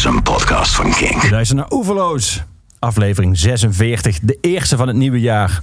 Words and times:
is 0.00 0.06
een 0.06 0.22
podcast 0.22 0.74
van 0.74 0.90
King. 0.90 1.30
Luister 1.30 1.56
naar 1.56 1.72
Oeverloos. 1.72 2.42
Aflevering 2.78 3.38
46, 3.38 4.18
de 4.22 4.38
eerste 4.40 4.76
van 4.76 4.88
het 4.88 4.96
nieuwe 4.96 5.20
jaar. 5.20 5.62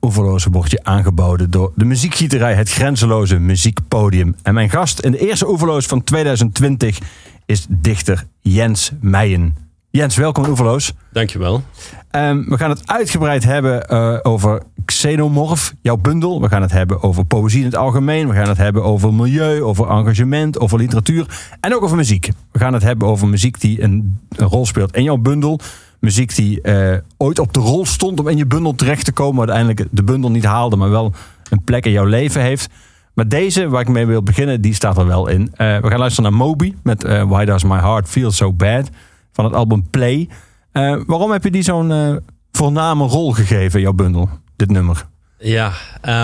Oeverloos 0.00 0.44
wordt 0.44 0.70
je 0.70 0.84
aangeboden 0.84 1.50
door 1.50 1.72
de 1.74 1.84
muziekgieterij 1.84 2.54
Het 2.54 2.70
Grenzeloze 2.70 3.38
Muziekpodium. 3.38 4.36
En 4.42 4.54
mijn 4.54 4.70
gast 4.70 4.98
in 4.98 5.10
de 5.10 5.28
eerste 5.28 5.48
Oeverloos 5.48 5.86
van 5.86 6.04
2020 6.04 6.98
is 7.46 7.66
dichter 7.68 8.24
Jens 8.40 8.92
Meijen. 9.00 9.67
Jens, 9.90 10.16
welkom 10.16 10.44
in 10.44 10.50
Oeverloos. 10.50 10.92
Dankjewel. 11.12 11.62
Um, 12.10 12.44
we 12.48 12.56
gaan 12.56 12.70
het 12.70 12.82
uitgebreid 12.86 13.44
hebben 13.44 13.86
uh, 13.92 14.18
over 14.22 14.62
Xenomorph, 14.84 15.74
jouw 15.80 15.96
bundel. 15.96 16.40
We 16.40 16.48
gaan 16.48 16.62
het 16.62 16.72
hebben 16.72 17.02
over 17.02 17.24
poëzie 17.24 17.58
in 17.58 17.64
het 17.64 17.76
algemeen. 17.76 18.28
We 18.28 18.34
gaan 18.34 18.48
het 18.48 18.56
hebben 18.56 18.84
over 18.84 19.14
milieu, 19.14 19.62
over 19.62 19.88
engagement, 19.88 20.60
over 20.60 20.78
literatuur 20.78 21.26
en 21.60 21.74
ook 21.74 21.82
over 21.82 21.96
muziek. 21.96 22.30
We 22.52 22.58
gaan 22.58 22.72
het 22.72 22.82
hebben 22.82 23.08
over 23.08 23.28
muziek 23.28 23.60
die 23.60 23.82
een, 23.82 24.18
een 24.36 24.46
rol 24.46 24.66
speelt 24.66 24.96
in 24.96 25.02
jouw 25.02 25.16
bundel. 25.16 25.60
Muziek 25.98 26.34
die 26.34 26.58
uh, 26.62 26.96
ooit 27.16 27.38
op 27.38 27.52
de 27.52 27.60
rol 27.60 27.86
stond 27.86 28.20
om 28.20 28.28
in 28.28 28.36
je 28.36 28.46
bundel 28.46 28.74
terecht 28.74 29.04
te 29.04 29.12
komen, 29.12 29.34
maar 29.34 29.48
uiteindelijk 29.48 29.88
de 29.90 30.02
bundel 30.02 30.30
niet 30.30 30.44
haalde, 30.44 30.76
maar 30.76 30.90
wel 30.90 31.12
een 31.50 31.64
plek 31.64 31.86
in 31.86 31.92
jouw 31.92 32.04
leven 32.04 32.42
heeft. 32.42 32.68
Maar 33.14 33.28
deze, 33.28 33.68
waar 33.68 33.80
ik 33.80 33.88
mee 33.88 34.06
wil 34.06 34.22
beginnen, 34.22 34.60
die 34.60 34.74
staat 34.74 34.98
er 34.98 35.06
wel 35.06 35.28
in. 35.28 35.40
Uh, 35.40 35.78
we 35.78 35.88
gaan 35.88 35.98
luisteren 35.98 36.30
naar 36.30 36.40
Moby 36.40 36.74
met 36.82 37.02
Why 37.02 37.44
Does 37.44 37.64
My 37.64 37.78
Heart 37.78 38.08
Feel 38.08 38.30
So 38.30 38.52
Bad 38.52 38.90
van 39.38 39.46
het 39.46 39.56
album 39.56 39.90
Play. 39.90 40.28
Uh, 40.72 41.00
waarom 41.06 41.30
heb 41.30 41.44
je 41.44 41.50
die 41.50 41.62
zo'n 41.62 41.90
uh, 41.90 42.16
voorname 42.52 43.04
rol 43.04 43.32
gegeven 43.32 43.80
jouw 43.80 43.92
bundel, 43.92 44.28
dit 44.56 44.70
nummer? 44.70 45.06
Ja, 45.38 45.72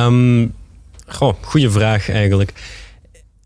um, 0.06 0.52
goh, 1.06 1.34
goede 1.40 1.70
vraag 1.70 2.10
eigenlijk. 2.10 2.52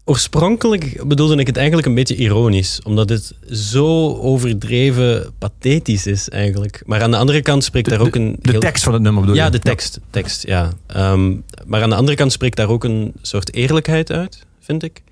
Oorspronkelijk 0.05 1.03
bedoelde 1.07 1.37
ik 1.37 1.47
het 1.47 1.57
eigenlijk 1.57 1.87
een 1.87 1.95
beetje 1.95 2.17
ironisch, 2.17 2.81
omdat 2.85 3.09
het 3.09 3.35
zo 3.51 4.17
overdreven 4.17 5.33
pathetisch 5.39 6.07
is 6.07 6.29
eigenlijk. 6.29 6.83
Maar 6.87 7.03
aan 7.03 7.11
de 7.11 7.17
andere 7.17 7.43
kant 7.43 7.65
spreekt 7.65 7.89
de, 7.89 7.97
daar 7.97 8.07
ook 8.07 8.15
een. 8.15 8.37
De 8.41 8.51
heel... 8.51 8.61
tekst 8.61 8.85
van 8.85 8.93
het 8.93 9.03
nummer 9.03 9.21
bedoel 9.21 9.37
ja, 9.37 9.45
je? 9.45 9.51
de 9.51 9.59
tekst. 9.59 9.95
Ja. 9.95 10.03
tekst 10.11 10.47
ja. 10.47 10.73
Um, 10.97 11.45
maar 11.67 11.83
aan 11.83 11.91
de 11.91 11.97
andere 11.97 12.17
kant 12.17 12.33
spreekt 12.33 12.57
daar 12.57 12.69
ook 12.69 12.85
een 12.85 13.13
soort 13.23 13.55
eerlijkheid 13.55 14.13
uit, 14.13 14.47
vind 14.61 14.83
ik. 14.83 15.03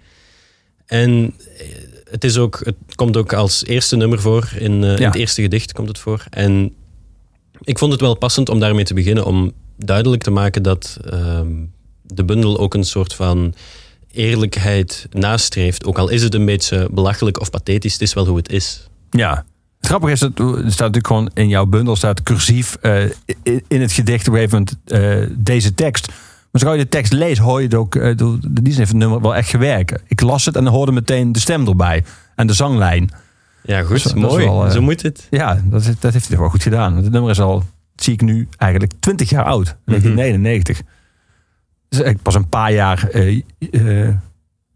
En 0.87 1.35
het, 2.11 2.25
is 2.25 2.39
ook, 2.39 2.61
het 2.65 2.77
komt 2.95 3.17
ook 3.17 3.33
als 3.33 3.65
eerste 3.65 3.97
nummer 3.97 4.21
voor. 4.21 4.49
In, 4.59 4.73
uh, 4.73 4.91
ja. 4.91 4.97
in 4.97 5.05
het 5.05 5.15
eerste 5.15 5.43
gedicht 5.43 5.73
komt 5.73 5.89
het 5.89 5.99
voor. 5.99 6.25
En 6.31 6.75
ik 7.61 7.79
vond 7.79 7.93
het 7.93 8.01
wel 8.01 8.15
passend 8.17 8.48
om 8.48 8.61
daarmee 8.61 8.85
te 8.85 8.95
beginnen. 8.95 9.25
Om 9.25 9.53
duidelijk 9.77 10.23
te 10.23 10.31
maken 10.31 10.63
dat 10.63 10.97
um, 11.13 11.73
de 12.03 12.25
bundel 12.25 12.59
ook 12.59 12.75
een 12.75 12.85
soort 12.85 13.15
van 13.15 13.55
eerlijkheid 14.13 15.07
nastreeft. 15.11 15.85
Ook 15.85 15.98
al 15.98 16.09
is 16.09 16.23
het 16.23 16.35
een 16.35 16.45
beetje 16.45 16.89
belachelijk 16.91 17.41
of 17.41 17.51
pathetisch. 17.51 17.93
Het 17.93 18.03
is 18.03 18.15
wel 18.15 18.27
hoe 18.27 18.37
het 18.37 18.53
is. 18.53 18.89
Ja. 19.11 19.45
Het 19.79 19.87
grappige 19.87 20.13
is, 20.13 20.20
dat 20.20 20.39
er 20.39 20.47
staat 20.57 20.65
natuurlijk 20.65 21.07
gewoon 21.07 21.31
in 21.35 21.48
jouw 21.48 21.67
bundel 21.67 21.97
staat 21.97 22.23
cursief 22.23 22.77
uh, 22.83 23.03
in, 23.43 23.63
in 23.69 23.81
het 23.81 23.93
gedicht 23.93 24.29
op 24.29 24.35
een 24.35 24.41
gegeven 24.41 24.67
moment 24.87 25.31
uh, 25.31 25.37
deze 25.39 25.75
tekst. 25.75 26.09
Maar 26.57 26.65
zodra 26.65 26.81
je 26.81 26.85
de 26.91 26.97
tekst 26.97 27.12
leest, 27.12 27.41
hoor 27.41 27.59
je 27.61 27.67
het 27.67 27.75
ook. 27.75 27.95
Uh, 27.95 28.17
die 28.51 28.75
heeft 28.75 28.79
het 28.89 28.93
nummer 28.93 29.21
wel 29.21 29.35
echt 29.35 29.49
gewerkt. 29.49 30.03
Ik 30.07 30.21
las 30.21 30.45
het 30.45 30.57
en 30.57 30.67
hoorde 30.67 30.93
meteen 30.93 31.33
de 31.33 31.39
stem 31.39 31.67
erbij. 31.67 32.05
En 32.35 32.47
de 32.47 32.53
zanglijn. 32.53 33.11
Ja, 33.63 33.83
goed. 33.83 33.97
Is, 33.97 34.15
mooi. 34.15 34.45
Wel, 34.45 34.67
uh, 34.67 34.73
Zo 34.73 34.81
moet 34.81 35.03
het. 35.03 35.27
Ja, 35.31 35.63
dat, 35.65 35.95
dat 35.98 36.13
heeft 36.13 36.29
hij 36.29 36.39
wel 36.39 36.48
goed 36.48 36.63
gedaan. 36.63 36.93
Want 36.93 37.05
het 37.05 37.13
nummer 37.13 37.31
is 37.31 37.41
al, 37.41 37.63
zie 37.97 38.13
ik 38.13 38.21
nu, 38.21 38.48
eigenlijk 38.57 38.93
20 39.01 39.31
jaar 39.31 39.45
oud. 39.45 39.77
1999. 39.85 40.81
Mm 40.81 40.87
-hmm. 41.89 42.05
Dus 42.05 42.15
pas 42.23 42.35
een 42.35 42.48
paar 42.48 42.73
jaar 42.73 43.09
uh, 43.70 44.09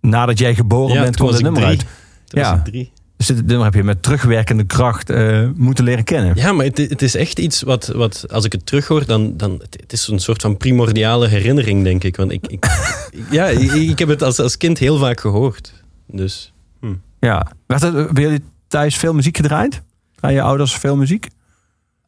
nadat 0.00 0.39
jij 0.39 0.55
geboren 0.55 0.94
ja, 0.94 1.03
bent, 1.03 1.17
kwam 1.17 1.28
het 1.28 1.42
nummer 1.42 1.62
drie. 1.62 1.77
uit. 1.77 1.87
Ja. 2.27 2.62
drie. 2.62 2.92
Dus 3.20 3.28
dit 3.28 3.46
nummer 3.46 3.64
heb 3.64 3.74
je 3.74 3.84
met 3.84 4.02
terugwerkende 4.02 4.64
kracht 4.64 5.10
uh, 5.10 5.48
moeten 5.54 5.84
leren 5.84 6.04
kennen. 6.04 6.36
Ja, 6.36 6.52
maar 6.52 6.64
het, 6.64 6.78
het, 6.78 7.02
is 7.02 7.14
echt 7.14 7.38
iets 7.38 7.62
wat, 7.62 7.86
wat 7.86 8.24
als 8.30 8.44
ik 8.44 8.52
het 8.52 8.66
terughoor, 8.66 9.06
dan, 9.06 9.36
dan 9.36 9.62
het, 9.70 9.92
is 9.92 10.08
een 10.08 10.18
soort 10.18 10.42
van 10.42 10.56
primordiale 10.56 11.28
herinnering, 11.28 11.84
denk 11.84 12.04
ik. 12.04 12.16
Want 12.16 12.32
ik, 12.32 12.47
ik 12.47 12.66
ja, 13.30 13.47
ik, 13.47 13.72
ik, 13.72 13.98
heb 13.98 14.09
het 14.09 14.22
als, 14.22 14.38
als 14.38 14.56
kind 14.56 14.78
heel 14.78 14.98
vaak 14.98 15.20
gehoord. 15.20 15.72
Dus, 16.06 16.53
hm. 16.80 16.94
Ja. 17.19 17.53
Werd 17.66 17.82
er 17.82 18.12
bij 18.12 18.22
jullie 18.22 18.42
thuis 18.69 18.97
veel 18.97 19.14
muziek 19.14 19.36
gedraaid? 19.36 19.82
Aan 20.20 20.32
je 20.32 20.42
ouders 20.42 20.75
veel 20.75 20.97
muziek? 20.97 21.28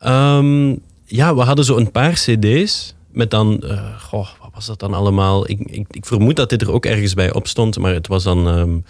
Um, 0.07 0.81
ja, 1.05 1.35
we 1.35 1.41
hadden 1.41 1.65
zo 1.65 1.77
een 1.77 1.91
paar 1.91 2.13
cd's 2.13 2.95
met 3.11 3.31
dan, 3.31 3.63
uh, 3.65 4.01
goh, 4.01 4.29
wat 4.41 4.51
was 4.55 4.67
dat 4.67 4.81
dan 4.81 4.95
allemaal? 4.95 5.51
Ik, 5.51 5.61
ik, 5.61 5.87
ik, 5.91 6.07
vermoed 6.07 6.37
dat 6.37 6.51
dit 6.51 6.63
er 6.63 6.73
ook 6.73 6.87
ergens 6.87 7.15
bij 7.15 7.33
op 7.33 7.47
stond, 7.49 7.79
maar 7.79 7.95
het 7.95 8.07
was 8.07 8.23
dan... 8.23 8.47
Um, 8.47 8.85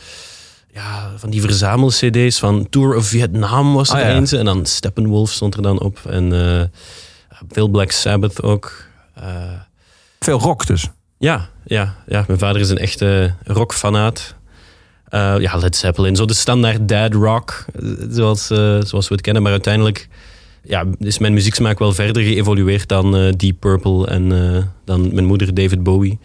ja, 0.72 1.12
van 1.16 1.30
die 1.30 1.40
verzamel-cd's 1.40 2.38
van 2.38 2.66
Tour 2.70 2.96
of 2.96 3.06
Vietnam 3.06 3.74
was 3.74 3.88
er 3.88 3.94
Ah, 3.94 4.00
ja. 4.00 4.14
eens. 4.14 4.32
En 4.32 4.44
dan 4.44 4.66
Steppenwolf 4.66 5.30
stond 5.30 5.54
er 5.54 5.62
dan 5.62 5.80
op. 5.80 5.98
En 6.08 6.32
uh, 6.32 6.62
veel 7.48 7.68
Black 7.68 7.90
Sabbath 7.90 8.42
ook. 8.42 8.84
Uh, 9.18 9.24
veel 10.20 10.38
rock 10.38 10.66
dus? 10.66 10.88
Ja, 11.18 11.48
ja, 11.64 11.94
ja, 12.06 12.24
mijn 12.26 12.38
vader 12.38 12.60
is 12.60 12.70
een 12.70 12.78
echte 12.78 13.34
rockfanaat. 13.44 14.34
Uh, 15.10 15.34
ja, 15.38 15.56
Led 15.56 15.76
Zeppelin, 15.76 16.16
zo 16.16 16.24
de 16.24 16.34
standaard 16.34 16.88
dad 16.88 17.14
rock, 17.14 17.64
zoals, 18.10 18.46
zoals 18.46 19.08
we 19.08 19.14
het 19.14 19.20
kennen. 19.20 19.42
Maar 19.42 19.52
uiteindelijk 19.52 20.08
ja, 20.62 20.84
is 20.98 21.18
mijn 21.18 21.32
muzieksmaak 21.32 21.78
wel 21.78 21.92
verder 21.92 22.22
geëvolueerd 22.22 22.88
dan 22.88 23.30
Deep 23.36 23.60
Purple 23.60 24.06
en 24.06 24.28
dan 24.84 25.14
mijn 25.14 25.26
moeder 25.26 25.54
David 25.54 25.82
Bowie. 25.82 26.18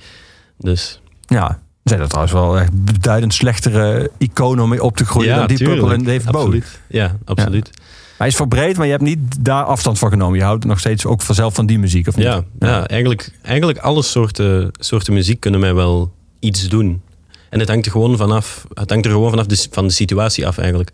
Dus... 0.58 1.02
Ja, 1.26 1.60
zijn 1.88 2.00
dat 2.00 2.10
trouwens 2.10 2.36
wel 2.36 2.60
echt 2.60 2.84
beduidend 2.84 3.34
slechtere 3.34 4.12
iconen 4.18 4.64
om 4.64 4.70
mee 4.70 4.84
op 4.84 4.98
te 4.98 5.06
groeien 5.06 5.30
ja, 5.30 5.38
dan 5.38 5.48
tuurlijk. 5.48 5.80
Purple 5.80 5.96
en 5.96 6.04
David. 6.04 6.32
Bowie. 6.32 6.64
Ja, 6.88 7.18
absoluut. 7.26 7.70
Ja. 7.74 7.84
Hij 8.18 8.28
is 8.28 8.36
verbreed, 8.36 8.78
maar 8.78 8.86
je 8.86 8.92
hebt 8.92 9.04
niet 9.04 9.46
daar 9.46 9.64
afstand 9.64 10.00
van 10.00 10.10
genomen. 10.10 10.38
Je 10.38 10.44
houdt 10.44 10.66
nog 10.66 10.80
steeds 10.80 11.06
ook 11.06 11.22
vanzelf 11.22 11.54
van 11.54 11.66
die 11.66 11.80
muziek, 11.80 12.08
of 12.08 12.16
niet? 12.16 12.26
Ja, 12.26 12.44
ja. 12.60 12.68
ja 12.68 12.88
eigenlijk, 12.88 13.32
eigenlijk 13.42 13.80
alle 13.80 14.04
soorten, 14.04 14.72
soorten 14.80 15.14
muziek 15.14 15.40
kunnen 15.40 15.60
mij 15.60 15.74
wel 15.74 16.14
iets 16.40 16.70
doen. 16.70 17.02
En 17.50 17.60
het 17.60 17.68
hangt 17.68 17.86
er 17.86 17.92
gewoon 17.92 18.18
vanaf, 18.18 18.66
het 18.74 18.90
hangt 18.90 19.06
er 19.06 19.12
gewoon 19.12 19.30
vanaf 19.30 19.46
de, 19.46 19.68
van 19.72 19.88
de 19.88 19.94
situatie 19.94 20.48
af 20.48 20.58
eigenlijk. 20.58 20.92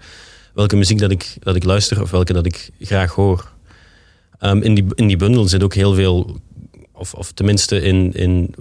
Welke 0.53 0.75
muziek 0.75 0.99
dat 0.99 1.11
ik, 1.11 1.35
dat 1.39 1.55
ik 1.55 1.63
luister 1.63 2.01
of 2.01 2.11
welke 2.11 2.33
dat 2.33 2.45
ik 2.45 2.69
graag 2.79 3.13
hoor. 3.13 3.51
Um, 4.39 4.61
in, 4.61 4.73
die, 4.73 4.85
in 4.95 5.07
die 5.07 5.17
bundel 5.17 5.47
zit 5.47 5.63
ook 5.63 5.73
heel 5.73 5.93
veel, 5.93 6.39
of, 6.91 7.13
of 7.13 7.31
tenminste 7.31 7.81
in, 7.81 8.13
in 8.13 8.55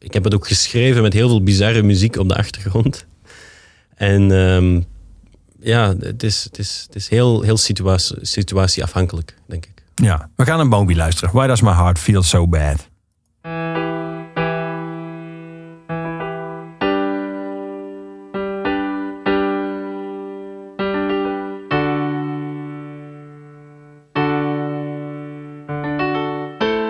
ik 0.00 0.12
heb 0.12 0.24
het 0.24 0.34
ook 0.34 0.46
geschreven 0.46 1.02
met 1.02 1.12
heel 1.12 1.28
veel 1.28 1.42
bizarre 1.42 1.82
muziek 1.82 2.16
op 2.16 2.28
de 2.28 2.36
achtergrond. 2.36 3.06
En 3.94 4.30
um, 4.30 4.84
ja, 5.60 5.94
het 5.98 6.22
is, 6.22 6.44
het 6.44 6.58
is, 6.58 6.82
het 6.86 6.94
is 6.96 7.08
heel, 7.08 7.42
heel 7.42 7.56
situatie, 7.56 8.16
situatieafhankelijk, 8.20 9.34
denk 9.46 9.66
ik. 9.66 9.82
Ja, 9.94 10.30
we 10.36 10.44
gaan 10.44 10.56
naar 10.56 10.66
Moby 10.66 10.94
luisteren. 10.94 11.34
Why 11.34 11.46
does 11.46 11.60
my 11.60 11.72
heart 11.72 11.98
feel 11.98 12.22
so 12.22 12.46
bad? 12.48 12.88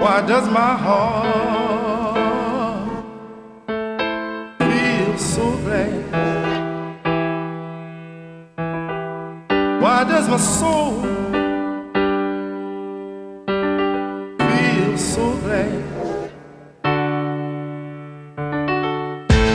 Why 0.01 0.27
does 0.27 0.49
my 0.49 0.77
heart 0.77 1.50
Why 10.01 10.09
does 10.09 10.29
my 10.31 10.39
soul 10.39 11.03
feel 14.39 14.97
so 14.97 15.37
glad? 15.43 15.73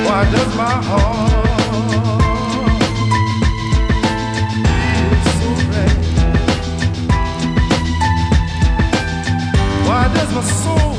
Why 0.05 0.21
does 0.31 0.55
my 0.55 0.71
heart 0.87 1.35
my 10.35 10.41
soul 10.41 10.94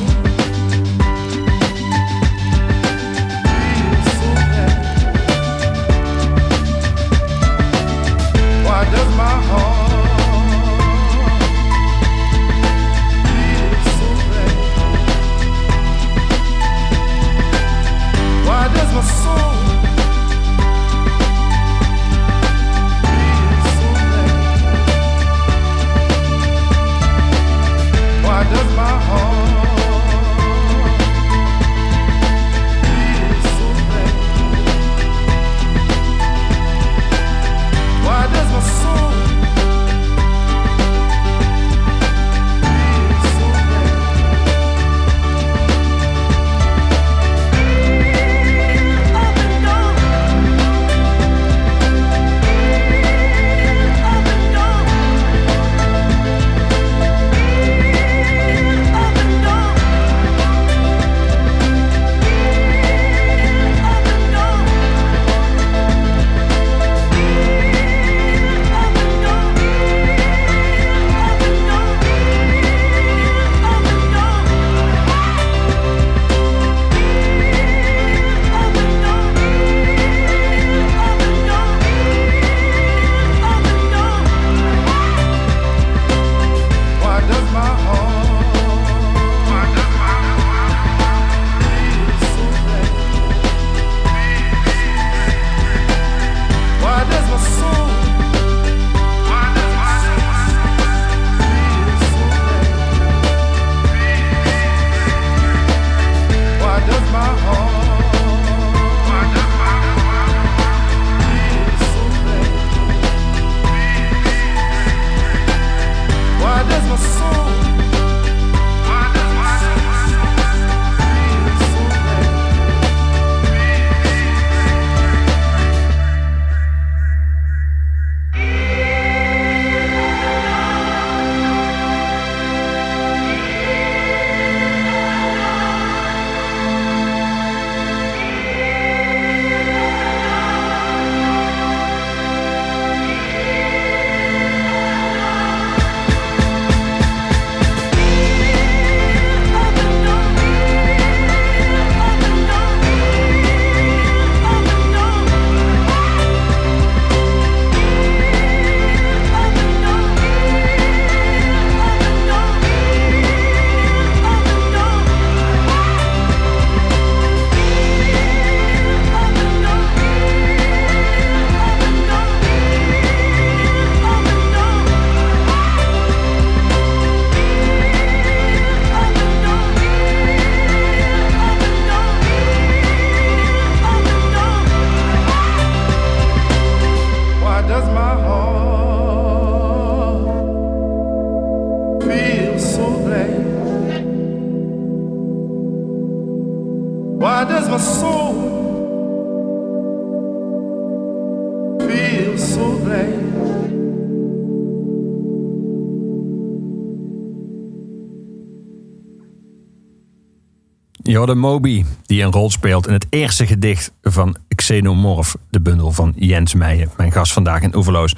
Je 211.16 211.22
hoorde 211.22 211.40
Moby, 211.40 211.84
die 212.06 212.22
een 212.22 212.32
rol 212.32 212.50
speelt 212.50 212.86
in 212.86 212.92
het 212.92 213.06
eerste 213.10 213.46
gedicht 213.46 213.92
van 214.02 214.36
Xenomorph, 214.54 215.36
de 215.50 215.60
bundel 215.60 215.90
van 215.90 216.12
Jens 216.16 216.54
Meijen, 216.54 216.90
mijn 216.96 217.12
gast 217.12 217.32
vandaag 217.32 217.62
in 217.62 217.76
Oeverloos. 217.76 218.14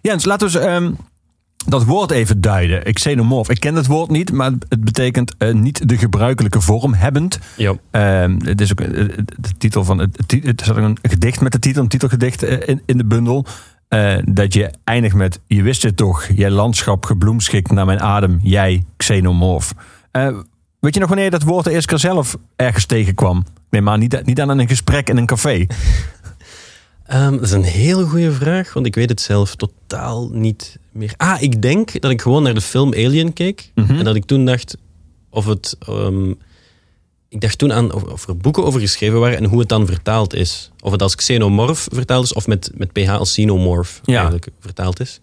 Jens, 0.00 0.24
laten 0.24 0.50
we 0.50 0.58
eens, 0.58 0.66
ehm, 0.66 0.92
dat 1.66 1.84
woord 1.84 2.10
even 2.10 2.40
duiden. 2.40 2.92
Xenomorph, 2.92 3.50
ik 3.50 3.60
ken 3.60 3.74
het 3.74 3.86
woord 3.86 4.10
niet, 4.10 4.32
maar 4.32 4.52
het 4.68 4.84
betekent 4.84 5.34
eh, 5.38 5.52
niet 5.52 5.88
de 5.88 5.98
gebruikelijke 5.98 6.60
vorm, 6.60 6.94
hebbend. 6.94 7.38
Ja. 7.56 7.74
Ehm, 7.90 8.38
het 8.44 8.60
is 8.60 8.70
ook 8.70 8.80
eh, 8.80 8.88
de 9.26 9.56
titel 9.58 9.84
van 9.84 9.98
het, 9.98 10.34
het, 10.42 10.60
is 10.60 10.70
ook 10.70 10.76
een 10.76 10.98
gedicht 11.02 11.40
met 11.40 11.52
de 11.52 11.58
titel, 11.58 11.82
een 11.82 11.88
titelgedicht 11.88 12.42
eh, 12.42 12.68
in, 12.68 12.82
in 12.86 12.96
de 12.96 13.04
bundel. 13.04 13.46
Eh, 13.88 14.16
dat 14.24 14.54
je 14.54 14.70
eindigt 14.84 15.14
met: 15.14 15.40
Je 15.46 15.62
wist 15.62 15.82
het 15.82 15.96
toch, 15.96 16.26
jij 16.34 16.50
landschap 16.50 17.04
gebloemschikt 17.04 17.70
naar 17.70 17.86
mijn 17.86 18.00
adem, 18.00 18.38
jij 18.42 18.84
xenomorf. 18.96 19.72
Eh, 20.10 20.38
weet 20.82 20.94
je 20.94 21.00
nog 21.00 21.08
wanneer 21.08 21.24
je 21.24 21.30
dat 21.30 21.42
woord 21.42 21.64
de 21.64 21.70
eerste 21.70 21.88
keer 21.88 21.98
zelf 21.98 22.36
ergens 22.56 22.86
tegenkwam? 22.86 23.38
Ik 23.38 23.44
neem 23.70 23.82
maar 23.82 23.98
niet, 23.98 24.24
niet 24.26 24.40
aan 24.40 24.58
een 24.58 24.68
gesprek 24.68 25.08
in 25.08 25.16
een 25.16 25.26
café. 25.26 25.66
Ehm, 27.06 27.30
dat 27.32 27.42
is 27.42 27.50
een 27.50 27.62
heel 27.62 28.06
goede 28.06 28.32
vraag, 28.32 28.72
want 28.72 28.86
ik 28.86 28.94
weet 28.94 29.08
het 29.08 29.20
zelf 29.20 29.54
totaal 29.56 30.28
niet 30.32 30.78
meer. 30.92 31.14
Ah, 31.16 31.42
ik 31.42 31.62
denk 31.62 32.00
dat 32.00 32.10
ik 32.10 32.22
gewoon 32.22 32.42
naar 32.42 32.54
de 32.54 32.60
film 32.60 32.92
Alien 32.92 33.32
keek. 33.32 33.70
Mhm. 33.74 33.94
En 33.98 34.04
dat 34.04 34.14
ik 34.14 34.24
toen 34.24 34.44
dacht 34.44 34.76
of 35.30 35.46
het. 35.46 35.76
ehm, 35.86 36.30
ik 37.28 37.40
dacht 37.40 37.58
toen 37.58 37.72
aan 37.72 37.92
of, 37.92 38.02
of 38.02 38.28
er 38.28 38.36
boeken 38.36 38.64
over 38.64 38.80
geschreven 38.80 39.20
waren 39.20 39.38
en 39.38 39.44
hoe 39.44 39.58
het 39.58 39.68
dan 39.68 39.86
vertaald 39.86 40.34
is. 40.34 40.70
Of 40.80 40.92
het 40.92 41.02
als 41.02 41.14
xenomorph 41.14 41.86
vertaald 41.92 42.24
is 42.24 42.32
of 42.32 42.46
met, 42.46 42.70
met 42.74 42.92
ph 42.92 43.10
als 43.10 43.30
xenomorph 43.30 44.00
Ja. 44.04 44.14
eigenlijk 44.14 44.48
vertaald 44.60 45.00
is. 45.00 45.20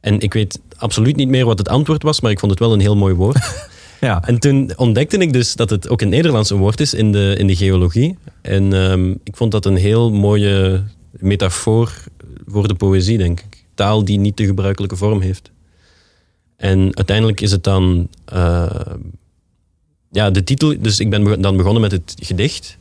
En 0.00 0.20
ik 0.20 0.32
weet 0.32 0.60
absoluut 0.76 1.16
niet 1.16 1.28
meer 1.28 1.44
wat 1.44 1.58
het 1.58 1.68
antwoord 1.68 2.02
was, 2.02 2.20
maar 2.20 2.30
ik 2.30 2.38
vond 2.38 2.50
het 2.50 2.60
wel 2.60 2.72
een 2.72 2.80
heel 2.80 2.96
mooi 2.96 3.14
woord. 3.14 3.38
Ja, 4.00 4.22
En 4.26 4.38
toen 4.38 4.72
ontdekte 4.76 5.16
ik 5.18 5.32
dus 5.32 5.54
dat 5.54 5.70
het 5.70 5.88
ook 5.88 6.00
een 6.00 6.08
Nederlands 6.08 6.50
een 6.50 6.58
woord 6.58 6.80
is 6.80 6.94
in 6.94 7.12
de, 7.12 7.34
in 7.38 7.46
de 7.46 7.56
geologie. 7.56 8.18
En 8.42 8.72
ehm, 8.72 9.10
ik 9.10 9.36
vond 9.36 9.52
dat 9.52 9.64
een 9.66 9.76
heel 9.76 10.10
mooie 10.12 10.82
metafoor 11.10 11.92
voor 12.46 12.68
de 12.68 12.74
poëzie, 12.74 13.18
denk 13.18 13.40
ik. 13.40 13.64
Taal 13.74 14.04
die 14.04 14.18
niet 14.18 14.36
de 14.36 14.46
gebruikelijke 14.46 14.96
vorm 14.96 15.20
heeft. 15.20 15.50
En 16.56 16.96
uiteindelijk 16.96 17.40
is 17.40 17.50
het 17.50 17.64
dan... 17.64 18.08
eh, 18.24 18.66
ja, 20.10 20.30
de 20.30 20.44
titel... 20.44 20.74
Dus 20.80 21.00
ik 21.00 21.10
ben 21.10 21.40
dan 21.40 21.56
begonnen 21.56 21.82
met 21.82 21.92
het 21.92 22.14
gedicht. 22.22 22.76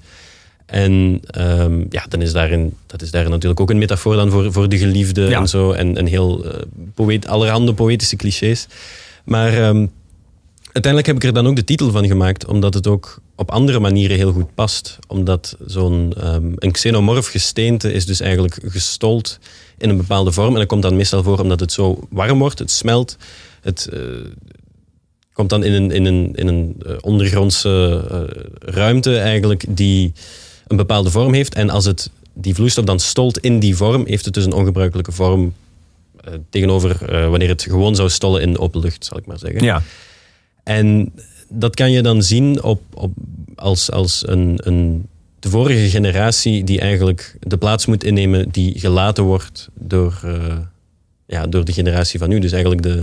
En 0.66 1.20
ehm, 1.26 1.80
ja, 1.90 2.06
dan 2.10 2.22
is 2.22 2.32
daarin, 2.32 2.74
dat 2.86 3.02
is 3.02 3.12
daar 3.12 3.30
natuurlijk 3.30 3.60
ook 3.60 3.70
een 3.70 3.78
metafoor 3.78 4.16
dan 4.16 4.30
voor, 4.30 4.52
voor 4.52 4.70
de 4.70 4.78
geliefde 4.78 5.22
Ja. 5.22 5.40
en 5.40 5.48
zo. 5.50 5.72
En, 5.72 5.98
en 5.98 6.06
heel 6.06 6.46
eh, 6.46 6.62
poëet, 6.94 7.28
allerhande 7.28 7.74
poëtische 7.74 8.16
clichés. 8.16 8.68
Maar 9.24 9.54
ehm, 9.54 9.88
uiteindelijk 10.78 11.06
heb 11.06 11.16
ik 11.16 11.24
er 11.24 11.44
dan 11.44 11.48
ook 11.48 11.56
de 11.56 11.64
titel 11.64 11.92
van 11.92 12.08
gemaakt, 12.08 12.46
omdat 12.46 12.74
het 12.74 12.88
ook 12.88 13.20
op 13.36 13.52
andere 13.52 13.80
manieren 13.80 14.18
heel 14.18 14.32
goed 14.32 14.56
past. 14.56 15.00
Omdat 15.08 15.58
zo'n 15.66 16.14
ehm, 16.18 16.52
een 16.56 16.72
xenomorf 16.72 17.28
gesteente 17.28 17.94
is 17.94 18.06
dus 18.06 18.20
eigenlijk 18.20 18.60
gestold 18.66 19.40
in 19.78 19.90
een 19.90 19.98
bepaalde 19.98 20.32
vorm. 20.32 20.54
En 20.54 20.60
dat 20.60 20.68
komt 20.68 20.82
dan 20.82 20.96
meestal 20.96 21.24
voor 21.24 21.40
omdat 21.40 21.60
het 21.60 21.72
zo 21.72 22.08
warm 22.10 22.40
wordt, 22.40 22.60
het 22.60 22.72
smelt. 22.72 23.18
Het 23.62 23.90
eh, 23.94 24.00
komt 25.34 25.50
dan 25.50 25.64
in 25.64 25.74
een, 25.74 25.92
in 25.92 26.06
een, 26.06 26.32
in 26.36 26.48
een 26.48 26.76
eh, 26.86 26.94
ondergrondse 27.02 28.06
eh, 28.10 28.74
ruimte 28.74 29.18
eigenlijk 29.18 29.66
die 29.70 30.14
een 30.68 30.78
bepaalde 30.78 31.12
vorm 31.12 31.34
heeft. 31.34 31.56
En 31.56 31.70
als 31.70 31.86
het 31.86 32.10
die 32.34 32.56
vloeistof 32.56 32.86
dan 32.86 33.00
stolt 33.00 33.38
in 33.38 33.60
die 33.60 33.76
vorm, 33.76 34.06
heeft 34.06 34.26
het 34.26 34.34
dus 34.34 34.46
een 34.46 34.54
ongebruikelijke 34.54 35.12
vorm 35.12 35.54
tegenover 36.50 36.98
wanneer 37.30 37.50
het 37.50 37.62
gewoon 37.62 37.96
zou 37.96 38.10
stollen 38.10 38.42
in 38.42 38.54
de 38.54 38.60
open 38.60 38.80
lucht, 38.82 39.06
zal 39.06 39.18
ik 39.18 39.26
maar 39.26 39.40
zeggen. 39.40 39.64
ja. 39.64 39.84
En 40.68 41.14
dat 41.50 41.76
kan 41.76 41.92
je 41.92 42.02
dan 42.02 42.24
zien 42.24 42.64
op, 42.64 42.82
op, 42.94 43.12
als, 43.56 43.92
als 43.92 44.28
een, 44.28 44.60
een, 44.64 45.08
de 45.40 45.50
vorige 45.50 45.90
generatie 45.90 46.64
die 46.64 46.80
eigenlijk 46.80 47.38
de 47.40 47.58
plaats 47.58 47.86
moet 47.86 48.04
innemen 48.04 48.50
die 48.50 48.80
gelaten 48.80 49.24
wordt 49.24 49.70
door, 49.74 50.20
eh, 50.24 50.58
ja, 51.26 51.48
door 51.48 51.66
de 51.66 51.74
generatie 51.74 52.20
van 52.20 52.30
nu. 52.30 52.40
Dus 52.40 52.52
eigenlijk 52.52 52.84
de, 52.84 53.02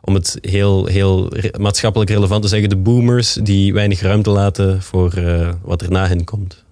om 0.00 0.14
het 0.14 0.38
heel, 0.40 0.86
heel 0.86 1.32
maatschappelijk 1.58 2.10
relevant 2.10 2.42
te 2.42 2.48
zeggen, 2.48 2.68
de 2.68 2.76
boomers 2.76 3.32
die 3.32 3.72
weinig 3.72 4.00
ruimte 4.00 4.30
laten 4.30 4.82
voor 4.82 5.12
eh, 5.12 5.52
wat 5.62 5.82
er 5.82 5.90
na 5.90 6.06
hen 6.06 6.24
komt. 6.24 6.64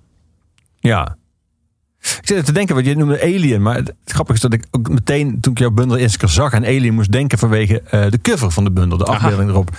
Ja. 0.81 1.17
Ik 2.01 2.21
zit 2.23 2.45
te 2.45 2.53
denken, 2.53 2.75
wat 2.75 2.85
je 2.85 2.97
noemde 2.97 3.23
Alien. 3.23 3.63
Maar 3.63 3.77
het 3.77 3.95
grappige 4.05 4.37
is 4.37 4.43
dat 4.43 4.53
ik 4.53 4.65
ook 4.71 4.89
meteen, 4.89 5.41
toen 5.41 5.53
ik 5.53 5.59
jouw 5.59 5.71
bundel 5.71 5.97
eerst 5.97 6.17
keer 6.17 6.29
zag... 6.29 6.53
aan 6.53 6.65
Alien 6.65 6.95
moest 6.95 7.13
denken 7.13 7.39
vanwege 7.39 7.81
eh, 7.81 8.11
de 8.11 8.21
cover 8.21 8.51
van 8.51 8.65
de 8.65 8.71
bundel. 8.71 8.99
De 8.99 9.07
Aha. 9.07 9.17
afbeelding 9.17 9.51
erop. 9.51 9.71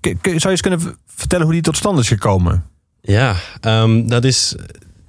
K- 0.00 0.16
zou 0.22 0.38
je 0.40 0.48
eens 0.48 0.60
kunnen 0.60 0.96
vertellen 1.06 1.44
hoe 1.44 1.52
die 1.54 1.62
tot 1.62 1.76
stand 1.76 1.98
is 1.98 2.08
gekomen? 2.08 2.64
Ja, 3.00 3.36
ehm, 3.60 4.06
dat 4.06 4.24
is 4.24 4.54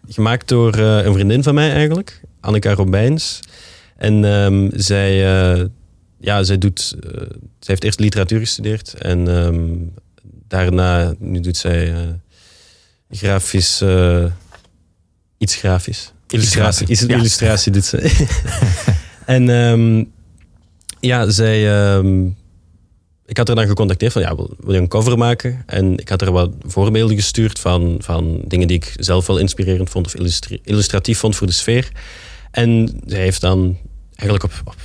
gemaakt 0.08 0.48
door 0.48 0.74
eh, 0.74 1.06
een 1.06 1.14
vriendin 1.14 1.44
van 1.44 1.54
mij 1.54 1.72
eigenlijk, 1.72 2.22
Anneka 2.40 2.74
Robijns. 2.74 3.40
En 3.98 4.26
ehm, 4.26 4.70
zij, 4.74 5.12
eh, 5.60 5.66
ja, 6.20 6.44
zij, 6.44 6.58
doet, 6.58 6.96
eh, 7.04 7.12
zij 7.20 7.28
heeft 7.60 7.84
eerst 7.84 8.00
literatuur 8.00 8.40
gestudeerd 8.40 8.94
en 8.94 9.92
daarna 10.48 11.14
nu 11.20 11.40
doet 11.40 11.58
zij 11.58 11.94
grafisch, 13.12 13.84
iets 15.38 15.56
grafisch. 15.56 16.14
Illustratie, 16.28 16.88
iets- 16.88 17.02
ja. 17.02 17.16
illustratie 17.16 17.72
doet 17.72 17.86
ze. 17.86 18.28
en 19.26 20.12
ja, 21.00 21.30
zij... 21.30 21.62
ik 23.30 23.38
had 23.38 23.48
haar 23.48 23.56
dan 23.56 23.68
gecontacteerd 23.68 24.12
van, 24.12 24.22
ja, 24.22 24.36
wil, 24.36 24.54
wil 24.60 24.74
je 24.74 24.80
een 24.80 24.88
cover 24.88 25.18
maken? 25.18 25.64
En 25.66 25.98
ik 25.98 26.10
had 26.10 26.22
er 26.22 26.32
wat 26.32 26.52
voorbeelden 26.66 27.16
gestuurd 27.16 27.60
van, 27.60 27.96
van 28.00 28.42
dingen 28.48 28.68
die 28.68 28.78
ik 28.78 28.94
zelf 28.96 29.28
wel 29.28 29.38
inspirerend 29.38 29.90
vond 29.90 30.06
of 30.06 30.38
illustratief 30.64 31.20
vond 31.20 31.36
voor 31.36 31.48
de 31.48 31.54
sfeer. 31.54 31.92
En 32.52 33.02
zij 33.06 33.20
heeft 33.20 33.42
dan 33.42 33.78
eigenlijk 34.16 34.44
op, 34.44 34.62
op 34.64 34.76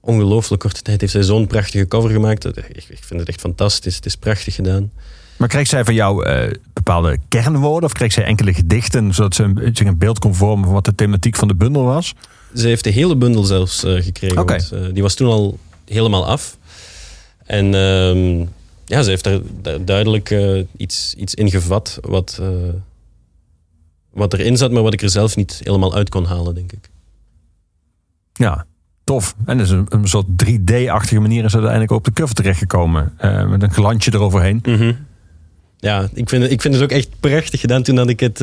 ongelooflijk 0.00 0.62
korte 0.62 0.82
tijd 0.82 1.00
heeft 1.00 1.12
zij 1.12 1.22
zo'n 1.22 1.46
prachtige 1.46 1.88
cover 1.88 2.10
gemaakt. 2.10 2.44
Ik, 2.44 2.84
ik 2.88 3.04
vind 3.04 3.20
het 3.20 3.28
echt 3.28 3.40
fantastisch. 3.40 3.96
Het 3.96 4.06
is 4.06 4.16
prachtig 4.16 4.54
gedaan. 4.54 4.90
Maar 5.36 5.48
kreeg 5.48 5.66
zij 5.66 5.84
van 5.84 5.94
jou 5.94 6.26
eh, 6.26 6.50
bepaalde 6.72 7.18
kernwoorden? 7.28 7.84
Of 7.84 7.92
kreeg 7.92 8.12
zij 8.12 8.24
enkele 8.24 8.54
gedichten, 8.54 9.14
zodat 9.14 9.34
ze 9.34 9.42
een, 9.42 9.70
zich 9.76 9.86
een 9.86 9.98
beeld 9.98 10.18
kon 10.18 10.34
vormen 10.34 10.64
van 10.64 10.74
wat 10.74 10.84
de 10.84 10.94
thematiek 10.94 11.36
van 11.36 11.48
de 11.48 11.54
bundel 11.54 11.84
was? 11.84 12.14
Ze 12.54 12.66
heeft 12.66 12.84
de 12.84 12.90
hele 12.90 13.16
bundel 13.16 13.44
zelfs 13.44 13.84
eh, 13.84 14.02
gekregen. 14.02 14.46
Want, 14.46 14.72
eh, 14.72 14.80
die 14.92 15.02
was 15.02 15.14
toen 15.14 15.28
al 15.28 15.58
helemaal 15.84 16.26
af. 16.26 16.55
En 17.46 17.74
ehm, 17.74 18.46
ja, 18.84 19.02
ze 19.02 19.10
heeft 19.10 19.24
daar, 19.24 19.40
daar 19.62 19.84
duidelijk 19.84 20.30
eh, 20.30 20.62
iets, 20.76 21.14
iets 21.14 21.34
in 21.34 21.50
gevat 21.50 21.98
wat, 22.02 22.38
eh, 22.40 22.48
wat 24.10 24.32
erin 24.32 24.56
zat, 24.56 24.70
maar 24.70 24.82
wat 24.82 24.92
ik 24.92 25.02
er 25.02 25.10
zelf 25.10 25.36
niet 25.36 25.60
helemaal 25.64 25.94
uit 25.94 26.08
kon 26.08 26.24
halen, 26.24 26.54
denk 26.54 26.72
ik. 26.72 26.90
Ja, 28.32 28.66
tof. 29.04 29.34
En 29.44 29.58
dus 29.58 29.70
een, 29.70 29.86
een 29.88 30.08
soort 30.08 30.26
3D-achtige 30.44 31.20
manier 31.20 31.44
is 31.44 31.52
uiteindelijk 31.54 31.92
op 31.92 32.04
de 32.04 32.12
cover 32.12 32.34
terechtgekomen. 32.34 33.12
Eh 33.16 33.48
met 33.48 33.62
een 33.62 33.72
glansje 33.72 34.14
eroverheen. 34.14 34.60
Ja, 35.78 36.08
ik 36.14 36.28
vind, 36.28 36.42
het, 36.42 36.52
ik 36.52 36.60
vind 36.60 36.74
het 36.74 36.82
ook 36.82 36.90
echt 36.90 37.08
prachtig 37.20 37.60
gedaan 37.60 37.82
toen 37.82 37.94
dat 37.94 38.08
ik 38.08 38.20
het 38.20 38.38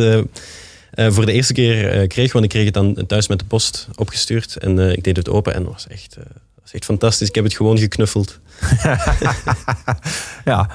voor 0.95 1.25
de 1.25 1.31
eerste 1.31 1.53
keer 1.53 2.07
kreeg. 2.07 2.33
Want 2.33 2.45
ik 2.45 2.49
kreeg 2.51 2.65
het 2.65 2.73
dan 2.73 3.05
thuis 3.07 3.27
met 3.27 3.39
de 3.39 3.45
post 3.45 3.87
opgestuurd. 3.95 4.57
En 4.57 4.79
ik 4.79 5.03
deed 5.03 5.17
het 5.17 5.29
open 5.29 5.53
en 5.53 5.63
het 5.63 5.71
was 5.71 5.87
echt, 5.87 6.17
eh, 6.63 6.71
was 6.71 6.73
echt 6.73 6.85
fantastisch. 6.85 7.27
Ik 7.27 7.35
heb 7.35 7.43
het 7.43 7.53
gewoon 7.53 7.77
geknuffeld. 7.77 8.39
Ja, 10.45 10.69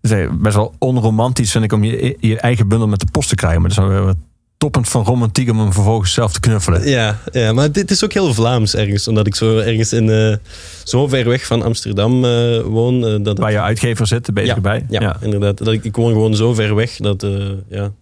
is 0.00 0.10
eigenlijk 0.10 0.42
best 0.42 0.54
wel 0.56 0.74
onromantisch 0.78 1.50
vind 1.50 1.64
ik 1.64 1.72
om 1.72 1.84
je, 1.84 2.16
je 2.20 2.38
eigen 2.40 2.68
bundel 2.68 2.88
met 2.88 3.00
de 3.00 3.06
post 3.12 3.28
te 3.28 3.34
krijgen. 3.34 3.60
Maar 3.60 3.70
dat 3.70 3.78
is 3.78 3.90
wel 3.90 4.04
weer 4.04 4.14
toppend 4.58 4.88
van 4.88 5.04
romantiek 5.04 5.50
om 5.50 5.58
hem 5.58 5.72
vervolgens 5.72 6.12
zelf 6.12 6.32
te 6.32 6.40
knuffelen. 6.40 6.88
Ja, 6.88 7.18
ja, 7.32 7.52
maar 7.52 7.72
dit 7.72 7.90
is 7.90 8.04
ook 8.04 8.12
heel 8.12 8.34
Vlaams 8.34 8.74
ergens. 8.74 9.08
Omdat 9.08 9.26
ik 9.26 9.34
zo 9.34 9.58
ergens 9.58 9.92
in, 9.92 10.10
eh, 10.10 10.36
zo 10.84 11.08
ver 11.08 11.28
weg 11.28 11.46
van 11.46 11.62
Amsterdam 11.62 12.24
eh, 12.24 12.60
woon. 12.60 13.06
eh, 13.06 13.16
dat 13.22 13.38
Waar 13.38 13.50
je 13.50 13.60
uitgever 13.60 14.06
zit, 14.06 14.34
bezig 14.34 14.54
ja, 14.54 14.60
bij. 14.60 14.86
Ja, 14.88 15.16
inderdaad. 15.20 15.58
Dat 15.58 15.68
ik, 15.72 15.84
ik 15.84 15.96
woon 15.96 16.12
gewoon 16.12 16.36
zo 16.36 16.54
ver 16.54 16.74
weg 16.74 16.96
dat 16.96 17.22
eh, 17.22 17.50
ja, 17.68 17.92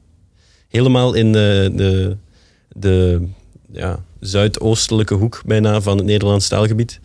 helemaal 0.68 1.14
in 1.14 1.32
de, 1.32 1.72
de, 1.74 2.16
de 2.76 3.28
ja, 3.72 3.98
zuidoostelijke 4.20 5.14
hoek 5.14 5.42
bijna 5.46 5.80
van 5.80 5.96
het 5.96 6.06
Nederlands 6.06 6.48
taalgebied. 6.48 7.00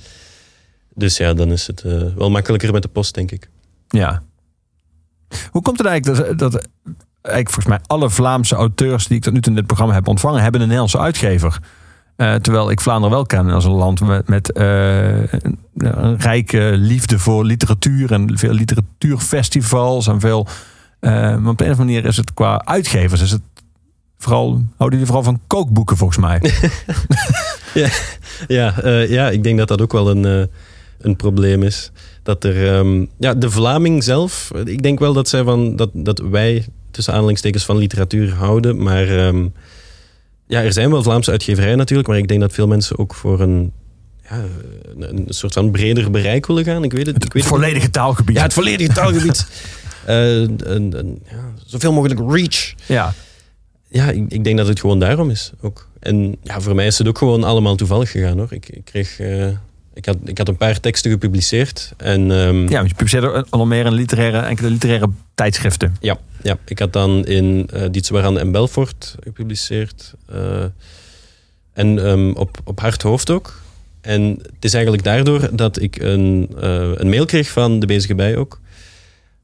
Dus 0.98 1.18
ja, 1.18 1.34
dan 1.34 1.52
is 1.52 1.68
het 1.68 1.82
eh, 1.82 2.02
wel 2.16 2.30
makkelijker 2.30 2.72
met 2.74 2.82
de 2.82 2.88
post, 2.88 3.14
denk 3.14 3.32
ik. 3.32 3.50
Ja. 3.88 4.22
Hoe 5.52 5.62
komt 5.62 5.78
het 5.78 5.88
eigenlijk 5.88 6.28
dat, 6.28 6.40
dat 6.40 6.68
eigenlijk 7.22 7.54
volgens 7.54 7.66
mij 7.66 7.80
alle 7.88 8.10
Vlaamse 8.10 8.56
auteurs 8.56 9.08
die 9.08 9.18
ik 9.18 9.24
tot 9.24 9.34
nu 9.34 9.42
toe 9.42 9.52
in 9.52 9.58
dit 9.58 9.68
programma 9.68 9.94
heb 9.94 10.08
ontvangen, 10.08 10.42
hebben 10.42 10.62
een 10.62 10.68
Nederlandse 10.68 11.00
uitgever? 11.00 11.60
Eh, 12.16 12.36
terwijl 12.36 12.72
ik 12.72 12.82
Vlaanderen 12.82 13.16
wel 13.16 13.26
ken 13.26 13.50
als 13.50 13.66
een 13.66 13.72
land 13.72 14.02
met, 14.02 14.28
met 14.28 14.52
eh, 14.52 15.34
een, 15.34 15.60
een 15.78 16.18
rijke 16.20 16.72
liefde 16.76 17.20
voor 17.20 17.46
literatuur 17.46 18.12
en 18.12 18.38
veel 18.38 18.54
literatuurfestivals 18.54 20.08
en 20.08 20.20
veel. 20.20 20.48
maar 21.00 21.48
op 21.48 21.58
de 21.58 21.66
een 21.66 21.72
of 21.72 21.80
andere 21.80 21.84
manier 21.84 22.06
is 22.06 22.18
het 22.18 22.34
qua 22.34 22.62
uitgevers 22.66 23.22
is 23.22 23.32
het 23.32 23.42
Vooral, 24.20 24.50
houden 24.78 25.00
jullie 25.00 25.06
vooral 25.06 25.24
van 25.24 25.42
kookboeken 25.48 25.98
volgens 25.98 26.20
mij. 26.20 26.42
Ja, 28.48 28.82
eh, 28.82 29.10
ja, 29.10 29.30
ik 29.30 29.44
denk 29.44 29.58
dat 29.58 29.68
dat 29.68 29.82
ook 29.82 29.92
wel 29.92 30.10
een, 30.10 30.50
een 31.00 31.16
probleem 31.16 31.64
is. 31.64 31.92
Dat 32.24 32.44
er, 32.44 32.74
ehm, 32.74 33.06
ja, 33.20 33.34
de 33.34 33.52
Vlaming 33.52 34.04
zelf, 34.04 34.52
ik 34.66 34.84
denk 34.84 35.00
wel 35.00 35.14
dat, 35.14 35.30
zij 35.30 35.44
van, 35.44 35.76
dat, 35.76 35.90
dat 35.94 36.20
wij 36.20 36.66
tussen 36.92 37.14
aanhalingstekens 37.14 37.66
van 37.66 37.78
literatuur 37.78 38.34
houden. 38.34 38.84
Maar 38.84 39.08
ehm, 39.08 39.48
ja, 40.48 40.64
er 40.64 40.74
zijn 40.74 40.90
wel 40.90 41.04
Vlaamse 41.04 41.32
uitgeverijen 41.32 41.78
natuurlijk, 41.78 42.08
maar 42.08 42.18
ik 42.18 42.28
denk 42.28 42.42
dat 42.42 42.54
veel 42.54 42.68
mensen 42.68 42.98
ook 42.98 43.14
voor 43.14 43.40
een, 43.40 43.72
ja, 44.30 44.44
een, 44.98 45.26
soort 45.28 45.54
van 45.54 45.72
breder 45.72 46.12
bereik 46.12 46.46
willen 46.46 46.64
gaan. 46.64 46.84
Ik 46.84 46.94
weet 46.94 47.06
het, 47.06 47.16
ik 47.16 47.34
weet 47.34 47.44
het 47.44 47.52
niet. 47.52 47.62
volledige 47.62 47.90
taalgebied. 47.90 48.36
Ja, 48.36 48.42
het 48.42 48.54
volledige 48.54 48.94
taalgebied. 48.94 49.48
Eh, 50.06 50.40
een, 50.40 51.00
een, 51.00 51.22
ja, 51.30 51.54
zoveel 51.66 51.92
mogelijk 51.92 52.20
reach. 52.20 52.74
Ja. 52.86 53.14
Ja, 53.88 54.10
ik, 54.10 54.24
ik 54.30 54.44
denk 54.44 54.58
dat 54.58 54.68
het 54.68 54.80
gewoon 54.80 55.00
daarom 55.00 55.30
is 55.30 55.52
ook. 55.62 55.90
En 56.00 56.36
ja, 56.44 56.62
voor 56.62 56.76
mij 56.76 56.88
is 56.88 56.98
het 56.98 57.08
ook 57.08 57.18
gewoon 57.18 57.44
allemaal 57.44 57.76
toevallig 57.76 58.12
gegaan 58.12 58.38
hoor. 58.38 58.54
Ik, 58.54 58.70
ik 58.70 58.86
kreeg... 58.86 59.20
eh, 59.20 59.48
ik, 59.98 60.06
had, 60.06 60.18
ik 60.26 60.38
had 60.38 60.48
een 60.48 60.58
paar 60.58 60.80
teksten 60.80 61.12
gepubliceerd. 61.12 61.94
En 61.98 62.32
ehm, 62.32 62.68
Ja, 62.70 62.78
want 62.78 62.90
je 62.90 62.96
publiceerde 62.96 63.46
al 63.50 63.66
meer 63.66 63.86
in 63.86 63.94
literaire, 63.94 64.40
enkele 64.40 64.70
literaire 64.70 65.10
tijdschriften. 65.36 65.96
ja, 66.00 66.18
ja, 66.42 66.58
ik 66.66 66.80
had 66.80 66.94
dan 66.94 67.26
in 67.26 67.70
uh, 67.74 67.84
Dietsewaran 67.92 68.40
en 68.40 68.52
Belfort 68.52 69.16
gepubliceerd. 69.24 70.14
eh, 70.26 70.64
en 71.74 72.06
ehm, 72.06 72.32
op, 72.32 72.58
op 72.64 72.80
Hart 72.80 73.02
Hoofd 73.02 73.30
ook. 73.30 73.62
En 74.02 74.22
het 74.22 74.66
is 74.66 74.74
eigenlijk 74.74 75.04
daardoor 75.04 75.56
dat 75.56 75.82
ik 75.82 75.96
een, 76.00 76.50
eh, 76.62 76.92
een 76.94 77.10
mail 77.10 77.26
kreeg 77.26 77.50
van 77.50 77.80
de 77.80 77.86
bezige 77.86 78.16
bij 78.16 78.38
ook. 78.38 78.60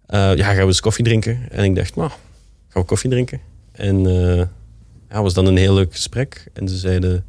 Eh, 0.06 0.36
ja, 0.36 0.46
gaan 0.46 0.56
we 0.56 0.62
eens 0.62 0.80
koffie 0.80 1.04
drinken? 1.04 1.40
En 1.50 1.64
ik 1.64 1.76
dacht, 1.76 1.96
nou, 1.96 2.10
gaan 2.10 2.82
we 2.82 2.88
koffie 2.88 3.10
drinken? 3.10 3.40
En 3.72 4.06
eh 4.06 4.46
ja, 5.10 5.22
was 5.22 5.34
dan 5.34 5.46
een 5.46 5.58
heel 5.58 5.74
leuk 5.74 5.94
gesprek. 5.94 6.48
En 6.54 6.68
ze 6.68 6.78
zeiden, 6.78 7.26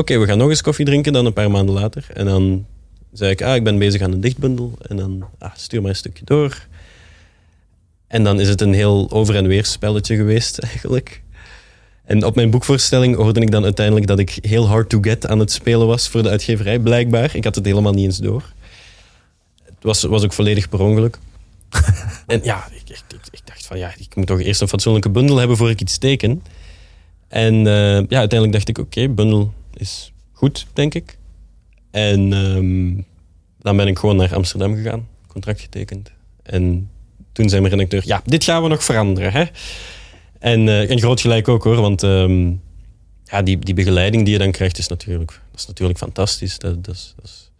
oké, 0.00 0.18
we 0.18 0.26
gaan 0.26 0.38
nog 0.38 0.48
eens 0.48 0.62
koffie 0.62 0.84
drinken 0.84 1.12
dan 1.12 1.26
een 1.26 1.32
paar 1.32 1.50
maanden 1.50 1.74
later. 1.74 2.06
En 2.14 2.24
dan 2.24 2.66
zei 3.12 3.30
ik, 3.30 3.42
ah, 3.42 3.54
ik 3.54 3.64
ben 3.64 3.78
bezig 3.78 4.00
aan 4.00 4.12
een 4.12 4.20
dichtbundel. 4.20 4.78
En 4.88 4.96
dan, 4.96 5.24
ah, 5.38 5.50
stuur 5.56 5.80
maar 5.80 5.90
een 5.90 5.96
stukje 5.96 6.24
door. 6.24 6.66
En 8.06 8.24
dan 8.24 8.40
is 8.40 8.48
het 8.48 8.60
een 8.60 8.74
heel 8.74 9.10
over- 9.10 9.36
en 9.36 9.46
weer 9.46 9.64
spelletje 9.64 10.16
geweest 10.16 10.58
eigenlijk. 10.68 11.22
En 12.04 12.24
op 12.24 12.34
mijn 12.34 12.50
boekvoorstelling 12.50 13.16
hoorde 13.16 13.40
ik 13.40 13.50
dan 13.50 13.64
uiteindelijk 13.64 14.06
dat 14.06 14.18
ik 14.18 14.38
heel 14.40 14.68
hard 14.68 14.88
to 14.88 14.98
get 15.00 15.26
aan 15.26 15.38
het 15.38 15.52
spelen 15.52 15.86
was 15.86 16.08
voor 16.08 16.22
de 16.22 16.28
uitgeverij, 16.28 16.78
blijkbaar. 16.78 17.36
Ik 17.36 17.44
had 17.44 17.54
het 17.54 17.64
helemaal 17.64 17.92
niet 17.92 18.04
eens 18.04 18.18
door. 18.18 18.52
Het 19.64 19.74
was, 19.80 20.02
was 20.02 20.24
ook 20.24 20.32
volledig 20.32 20.68
per 20.68 20.80
ongeluk. 20.80 21.18
en 22.26 22.40
ja, 22.42 22.68
ik, 22.72 22.88
ik, 22.88 23.02
ik, 23.30 23.40
dacht 23.44 23.66
van 23.66 23.78
ja, 23.78 23.92
ik 23.98 24.16
moet 24.16 24.26
toch 24.26 24.40
eerst 24.40 24.60
een 24.60 24.68
fatsoenlijke 24.68 25.10
bundel 25.10 25.36
hebben 25.36 25.56
voor 25.56 25.70
ik 25.70 25.80
iets 25.80 25.98
teken. 25.98 26.42
En 27.28 27.54
eh, 27.54 27.94
ja, 28.08 28.18
uiteindelijk 28.18 28.52
dacht 28.52 28.68
ik, 28.68 28.78
oké, 28.78 29.08
bundel 29.08 29.52
is 29.80 30.12
goed, 30.32 30.66
denk 30.72 30.94
ik. 30.94 31.18
En 31.90 32.32
ehm, 32.32 33.02
dan 33.58 33.76
ben 33.76 33.86
ik 33.86 33.98
gewoon 33.98 34.16
naar 34.16 34.34
Amsterdam 34.34 34.74
gegaan, 34.74 35.08
contract 35.26 35.60
getekend. 35.60 36.10
En 36.42 36.90
toen 37.32 37.48
zei 37.48 37.60
mijn 37.60 37.72
redacteur, 37.72 38.02
ja, 38.04 38.22
dit 38.24 38.44
gaan 38.44 38.62
we 38.62 38.68
nog 38.68 38.84
veranderen. 38.84 39.32
Hè? 39.32 39.44
En, 40.38 40.68
eh, 40.68 40.90
en 40.90 40.98
groot 40.98 41.20
gelijk 41.20 41.48
ook 41.48 41.64
hoor, 41.64 41.80
want 41.80 42.02
ehm, 42.02 42.52
ja, 43.24 43.42
die, 43.42 43.58
die 43.58 43.74
begeleiding 43.74 44.24
die 44.24 44.32
je 44.32 44.38
dan 44.38 44.50
krijgt 44.50 44.78
is 44.78 44.88
natuurlijk, 44.88 45.40
dat 45.50 45.60
is 45.60 45.66
natuurlijk 45.66 45.98
fantastisch. 45.98 46.58
Dat, 46.58 46.84
dat 46.84 47.14
is 47.22 47.50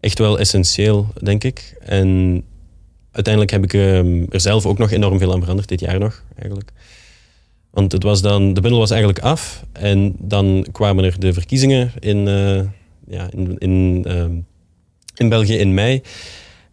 echt 0.00 0.18
wel 0.18 0.38
essentieel, 0.38 1.08
denk 1.22 1.44
ik. 1.44 1.76
En 1.80 2.42
uiteindelijk 3.10 3.52
heb 3.52 3.64
ik 3.64 3.74
ehm, 3.74 4.24
er 4.30 4.40
zelf 4.40 4.66
ook 4.66 4.78
nog 4.78 4.90
enorm 4.90 5.18
veel 5.18 5.32
aan 5.32 5.40
veranderd, 5.40 5.68
dit 5.68 5.80
jaar 5.80 5.98
nog 5.98 6.22
eigenlijk. 6.36 6.72
Want 7.74 7.92
het 7.92 8.02
was 8.02 8.22
dan, 8.22 8.54
de 8.54 8.60
bundel 8.60 8.80
was 8.80 8.90
eigenlijk 8.90 9.20
af 9.20 9.64
en 9.72 10.14
dan 10.18 10.66
kwamen 10.72 11.04
er 11.04 11.20
de 11.20 11.32
verkiezingen 11.32 11.92
in, 11.98 12.28
eh, 12.28 12.60
ja, 13.06 13.28
in, 13.30 13.58
in, 13.58 14.04
ehm, 14.08 14.32
in 15.14 15.28
België 15.28 15.56
in 15.56 15.74
mei. 15.74 16.02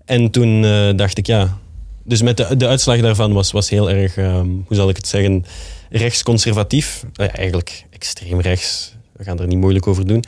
En 0.06 0.32
toen 0.32 0.66
eh, 0.66 0.90
dacht 0.96 1.18
ik, 1.18 1.28
ja, 1.28 1.58
dus 2.04 2.22
met 2.22 2.38
de, 2.38 2.58
de 2.58 2.68
uitslag 2.68 3.00
daarvan 3.00 3.34
was, 3.34 3.52
was 3.52 3.70
heel 3.70 3.90
erg, 3.90 4.18
ehm, 4.18 4.48
hoe 4.66 4.76
zal 4.76 4.90
ik 4.90 4.96
het 4.96 5.08
zeggen, 5.08 5.46
rechtsconservatief. 5.90 7.06
Uh, 7.16 7.28
eigenlijk 7.38 7.86
extreem 7.90 8.40
rechts. 8.40 8.96
We 9.12 9.24
gaan 9.24 9.40
er 9.40 9.48
niet 9.48 9.60
moeilijk 9.60 9.88
over 9.88 10.08
doen. 10.08 10.24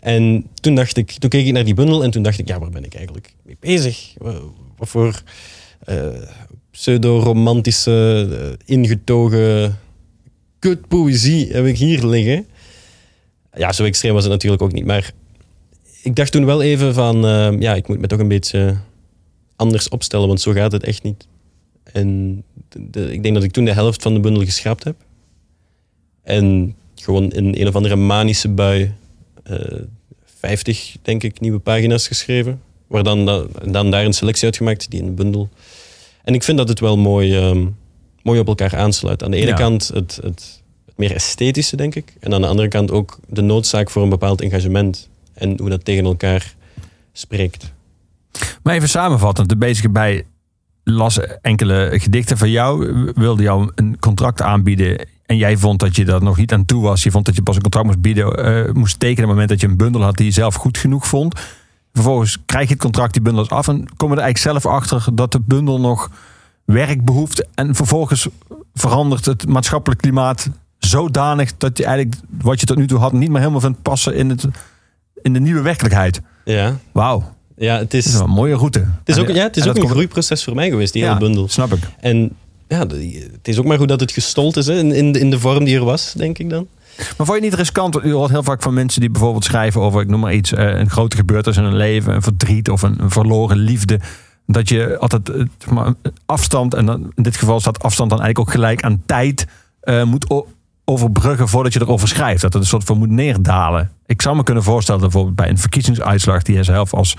En 0.00 0.46
toen 0.54 0.74
dacht 0.74 0.96
ik, 0.96 1.10
toen 1.10 1.30
keek 1.30 1.46
ik 1.46 1.52
naar 1.52 1.64
die 1.64 1.74
bundel 1.74 2.04
en 2.04 2.10
toen 2.10 2.22
dacht 2.22 2.38
ik, 2.38 2.48
ja, 2.48 2.58
waar 2.58 2.70
ben 2.70 2.84
ik 2.84 2.94
eigenlijk 2.94 3.34
mee 3.42 3.56
bezig? 3.60 4.14
Wat, 4.16 4.88
voor 4.88 5.22
pseudo-romantische, 6.70 8.28
uh, 8.66 9.76
ingetogen 10.60 10.80
kutpoëzie 10.80 11.52
heb 11.52 11.66
ik 11.66 11.78
hier 11.78 12.06
liggen? 12.06 12.46
Ja, 13.54 13.72
zo 13.72 13.84
extreem 13.84 14.12
was 14.12 14.22
het 14.22 14.32
natuurlijk 14.32 14.62
ook 14.62 14.72
niet. 14.72 14.84
Maar 14.84 15.12
ik 16.02 16.16
dacht 16.16 16.32
toen 16.32 16.44
wel 16.44 16.62
even 16.62 16.94
van, 16.94 17.24
uh, 17.24 17.60
ja, 17.60 17.74
ik 17.74 17.88
moet 17.88 17.98
me 17.98 18.06
toch 18.06 18.18
een 18.18 18.28
beetje 18.28 18.76
anders 19.56 19.88
opstellen, 19.88 20.26
want 20.26 20.40
zo 20.40 20.52
gaat 20.52 20.72
het 20.72 20.84
echt 20.84 21.02
niet. 21.02 21.26
En 21.92 22.42
ik 22.92 23.22
denk 23.22 23.34
dat 23.34 23.42
ik 23.42 23.50
toen 23.50 23.64
de 23.64 23.72
helft 23.72 24.02
van 24.02 24.14
de 24.14 24.20
bundel 24.20 24.44
geschrapt 24.44 24.84
heb. 24.84 24.96
En 26.22 26.74
gewoon 26.94 27.30
in 27.30 27.54
een 27.60 27.68
of 27.68 27.74
andere 27.74 27.96
manische 27.96 28.48
bui 28.48 28.94
uh, 29.50 29.82
50, 30.24 30.96
denk 31.02 31.22
ik, 31.22 31.40
nieuwe 31.40 31.58
pagina's 31.58 32.06
geschreven. 32.06 32.60
Waar 32.86 33.02
dan, 33.02 33.48
dan 33.64 33.90
daar 33.90 34.04
een 34.04 34.12
selectie 34.12 34.44
uitgemaakt, 34.44 34.90
die 34.90 35.00
in 35.00 35.06
de 35.06 35.12
bundel. 35.12 35.48
En 36.24 36.34
ik 36.34 36.42
vind 36.42 36.58
dat 36.58 36.68
het 36.68 36.80
wel 36.80 36.96
mooi, 36.96 37.36
um, 37.36 37.76
mooi 38.22 38.40
op 38.40 38.46
elkaar 38.46 38.76
aansluit. 38.76 39.22
Aan 39.22 39.30
de 39.30 39.36
ene 39.36 39.46
ja. 39.46 39.54
kant 39.54 39.88
het, 39.88 40.18
het, 40.22 40.62
het, 40.86 40.96
meer 40.96 41.14
esthetische, 41.14 41.76
denk 41.76 41.94
ik. 41.94 42.12
En 42.20 42.34
aan 42.34 42.40
de 42.40 42.46
andere 42.46 42.68
kant 42.68 42.90
ook 42.90 43.18
de 43.28 43.42
noodzaak 43.42 43.90
voor 43.90 44.02
een 44.02 44.08
bepaald 44.08 44.40
engagement. 44.40 45.08
En 45.34 45.58
hoe 45.58 45.68
dat 45.68 45.84
tegen 45.84 46.04
elkaar 46.04 46.54
spreekt. 47.12 47.72
Maar 48.62 48.74
even 48.74 48.88
samenvattend, 48.88 49.48
de 49.48 49.56
bezige 49.56 49.88
bij 49.88 50.24
las 50.84 51.20
enkele 51.40 51.90
gedichten 51.92 52.38
van 52.38 52.50
jou, 52.50 52.92
wilde 53.14 53.42
jou 53.42 53.70
een 53.74 53.98
contract 53.98 54.42
aanbieden 54.42 55.06
en 55.26 55.36
jij 55.36 55.56
vond 55.56 55.80
dat 55.80 55.96
je 55.96 56.04
daar 56.04 56.22
nog 56.22 56.36
niet 56.36 56.52
aan 56.52 56.64
toe 56.64 56.82
was. 56.82 57.02
Je 57.02 57.10
vond 57.10 57.24
dat 57.24 57.34
je 57.34 57.42
pas 57.42 57.56
een 57.56 57.62
contract 57.62 57.86
moest 57.86 58.00
bieden, 58.00 58.66
uh, 58.68 58.72
moest 58.72 59.00
tekenen 59.00 59.24
op 59.24 59.28
het 59.28 59.28
moment 59.28 59.48
dat 59.48 59.60
je 59.60 59.66
een 59.66 59.76
bundel 59.76 60.02
had 60.02 60.16
die 60.16 60.26
je 60.26 60.32
zelf 60.32 60.54
goed 60.54 60.78
genoeg 60.78 61.06
vond. 61.06 61.40
Vervolgens 61.92 62.38
krijg 62.46 62.66
je 62.66 62.72
het 62.72 62.82
contract, 62.82 63.12
die 63.12 63.22
bundel 63.22 63.42
is 63.42 63.50
af 63.50 63.68
en 63.68 63.86
kom 63.96 64.10
je 64.10 64.16
er 64.16 64.22
eigenlijk 64.22 64.60
zelf 64.60 64.74
achter 64.74 65.14
dat 65.14 65.32
de 65.32 65.40
bundel 65.40 65.80
nog 65.80 66.10
werk 66.72 67.04
behoeft. 67.04 67.46
En 67.54 67.74
vervolgens 67.74 68.28
verandert 68.74 69.24
het 69.24 69.46
maatschappelijk 69.46 70.00
klimaat 70.00 70.48
zodanig 70.78 71.56
dat 71.56 71.78
je 71.78 71.84
eigenlijk 71.84 72.20
wat 72.40 72.60
je 72.60 72.66
tot 72.66 72.76
nu 72.76 72.86
toe 72.86 72.98
had 72.98 73.12
niet 73.12 73.28
meer 73.28 73.38
helemaal 73.38 73.60
vindt 73.60 73.82
passen 73.82 74.14
in, 74.14 74.28
het, 74.30 74.46
in 75.22 75.32
de 75.32 75.40
nieuwe 75.40 75.60
werkelijkheid. 75.60 76.20
Ja. 76.44 76.76
Wauw. 76.92 77.36
Ja, 77.56 77.78
het 77.78 77.94
is, 77.94 78.14
een 78.14 78.30
mooie 78.30 78.54
route. 78.54 78.78
Het 78.78 79.08
is 79.08 79.18
ook, 79.18 79.28
ja, 79.28 79.42
het 79.42 79.56
is 79.56 79.68
ook 79.68 79.76
een 79.76 79.88
groeiproces 79.88 80.44
voor 80.44 80.54
mij 80.54 80.70
geweest, 80.70 80.92
die 80.92 81.02
ja, 81.02 81.08
hele 81.08 81.20
bundel. 81.20 81.48
Snap 81.48 81.72
ik. 81.72 81.80
En 82.00 82.30
ja, 82.68 82.78
het 83.32 83.48
is 83.48 83.58
ook 83.58 83.64
maar 83.64 83.78
goed 83.78 83.88
dat 83.88 84.00
het 84.00 84.12
gestold 84.12 84.56
is 84.56 84.66
hè, 84.66 84.78
in, 84.78 84.92
in, 84.92 85.12
de, 85.12 85.18
in 85.20 85.30
de 85.30 85.38
vorm 85.38 85.64
die 85.64 85.76
er 85.76 85.84
was, 85.84 86.12
denk 86.12 86.38
ik 86.38 86.50
dan. 86.50 86.66
Maar 87.16 87.26
vond 87.26 87.38
je 87.38 87.44
niet 87.44 87.54
riskant? 87.54 88.04
U 88.04 88.12
hoort 88.12 88.30
heel 88.30 88.42
vaak 88.42 88.62
van 88.62 88.74
mensen 88.74 89.00
die 89.00 89.10
bijvoorbeeld 89.10 89.44
schrijven 89.44 89.80
over, 89.80 90.00
ik 90.00 90.08
noem 90.08 90.20
maar 90.20 90.34
iets, 90.34 90.52
een 90.56 90.90
grote 90.90 91.16
gebeurtenis 91.16 91.58
in 91.58 91.64
hun 91.64 91.76
leven, 91.76 92.14
een 92.14 92.22
verdriet 92.22 92.70
of 92.70 92.82
een, 92.82 92.94
een 93.00 93.10
verloren 93.10 93.56
liefde. 93.56 94.00
Dat 94.50 94.68
je 94.68 94.98
altijd 94.98 95.30
maar, 95.70 95.94
afstand, 96.26 96.74
en 96.74 96.88
in 97.14 97.22
dit 97.22 97.36
geval 97.36 97.60
staat 97.60 97.82
afstand 97.82 98.10
dan 98.10 98.20
eigenlijk 98.20 98.48
ook 98.48 98.54
gelijk 98.54 98.82
aan 98.82 99.02
tijd, 99.06 99.46
uh, 99.82 100.04
moet 100.04 100.44
overbruggen 100.84 101.48
voordat 101.48 101.72
je 101.72 101.80
erover 101.80 102.08
schrijft. 102.08 102.42
Dat 102.42 102.52
het 102.52 102.62
een 102.62 102.68
soort 102.68 102.84
van 102.84 102.98
moet 102.98 103.10
neerdalen. 103.10 103.90
Ik 104.06 104.22
zou 104.22 104.36
me 104.36 104.42
kunnen 104.42 104.62
voorstellen, 104.62 105.00
bijvoorbeeld 105.00 105.36
bij 105.36 105.48
een 105.48 105.58
verkiezingsuitslag 105.58 106.42
die 106.42 106.56
je 106.56 106.62
zelf 106.62 106.94
als 106.94 107.16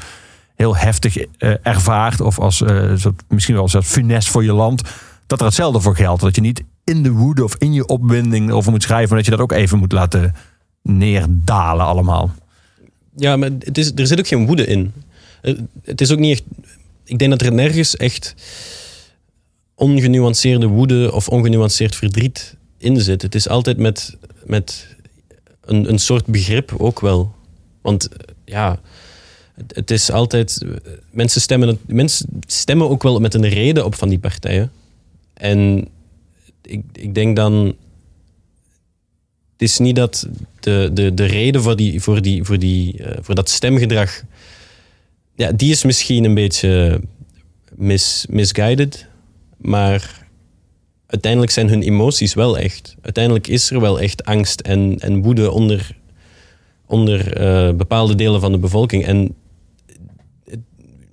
heel 0.56 0.76
heftig 0.76 1.18
uh, 1.18 1.26
ervaart, 1.62 2.22
of 2.22 2.40
als 2.40 2.62
uh, 2.62 2.96
misschien 3.28 3.56
wel 3.56 3.70
een 3.72 3.84
funest 3.84 4.30
voor 4.30 4.44
je 4.44 4.54
land, 4.54 4.82
dat 5.28 5.40
er 5.40 5.46
hetzelfde 5.46 5.80
voor 5.80 5.96
geldt. 5.96 6.22
Dat 6.22 6.36
je 6.36 6.42
niet 6.42 6.64
in 6.84 7.04
de 7.04 7.12
woede 7.12 7.44
of 7.44 7.56
in 7.58 7.74
je 7.74 7.88
opwinding 7.88 8.52
over 8.52 8.72
moet 8.72 8.84
schrijven, 8.84 9.08
maar 9.08 9.18
dat 9.18 9.26
je 9.26 9.32
dat 9.32 9.42
ook 9.42 9.52
even 9.52 9.78
moet 9.78 9.92
laten 9.92 10.36
neerdalen 10.82 11.86
allemaal. 11.86 12.32
Ja, 13.16 13.38
maar 13.38 13.50
het 13.60 13.78
is, 13.78 13.92
er 13.96 14.08
zit 14.08 14.20
ook 14.20 14.28
geen 14.28 14.46
woede 14.46 14.66
in. 14.66 14.94
Het 15.84 16.02
is 16.02 16.12
ook 16.12 16.20
niet 16.20 16.32
echt. 16.32 16.44
Ik 17.10 17.18
denk 17.20 17.32
dat 17.32 17.42
er 17.42 17.54
nergens 17.54 17.98
echt 17.98 18.36
ongenuanceerde 19.76 20.68
woede 20.68 21.12
of 21.14 21.30
ongenuanceerd 21.30 21.96
verdriet 21.96 22.56
in 22.78 23.02
zit. 23.02 23.22
Het 23.22 23.36
is 23.36 23.48
altijd 23.48 23.78
met, 23.78 24.18
met 24.44 24.88
een, 25.62 25.90
een 25.90 26.00
soort 26.00 26.26
begrip 26.26 26.74
ook 26.78 27.00
wel. 27.00 27.34
Want 27.82 28.10
ja, 28.46 28.80
het, 29.54 29.76
het 29.76 29.92
is 29.92 30.12
altijd. 30.12 30.66
Mensen 31.12 31.42
stemmen, 31.42 31.80
mensen 31.88 32.26
stemmen 32.48 32.90
ook 32.90 33.04
wel 33.04 33.20
met 33.20 33.34
een 33.34 33.50
reden 33.50 33.86
op 33.86 33.96
van 33.96 34.10
die 34.10 34.20
partijen. 34.20 34.72
En 35.34 35.88
ik, 36.62 36.84
ik 36.94 37.14
denk 37.14 37.36
dan. 37.36 37.76
Het 39.52 39.68
is 39.70 39.78
niet 39.78 39.96
dat 39.96 40.28
de, 40.60 40.90
de, 40.94 41.14
de 41.14 41.26
reden 41.26 41.62
voor, 41.62 41.76
die, 41.76 42.02
voor, 42.02 42.22
die, 42.22 42.44
voor, 42.44 42.60
die, 42.60 43.00
uh, 43.00 43.08
voor 43.22 43.36
dat 43.36 43.50
stemgedrag. 43.50 44.24
Ja, 45.40 45.52
die 45.52 45.72
is 45.72 45.84
misschien 45.84 46.24
een 46.24 46.34
beetje 46.34 47.02
mis, 47.76 48.26
misguided. 48.30 49.08
Maar 49.58 50.28
uiteindelijk 51.06 51.52
zijn 51.52 51.70
hun 51.70 51.82
emoties 51.82 52.34
wel 52.34 52.58
echt. 52.58 52.96
Uiteindelijk 53.02 53.48
is 53.48 53.72
er 53.72 53.80
wel 53.80 54.00
echt 54.00 54.26
angst 54.26 54.60
en, 54.60 54.96
en 55.00 55.22
woede 55.22 55.52
onder, 55.52 55.96
onder 56.86 57.34
eh, 57.34 57.74
bepaalde 57.74 58.16
delen 58.16 58.42
van 58.42 58.52
de 58.52 58.58
bevolking. 58.58 59.06
En 59.06 59.36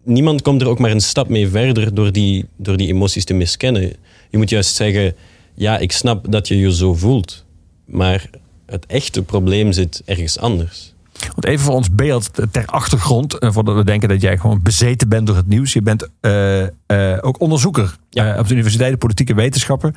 niemand 0.02 0.42
komt 0.42 0.60
er 0.60 0.68
ook 0.68 0.78
maar 0.78 0.90
een 0.90 1.00
stap 1.00 1.28
mee 1.28 1.48
verder 1.48 1.94
door 1.94 2.12
die, 2.12 2.44
door 2.56 2.76
die 2.76 2.88
emoties 2.88 3.24
te 3.24 3.34
miskennen. 3.34 3.92
Je 4.30 4.38
moet 4.38 4.50
juist 4.50 4.74
zeggen, 4.74 5.14
ja, 5.54 5.78
ik 5.78 5.92
snap 5.92 6.32
dat 6.32 6.48
je 6.48 6.58
je 6.58 6.74
zo 6.74 6.94
voelt. 6.94 7.44
Maar 7.84 8.30
het 8.66 8.86
echte 8.86 9.22
probleem 9.22 9.72
zit 9.72 10.02
ergens 10.04 10.38
anders. 10.38 10.94
Want 11.20 11.44
even 11.44 11.64
voor 11.64 11.74
ons 11.74 11.90
beeld 11.94 12.30
ter 12.50 12.66
achtergrond, 12.66 13.38
eh, 13.38 13.52
voordat 13.52 13.76
we 13.76 13.84
denken 13.84 14.08
dat 14.08 14.20
jij 14.20 14.38
gewoon 14.38 14.62
bezeten 14.62 15.08
bent 15.08 15.26
door 15.26 15.36
het 15.36 15.46
nieuws. 15.46 15.72
Je 15.72 15.82
bent 15.82 16.08
eh, 16.20 16.62
eh, 16.62 17.18
ook 17.20 17.40
onderzoeker 17.40 17.96
Ja. 18.10 18.38
op 18.38 18.46
de 18.48 18.54
Universiteit 18.54 18.98
Politieke 18.98 19.34
Wetenschappen. 19.34 19.94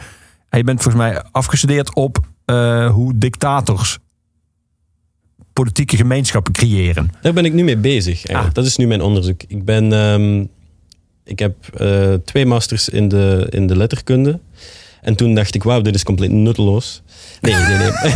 En 0.49 0.57
je 0.57 0.63
bent 0.63 0.81
volgens 0.81 1.03
mij 1.03 1.23
afgestudeerd 1.31 1.95
op 1.95 2.17
hoe 2.91 3.17
dictators 3.17 3.97
politieke 5.53 5.95
gemeenschappen 5.95 6.53
creëren. 6.53 7.11
Daar 7.21 7.33
ben 7.33 7.45
ik 7.45 7.53
nu 7.53 7.63
mee 7.63 7.77
bezig. 7.77 8.27
Ah. 8.27 8.45
Dat 8.53 8.65
is 8.65 8.77
nu 8.77 8.87
mijn 8.87 9.01
onderzoek. 9.01 9.41
Ik, 9.47 9.65
ben, 9.65 9.93
ehm, 9.93 10.45
ik 11.23 11.39
heb 11.39 11.55
twee 12.25 12.45
masters 12.45 12.89
in 12.89 13.07
de, 13.07 13.47
in 13.49 13.67
de 13.67 13.77
letterkunde. 13.77 14.39
En 15.01 15.15
toen 15.15 15.35
dacht 15.35 15.55
ik, 15.55 15.63
wauw, 15.63 15.81
dit 15.81 15.95
is 15.95 16.03
compleet 16.03 16.31
nutteloos. 16.31 17.01
Nee, 17.41 17.53
nee, 17.53 17.77
nee. 17.77 17.91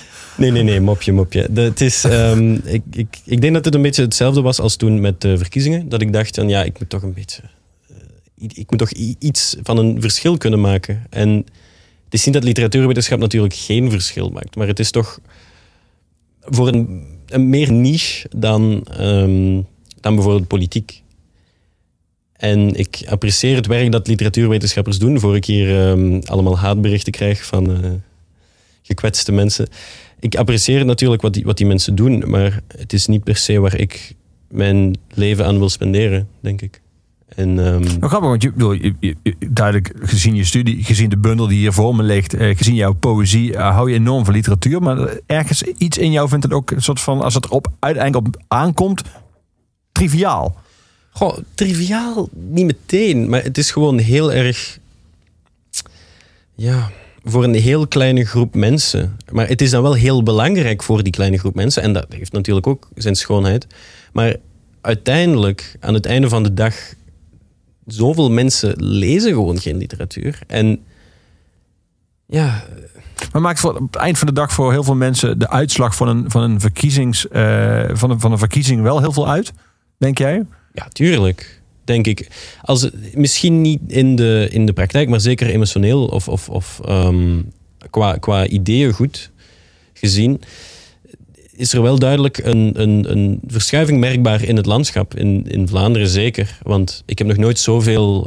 nee, 0.38 0.50
nee, 0.50 0.62
nee, 0.62 0.80
mopje, 0.80 1.12
mopje. 1.12 1.48
Het 1.54 1.80
is, 1.80 2.04
ehm, 2.04 2.52
ik, 2.52 2.82
ik, 2.90 3.18
ik 3.24 3.40
denk 3.40 3.54
dat 3.54 3.64
het 3.64 3.74
een 3.74 3.82
beetje 3.82 4.02
hetzelfde 4.02 4.40
was 4.40 4.60
als 4.60 4.76
toen 4.76 5.00
met 5.00 5.20
de 5.20 5.38
verkiezingen. 5.38 5.88
Dat 5.88 6.02
ik 6.02 6.12
dacht, 6.12 6.34
van, 6.34 6.48
ja, 6.48 6.62
ik 6.62 6.78
moet 6.78 6.88
toch 6.88 7.02
een 7.02 7.12
beetje... 7.12 7.42
eh, 7.88 8.48
ik 8.54 8.70
moet 8.70 8.78
toch 8.78 8.90
iets 9.18 9.56
van 9.62 9.78
een 9.78 10.00
verschil 10.00 10.36
kunnen 10.36 10.60
maken. 10.60 11.06
En 11.10 11.30
het 12.04 12.14
is 12.14 12.24
niet 12.24 12.34
dat 12.34 12.44
literatuurwetenschap 12.44 13.18
natuurlijk 13.18 13.54
geen 13.54 13.90
verschil 13.90 14.30
maakt. 14.30 14.56
Maar 14.56 14.66
het 14.66 14.78
is 14.78 14.90
toch 14.90 15.20
voor 16.40 16.68
een, 16.68 17.06
een 17.26 17.48
meer 17.48 17.72
niche 17.72 18.28
dan, 18.36 18.84
ehm, 18.84 19.62
dan 20.00 20.14
bijvoorbeeld 20.14 20.46
politiek. 20.46 21.02
En 22.32 22.74
ik 22.74 23.02
apprecieer 23.08 23.56
het 23.56 23.66
werk 23.66 23.92
dat 23.92 24.06
literatuurwetenschappers 24.06 24.98
doen, 24.98 25.20
voor 25.20 25.36
ik 25.36 25.44
hier 25.44 25.80
ehm, 25.80 26.20
allemaal 26.24 26.58
haatberichten 26.58 27.12
krijg 27.12 27.44
van 27.44 27.84
eh, 27.84 27.90
gekwetste 28.82 29.32
mensen. 29.32 29.68
Ik 30.20 30.34
apprecieer 30.36 30.84
natuurlijk 30.84 31.22
wat 31.22 31.34
die, 31.34 31.44
wat 31.44 31.56
die 31.56 31.66
mensen 31.66 31.94
doen, 31.94 32.24
maar 32.26 32.60
het 32.76 32.92
is 32.92 33.06
niet 33.06 33.24
per 33.24 33.36
se 33.36 33.58
waar 33.58 33.76
ik 33.78 34.14
mijn 34.48 34.96
leven 35.14 35.46
aan 35.46 35.58
wil 35.58 35.68
spenderen, 35.68 36.28
denk 36.40 36.60
ik. 36.62 36.80
En, 37.28 37.48
ehm, 37.66 37.80
Nou, 37.80 37.98
grappig, 38.08 38.28
want 38.28 38.42
je, 38.42 38.52
bedoel, 38.52 38.72
je- 38.72 38.94
je- 39.00 39.16
je- 39.22 39.36
duidelijk 39.50 39.92
gezien 40.00 40.34
je 40.34 40.44
studie, 40.44 40.84
gezien 40.84 41.08
de 41.08 41.18
bundel 41.18 41.46
die 41.48 41.58
hier 41.58 41.72
voor 41.72 41.96
me 41.96 42.02
ligt, 42.02 42.34
eh, 42.34 42.56
gezien 42.56 42.74
jouw 42.74 42.92
poëzie, 42.92 43.54
eh, 43.56 43.74
hou 43.74 43.90
je 43.90 43.96
enorm 43.96 44.24
van 44.24 44.34
literatuur. 44.34 44.82
Maar 44.82 45.16
ergens 45.26 45.62
iets 45.62 45.98
in 45.98 46.12
jou 46.12 46.28
vindt 46.28 46.44
het 46.44 46.52
ook 46.52 46.70
een 46.70 46.82
soort 46.82 47.00
van, 47.00 47.20
als 47.22 47.34
het 47.34 47.44
erop 47.44 47.68
uiteindelijk 47.78 48.26
op 48.26 48.42
aankomt, 48.48 49.02
triviaal. 49.92 50.56
Goh, 51.10 51.38
triviaal 51.54 52.28
niet 52.32 52.66
meteen, 52.66 53.28
maar 53.28 53.42
het 53.42 53.58
is 53.58 53.70
gewoon 53.70 53.98
heel 53.98 54.32
erg. 54.32 54.78
Ja, 56.54 56.90
voor 57.30 57.44
een 57.44 57.54
heel 57.54 57.86
kleine 57.86 58.24
groep 58.24 58.54
mensen. 58.54 59.16
Maar 59.32 59.48
het 59.48 59.60
is 59.60 59.70
dan 59.70 59.82
wel 59.82 59.94
heel 59.94 60.22
belangrijk 60.22 60.82
voor 60.82 61.02
die 61.02 61.12
kleine 61.12 61.38
groep 61.38 61.54
mensen. 61.54 61.82
En 61.82 61.92
dat 61.92 62.06
heeft 62.08 62.32
natuurlijk 62.32 62.66
ook 62.66 62.88
zijn 62.94 63.14
schoonheid. 63.14 63.66
Maar 64.12 64.36
uiteindelijk, 64.80 65.76
aan 65.80 65.94
het 65.94 66.06
einde 66.06 66.28
van 66.28 66.42
de 66.42 66.54
dag, 66.54 66.74
zoveel 67.86 68.30
mensen 68.30 68.74
lezen 68.84 69.32
gewoon 69.32 69.60
geen 69.60 69.76
literatuur. 69.76 70.38
En 70.46 70.84
ja, 72.26 72.64
Maar 73.32 73.42
maakt 73.42 73.60
voor, 73.60 73.74
het 73.74 73.96
eind 73.96 74.18
van 74.18 74.26
de 74.26 74.32
dag 74.32 74.52
voor 74.52 74.72
heel 74.72 74.84
veel 74.84 74.94
mensen 74.94 75.38
de 75.38 75.50
uitslag 75.50 75.96
van 75.96 76.08
een, 76.08 76.30
van 76.30 76.42
een, 76.42 76.60
verkiezings, 76.60 77.28
eh, 77.28 77.84
van 77.92 78.10
een, 78.10 78.20
van 78.20 78.32
een 78.32 78.38
verkiezing 78.38 78.82
wel 78.82 79.00
heel 79.00 79.12
veel 79.12 79.28
uit, 79.28 79.52
denk 79.96 80.18
jij? 80.18 80.46
Ja, 80.72 80.88
tuurlijk. 80.88 81.57
Denk 81.88 82.06
ik. 82.06 82.28
Als, 82.62 82.88
misschien 83.14 83.60
niet 83.60 83.80
in 83.86 84.16
de, 84.16 84.48
in 84.50 84.66
de 84.66 84.72
praktijk, 84.72 85.08
maar 85.08 85.20
zeker 85.20 85.48
emotioneel 85.48 86.06
of, 86.06 86.28
of, 86.28 86.48
of 86.48 86.80
ehm, 86.84 87.42
qua, 87.90 88.16
qua 88.16 88.46
ideeën 88.46 88.92
goed 88.92 89.30
gezien, 89.92 90.40
is 91.52 91.72
er 91.72 91.82
wel 91.82 91.98
duidelijk 91.98 92.38
een, 92.38 92.80
een, 92.80 93.10
een 93.10 93.40
verschuiving 93.46 94.00
merkbaar 94.00 94.42
in 94.42 94.56
het 94.56 94.66
landschap. 94.66 95.14
In, 95.14 95.46
in 95.46 95.68
Vlaanderen 95.68 96.08
zeker. 96.08 96.58
Want 96.62 97.02
ik 97.06 97.18
heb 97.18 97.26
nog 97.26 97.36
nooit 97.36 97.58
zoveel. 97.58 98.26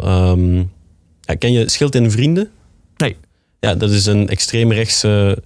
ja, 1.21 1.35
ken 1.35 1.51
je 1.51 1.69
Schild 1.69 1.95
en 1.95 2.11
Vrienden? 2.11 2.49
Nee. 2.97 3.15
Ja, 3.59 3.75
dat 3.75 3.91
is 3.91 4.05
een 4.05 4.29
extreemrechtse 4.29 5.43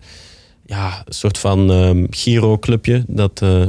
ja, 0.65 1.03
soort 1.07 1.37
van 1.37 1.71
ehm 1.71 2.05
Giro-clubje. 2.09 3.03
Dat 3.07 3.41
eh, 3.41 3.67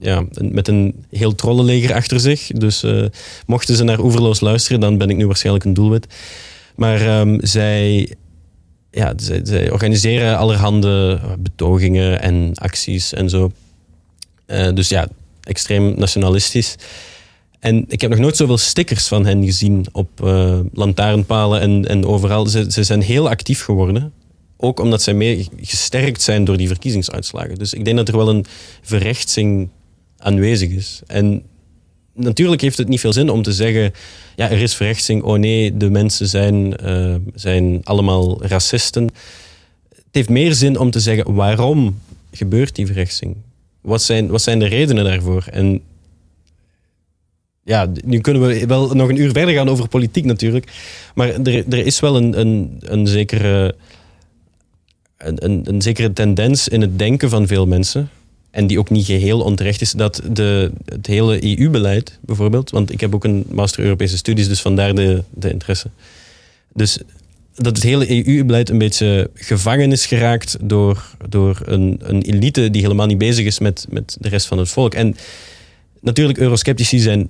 ja, 0.00 0.24
met 0.40 0.68
een 0.68 1.04
heel 1.10 1.34
trollenleger 1.34 1.94
achter 1.94 2.20
zich. 2.20 2.46
Dus 2.46 2.82
eh, 2.82 3.04
mochten 3.46 3.76
ze 3.76 3.84
naar 3.84 4.00
Oeverloos 4.00 4.40
luisteren, 4.40 4.80
dan 4.80 4.98
ben 4.98 5.10
ik 5.10 5.16
nu 5.16 5.26
waarschijnlijk 5.26 5.64
een 5.64 5.74
doelwit. 5.74 6.06
Maar 6.76 7.00
ehm, 7.00 7.38
zij, 7.40 8.14
ja, 8.90 9.12
zij, 9.16 9.40
zij 9.42 9.70
organiseren 9.70 10.38
allerhande 10.38 11.20
betogingen 11.38 12.20
en 12.20 12.50
acties 12.54 13.12
en 13.12 13.30
zo. 13.30 13.50
Eh, 14.46 14.74
dus 14.74 14.88
ja, 14.88 15.08
extreem 15.42 15.94
nationalistisch. 15.98 16.76
En 17.60 17.84
ik 17.88 18.00
heb 18.00 18.10
nog 18.10 18.18
nooit 18.18 18.36
zoveel 18.36 18.58
stickers 18.58 19.06
van 19.06 19.26
hen 19.26 19.44
gezien 19.44 19.86
op 19.92 20.24
eh, 20.24 20.58
lantaarnpalen 20.72 21.60
en, 21.60 21.88
en 21.88 22.06
overal. 22.06 22.46
Ze, 22.46 22.66
ze 22.68 22.82
zijn 22.84 23.02
heel 23.02 23.28
actief 23.28 23.62
geworden. 23.62 24.12
Ook 24.56 24.80
omdat 24.80 25.02
zij 25.02 25.14
meer 25.14 25.46
gesterkt 25.60 26.22
zijn 26.22 26.44
door 26.44 26.56
die 26.56 26.68
verkiezingsuitslagen. 26.68 27.54
Dus 27.54 27.74
ik 27.74 27.84
denk 27.84 27.96
dat 27.96 28.08
er 28.08 28.16
wel 28.16 28.28
een 28.28 28.44
verrechtsing 28.82 29.68
aanwezig 30.26 30.70
is. 30.70 31.00
En 31.06 31.42
natuurlijk 32.14 32.62
heeft 32.62 32.78
het 32.78 32.88
niet 32.88 33.00
veel 33.00 33.12
zin 33.12 33.30
om 33.30 33.42
te 33.42 33.52
zeggen: 33.52 33.92
ja, 34.36 34.50
er 34.50 34.60
is 34.60 34.74
verrechtsing. 34.74 35.22
Oh 35.22 35.38
nee, 35.38 35.76
de 35.76 35.90
mensen 35.90 36.28
zijn, 36.28 36.76
eh, 36.76 37.14
zijn 37.34 37.80
allemaal 37.84 38.44
racisten. 38.46 39.08
Het 39.88 40.04
heeft 40.10 40.28
meer 40.28 40.54
zin 40.54 40.78
om 40.78 40.90
te 40.90 41.00
zeggen: 41.00 41.34
waarom 41.34 42.00
gebeurt 42.32 42.74
die 42.74 42.86
verrechtsing? 42.86 43.36
Wat 43.80 44.02
zijn, 44.02 44.28
wat 44.28 44.42
zijn 44.42 44.58
de 44.58 44.66
redenen 44.66 45.04
daarvoor? 45.04 45.44
En 45.50 45.80
ja, 47.64 47.92
nu 48.04 48.20
kunnen 48.20 48.46
we 48.46 48.66
wel 48.66 48.94
nog 48.94 49.08
een 49.08 49.20
uur 49.20 49.32
verder 49.32 49.54
gaan 49.54 49.68
over 49.68 49.88
politiek 49.88 50.24
natuurlijk. 50.24 50.72
Maar 51.14 51.28
er, 51.28 51.64
er 51.68 51.86
is 51.86 52.00
wel 52.00 52.16
een, 52.16 52.40
een, 52.40 52.76
een, 52.80 53.06
zekere, 53.06 53.74
een, 55.16 55.44
een, 55.44 55.60
een 55.64 55.82
zekere 55.82 56.12
tendens 56.12 56.68
in 56.68 56.80
het 56.80 56.98
denken 56.98 57.30
van 57.30 57.46
veel 57.46 57.66
mensen. 57.66 58.10
En 58.56 58.66
die 58.66 58.78
ook 58.78 58.90
niet 58.90 59.06
geheel 59.06 59.40
onterecht 59.40 59.80
is, 59.80 59.92
dat 59.92 60.22
de, 60.32 60.70
het 60.84 61.06
hele 61.06 61.58
EU-beleid 61.58 62.18
bijvoorbeeld. 62.20 62.70
Want 62.70 62.92
ik 62.92 63.00
heb 63.00 63.14
ook 63.14 63.24
een 63.24 63.44
master 63.50 63.82
Europese 63.84 64.16
studies, 64.16 64.48
dus 64.48 64.60
vandaar 64.60 64.94
de, 64.94 65.22
de 65.30 65.50
interesse. 65.50 65.90
Dus 66.72 66.98
dat 67.54 67.76
het 67.76 67.82
hele 67.82 68.26
EU-beleid 68.26 68.68
een 68.70 68.78
beetje 68.78 69.30
gevangen 69.34 69.92
is 69.92 70.06
geraakt 70.06 70.56
door, 70.60 71.04
door 71.28 71.60
een, 71.64 72.00
een 72.02 72.22
elite 72.22 72.70
die 72.70 72.82
helemaal 72.82 73.06
niet 73.06 73.18
bezig 73.18 73.46
is 73.46 73.58
met, 73.58 73.86
met 73.88 74.16
de 74.20 74.28
rest 74.28 74.46
van 74.46 74.58
het 74.58 74.68
volk. 74.68 74.94
En 74.94 75.16
natuurlijk, 76.00 76.38
eurosceptici 76.38 76.98
zijn 76.98 77.28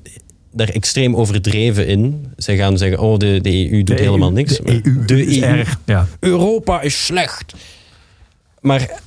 daar 0.53 0.69
extreem 0.69 1.17
overdreven 1.17 1.87
in. 1.87 2.27
Zij 2.37 2.57
gaan 2.57 2.79
zeggen, 2.79 2.99
oh, 2.99 3.19
de, 3.19 3.41
de 3.41 3.71
EU 3.71 3.83
doet 3.83 3.97
De 3.97 4.03
helemaal 4.03 4.29
EU 4.29 4.35
niks. 4.35 4.57
De 4.59 4.81
EU, 4.85 5.05
de 5.05 5.27
is 5.27 5.41
EU. 5.41 5.45
erg. 5.45 5.81
Ja. 5.85 6.09
Europa 6.21 6.81
is 6.81 7.05
slecht. 7.05 7.55
Maar 8.61 9.01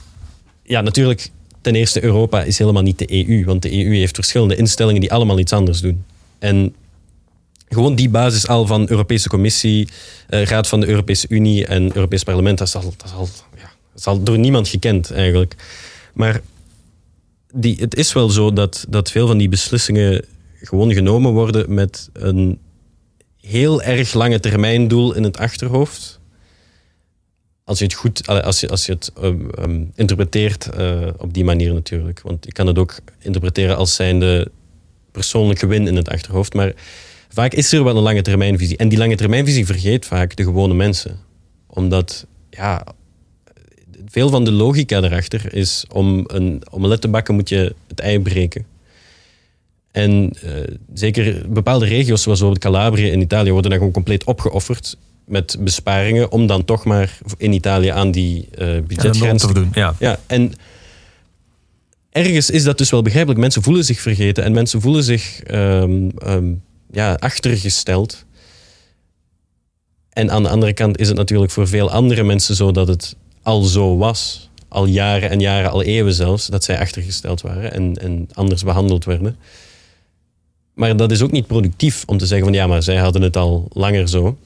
ja, 0.63 0.81
natuurlijk, 0.81 1.29
ten 1.61 1.75
eerste, 1.75 2.03
Europa 2.03 2.43
is 2.43 2.57
helemaal 2.57 2.83
niet 2.83 2.99
de 2.99 3.27
EU. 3.27 3.45
Want 3.45 3.61
de 3.61 3.85
EU 3.85 3.93
heeft 3.93 4.15
verschillende 4.15 4.55
instellingen 4.55 5.01
die 5.01 5.13
allemaal 5.13 5.39
iets 5.39 5.53
anders 5.53 5.81
doen. 5.81 6.05
En 6.39 6.75
gewoon 7.69 7.95
die 7.95 8.09
basis 8.09 8.47
al 8.47 8.65
van 8.65 8.89
Europese 8.89 9.29
Commissie, 9.29 9.87
eh, 10.27 10.43
Raad 10.43 10.67
van 10.67 10.79
de 10.79 10.87
Europese 10.87 11.25
Unie 11.29 11.65
en 11.65 11.95
Europees 11.95 12.23
Parlement, 12.23 12.57
dat 12.57 12.67
is 12.67 12.75
al, 12.75 12.93
dat 12.97 13.31
is 13.95 14.03
ja, 14.03 14.15
door 14.15 14.39
niemand 14.39 14.67
gekend 14.67 15.11
eigenlijk. 15.11 15.55
Maar 16.13 16.41
die, 17.53 17.75
het 17.79 17.95
is 17.95 18.13
wel 18.13 18.29
zo 18.29 18.53
dat, 18.53 18.85
dat 18.89 19.11
veel 19.11 19.27
van 19.27 19.37
die 19.37 19.49
beslissingen 19.49 20.25
gewoon 20.61 20.93
genomen 20.93 21.31
worden 21.31 21.73
met 21.73 22.09
een 22.13 22.59
heel 23.41 23.81
erg 23.81 24.13
lange 24.13 24.39
termijn 24.39 24.87
doel 24.87 25.15
in 25.15 25.23
het 25.23 25.37
achterhoofd. 25.37 26.18
Als 27.69 27.79
je 27.79 27.83
het 27.83 27.93
goed, 27.93 28.27
als 28.27 28.59
je, 28.59 28.69
als 28.69 28.85
je 28.85 28.91
het 28.91 29.11
um, 29.23 29.49
um, 29.59 29.91
interpreteert 29.95 30.69
uh, 30.77 31.07
op 31.17 31.33
die 31.33 31.43
manier 31.43 31.73
natuurlijk. 31.73 32.21
Want 32.21 32.45
je 32.45 32.51
kan 32.51 32.67
het 32.67 32.77
ook 32.77 32.99
interpreteren 33.19 33.77
als 33.77 33.95
zijnde 33.95 34.51
persoonlijke 35.11 35.67
win 35.67 35.87
in 35.87 35.95
het 35.95 36.09
achterhoofd. 36.09 36.53
Maar 36.53 36.73
vaak 37.29 37.53
is 37.53 37.71
er 37.71 37.83
wel 37.83 37.97
een 37.97 38.03
lange 38.03 38.21
termijnvisie. 38.21 38.77
En 38.77 38.89
die 38.89 38.97
lange 38.97 39.15
termijnvisie 39.15 39.65
vergeet 39.65 40.05
vaak 40.05 40.35
de 40.35 40.43
gewone 40.43 40.73
mensen. 40.73 41.19
Omdat, 41.67 42.25
ja, 42.49 42.85
veel 44.05 44.29
van 44.29 44.43
de 44.43 44.51
logica 44.51 45.01
erachter 45.01 45.53
is 45.53 45.85
om 45.91 46.23
een 46.27 46.61
omelet 46.69 47.01
te 47.01 47.07
bakken 47.07 47.35
moet 47.35 47.49
je 47.49 47.75
het 47.87 47.99
ei 47.99 48.19
breken. 48.19 48.65
En 49.91 50.33
uh, 50.43 50.51
zeker 50.93 51.45
bepaalde 51.49 51.85
regio's, 51.85 52.21
zoals 52.21 52.39
bijvoorbeeld 52.39 52.73
Calabrië 52.73 53.11
in 53.11 53.21
Italië, 53.21 53.51
worden 53.51 53.69
dan 53.69 53.79
gewoon 53.79 53.93
compleet 53.93 54.23
opgeofferd. 54.23 54.97
Met 55.29 55.57
besparingen 55.59 56.31
om 56.31 56.47
dan 56.47 56.65
toch 56.65 56.85
maar 56.85 57.17
in 57.37 57.53
Italië 57.53 57.87
aan 57.87 58.11
die 58.11 58.49
norm 58.57 58.85
budgetgrens 58.87 59.41
te 59.41 59.47
voldoen. 59.47 59.69
Ja. 59.73 59.95
ja, 59.99 60.19
en 60.27 60.53
ergens 62.09 62.49
is 62.49 62.63
dat 62.63 62.77
dus 62.77 62.89
wel 62.89 63.01
begrijpelijk. 63.01 63.39
Mensen 63.39 63.63
voelen 63.63 63.85
zich 63.85 63.99
vergeten 63.99 64.43
en 64.43 64.51
mensen 64.51 64.81
voelen 64.81 65.03
zich 65.03 65.41
ehm, 65.43 66.09
ehm, 66.17 66.53
ja, 66.91 67.13
achtergesteld. 67.13 68.25
En 70.09 70.31
aan 70.31 70.43
de 70.43 70.49
andere 70.49 70.73
kant 70.73 70.99
is 70.99 71.07
het 71.07 71.17
natuurlijk 71.17 71.51
voor 71.51 71.67
veel 71.67 71.91
andere 71.91 72.23
mensen 72.23 72.55
zo 72.55 72.71
dat 72.71 72.87
het 72.87 73.15
al 73.43 73.61
zo 73.61 73.97
was. 73.97 74.49
Al 74.67 74.85
jaren 74.85 75.29
en 75.29 75.39
jaren, 75.39 75.71
al 75.71 75.83
eeuwen 75.83 76.13
zelfs, 76.13 76.47
dat 76.47 76.63
zij 76.63 76.79
achtergesteld 76.79 77.41
waren 77.41 77.73
en, 77.73 77.95
en 78.01 78.29
anders 78.33 78.63
behandeld 78.63 79.05
werden. 79.05 79.37
Maar 80.73 80.97
dat 80.97 81.11
is 81.11 81.21
ook 81.21 81.31
niet 81.31 81.47
productief 81.47 82.03
om 82.05 82.17
te 82.17 82.25
zeggen 82.25 82.47
van 82.47 82.55
ja, 82.55 82.67
maar 82.67 82.83
zij 82.83 82.95
hadden 82.95 83.21
het 83.21 83.37
al 83.37 83.67
langer 83.73 84.09
zo. 84.09 84.37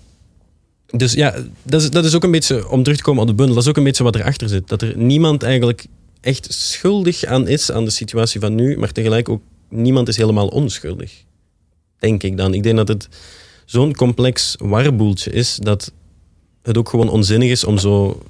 Dus 0.98 1.14
ja, 1.14 1.36
dat 1.64 1.82
is, 1.82 1.90
dat 1.90 2.06
is 2.06 2.16
ook 2.16 2.24
een 2.24 2.32
beetje, 2.32 2.70
om 2.70 2.84
terug 2.84 2.98
te 2.98 3.04
komen 3.04 3.22
op 3.22 3.28
de 3.28 3.34
bundel, 3.34 3.56
dat 3.56 3.64
is 3.64 3.70
ook 3.70 3.78
een 3.78 3.84
beetje 3.84 4.04
wat 4.04 4.16
erachter 4.16 4.50
zit. 4.50 4.68
Dat 4.68 4.82
er 4.82 4.98
niemand 4.98 5.44
eigenlijk 5.44 5.86
echt 6.22 6.54
schuldig 6.54 7.24
aan 7.24 7.48
is 7.48 7.72
aan 7.72 7.86
de 7.86 7.92
situatie 7.92 8.40
van 8.40 8.56
nu, 8.56 8.78
maar 8.78 8.92
tegelijk 8.92 9.30
ook 9.30 9.42
niemand 9.70 10.08
is 10.08 10.18
helemaal 10.18 10.48
onschuldig. 10.48 11.24
Denk 12.00 12.24
ik 12.24 12.38
dan. 12.38 12.54
Ik 12.54 12.64
denk 12.64 12.78
dat 12.78 12.88
het 12.88 13.10
zo'n 13.66 13.96
complex 13.96 14.56
warboeltje 14.60 15.32
is 15.32 15.56
dat 15.56 15.92
het 16.62 16.78
ook 16.78 16.90
gewoon 16.90 17.10
onzinnig 17.10 17.50
is 17.50 17.64
om 17.64 17.78
zo 17.78 18.24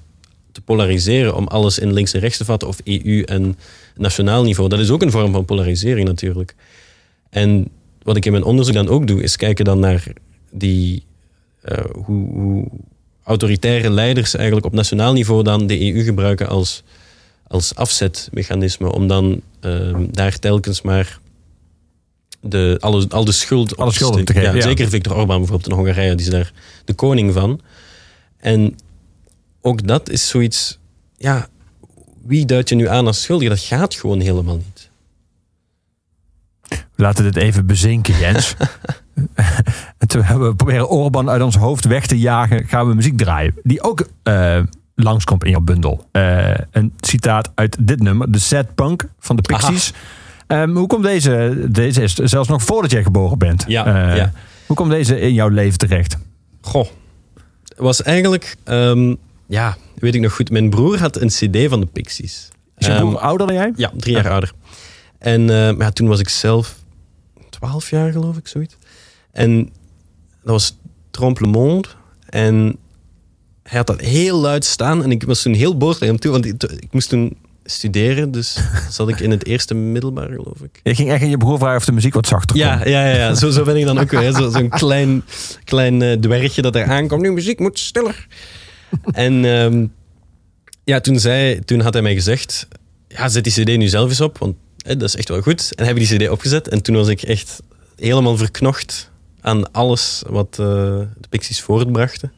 te 0.51 0.61
polariseren, 0.61 1.35
om 1.35 1.47
alles 1.47 1.79
in 1.79 1.93
links 1.93 2.13
en 2.13 2.19
rechts 2.19 2.37
te 2.37 2.45
vatten, 2.45 2.67
of 2.67 2.79
EU 2.83 3.21
en 3.21 3.57
nationaal 3.95 4.43
niveau. 4.43 4.69
Dat 4.69 4.79
is 4.79 4.89
ook 4.89 5.01
een 5.01 5.11
vorm 5.11 5.31
van 5.31 5.45
polarisering 5.45 6.07
natuurlijk. 6.07 6.55
En 7.29 7.67
wat 8.03 8.17
ik 8.17 8.25
in 8.25 8.31
mijn 8.31 8.43
onderzoek 8.43 8.73
dan 8.73 8.89
ook 8.89 9.07
doe, 9.07 9.23
is 9.23 9.35
kijken 9.35 9.65
dan 9.65 9.79
naar 9.79 10.07
die, 10.51 11.03
hoe, 12.05 12.29
hoe 12.29 12.67
autoritaire 13.23 13.89
leiders 13.89 14.35
eigenlijk 14.35 14.65
op 14.65 14.73
nationaal 14.73 15.13
niveau 15.13 15.43
dan 15.43 15.67
de 15.67 15.93
EU 15.93 16.03
gebruiken 16.03 16.47
als, 16.47 16.83
als 17.47 17.75
afzetmechanisme, 17.75 18.91
om 18.91 19.07
dan 19.07 19.41
ehm, 19.59 20.05
daar 20.11 20.39
telkens 20.39 20.81
maar 20.81 21.19
de, 22.41 22.77
alle, 22.79 23.05
al 23.09 23.25
de 23.25 23.31
schuld 23.31 23.77
Alle 23.77 23.87
op 23.87 23.93
steken. 23.93 24.25
te 24.25 24.33
geven, 24.33 24.55
ja. 24.55 24.61
Zeker 24.61 24.89
Viktor 24.89 25.15
Orbán 25.15 25.37
bijvoorbeeld 25.37 25.67
in 25.67 25.75
Hongarije, 25.75 26.15
die 26.15 26.25
is 26.25 26.31
daar 26.31 26.53
de 26.85 26.93
koning 26.93 27.33
van. 27.33 27.61
En 28.37 28.75
ook 29.61 29.87
dat 29.87 30.09
is 30.09 30.27
zoiets, 30.27 30.79
ja, 31.17 31.47
wie 32.23 32.45
duidt 32.45 32.69
je 32.69 32.75
nu 32.75 32.87
aan 32.87 33.07
als 33.07 33.21
schuldig? 33.21 33.49
Dat 33.49 33.59
gaat 33.59 33.95
gewoon 33.95 34.19
helemaal 34.19 34.55
niet. 34.55 34.91
We 36.69 37.03
laten 37.03 37.23
dit 37.23 37.35
even 37.35 37.65
bezinken, 37.65 38.17
Jens. 38.19 38.55
terwijl 40.07 40.39
we 40.39 40.55
proberen 40.55 40.89
Orban 40.89 41.29
uit 41.29 41.41
ons 41.41 41.55
hoofd 41.55 41.85
weg 41.85 42.05
te 42.05 42.19
jagen, 42.19 42.67
gaan 42.67 42.87
we 42.87 42.93
muziek 42.95 43.17
draaien. 43.17 43.53
Die 43.63 43.81
ook 43.83 44.07
eh, 44.23 44.59
langskomt 44.95 45.43
in 45.43 45.51
jouw 45.51 45.59
bundel. 45.61 46.05
Eh, 46.11 46.53
een 46.71 46.93
citaat 46.99 47.51
uit 47.55 47.77
dit 47.79 48.01
nummer, 48.01 48.31
de 48.31 48.39
Sad 48.39 48.75
Punk 48.75 49.07
van 49.19 49.35
de 49.35 49.41
Pixies. 49.41 49.93
Ehm, 50.47 50.69
hoe 50.69 50.87
komt 50.87 51.03
deze, 51.03 51.65
deze 51.69 52.01
is 52.01 52.13
zelfs 52.13 52.49
nog 52.49 52.63
voordat 52.63 52.91
jij 52.91 53.03
geboren 53.03 53.37
bent. 53.37 53.63
Ja, 53.67 53.85
Eh, 54.11 54.17
ja. 54.17 54.31
Hoe 54.65 54.75
komt 54.75 54.91
deze 54.91 55.19
in 55.19 55.33
jouw 55.33 55.47
leven 55.47 55.77
terecht? 55.77 56.17
Goh, 56.61 56.87
het 57.63 57.77
was 57.77 58.01
eigenlijk, 58.01 58.55
ehm, 58.63 59.15
ja, 59.47 59.77
weet 59.95 60.15
ik 60.15 60.21
nog 60.21 60.33
goed. 60.35 60.49
Mijn 60.49 60.69
broer 60.69 60.99
had 60.99 61.21
een 61.21 61.27
CD 61.27 61.69
van 61.69 61.79
de 61.79 61.85
Pixies. 61.85 62.49
Is 62.77 62.85
je 62.87 62.93
Ehm, 62.93 63.15
ouder 63.15 63.47
dan 63.47 63.55
jij? 63.55 63.71
Ja, 63.75 63.91
drie 63.97 64.15
jaar 64.15 64.29
ouder. 64.29 64.51
En 65.19 65.45
maar 65.45 65.75
ja, 65.77 65.91
toen 65.91 66.07
was 66.07 66.19
ik 66.19 66.29
zelf 66.29 66.75
12 67.49 67.89
jaar, 67.89 68.11
geloof 68.11 68.37
ik, 68.37 68.47
zoiets. 68.47 68.75
En 69.33 69.63
dat 70.43 70.51
was 70.51 70.77
Trompe 71.11 71.41
le 71.41 71.47
Monde. 71.47 71.87
En 72.29 72.75
hij 73.63 73.77
had 73.77 73.87
dat 73.87 74.01
heel 74.01 74.39
luid 74.39 74.65
staan. 74.65 75.03
En 75.03 75.11
ik 75.11 75.23
was 75.23 75.41
toen 75.41 75.53
heel 75.53 75.77
boos 75.77 75.99
naar 75.99 76.09
hem 76.09 76.19
toe, 76.19 76.31
want 76.31 76.45
ik, 76.45 76.63
ik 76.63 76.87
moest 76.93 77.09
toen 77.09 77.37
studeren. 77.65 78.31
Dus 78.31 78.57
zat 78.89 79.09
ik 79.09 79.19
in 79.19 79.31
het 79.31 79.45
eerste 79.45 79.73
middelbaar, 79.73 80.27
geloof 80.29 80.59
ik. 80.63 80.79
Je 80.83 80.95
ging 80.95 81.11
echt 81.11 81.21
in 81.21 81.29
je 81.29 81.37
broer 81.37 81.57
vragen 81.57 81.77
of 81.77 81.85
de 81.85 81.91
muziek 81.91 82.13
wat 82.13 82.27
zachter 82.27 82.49
kon. 82.55 82.59
Ja, 82.65 82.87
ja, 82.87 83.07
ja. 83.07 83.33
Zo, 83.35 83.49
zo 83.49 83.63
ben 83.63 83.75
ik 83.77 83.85
dan 83.85 83.99
ook 83.99 84.11
weer. 84.11 84.21
hè. 84.21 84.31
Zo- 84.31 84.49
Zo'n 84.49 84.69
klein, 84.83 85.23
klein 85.63 86.01
eh, 86.01 86.17
dwergje 86.17 86.61
dat 86.61 86.75
er 86.75 86.85
aankomt. 86.85 87.21
Nu, 87.21 87.31
muziek 87.31 87.59
moet 87.59 87.79
stiller. 87.79 88.27
En 89.13 89.45
ehm, 89.45 89.85
ja, 90.83 90.99
toen, 90.99 91.19
zei, 91.19 91.59
toen 91.59 91.79
had 91.79 91.93
hij 91.93 92.01
mij 92.01 92.13
gezegd... 92.13 92.67
Ja, 93.07 93.29
zet 93.29 93.43
die 93.43 93.53
cd 93.53 93.77
nu 93.77 93.87
zelf 93.87 94.09
eens 94.09 94.21
op, 94.21 94.37
want 94.37 94.55
hè, 94.77 94.97
dat 94.97 95.07
is 95.09 95.15
echt 95.15 95.29
wel 95.29 95.41
goed. 95.41 95.75
En 95.75 95.85
heb 95.85 95.97
ik 95.97 96.07
die 96.07 96.17
cd 96.17 96.29
opgezet. 96.29 96.67
En 96.67 96.81
toen 96.81 96.95
was 96.95 97.07
ik 97.07 97.21
echt 97.21 97.61
helemaal 97.95 98.37
verknocht 98.37 99.11
aan 99.43 99.71
alles 99.71 100.23
wat 100.27 100.47
eh, 100.51 100.65
de 101.19 101.27
Pixies 101.29 101.61
voortbrachten. 101.61 102.31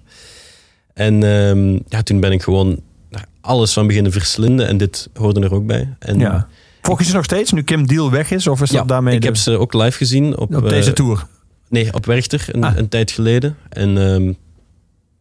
En 0.93 1.23
ehm, 1.23 1.79
ja, 1.87 2.03
toen 2.03 2.19
ben 2.19 2.31
ik 2.31 2.41
gewoon 2.43 2.79
naar 3.09 3.25
alles 3.41 3.73
van 3.73 3.87
beginnen 3.87 4.11
verslinden. 4.11 4.67
En 4.67 4.77
dit 4.77 5.09
hoorde 5.13 5.39
er 5.41 5.53
ook 5.53 5.65
bij. 5.65 5.95
En, 5.99 6.19
Ja. 6.19 6.47
Volg 6.81 6.99
je 6.99 7.05
ze 7.05 7.13
nog 7.13 7.23
steeds, 7.23 7.51
nu 7.51 7.63
Kim 7.63 7.87
Deal 7.87 8.11
weg 8.11 8.31
is? 8.31 8.47
Of 8.47 8.61
is 8.61 8.69
ja, 8.71 8.77
dat 8.77 8.87
daarmee 8.87 9.15
ik 9.15 9.21
de- 9.21 9.27
heb 9.27 9.35
ze 9.35 9.57
ook 9.57 9.73
live 9.73 9.97
gezien 9.97 10.37
op, 10.37 10.55
op 10.55 10.69
deze 10.69 10.89
eh, 10.89 10.95
tour? 10.95 11.25
Nee, 11.69 11.93
op 11.93 12.05
Werchter, 12.05 12.45
een, 12.51 12.63
Ah. 12.63 12.75
een 12.75 12.89
tijd 12.89 13.11
geleden. 13.11 13.57
En 13.69 13.97
ehm, 13.97 14.33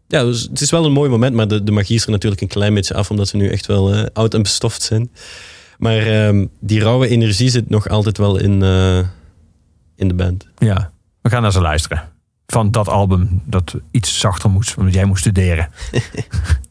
ja, 0.09 0.25
dus 0.25 0.43
het 0.43 0.61
is 0.61 0.71
wel 0.71 0.85
een 0.85 0.93
mooi 0.93 1.11
moment, 1.11 1.35
maar 1.35 1.49
de, 1.49 1.63
de 1.65 1.71
magie 1.73 1.97
is 1.97 2.05
er 2.05 2.11
natuurlijk 2.11 2.43
een 2.43 2.49
klein 2.49 2.75
beetje 2.75 2.95
af, 2.95 3.11
omdat 3.11 3.29
ze 3.29 3.37
nu 3.37 3.49
echt 3.49 3.67
wel 3.67 3.93
eh, 3.95 4.05
oud 4.13 4.35
en 4.35 4.43
bestoft 4.43 4.83
zijn. 4.83 5.11
Maar 5.79 6.07
ehm, 6.07 6.47
die 6.61 6.81
rauwe 6.81 7.09
energie 7.09 7.51
zit 7.51 7.71
nog 7.71 7.89
altijd 7.89 8.19
wel 8.19 8.37
in, 8.39 8.53
in 9.97 10.09
de 10.09 10.15
band. 10.15 10.47
Ja, 10.59 10.93
we 11.25 11.31
gaan 11.31 11.43
naar 11.43 11.53
ze 11.53 11.61
luisteren. 11.61 12.03
Van 12.47 12.71
dat 12.71 12.89
album 12.89 13.43
dat 13.45 13.75
iets 13.91 14.19
zachter 14.19 14.51
moest, 14.51 14.77
omdat 14.77 14.95
jij 14.95 15.05
moest 15.05 15.21
studeren. 15.21 15.69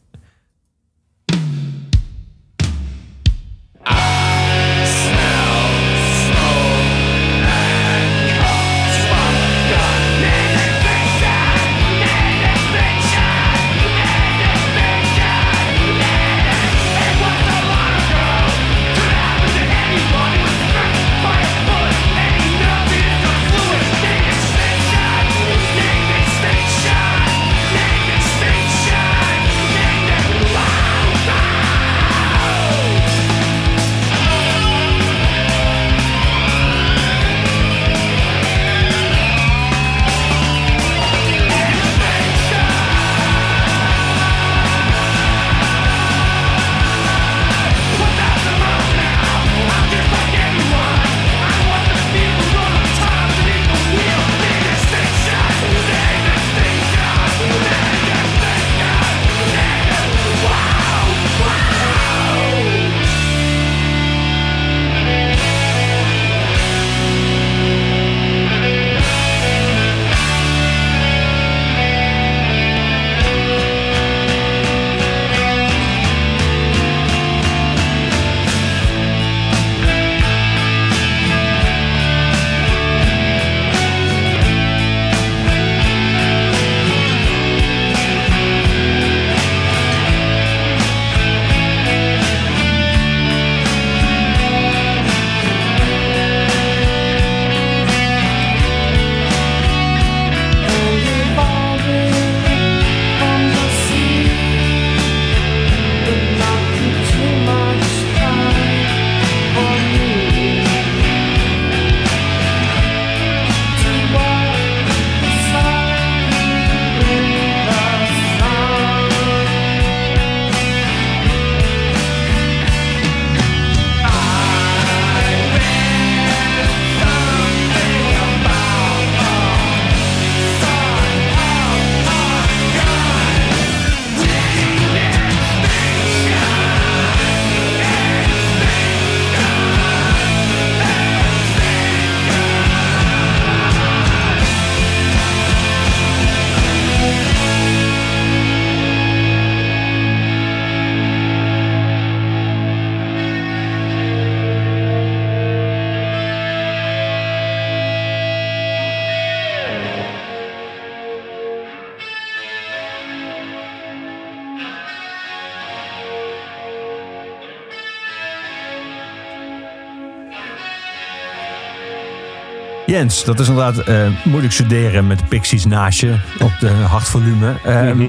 Jens, 172.94 173.24
dat 173.24 173.40
is 173.40 173.48
inderdaad 173.48 173.78
eh, 173.78 174.24
moeilijk 174.24 174.52
studeren 174.52 175.06
met 175.06 175.28
Pixies 175.28 175.64
naast 175.64 176.00
je 176.00 176.18
op 176.40 176.52
de 176.60 176.68
hartvolume. 176.94 177.54
Mhm. 177.64 178.08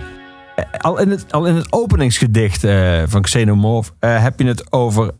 al, 0.78 1.00
in 1.00 1.10
het, 1.10 1.32
al 1.32 1.45
in 1.45 1.56
het 1.56 1.74
openingsgedicht 1.74 2.63
eh, 2.63 3.04
van 3.06 3.21
Xenomorph 3.21 3.93
heb 4.00 4.39
je 4.39 4.45
het 4.45 4.71
over, 4.71 5.12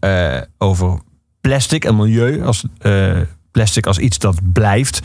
over 0.58 1.00
plastic 1.42 1.86
en 1.86 1.96
milieu. 1.96 2.44
Als, 2.44 2.66
plastic 3.52 3.86
als 3.86 3.98
iets 3.98 4.18
dat 4.18 4.40
blijft. 4.54 5.02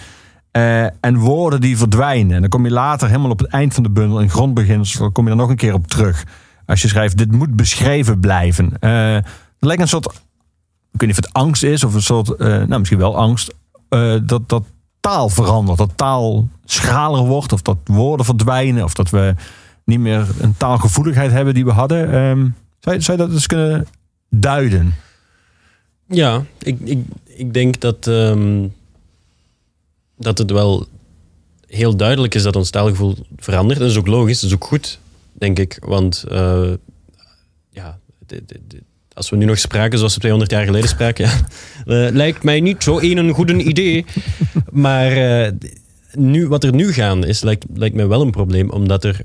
En 1.00 1.16
woorden 1.16 1.60
die 1.60 1.78
verdwijnen. 1.78 2.34
En 2.34 2.40
dan 2.40 2.50
kom 2.50 2.64
je 2.64 2.70
later 2.70 3.08
helemaal 3.08 3.30
op 3.30 3.38
het 3.38 3.48
eind 3.48 3.74
van 3.74 3.82
de 3.82 3.90
bundel, 3.90 4.20
in 4.20 4.30
grondbeginsel, 4.30 5.10
kom 5.10 5.24
je 5.24 5.30
er 5.30 5.36
nog 5.36 5.48
een 5.50 5.56
keer 5.56 5.74
op 5.74 5.86
terug. 5.86 6.24
Als 6.66 6.82
je 6.82 6.88
schrijft, 6.88 7.16
dit 7.16 7.32
moet 7.32 7.56
beschreven 7.56 8.20
blijven. 8.20 8.72
Het 8.80 9.24
lijkt 9.58 9.82
een 9.82 9.88
soort, 9.88 10.06
ik 10.92 11.00
weet 11.00 11.08
niet 11.08 11.18
of 11.18 11.24
het 11.24 11.32
angst 11.32 11.62
is, 11.62 11.84
of 11.84 11.94
een 11.94 12.02
soort, 12.02 12.38
nou 12.38 12.78
misschien 12.78 12.98
wel 12.98 13.16
angst, 13.16 13.54
eh, 13.90 14.16
dat, 14.22 14.48
dat 14.48 14.64
taal 15.00 15.28
verandert. 15.28 15.78
Dat 15.78 15.90
taal 15.96 16.48
schraler 16.64 17.24
wordt, 17.24 17.52
of 17.52 17.62
dat 17.62 17.76
woorden 17.84 18.26
verdwijnen, 18.26 18.84
of 18.84 18.94
dat 18.94 19.10
we 19.10 19.34
niet 19.84 20.00
meer 20.00 20.26
een 20.40 20.56
taalgevoeligheid 20.56 21.30
hebben 21.30 21.54
die 21.54 21.64
we 21.64 21.70
hadden. 21.72 22.12
Ehm, 22.12 22.48
zou, 22.80 23.12
je, 23.12 23.16
dat 23.16 23.30
eens 23.30 23.46
kunnen 23.46 23.86
duiden? 24.28 24.94
Ja, 26.06 26.44
ik, 26.58 26.80
ik, 26.80 26.98
ik 27.24 27.54
denk 27.54 27.80
dat, 27.80 28.06
ehm, 28.06 28.66
dat 30.16 30.38
het 30.38 30.50
wel 30.50 30.86
heel 31.66 31.96
duidelijk 31.96 32.34
is 32.34 32.42
dat 32.42 32.56
ons 32.56 32.70
taalgevoel 32.70 33.16
verandert. 33.36 33.78
Dat 33.80 33.90
is 33.90 33.96
ook 33.96 34.06
logisch, 34.06 34.40
dat 34.40 34.50
is 34.50 34.56
ook 34.56 34.64
goed, 34.64 34.98
denk 35.32 35.58
ik. 35.58 35.78
Want 35.84 36.24
eh, 36.28 36.70
ja, 37.70 37.98
de- 38.26 38.42
de- 38.46 38.82
als 39.20 39.30
we 39.30 39.36
nu 39.36 39.44
nog 39.44 39.58
spraken 39.58 39.98
zoals 39.98 40.14
we 40.14 40.20
200 40.20 40.50
jaar 40.52 40.64
geleden 40.64 40.88
spraken, 40.88 41.24
eh, 41.24 41.32
lijkt 42.12 42.42
mij 42.42 42.60
niet 42.60 42.82
zo 42.82 42.98
een 43.00 43.16
een 43.16 43.30
goed 43.32 43.50
idee. 43.50 44.04
Maar 44.70 45.12
eh, 45.12 45.52
nu, 46.14 46.48
wat 46.48 46.64
er 46.64 46.74
nu 46.74 46.92
gaan 46.92 47.24
is, 47.24 47.42
lijkt, 47.42 47.64
lijkt 47.74 47.94
mij 47.94 48.06
wel 48.06 48.20
een 48.20 48.30
probleem, 48.30 48.70
omdat 48.70 49.04
er 49.04 49.20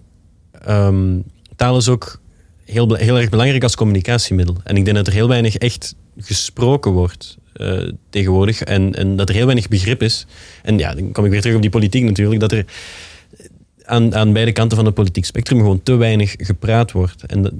ehm, 0.65 1.19
taal 1.55 1.77
is 1.77 1.89
ook 1.89 2.19
heel, 2.65 2.93
heel 2.93 3.17
erg 3.17 3.29
belangrijk 3.29 3.63
als 3.63 3.75
communicatiemiddel. 3.75 4.55
En 4.63 4.77
ik 4.77 4.85
denk 4.85 4.97
dat 4.97 5.07
er 5.07 5.13
heel 5.13 5.27
weinig 5.27 5.55
echt 5.57 5.95
gesproken 6.17 6.91
wordt 6.91 7.37
eh, 7.53 7.91
tegenwoordig 8.09 8.61
en, 8.61 8.95
en 8.95 9.15
dat 9.15 9.29
er 9.29 9.35
heel 9.35 9.45
weinig 9.45 9.67
begrip 9.67 10.01
is. 10.01 10.25
En 10.63 10.77
ja, 10.77 10.93
dan 10.95 11.11
kom 11.11 11.25
ik 11.25 11.31
weer 11.31 11.41
terug 11.41 11.55
op 11.55 11.61
die 11.61 11.71
politiek 11.71 12.03
natuurlijk, 12.03 12.39
dat 12.39 12.51
er 12.51 12.65
aan, 13.85 14.15
aan 14.15 14.33
beide 14.33 14.51
kanten 14.51 14.77
van 14.77 14.85
het 14.85 14.95
politiek 14.95 15.25
spectrum 15.25 15.59
gewoon 15.59 15.83
te 15.83 15.95
weinig 15.95 16.35
gepraat 16.37 16.91
wordt. 16.91 17.23
En 17.25 17.41
dat- 17.41 17.53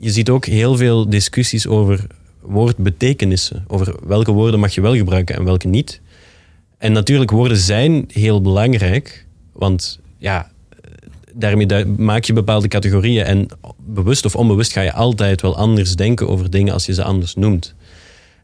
je 0.00 0.10
ziet 0.10 0.30
ook 0.30 0.44
heel 0.44 0.76
veel 0.76 1.08
discussies 1.08 1.66
over 1.66 2.06
woordbetekenissen, 2.40 3.64
over 3.66 3.94
welke 4.06 4.32
woorden 4.32 4.60
mag 4.60 4.74
je 4.74 4.80
wel 4.80 4.96
gebruiken 4.96 5.36
en 5.36 5.44
welke 5.44 5.68
niet. 5.68 6.00
En 6.78 6.92
natuurlijk, 6.92 7.30
woorden 7.30 7.56
zijn 7.56 8.04
heel 8.12 8.40
belangrijk, 8.40 9.26
want 9.52 10.00
ja, 10.18 10.50
daarmee 11.32 11.66
du- 11.66 11.86
maak 11.86 12.24
je 12.24 12.32
bepaalde 12.32 12.68
categorieën 12.68 13.24
en 13.24 13.48
bewust 13.76 14.24
of 14.24 14.36
onbewust 14.36 14.72
ga 14.72 14.80
je 14.80 14.92
altijd 14.92 15.42
wel 15.42 15.56
anders 15.56 15.96
denken 15.96 16.28
over 16.28 16.50
dingen 16.50 16.72
als 16.72 16.86
je 16.86 16.94
ze 16.94 17.04
anders 17.04 17.34
noemt. 17.34 17.74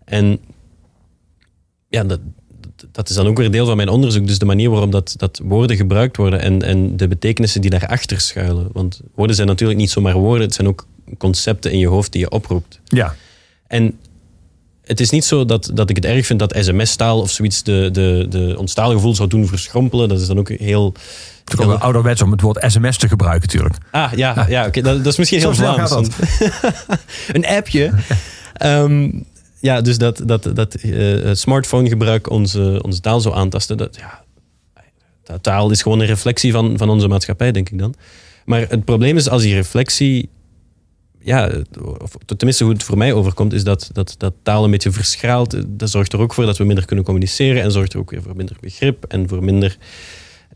En 0.05 0.38
ja, 1.88 2.05
dat, 2.05 2.21
dat 2.93 3.09
is 3.09 3.15
dan 3.15 3.27
ook 3.27 3.37
weer 3.37 3.51
deel 3.51 3.67
van 3.67 3.77
mijn 3.77 3.88
onderzoek. 3.88 4.27
Dus 4.27 4.38
de 4.38 4.45
manier 4.45 4.71
waarop 4.71 4.93
dat, 4.93 5.15
dat 5.17 5.41
woorden 5.45 5.77
gebruikt 5.77 6.17
worden 6.17 6.41
en, 6.41 6.62
en 6.62 6.97
de 6.97 7.09
betekenissen 7.09 7.61
die 7.61 7.71
daarachter 7.71 8.21
schuilen. 8.21 8.69
Want 8.73 9.01
woorden 9.15 9.37
zijn 9.37 9.49
natuurlijk 9.49 9.79
niet 9.79 9.91
zomaar 9.91 10.15
woorden, 10.15 10.47
het 10.47 10.55
zijn 10.55 10.69
ook 10.69 10.87
concepten 11.18 11.72
in 11.72 11.79
je 11.79 11.88
hoofd 11.88 12.12
die 12.12 12.20
je 12.20 12.31
oproept. 12.31 12.81
Ja. 12.85 13.14
En 13.66 13.98
het 14.85 15.01
is 15.01 15.11
niet 15.11 15.25
zo 15.25 15.44
dat, 15.44 15.70
dat 15.75 15.90
ik 15.90 15.96
het 15.96 16.05
erg 16.05 16.27
vind 16.27 16.38
dat 16.38 16.55
sms-taal 16.61 17.20
of 17.20 17.31
zoiets 17.31 17.62
de, 17.62 17.88
de, 17.92 18.27
de, 18.29 18.55
ons 18.59 18.75
taalgevoel 18.75 19.14
zou 19.14 19.29
doen 19.29 19.46
verschrompelen. 19.46 20.09
Dat 20.09 20.20
is 20.20 20.27
dan 20.27 20.38
ook 20.38 20.48
heel... 20.48 20.94
Het 21.44 21.59
is 21.59 21.66
ook 21.66 21.81
ouderwets 21.81 22.22
om 22.22 22.31
het 22.31 22.40
woord 22.40 22.64
sms 22.66 22.96
te 22.96 23.09
gebruiken 23.09 23.48
natuurlijk. 23.48 23.77
Ah, 23.90 24.12
ja, 24.16 24.46
ja 24.48 24.66
oké. 24.66 24.81
Dat, 24.81 24.96
dat 24.96 25.12
is 25.12 25.18
misschien 25.18 25.38
heel 25.38 25.55
Vlaams. 25.55 25.90
een 27.33 27.46
appje. 27.46 27.92
Ehm, 28.53 29.11
ja, 29.61 29.81
dus 29.81 29.98
dat, 29.98 30.22
dat, 30.25 30.51
dat 30.55 30.75
eh, 30.75 31.31
smartphonegebruik 31.33 32.31
onze, 32.31 32.81
onze 32.83 33.01
taal 33.01 33.20
zou 33.20 33.35
aantasten. 33.35 33.77
Dat, 33.77 33.96
ja, 33.96 34.22
dat 35.25 35.42
taal 35.42 35.70
is 35.70 35.83
gewoon 35.83 36.01
een 36.01 36.07
reflectie 36.07 36.53
van, 36.53 36.79
van 36.79 36.88
onze 36.88 37.09
maatschappij, 37.09 37.53
denk 37.53 37.70
ik 37.70 37.79
dan. 37.79 37.94
Maar 38.44 38.61
het 38.68 38.85
probleem 38.85 39.16
is 39.16 39.29
als 39.29 39.42
die 39.42 39.55
reflectie... 39.55 40.29
Ja, 41.25 41.51
of 41.99 42.17
tenminste 42.27 42.65
hoe 42.65 42.73
het 42.73 42.83
voor 42.83 42.99
mij 42.99 43.13
overkomt, 43.13 43.53
is 43.53 43.65
dat, 43.65 43.91
dat, 43.93 44.15
dat 44.19 44.35
taal 44.43 44.65
een 44.65 44.71
beetje 44.71 44.93
verschaalt. 44.93 45.57
Dat 45.69 45.91
zorgt 45.91 46.13
er 46.13 46.21
ook 46.21 46.35
voor 46.35 46.47
dat 46.47 46.59
we 46.59 46.65
minder 46.65 46.85
kunnen 46.85 47.05
communiceren 47.05 47.63
en 47.63 47.73
zorgt 47.73 47.93
er 47.93 47.99
ook 47.99 48.11
weer 48.11 48.23
voor 48.23 48.37
minder 48.37 48.57
begrip 48.61 49.05
en 49.05 49.29
voor 49.29 49.45
minder... 49.45 49.77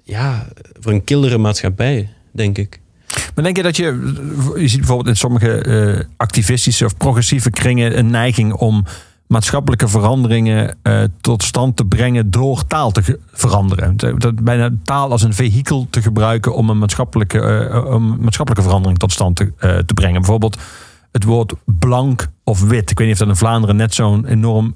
Ja, 0.03 0.49
voor 0.81 0.93
een 0.93 1.05
killere 1.05 1.39
maatschappij, 1.39 2.09
denk 2.31 2.59
ik. 2.59 2.81
Maar 3.35 3.45
denk 3.45 3.57
je 3.57 3.63
dat 3.63 3.77
je, 3.77 3.85
je 4.57 4.69
ziet 4.69 4.79
bijvoorbeeld 4.79 5.09
in 5.09 5.17
sommige 5.17 5.61
eh, 5.61 6.05
activistische 6.17 6.85
of 6.85 6.97
progressieve 6.97 7.51
kringen 7.51 7.99
een 7.99 8.11
neiging 8.11 8.53
om 8.53 8.85
maatschappelijke 9.29 9.89
veranderingen 9.89 10.77
eh, 10.83 11.03
tot 11.21 11.43
stand 11.43 11.77
te 11.77 11.85
brengen 11.85 12.31
door 12.31 12.67
taal 12.67 12.91
te 12.91 13.19
veranderen. 13.33 13.97
Dat- 13.97 14.45
bijna 14.45 14.71
taal 14.83 15.11
als 15.11 15.23
een 15.23 15.35
vehikel 15.35 15.87
te 15.91 16.03
gebruiken 16.03 16.55
om 16.55 16.71
een 16.71 16.79
maatschappelijke, 16.79 17.41
eh, 17.41 17.97
maatschappelijke 17.99 18.67
verandering 18.67 18.99
tot 18.99 19.13
stand 19.13 19.37
te, 19.37 19.53
eh, 19.59 19.79
te 19.79 19.95
brengen. 19.95 20.21
Bijvoorbeeld 20.21 20.59
het 21.13 21.25
woord 21.25 21.55
blank 21.65 22.27
of 22.45 22.63
wit. 22.63 22.91
Ik 22.91 22.99
weet 22.99 23.07
niet 23.07 23.17
of 23.17 23.23
dat 23.23 23.29
in 23.29 23.37
Vlaanderen 23.37 23.77
net 23.77 23.95
zo'n 23.95 24.27
enorm 24.27 24.75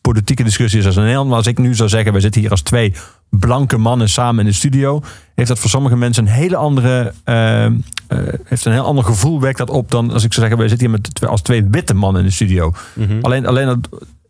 politieke 0.00 0.44
discussie 0.44 0.78
is 0.80 0.86
als 0.86 0.94
in 0.96 1.00
Nederland. 1.02 1.28
Maar 1.28 1.38
als 1.38 1.46
ik 1.46 1.58
nu 1.58 1.74
zou 1.74 1.88
zeggen, 1.88 2.12
wij 2.12 2.20
zitten 2.20 2.40
hier 2.40 2.50
als 2.50 2.62
twee 2.62 2.94
blanke 3.30 3.76
mannen 3.76 4.08
samen 4.08 4.40
in 4.40 4.50
de 4.50 4.56
studio, 4.56 5.02
heeft 5.34 5.48
dat 5.48 5.58
voor 5.58 5.70
sommige 5.70 5.96
mensen 5.96 6.26
een 6.26 6.32
hele 6.32 6.56
andere, 6.56 7.12
eh, 7.24 7.64
eh, 7.64 7.72
heeft 8.44 8.64
een 8.64 8.72
heel 8.72 8.84
ander 8.84 9.04
gevoel 9.04 9.40
werkt 9.40 9.58
dat 9.58 9.70
op 9.70 9.90
dan 9.90 10.12
als 10.12 10.24
ik 10.24 10.32
zou 10.32 10.40
zeggen, 10.40 10.58
wij 10.58 10.68
zitten 10.68 10.88
hier 10.88 11.00
met 11.20 11.28
als 11.28 11.42
twee 11.42 11.64
witte 11.64 11.94
mannen 11.94 12.20
in 12.22 12.28
de 12.28 12.34
studio. 12.34 12.72
Mhm. 12.92 13.18
Alleen, 13.20 13.46
alleen 13.46 13.68
het, 13.68 13.88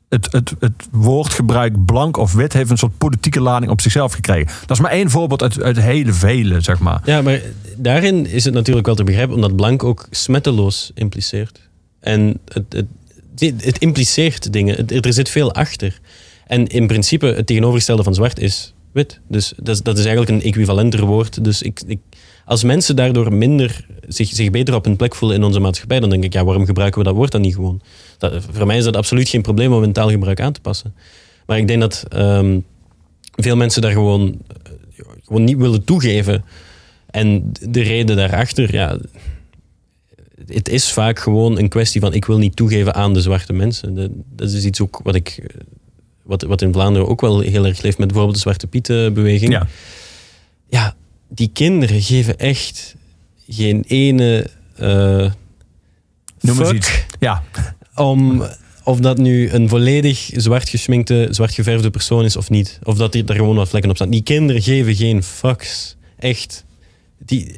het, 0.09 0.33
het, 0.33 0.55
het 0.59 0.89
woordgebruik 0.91 1.85
blank 1.85 2.17
of 2.17 2.33
wit 2.33 2.53
heeft 2.53 2.71
een 2.71 2.79
soort 2.79 2.99
politieke 2.99 3.41
lading 3.41 3.71
op 3.71 3.81
zichzelf 3.81 4.13
gekregen. 4.13 4.53
Dat 4.61 4.77
is 4.77 4.83
maar 4.83 4.91
één 4.91 5.11
voorbeeld 5.11 5.43
uit, 5.43 5.63
uit 5.63 5.81
hele 5.81 6.13
vele, 6.13 6.61
zeg 6.61 6.79
maar. 6.79 7.01
Ja, 7.05 7.23
maar 7.23 7.41
daarin 7.77 8.27
is 8.27 8.45
het 8.45 8.55
natuurlijk 8.55 8.87
wel 8.87 8.95
te 8.95 9.05
begrijpen, 9.05 9.35
omdat 9.35 9.57
blank 9.57 9.85
ook 9.85 10.07
smetteloos 10.11 10.91
impliceert. 10.95 11.69
En 12.01 12.39
het, 12.53 12.65
het, 12.69 12.87
het 13.65 13.79
impliceert 13.79 14.53
dingen. 14.53 14.87
Er 14.89 15.13
zit 15.13 15.29
veel 15.29 15.55
achter. 15.55 16.01
En 16.47 16.67
in 16.67 16.87
principe, 16.87 17.27
het 17.27 17.47
tegenovergestelde 17.47 18.03
van 18.03 18.15
zwart 18.15 18.39
is 18.39 18.75
wit. 18.93 19.21
Dus 19.29 19.53
dat 19.57 19.99
is, 19.99 20.05
eigenlijk 20.05 20.29
een 20.29 20.49
equivalenter 20.49 21.05
woord. 21.05 21.45
Dus 21.45 21.63
ik, 21.63 21.81
ik, 21.87 21.99
als 22.45 22.65
mensen 22.65 22.97
daardoor 22.97 23.33
minder 23.33 23.87
zich, 24.09 24.29
zich 24.29 24.51
beter 24.51 24.75
op 24.75 24.85
hun 24.85 24.97
plek 24.97 25.15
voelen 25.15 25.39
in 25.39 25.45
onze 25.45 25.61
maatschappij, 25.61 26.01
dan 26.01 26.11
denk 26.11 26.25
ik, 26.25 26.33
ja, 26.33 26.45
waarom 26.45 26.65
gebruiken 26.65 26.99
we 26.99 27.05
dat 27.07 27.15
woord 27.15 27.33
dan 27.33 27.41
niet 27.41 27.55
gewoon? 27.55 27.81
Dat, 28.19 28.45
voor 28.51 28.67
mij 28.67 28.77
is 28.77 28.85
dat 28.85 28.97
absoluut 28.97 29.29
geen 29.29 29.43
probleem 29.43 29.73
om 29.73 29.81
hun 29.81 29.93
taalgebruik 29.93 30.41
aan 30.41 30.53
te 30.53 30.61
passen. 30.61 30.95
Maar 31.47 31.59
ik 31.59 31.69
denk 31.69 31.81
dat 31.81 32.05
ehm, 32.09 32.61
veel 33.33 33.57
mensen 33.57 33.83
daar 33.83 33.93
gewoon, 33.93 34.39
eh, 34.47 35.05
gewoon 35.25 35.45
niet 35.45 35.57
willen 35.57 35.85
toegeven. 35.85 36.45
En 37.11 37.53
de 37.69 37.81
reden 37.81 38.17
daarachter, 38.17 38.73
ja, 38.73 38.99
het 40.47 40.69
is 40.69 40.93
vaak 40.93 41.19
gewoon 41.19 41.59
een 41.59 41.69
kwestie 41.69 42.01
van 42.01 42.15
ik 42.15 42.25
wil 42.25 42.39
niet 42.39 42.57
toegeven 42.57 42.95
aan 42.95 43.15
de 43.15 43.21
zwarte 43.21 43.53
mensen. 43.53 43.95
Dat, 43.95 44.11
dat 44.37 44.51
is 44.51 44.65
iets 44.65 44.81
ook 44.81 45.01
wat 45.03 45.15
ik, 45.15 45.29
eh, 45.29 45.61
wat, 46.29 46.43
wat 46.43 46.63
in 46.63 46.73
Vlaanderen 46.73 47.09
ook 47.09 47.21
wel 47.21 47.41
heel 47.41 47.67
erg 47.67 47.83
leeft 47.83 47.99
met 47.99 48.07
bijvoorbeeld 48.07 48.35
de 48.35 48.41
Zwarte 48.41 48.67
Pieten-beweging. 48.67 49.53
Ja. 49.53 49.67
ja, 50.69 50.95
die 51.29 51.51
kinderen 51.53 52.03
geven 52.03 52.39
echt 52.39 52.95
geen 53.49 53.85
ene 53.87 54.51
eh 54.77 55.31
Noem 56.41 56.61
eens 56.61 56.73
iets. 56.73 57.05
Ja, 57.19 57.43
om 57.95 58.43
of 58.85 59.01
dat 59.01 59.19
nu 59.19 59.51
een 59.51 59.69
volledig 59.69 60.31
zwart 60.37 60.69
geschminkte, 60.69 61.29
zwart 61.31 61.55
geverfde 61.55 61.91
persoon 61.91 62.25
is 62.25 62.37
of 62.37 62.51
niet. 62.51 62.79
Of 62.83 62.97
dat 62.97 63.15
er 63.15 63.35
gewoon 63.35 63.57
wat 63.57 63.69
vlekken 63.69 63.91
op 63.91 63.97
staan. 63.97 64.11
Die 64.11 64.23
kinderen 64.23 64.63
geven 64.63 64.95
geen 64.95 65.23
fucks. 65.23 65.97
Echt. 66.19 66.65
Die, 67.19 67.55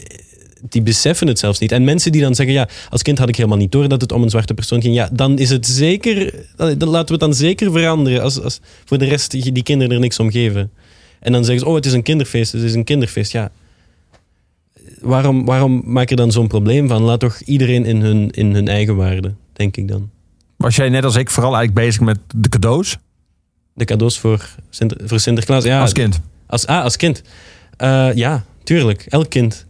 die 0.68 0.82
beseffen 0.82 1.26
het 1.26 1.38
zelfs 1.38 1.58
niet. 1.58 1.72
En 1.72 1.84
mensen 1.84 2.12
die 2.12 2.20
dan 2.20 2.34
zeggen, 2.34 2.54
ja, 2.54 2.68
als 2.90 3.02
kind 3.02 3.18
had 3.18 3.28
ik 3.28 3.36
helemaal 3.36 3.58
niet 3.58 3.72
door 3.72 3.88
dat 3.88 4.00
het 4.00 4.12
om 4.12 4.22
een 4.22 4.30
zwarte 4.30 4.54
persoon 4.54 4.80
ging. 4.80 4.94
Ja, 4.94 5.08
dan 5.12 5.38
is 5.38 5.50
het 5.50 5.66
zeker, 5.66 6.34
dan 6.56 6.88
laten 6.88 7.06
we 7.06 7.12
het 7.12 7.20
dan 7.20 7.34
zeker 7.34 7.72
veranderen 7.72 8.22
als, 8.22 8.42
als 8.42 8.60
voor 8.84 8.98
de 8.98 9.04
rest 9.04 9.30
die 9.30 9.52
die 9.52 9.62
kinderen 9.62 9.94
er 9.94 10.00
niks 10.00 10.18
om 10.18 10.30
geven. 10.30 10.70
En 11.20 11.32
dan 11.32 11.44
zeggen 11.44 11.64
ze, 11.64 11.68
oh, 11.68 11.74
het 11.74 11.86
is 11.86 11.92
een 11.92 12.02
kinderfeest, 12.02 12.52
het 12.52 12.62
is 12.62 12.74
een 12.74 12.84
kinderfeest. 12.84 13.32
Ja, 13.32 13.50
waarom, 15.00 15.44
waarom 15.44 15.82
maak 15.84 16.08
je 16.08 16.16
dan 16.16 16.32
zo'n 16.32 16.46
probleem 16.46 16.88
van? 16.88 17.02
Laat 17.02 17.20
toch 17.20 17.40
iedereen 17.40 17.84
in 17.84 18.00
hun, 18.00 18.30
in 18.30 18.54
hun 18.54 18.68
eigen 18.68 18.96
waarde, 18.96 19.34
denk 19.52 19.76
ik 19.76 19.88
dan. 19.88 20.10
was 20.56 20.76
jij 20.76 20.88
net 20.88 21.04
als 21.04 21.16
ik 21.16 21.30
vooral 21.30 21.56
eigenlijk 21.56 21.86
bezig 21.86 22.00
met 22.00 22.18
de 22.34 22.48
cadeaus 22.48 22.98
De 23.74 23.84
cadeaus 23.84 24.18
voor, 24.18 24.48
Sinter, 24.70 24.98
voor 25.04 25.20
Sinterklaas. 25.20 25.64
Ja, 25.64 25.80
als 25.80 25.92
kind? 25.92 26.20
Als, 26.46 26.66
ah, 26.66 26.82
als 26.82 26.96
kind. 26.96 27.22
Eh, 27.76 28.08
ja, 28.14 28.44
tuurlijk. 28.62 29.06
Elk 29.08 29.30
kind. 29.30 29.66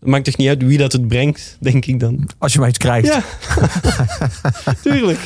Het 0.00 0.08
maakt 0.08 0.24
toch 0.24 0.36
niet 0.36 0.48
uit 0.48 0.62
wie 0.62 0.78
dat 0.78 0.92
het 0.92 1.08
brengt, 1.08 1.56
denk 1.60 1.86
ik 1.86 2.00
dan. 2.00 2.28
Als 2.38 2.52
je 2.52 2.58
maar 2.58 2.68
iets 2.68 2.78
krijgt. 2.78 3.06
Ja, 3.06 3.22
tuurlijk. 4.82 5.18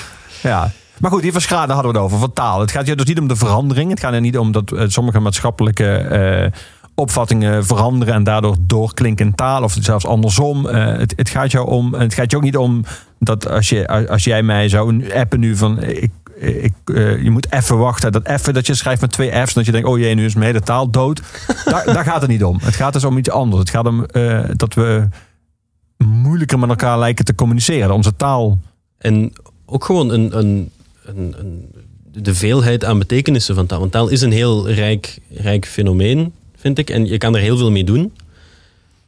Ja. 0.42 0.70
Maar 0.98 1.10
goed, 1.10 1.22
die 1.22 1.32
verschraden 1.32 1.74
hadden 1.74 1.92
we 1.92 1.98
het 1.98 2.06
over, 2.06 2.18
van 2.18 2.32
taal. 2.32 2.60
Het 2.60 2.70
gaat 2.70 2.86
dus 2.86 3.04
niet 3.04 3.18
om 3.18 3.28
de 3.28 3.36
verandering. 3.36 3.90
Het 3.90 4.00
gaat 4.00 4.12
er 4.12 4.20
niet 4.20 4.38
om 4.38 4.52
dat 4.52 4.72
eh, 4.72 4.84
sommige 4.86 5.20
maatschappelijke 5.20 5.96
eh, 5.96 6.60
opvattingen 6.94 7.66
veranderen 7.66 8.14
en 8.14 8.24
daardoor 8.24 8.56
doorklinken 8.60 9.26
in 9.26 9.34
taal. 9.34 9.62
Of 9.62 9.76
zelfs 9.80 10.06
andersom. 10.06 10.68
Eh, 10.68 10.98
het, 10.98 11.12
het 11.16 11.28
gaat 11.28 11.50
jou 11.50 11.68
om. 11.68 11.94
Het 11.94 12.14
gaat 12.14 12.30
je 12.30 12.36
ook 12.36 12.42
niet 12.42 12.56
om 12.56 12.84
dat 13.18 13.48
als, 13.48 13.68
je, 13.68 14.08
als 14.08 14.24
jij 14.24 14.42
mij 14.42 14.68
zou 14.68 15.12
appen 15.12 15.40
nu 15.40 15.56
van. 15.56 15.82
Ik, 15.82 16.10
ik, 16.36 16.72
eh, 16.84 17.22
je 17.22 17.30
moet 17.30 17.52
even 17.52 17.78
wachten. 17.78 18.12
Dat 18.12 18.26
even 18.26 18.54
dat 18.54 18.66
je 18.66 18.74
schrijft 18.74 19.00
met 19.00 19.12
twee 19.12 19.46
F's. 19.46 19.54
Dat 19.54 19.64
je 19.66 19.72
denkt, 19.72 19.88
oh 19.88 19.98
jee, 19.98 20.14
nu 20.14 20.24
is 20.24 20.34
mijn 20.34 20.46
hele 20.46 20.60
taal 20.60 20.90
dood. 20.90 21.20
daar, 21.64 21.84
daar 21.84 22.04
gaat 22.04 22.20
het 22.20 22.30
niet 22.30 22.44
om. 22.44 22.58
Het 22.62 22.74
gaat 22.74 22.92
dus 22.92 23.04
om 23.04 23.18
iets 23.18 23.30
anders. 23.30 23.60
Het 23.60 23.70
gaat 23.70 23.86
om 23.86 24.04
eh, 24.04 24.44
dat 24.52 24.74
we 24.74 25.08
moeilijker 25.96 26.58
met 26.58 26.68
elkaar 26.68 26.98
lijken 26.98 27.24
te 27.24 27.34
communiceren. 27.34 27.90
Onze 27.94 28.16
taal. 28.16 28.58
En 28.98 29.32
ook 29.66 29.84
gewoon 29.84 30.10
een, 30.10 30.38
een, 30.38 30.70
een, 31.04 31.34
een- 31.38 31.72
de 32.16 32.34
veelheid 32.34 32.84
aan 32.84 32.98
betekenissen 32.98 33.54
van 33.54 33.66
taal. 33.66 33.78
Want 33.80 33.92
taal 33.92 34.08
is 34.08 34.20
een 34.20 34.32
heel 34.32 34.68
rijk, 34.70 35.18
rijk 35.30 35.66
fenomeen, 35.66 36.32
vind 36.56 36.78
ik. 36.78 36.90
En 36.90 37.06
je 37.06 37.18
kan 37.18 37.34
er 37.34 37.40
heel 37.40 37.56
veel 37.56 37.70
mee 37.70 37.84
doen. 37.84 38.12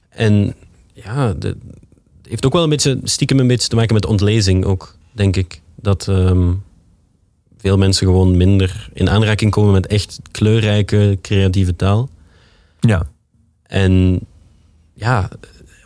En 0.08 0.54
ja, 0.92 1.32
de- 1.32 1.48
het 1.48 2.28
heeft 2.28 2.46
ook 2.46 2.52
wel 2.52 2.62
een 2.62 2.68
beetje, 2.68 3.00
stiekem 3.02 3.38
een 3.38 3.46
beetje 3.46 3.68
te 3.68 3.76
maken 3.76 3.94
met 3.94 4.06
ontlezing 4.06 4.64
ook, 4.64 4.96
denk 5.12 5.36
ik. 5.36 5.60
Dat 5.74 6.08
ehm, 6.08 6.52
veel 7.58 7.76
mensen 7.76 8.06
gewoon 8.06 8.36
minder 8.36 8.88
in 8.92 9.10
aanraking 9.10 9.50
komen 9.50 9.72
met 9.72 9.86
echt 9.86 10.18
kleurrijke, 10.30 11.18
creatieve 11.22 11.76
taal. 11.76 12.08
Ja. 12.80 13.06
En 13.62 14.20
ja, 14.94 15.28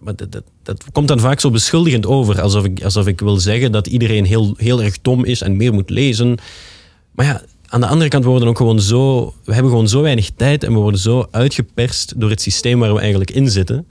maar 0.01 0.17
dat, 0.17 0.33
dat, 0.33 0.43
dat 0.63 0.85
komt 0.93 1.09
dan 1.09 1.21
vaak 1.21 1.41
zo 1.41 1.51
beschuldigend 1.51 2.07
over. 2.07 2.41
Alsof 2.41 2.65
ik, 2.65 2.83
alsof 2.83 3.07
ik 3.07 3.21
wil 3.21 3.37
zeggen 3.37 3.73
dat 3.73 3.87
iedereen 3.87 4.25
heel, 4.25 4.55
heel 4.57 4.83
erg 4.83 5.01
dom 5.01 5.25
is 5.25 5.43
en 5.43 5.57
meer 5.57 5.73
moet 5.73 5.91
lezen. 5.91 6.39
Maar 7.11 7.27
ja, 7.27 7.43
aan 7.69 7.81
de 7.81 7.87
andere 7.87 8.11
kant 8.11 8.25
worden 8.25 8.43
we 8.43 8.49
ook 8.49 8.57
gewoon 8.57 8.81
zo... 8.81 9.35
We 9.45 9.53
hebben 9.53 9.71
gewoon 9.71 9.89
zo 9.89 10.03
weinig 10.03 10.31
tijd 10.37 10.65
en 10.65 10.73
we 10.73 10.79
worden 10.79 11.01
zo 11.01 11.29
uitgeperst 11.31 12.21
door 12.21 12.31
het 12.31 12.41
systeem 12.41 12.79
waar 12.79 12.95
we 12.95 13.01
eigenlijk 13.01 13.31
in 13.31 13.51
zitten. 13.51 13.87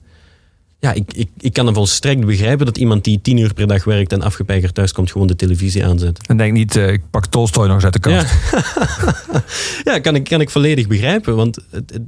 Ja, 0.80 0.94
ik, 0.94 1.14
ik, 1.14 1.30
ik 1.38 1.54
kan 1.54 1.66
dan 1.66 1.74
volstrekt 1.74 2.26
begrijpen 2.26 2.66
dat 2.66 2.78
iemand 2.78 3.04
die 3.04 3.22
tien 3.22 3.38
uur 3.38 3.54
per 3.54 3.68
dag 3.68 3.84
werkt 3.84 4.12
en 4.12 4.22
afgepeigerd 4.22 4.74
thuis 4.74 4.92
komt, 4.92 5.12
gewoon 5.12 5.28
de 5.28 5.36
televisie 5.36 5.86
aanzet. 5.86 6.28
En 6.28 6.38
denk 6.38 6.54
niet, 6.54 6.76
eh, 6.76 6.92
ik 6.92 7.02
pak 7.10 7.26
Tolstoy 7.26 7.66
nog 7.66 7.76
eens 7.76 7.84
uit 7.84 7.94
de 7.94 8.00
kast. 8.00 8.34
Ja, 8.52 9.44
ja 9.94 10.00
kan, 10.00 10.16
ik, 10.16 10.24
kan 10.24 10.42
ik 10.42 10.50
volledig 10.50 10.88
begrijpen. 10.88 11.36
Want 11.36 11.56
het, 11.70 11.92
het- 11.94 12.08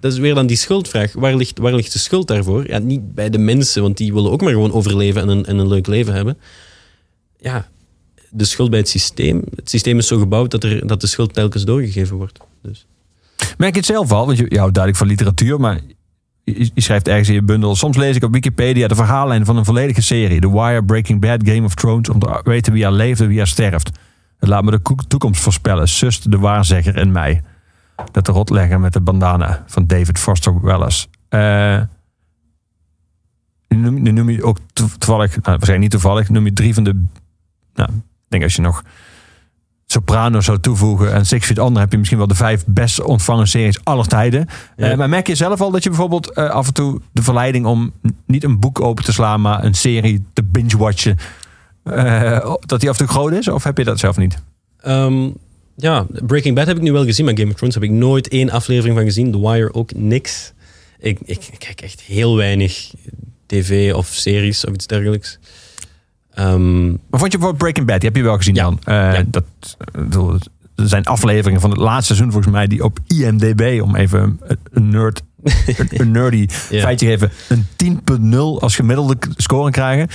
dat 0.00 0.12
is 0.12 0.18
weer 0.18 0.34
dan 0.34 0.46
die 0.46 0.56
schuldvraag. 0.56 1.12
Waar 1.12 1.36
ligt, 1.36 1.58
waar 1.58 1.74
ligt 1.74 1.92
de 1.92 1.98
schuld 1.98 2.28
daarvoor? 2.28 2.68
Ja, 2.68 2.78
niet 2.78 3.14
bij 3.14 3.30
de 3.30 3.38
mensen, 3.38 3.82
want 3.82 3.96
die 3.96 4.12
willen 4.12 4.30
ook 4.30 4.40
maar 4.40 4.52
gewoon 4.52 4.72
overleven 4.72 5.22
en 5.22 5.28
een, 5.28 5.44
en 5.46 5.58
een 5.58 5.68
leuk 5.68 5.86
leven 5.86 6.14
hebben. 6.14 6.38
Ja, 7.38 7.68
de 8.30 8.44
schuld 8.44 8.70
bij 8.70 8.78
het 8.78 8.88
systeem. 8.88 9.42
Het 9.54 9.70
systeem 9.70 9.98
is 9.98 10.06
zo 10.06 10.18
gebouwd 10.18 10.50
dat, 10.50 10.64
er, 10.64 10.86
dat 10.86 11.00
de 11.00 11.06
schuld 11.06 11.34
telkens 11.34 11.64
doorgegeven 11.64 12.16
wordt. 12.16 12.38
Dus. 12.62 12.86
Merk 13.58 13.72
je 13.72 13.78
het 13.78 13.88
zelf 13.88 14.12
al? 14.12 14.26
Want 14.26 14.38
je 14.38 14.44
houdt 14.58 14.74
duidelijk 14.74 14.96
van 14.96 15.06
literatuur, 15.06 15.60
maar 15.60 15.80
je, 16.44 16.70
schrijft 16.74 17.08
ergens 17.08 17.28
in 17.28 17.34
je 17.34 17.42
bundel. 17.42 17.76
Soms 17.76 17.96
lees 17.96 18.16
ik 18.16 18.22
op 18.24 18.32
Wikipedia 18.32 18.88
de 18.88 18.94
verhaallijn 18.94 19.44
van 19.44 19.56
een 19.56 19.64
volledige 19.64 20.02
serie. 20.02 20.40
The 20.40 20.52
Wire, 20.52 20.84
Breaking 20.84 21.20
Bad, 21.20 21.40
Game 21.48 21.64
of 21.64 21.74
Thrones. 21.74 22.08
Om 22.08 22.18
te 22.18 22.40
weten 22.44 22.72
wie 22.72 22.84
er 22.84 22.92
leeft 22.92 23.20
en 23.20 23.28
wie 23.28 23.40
er 23.40 23.46
sterft. 23.46 23.90
Laat 24.38 24.64
me 24.64 24.70
de 24.70 24.94
toekomst 25.08 25.40
voorspellen. 25.40 25.88
Sust 25.88 26.30
de 26.30 26.38
waarzegger 26.38 26.96
in 26.96 27.12
mij. 27.12 27.42
Dat 28.12 28.26
de 28.26 28.32
rotlegger 28.32 28.80
met 28.80 28.92
de 28.92 29.00
bandana 29.00 29.64
van 29.66 29.86
David 29.86 30.18
Foster 30.18 30.60
Wallace. 30.60 31.06
Eh 31.28 31.80
nu, 33.68 34.12
noem, 34.12 34.30
je 34.30 34.44
ook 34.44 34.58
to- 34.72 34.88
toevallig, 34.98 35.30
nou, 35.30 35.42
waarschijnlijk 35.42 35.80
niet 35.80 35.90
toevallig, 35.90 36.28
noem 36.28 36.44
je 36.44 36.52
drie 36.52 36.74
van 36.74 36.84
de. 36.84 37.04
Nou, 37.74 37.90
ik 37.92 38.02
denk 38.28 38.42
als 38.42 38.56
je 38.56 38.62
nog 38.62 38.82
Soprano 39.92 40.40
zou 40.40 40.60
toevoegen 40.60 41.12
en 41.12 41.26
Six 41.26 41.46
Feet 41.46 41.58
Under 41.58 41.80
heb 41.80 41.90
je 41.90 41.98
misschien 41.98 42.18
wel 42.18 42.26
de 42.26 42.34
vijf 42.34 42.64
best 42.66 43.02
ontvangen 43.02 43.48
series 43.48 43.84
aller 43.84 44.06
tijden. 44.06 44.46
Ja. 44.76 44.90
Eh, 44.90 44.96
maar 44.96 45.08
merk 45.08 45.26
je 45.26 45.34
zelf 45.34 45.60
al 45.60 45.70
dat 45.70 45.82
je 45.82 45.88
bijvoorbeeld 45.88 46.32
eh, 46.32 46.50
af 46.50 46.66
en 46.66 46.74
toe 46.74 47.00
de 47.12 47.22
verleiding 47.22 47.66
om 47.66 47.92
niet 48.26 48.44
een 48.44 48.60
boek 48.60 48.80
open 48.80 49.04
te 49.04 49.12
slaan, 49.12 49.40
maar 49.40 49.64
een 49.64 49.74
serie 49.74 50.24
te 50.32 50.42
binge-watchen, 50.44 51.18
eh, 51.82 52.54
dat 52.60 52.80
die 52.80 52.88
af 52.88 52.98
en 52.98 53.06
toe 53.06 53.14
groot 53.16 53.32
is? 53.32 53.48
Of 53.48 53.64
heb 53.64 53.78
je 53.78 53.84
dat 53.84 53.98
zelf 53.98 54.16
niet? 54.16 54.42
Ehm, 54.80 55.28
ja, 55.76 56.06
Breaking 56.26 56.54
Bad 56.54 56.66
heb 56.66 56.76
ik 56.76 56.82
nu 56.82 56.92
wel 56.92 57.04
gezien, 57.04 57.24
maar 57.24 57.38
Game 57.38 57.50
of 57.50 57.56
Thrones 57.56 57.74
heb 57.74 57.84
ik 57.84 57.90
nooit 57.90 58.28
één 58.28 58.50
aflevering 58.50 58.96
van 58.96 59.04
gezien. 59.04 59.32
The 59.32 59.40
Wire 59.40 59.74
ook 59.74 59.94
niks. 59.94 60.52
Ik, 60.98 61.18
ik, 61.24 61.48
ik 61.52 61.58
kijk 61.58 61.80
echt 61.80 62.00
heel 62.00 62.36
weinig 62.36 62.90
tv 63.46 63.94
of 63.94 64.06
series 64.06 64.64
of 64.64 64.74
iets 64.74 64.86
dergelijks. 64.86 65.38
Ehm, 66.34 66.86
Maar 66.88 66.98
vond 67.20 67.32
je 67.32 67.38
bijvoorbeeld 67.38 67.56
Breaking 67.58 67.86
Bad? 67.86 68.00
Die 68.00 68.08
heb 68.08 68.16
je 68.18 68.22
wel 68.22 68.36
gezien 68.36 68.54
Ja. 68.54 68.62
dan. 68.62 68.78
Ja. 68.84 69.22
dat, 69.26 69.44
zijn 70.74 71.04
afleveringen 71.04 71.60
van 71.60 71.70
het 71.70 71.78
laatste 71.78 72.14
seizoen 72.14 72.32
volgens 72.32 72.52
mij 72.52 72.66
die 72.66 72.84
op 72.84 72.98
IMDb, 73.06 73.80
om 73.82 73.96
even 73.96 74.40
een- 74.72 74.88
nerd, 74.90 75.22
een, 75.90 76.10
nerdy 76.10 76.46
Ja. 76.70 76.80
feitje 76.80 77.06
geven, 77.06 77.30
een 77.48 77.66
10.0 77.76 78.60
als 78.60 78.74
gemiddelde 78.74 79.16
scoring 79.36 79.74
krijgen. 79.74 80.08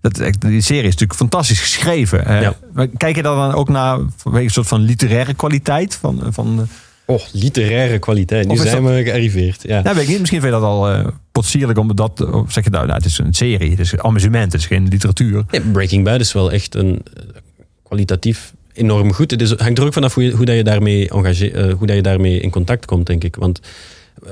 Dat, 0.00 0.14
die 0.38 0.60
serie 0.60 0.82
is 0.82 0.92
natuurlijk 0.92 1.14
fantastisch 1.18 1.60
geschreven. 1.60 2.54
Maar 2.72 2.86
Kijk 2.88 3.16
je 3.16 3.22
daar 3.22 3.34
dan 3.36 3.52
ook 3.52 3.68
naar 3.68 3.98
vanwege 4.16 4.44
een 4.44 4.50
soort 4.50 4.68
van 4.68 4.80
literaire 4.80 5.34
kwaliteit? 5.34 5.94
Van, 5.94 6.22
van, 6.30 6.68
oh, 7.08 7.20
literaire 7.32 7.98
kwaliteit. 7.98 8.48
Nu 8.48 8.56
zijn 8.56 8.84
we 8.84 9.02
gearriveerd. 9.04 9.62
Ja. 9.62 9.82
nou, 9.82 9.94
weet 9.94 10.04
ik 10.04 10.10
niet. 10.10 10.18
Misschien 10.18 10.40
vind 10.40 10.54
je 10.54 10.60
dat 10.60 10.68
al 10.68 10.88
eh 10.88 11.06
potsierlijk 11.38 11.78
om 11.78 11.94
dat... 11.94 12.32
Of 12.32 12.52
zeg 12.52 12.64
je 12.64 12.70
nou, 12.70 12.86
nou, 12.86 12.96
het 12.96 13.06
is 13.06 13.18
een 13.18 13.34
serie. 13.34 13.70
Het 13.70 13.78
is 13.78 13.98
amusement. 13.98 14.52
Het 14.52 14.60
is 14.60 14.66
geen 14.66 14.88
literatuur. 14.88 15.44
Breaking 15.72 16.04
Bad 16.04 16.20
is 16.20 16.32
wel 16.32 16.52
echt 16.52 16.74
een 16.74 17.00
eh, 17.14 17.22
kwalitatief 17.82 18.52
enorm 18.72 19.12
goed. 19.12 19.30
Het 19.30 19.40
is, 19.40 19.54
hangt 19.56 19.78
er 19.78 19.84
ook 19.84 19.92
vanaf 19.92 20.14
hoe, 20.14 20.24
je, 20.24 20.30
hoe, 20.30 20.44
dat 20.44 20.56
je 20.56 20.64
daarmee 20.64 21.08
engage, 21.08 21.50
eh, 21.50 21.72
hoe 21.72 21.86
dat 21.86 21.96
je 21.96 22.02
daarmee 22.02 22.40
in 22.40 22.50
contact 22.50 22.84
komt, 22.84 23.06
denk 23.06 23.24
ik. 23.24 23.36
Want 23.36 23.60
eh, 24.24 24.30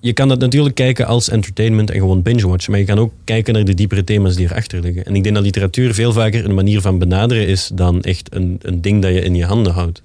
je 0.00 0.12
kan 0.12 0.28
dat 0.28 0.40
natuurlijk 0.40 0.74
kijken 0.74 1.06
als 1.06 1.28
entertainment 1.28 1.90
en 1.90 1.98
gewoon 1.98 2.22
binge-watchen. 2.22 2.70
Maar 2.70 2.80
je 2.80 2.86
kan 2.86 2.98
ook 2.98 3.12
kijken 3.24 3.54
naar 3.54 3.64
de 3.64 3.74
diepere 3.74 4.04
thema's 4.04 4.34
die 4.34 4.46
erachter 4.46 4.80
liggen. 4.80 5.04
En 5.04 5.14
ik 5.14 5.22
denk 5.22 5.34
dat 5.34 5.44
literatuur 5.44 5.94
veel 5.94 6.12
vaker 6.12 6.44
een 6.44 6.54
manier 6.54 6.80
van 6.80 6.98
benaderen 6.98 7.46
is 7.46 7.70
dan 7.74 8.02
echt 8.02 8.34
een, 8.34 8.58
een 8.62 8.80
ding 8.80 9.02
dat 9.02 9.12
je 9.12 9.20
in 9.20 9.34
je 9.34 9.44
handen 9.44 9.72
houdt. 9.72 10.02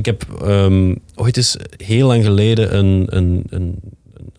Ik 0.00 0.06
heb 0.06 0.26
ehm, 0.42 0.94
ooit 1.14 1.36
eens 1.36 1.56
heel 1.76 2.06
lang 2.06 2.24
geleden 2.24 2.76
een, 2.76 3.06
een, 3.08 3.44
een, 3.48 3.78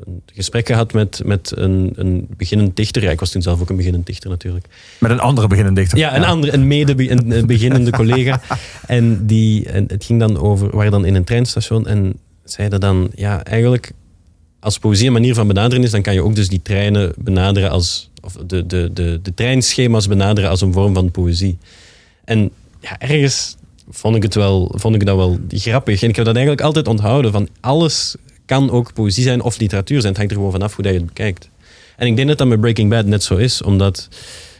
een 0.03 0.21
gesprek 0.33 0.67
gehad 0.67 0.93
met, 0.93 1.21
met 1.25 1.51
een, 1.55 1.93
een 1.95 2.27
beginnend 2.37 2.75
dichter. 2.75 3.03
Ja, 3.03 3.11
ik 3.11 3.19
was 3.19 3.31
toen 3.31 3.41
zelf 3.41 3.61
ook 3.61 3.69
een 3.69 3.75
beginnend 3.75 4.05
dichter 4.05 4.29
natuurlijk. 4.29 4.65
Met 4.97 5.11
een 5.11 5.19
andere 5.19 5.47
beginnende 5.47 5.79
dichter. 5.79 5.97
Ja, 5.97 6.15
een 6.15 6.23
andere, 6.23 6.53
een 6.53 6.67
mede 6.67 7.11
een, 7.11 7.31
een 7.31 7.45
beginnende 7.45 7.91
collega. 7.91 8.41
En, 8.87 9.25
die, 9.25 9.65
en 9.65 9.85
het 9.87 10.05
ging 10.05 10.19
dan 10.19 10.37
over, 10.39 10.69
we 10.69 10.75
waren 10.75 10.91
dan 10.91 11.05
in 11.05 11.15
een 11.15 11.23
treinstation 11.23 11.87
en 11.87 12.13
zeiden 12.43 12.79
dan, 12.79 13.09
ja, 13.15 13.43
eigenlijk 13.43 13.91
als 14.59 14.77
poëzie 14.77 15.07
een 15.07 15.13
manier 15.13 15.33
van 15.33 15.47
benaderen 15.47 15.83
is, 15.83 15.91
dan 15.91 16.01
kan 16.01 16.13
je 16.13 16.23
ook 16.23 16.35
dus 16.35 16.49
die 16.49 16.61
treinen 16.61 17.13
benaderen 17.17 17.69
als, 17.69 18.09
of 18.21 18.33
de, 18.33 18.65
de, 18.65 18.89
de, 18.93 19.19
de 19.21 19.33
treinschema's 19.33 20.07
benaderen 20.07 20.49
als 20.49 20.61
een 20.61 20.73
vorm 20.73 20.93
van 20.93 21.11
poëzie. 21.11 21.57
En 22.23 22.51
ja, 22.79 22.99
ergens 22.99 23.55
vond 23.91 24.15
ik, 24.15 24.23
het 24.23 24.35
wel, 24.35 24.71
vond 24.75 24.95
ik 24.95 25.05
dat 25.05 25.15
wel 25.15 25.39
grappig. 25.49 26.03
En 26.03 26.09
ik 26.09 26.15
heb 26.15 26.25
dat 26.25 26.35
eigenlijk 26.35 26.65
altijd 26.65 26.87
onthouden, 26.87 27.31
van 27.31 27.47
alles 27.59 28.15
kan 28.45 28.71
ook 28.71 28.93
poëzie 28.93 29.23
zijn 29.23 29.41
of 29.41 29.59
literatuur 29.59 30.01
zijn. 30.01 30.07
Het 30.07 30.17
hangt 30.17 30.31
er 30.31 30.37
gewoon 30.37 30.51
vanaf 30.51 30.75
hoe 30.75 30.83
dat 30.83 30.93
je 30.93 30.99
het 30.99 31.07
bekijkt. 31.07 31.49
En 31.95 32.07
ik 32.07 32.15
denk 32.15 32.27
dat 32.27 32.37
dat 32.37 32.47
met 32.47 32.61
Breaking 32.61 32.89
Bad 32.89 33.05
net 33.05 33.23
zo 33.23 33.35
is, 33.35 33.61
omdat 33.61 34.07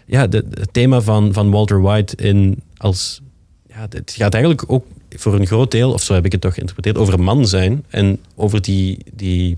ja, 0.06 0.22
het 0.30 0.68
thema 0.72 1.02
van, 1.02 1.34
van 1.34 1.52
Walter 1.52 1.82
White 1.82 2.16
in 2.16 2.62
als. 2.78 3.22
Ja, 3.68 3.88
het 3.90 4.14
gaat 4.18 4.34
eigenlijk 4.34 4.64
ook 4.68 4.86
voor 5.10 5.34
een 5.34 5.48
groot 5.48 5.72
deel, 5.72 5.94
of 5.94 6.04
zo 6.04 6.14
heb 6.14 6.26
ik 6.26 6.32
het 6.32 6.42
toch 6.42 6.54
geïnterpreteerd, 6.54 6.98
over 6.98 7.20
man 7.20 7.48
zijn. 7.48 7.86
En 7.90 8.20
over 8.36 8.62
die. 8.62 8.98
die 9.14 9.58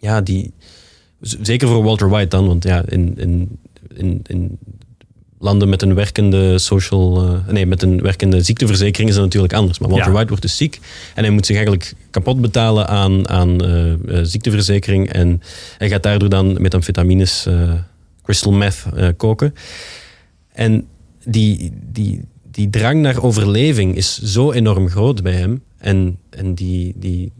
ja, 0.00 0.20
die. 0.20 0.52
Zeker 1.20 1.68
voor 1.68 1.82
Walter 1.82 2.08
White 2.08 2.28
dan, 2.28 2.46
want 2.46 2.64
ja, 2.64 2.84
in, 2.86 3.18
in, 3.18 3.58
in, 3.94 4.20
in 4.26 4.58
landen 5.44 5.68
met 5.68 5.82
een 5.82 5.94
werkende 5.94 6.58
social. 6.58 7.28
eh, 7.28 7.52
nee, 7.52 7.66
met 7.66 7.82
een 7.82 8.00
werkende 8.02 8.42
ziekteverzekering 8.42 9.08
is 9.08 9.14
dat 9.14 9.24
natuurlijk 9.24 9.52
anders. 9.52 9.78
Maar 9.78 9.88
Walter 9.88 10.06
Ja. 10.06 10.12
White 10.12 10.28
wordt 10.28 10.42
dus 10.42 10.56
ziek 10.56 10.80
en 11.14 11.24
hij 11.24 11.32
moet 11.32 11.46
zich 11.46 11.56
eigenlijk 11.56 11.94
kapot 12.10 12.40
betalen 12.40 12.88
aan, 12.88 13.28
aan 13.28 13.64
eh, 13.64 13.92
eh, 13.92 13.98
ziekteverzekering. 14.22 15.12
En 15.12 15.42
hij 15.78 15.88
gaat 15.88 16.02
daardoor 16.02 16.28
dan 16.28 16.62
metamfetamines, 16.62 17.46
eh, 17.46 17.72
crystal 18.22 18.52
meth, 18.52 18.84
koken. 19.16 19.54
En 20.52 20.86
die, 21.24 21.72
die, 21.92 22.20
die 22.50 22.70
drang 22.70 23.00
naar 23.00 23.22
overleving 23.22 23.96
is 23.96 24.18
zo 24.18 24.52
enorm 24.52 24.88
groot 24.88 25.22
bij 25.22 25.32
hem. 25.32 25.62
En, 25.78 26.18
en 26.30 26.54
die, 26.54 26.92
die, 26.96 27.32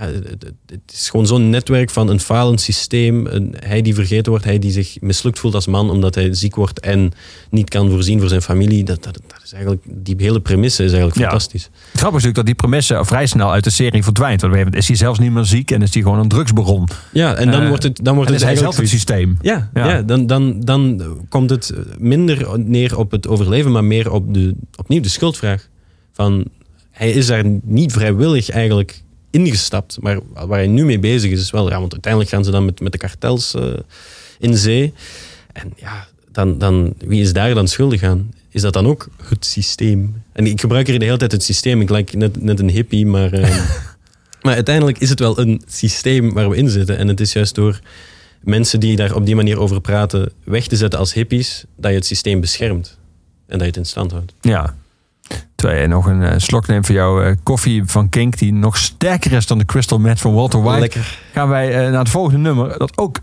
ja, 0.00 0.06
het, 0.06 0.80
is 0.92 1.08
gewoon 1.10 1.26
zo'n 1.26 1.50
netwerk 1.50 1.90
van 1.90 2.08
een 2.08 2.20
falend 2.20 2.60
systeem. 2.60 3.26
Een, 3.26 3.54
hij 3.58 3.82
die 3.82 3.94
vergeten 3.94 4.30
wordt, 4.30 4.44
hij 4.44 4.58
die 4.58 4.70
zich 4.70 4.96
mislukt 5.00 5.38
voelt 5.38 5.54
als 5.54 5.66
man 5.66 5.90
omdat 5.90 6.14
hij 6.14 6.34
ziek 6.34 6.54
wordt 6.54 6.80
en 6.80 7.12
niet 7.50 7.70
kan 7.70 7.90
voorzien 7.90 8.20
voor 8.20 8.28
zijn 8.28 8.42
familie. 8.42 8.84
Dat, 8.84 9.02
dat, 9.02 9.18
dat 9.26 9.40
is 9.44 9.52
eigenlijk, 9.52 9.82
die 9.88 10.14
hele 10.18 10.40
premisse 10.40 10.82
is 10.84 10.90
eigenlijk 10.90 11.20
Ja. 11.20 11.24
fantastisch. 11.28 11.62
Het 11.62 11.72
grappige 12.00 12.06
is 12.06 12.12
natuurlijk 12.12 12.34
dat 12.34 12.46
die 12.46 12.54
premisse 12.54 13.00
vrij 13.04 13.26
snel 13.26 13.52
uit 13.52 13.64
de 13.64 13.70
serie 13.70 14.02
verdwijnt. 14.02 14.40
Want 14.40 14.52
moment 14.54 14.74
is 14.76 14.86
hij 14.88 14.96
zelfs 14.96 15.18
niet 15.18 15.32
meer 15.32 15.44
ziek 15.44 15.70
en 15.70 15.82
is 15.82 15.94
hij 15.94 16.02
gewoon 16.02 16.18
een 16.18 16.28
drugsbaron. 16.28 16.88
Ja, 17.12 17.34
en 17.34 17.50
dan 17.50 17.62
Eh, 17.62 17.68
wordt 17.68 17.82
het, 17.82 18.00
dan 18.02 18.14
wordt 18.14 18.28
En 18.30 18.34
het 18.36 18.42
is 18.44 18.48
hij 18.48 18.56
zelf 18.58 18.76
eigenlijk 18.76 18.92
het 18.92 19.00
systeem. 19.00 19.38
Ja, 19.40 19.70
Ja. 19.74 19.88
ja. 19.88 20.02
dan, 20.02 20.26
dan, 20.26 20.60
dan 20.60 21.02
komt 21.28 21.50
het 21.50 21.72
minder 21.98 22.58
neer 22.58 22.98
op 22.98 23.10
het 23.10 23.28
overleven, 23.28 23.72
maar 23.72 23.84
meer 23.84 24.12
op 24.12 24.34
de, 24.34 24.54
opnieuw 24.76 25.00
de 25.00 25.08
schuldvraag. 25.08 25.68
Van, 26.12 26.44
hij 26.90 27.10
is 27.10 27.26
daar 27.26 27.44
niet 27.62 27.92
vrijwillig 27.92 28.50
eigenlijk 28.50 29.02
ingestapt, 29.30 29.98
maar 30.00 30.18
waar 30.32 30.58
hij 30.58 30.66
nu 30.66 30.84
mee 30.84 30.98
bezig 30.98 31.30
is, 31.30 31.40
is 31.40 31.50
wel, 31.50 31.70
ja, 31.70 31.80
want 31.80 31.92
uiteindelijk 31.92 32.32
gaan 32.32 32.44
ze 32.44 32.50
dan 32.50 32.64
met, 32.64 32.80
met 32.80 32.92
de 32.92 32.98
kartels 32.98 33.54
eh, 33.54 33.72
in 34.38 34.56
zee. 34.56 34.92
En 35.52 35.72
ja, 35.76 36.06
dan, 36.32 36.58
dan, 36.58 36.94
wie 36.98 37.20
is 37.20 37.32
daar 37.32 37.54
dan 37.54 37.68
schuldig 37.68 38.02
aan? 38.02 38.30
Is 38.48 38.62
dat 38.62 38.72
dan 38.72 38.86
ook 38.86 39.08
het 39.22 39.46
systeem? 39.46 40.22
En 40.32 40.46
ik 40.46 40.60
gebruik 40.60 40.86
hier 40.86 40.98
de 40.98 41.04
hele 41.04 41.16
tijd 41.16 41.32
het 41.32 41.42
systeem, 41.42 41.80
ik 41.80 41.90
lijk 41.90 42.14
net, 42.14 42.42
net 42.42 42.60
een 42.60 42.70
hippie, 42.70 43.06
maar, 43.06 43.32
eh, 43.32 43.56
maar 44.42 44.54
uiteindelijk 44.54 44.98
is 44.98 45.10
het 45.10 45.18
wel 45.18 45.38
een 45.38 45.62
systeem 45.66 46.32
waar 46.32 46.50
we 46.50 46.56
in 46.56 46.70
zitten. 46.70 46.98
En 46.98 47.08
het 47.08 47.20
is 47.20 47.32
juist 47.32 47.54
door 47.54 47.80
mensen 48.40 48.80
die 48.80 48.96
daar 48.96 49.14
op 49.14 49.26
die 49.26 49.36
manier 49.36 49.58
over 49.58 49.80
praten 49.80 50.32
weg 50.44 50.66
te 50.66 50.76
zetten 50.76 50.98
als 50.98 51.12
hippies, 51.12 51.64
dat 51.76 51.90
je 51.90 51.96
het 51.96 52.06
systeem 52.06 52.40
beschermt. 52.40 52.98
En 53.46 53.58
dat 53.58 53.60
je 53.60 53.66
het 53.66 53.76
in 53.76 53.84
stand 53.84 54.10
houdt. 54.10 54.34
Ja. 54.40 54.76
Terwijl 55.58 55.80
je 55.80 55.86
nog 55.88 56.06
een 56.06 56.22
eh, 56.22 56.34
slok 56.36 56.66
neemt 56.66 56.86
van 56.86 56.94
jouw 56.94 57.22
eh, 57.22 57.36
koffie 57.42 57.82
van 57.86 58.08
Kink, 58.08 58.38
die 58.38 58.52
nog 58.52 58.76
sterker 58.76 59.32
is 59.32 59.46
dan 59.46 59.58
de 59.58 59.64
Crystal 59.64 59.98
Meth 59.98 60.20
van 60.20 60.34
Walter 60.34 60.62
White. 60.62 60.80
Lekker. 60.80 61.18
Gaan 61.32 61.48
wij 61.48 61.84
eh, 61.84 61.90
naar 61.90 61.98
het 61.98 62.08
volgende 62.08 62.38
nummer, 62.38 62.78
dat 62.78 62.98
ook 62.98 63.18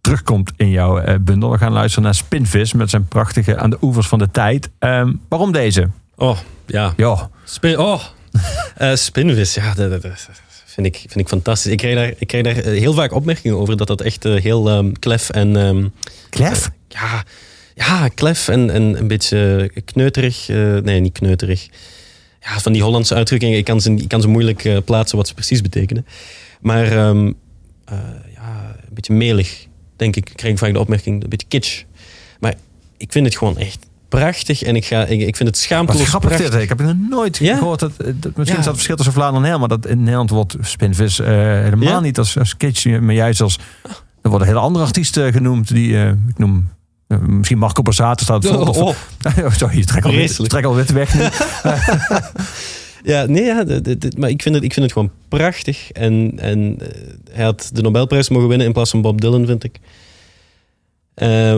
terugkomt 0.00 0.52
in 0.56 0.70
jouw 0.70 1.18
bundel. 1.20 1.50
We 1.50 1.58
gaan 1.58 1.72
luisteren 1.72 2.04
naar 2.04 2.14
Spinvis 2.14 2.72
met 2.72 2.90
zijn 2.90 3.08
prachtige 3.08 3.58
Aan 3.58 3.70
de 3.70 3.78
oevers 3.80 4.06
van 4.08 4.18
de 4.18 4.30
tijd. 4.30 4.70
Ehm, 4.78 5.12
waarom 5.28 5.52
deze? 5.52 5.88
Oh, 6.16 6.38
ja. 6.66 6.92
Ja, 6.96 7.30
Spin, 7.44 7.78
oh. 7.78 8.02
Eh, 8.76 8.94
spinvis, 8.94 9.54
ja, 9.54 9.74
dat, 9.74 9.90
dat- 9.90 10.02
dat 10.02 10.28
vind, 10.66 10.86
ik, 10.86 10.96
vind 10.96 11.16
ik 11.16 11.28
fantastisch. 11.28 11.72
Ik 11.72 11.78
krijg 11.78 11.94
daar, 11.94 12.12
ik 12.18 12.26
krijg 12.26 12.44
daar 12.44 12.54
heel 12.72 12.92
vaak 12.92 13.12
opmerkingen 13.12 13.56
over 13.58 13.76
dat 13.76 13.86
dat 13.86 14.00
echt 14.00 14.22
heel 14.22 14.70
ehm, 14.70 14.92
klef 14.92 15.30
en... 15.30 15.56
ehm, 15.56 15.86
klef? 16.30 16.70
ja, 16.88 17.22
ja, 17.76 18.08
klef 18.08 18.48
en, 18.48 18.70
en 18.70 18.82
een 18.98 19.08
beetje 19.08 19.70
kneuterig. 19.84 20.48
eh, 20.48 20.76
nee, 20.76 21.00
niet 21.00 21.12
kneuterig. 21.12 21.68
Ja, 22.40 22.58
van 22.58 22.72
die 22.72 22.82
Hollandse 22.82 23.14
uitdrukkingen. 23.14 23.58
Ik 23.58 23.64
kan 23.64 23.80
ze, 23.80 23.92
ik 23.94 24.08
kan 24.08 24.20
ze 24.20 24.28
moeilijk 24.28 24.64
eh, 24.64 24.76
plaatsen 24.84 25.16
wat 25.16 25.28
ze 25.28 25.34
precies 25.34 25.60
betekenen. 25.60 26.06
Maar 26.60 26.84
ehm, 26.92 27.32
eh, 27.84 27.98
ja, 28.34 28.74
een 28.88 28.94
beetje 28.94 29.12
melig, 29.12 29.66
denk 29.96 30.16
ik. 30.16 30.30
Ik 30.30 30.36
krijg 30.36 30.58
vaak 30.58 30.72
de 30.72 30.78
opmerking, 30.78 31.22
een 31.22 31.28
beetje 31.28 31.46
kitsch. 31.48 31.82
Maar 32.40 32.54
ik 32.96 33.12
vind 33.12 33.26
het 33.26 33.36
gewoon 33.36 33.58
echt 33.58 33.86
prachtig. 34.08 34.62
En 34.62 34.76
ik, 34.76 34.84
ga, 34.84 35.04
ik, 35.04 35.20
ik 35.20 35.36
vind 35.36 35.38
het 35.38 35.44
Wat 35.48 35.56
schaamteloos 35.56 36.08
grappig 36.08 36.28
prachtig. 36.30 36.50
dit. 36.52 36.62
Ik 36.62 36.68
heb 36.68 36.80
nog 36.80 36.94
nooit 37.10 37.36
Ja? 37.36 37.56
gehoord 37.56 37.80
dat, 37.80 37.92
dat 37.96 38.06
misschien 38.06 38.34
Ja. 38.34 38.40
is 38.42 38.54
dat 38.54 38.64
het 38.64 38.74
verschil 38.74 38.96
tussen 38.96 39.14
Vlaanderen 39.14 39.44
en 39.44 39.50
Nederland, 39.50 39.68
maar 39.70 39.78
dat 39.80 39.90
in 39.90 39.98
Nederland 39.98 40.30
wordt 40.30 40.56
spinvis 40.60 41.18
helemaal 41.18 41.88
Ja? 41.88 42.00
niet 42.00 42.18
als, 42.18 42.38
als 42.38 42.56
kitsch, 42.56 42.86
maar 43.00 43.14
juist 43.14 43.40
als 43.40 43.58
er 44.22 44.30
worden 44.30 44.46
hele 44.48 44.60
andere 44.60 44.84
artiesten 44.84 45.32
genoemd 45.32 45.68
die 45.68 45.96
ik 46.28 46.38
noem 46.38 46.68
misschien 47.20 47.58
Marco 47.58 47.82
Borsato 47.82 48.24
staat 48.24 48.42
het 48.42 48.52
Oh, 48.52 48.68
oh. 48.68 48.94
Oh, 49.44 49.52
sorry, 49.52 49.78
je 49.78 49.84
trekt 49.84 50.06
al, 50.06 50.46
trek 50.46 50.64
al 50.64 50.74
wit 50.74 50.92
weg 50.92 51.14
nu. 51.14 51.22
Ja, 53.06 53.26
nee, 53.26 53.44
ja, 53.44 53.64
maar 54.16 54.30
ik 54.30 54.42
vind, 54.42 54.54
het, 54.54 54.64
ik 54.64 54.72
vind 54.72 54.84
het 54.84 54.92
gewoon 54.92 55.10
prachtig. 55.28 55.90
En, 55.92 56.32
en 56.36 56.76
eh, 56.80 56.88
hij 57.30 57.44
had 57.44 57.70
de 57.72 57.82
Nobelprijs 57.82 58.28
mogen 58.28 58.48
winnen 58.48 58.66
in 58.66 58.72
plaats 58.72 58.90
van 58.90 59.00
Bob 59.02 59.20
Dylan, 59.20 59.46
vind 59.46 59.64
ik. 59.64 59.78
Eh, 61.14 61.52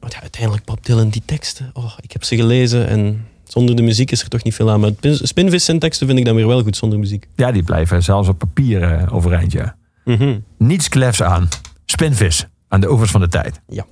want 0.00 0.12
ja, 0.12 0.20
uiteindelijk 0.20 0.64
Bob 0.64 0.84
Dylan, 0.86 1.08
die 1.08 1.22
teksten. 1.24 1.70
Oh, 1.72 1.92
ik 2.00 2.12
heb 2.12 2.24
ze 2.24 2.36
gelezen 2.36 2.88
en 2.88 3.26
zonder 3.44 3.76
de 3.76 3.82
muziek 3.82 4.10
is 4.10 4.22
er 4.22 4.28
toch 4.28 4.42
niet 4.42 4.54
veel 4.54 4.70
aan. 4.70 4.80
Maar 4.80 4.92
Pin- 4.92 5.18
Spinvis 5.22 5.64
zijn 5.64 5.78
teksten 5.78 6.06
vind 6.06 6.18
ik 6.18 6.24
dan 6.24 6.34
weer 6.34 6.46
wel 6.46 6.62
goed 6.62 6.76
zonder 6.76 6.98
muziek. 6.98 7.26
Ja, 7.36 7.52
die 7.52 7.62
blijven 7.62 8.02
zelfs 8.02 8.28
op 8.28 8.38
papier 8.38 8.82
eh, 8.82 9.14
overeind, 9.14 9.52
ja. 9.52 9.76
Mhm. 10.04 10.38
Niets 10.58 10.88
klefs 10.88 11.22
aan. 11.22 11.48
Spinvis 11.86 12.46
aan 12.68 12.80
de 12.80 12.88
overs 12.88 13.10
van 13.10 13.20
de 13.20 13.28
tijd. 13.28 13.60
Ja. 13.68 13.86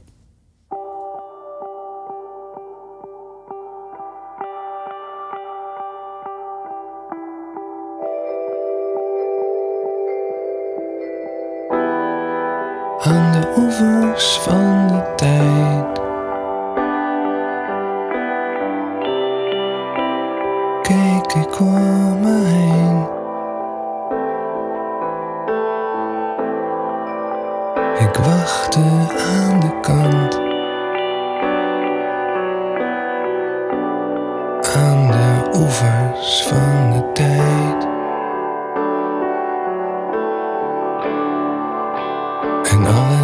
Oevers 14.24 14.38
van 14.38 14.86
de 14.86 15.14
tijd. 15.16 16.00
Keek 20.82 21.44
ik 21.44 21.60
om 21.60 22.20
me 22.20 22.44
heen. 22.44 23.06
Ik 27.98 28.16
wachtte 28.16 28.80
aan 29.18 29.60
de 29.60 29.80
kant. 29.80 30.42
Aan 34.76 35.06
de 35.06 35.58
oevers 35.58 36.42
van 36.42 36.90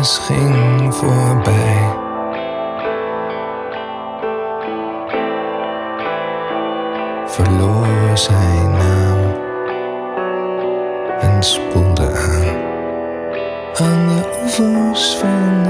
alles 0.00 0.18
ging 0.18 0.94
voorbij. 0.94 1.98
Verloor 7.26 8.10
zijn 8.14 8.70
naam 8.70 9.34
en 11.20 11.42
spoelde 11.42 12.12
aan. 12.12 12.58
Aan 13.74 14.08
de 14.08 14.38
oevers 14.42 15.14
van 15.14 15.69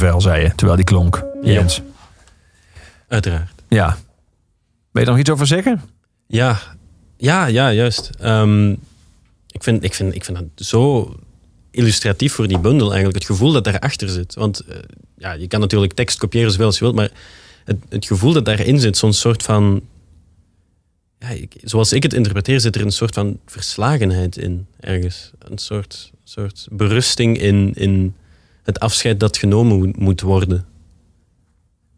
kippenvel, 0.00 0.20
zei 0.20 0.42
je, 0.42 0.54
terwijl 0.54 0.76
die 0.76 0.84
klonk. 0.86 1.24
Ja. 1.42 1.52
Jens. 1.52 1.80
Uiteraard. 3.08 3.62
Ja. 3.68 3.98
Wil 4.90 5.02
je 5.02 5.08
er 5.08 5.10
nog 5.10 5.18
iets 5.18 5.30
over 5.30 5.46
zeggen? 5.46 5.80
Ja, 6.26 6.58
ja, 7.16 7.46
ja 7.46 7.72
juist. 7.72 8.10
Ehm, 8.18 8.70
ik, 9.50 9.62
vind, 9.62 9.84
ik, 9.84 9.94
vind, 9.94 10.14
ik 10.14 10.24
vind 10.24 10.38
dat 10.38 10.66
zo 10.66 11.14
illustratief 11.70 12.32
voor 12.32 12.48
die 12.48 12.58
bundel 12.58 12.86
eigenlijk. 12.86 13.18
Het 13.18 13.26
gevoel 13.26 13.52
dat 13.52 13.64
daarachter 13.64 14.08
zit. 14.08 14.34
Want 14.34 14.60
eh, 14.60 14.76
ja, 15.16 15.32
je 15.32 15.46
kan 15.46 15.60
natuurlijk 15.60 15.92
tekst 15.92 16.18
kopiëren 16.18 16.50
zoveel 16.50 16.66
als 16.66 16.78
je 16.78 16.84
wilt, 16.84 16.96
maar 16.96 17.10
het, 17.64 17.76
het 17.88 18.06
gevoel 18.06 18.32
dat 18.32 18.44
daarin 18.44 18.78
zit, 18.80 18.96
zo'n 18.96 19.12
soort 19.12 19.42
van... 19.42 19.80
Ja, 21.18 21.28
ik- 21.28 21.56
zoals 21.62 21.92
ik 21.92 22.02
het 22.02 22.12
interpreteer, 22.14 22.60
zit 22.60 22.74
er 22.76 22.80
een 22.82 22.90
soort 22.92 23.14
van 23.14 23.38
verslagenheid 23.46 24.36
in, 24.36 24.66
ergens. 24.80 25.30
Een 25.38 25.58
soort, 25.58 26.10
soort 26.24 26.66
berusting 26.70 27.38
in, 27.38 27.72
in 27.74 28.14
het 28.72 28.80
afscheid 28.80 29.20
dat 29.20 29.36
genomen 29.36 29.94
moet- 29.98 30.20
worden. 30.20 30.64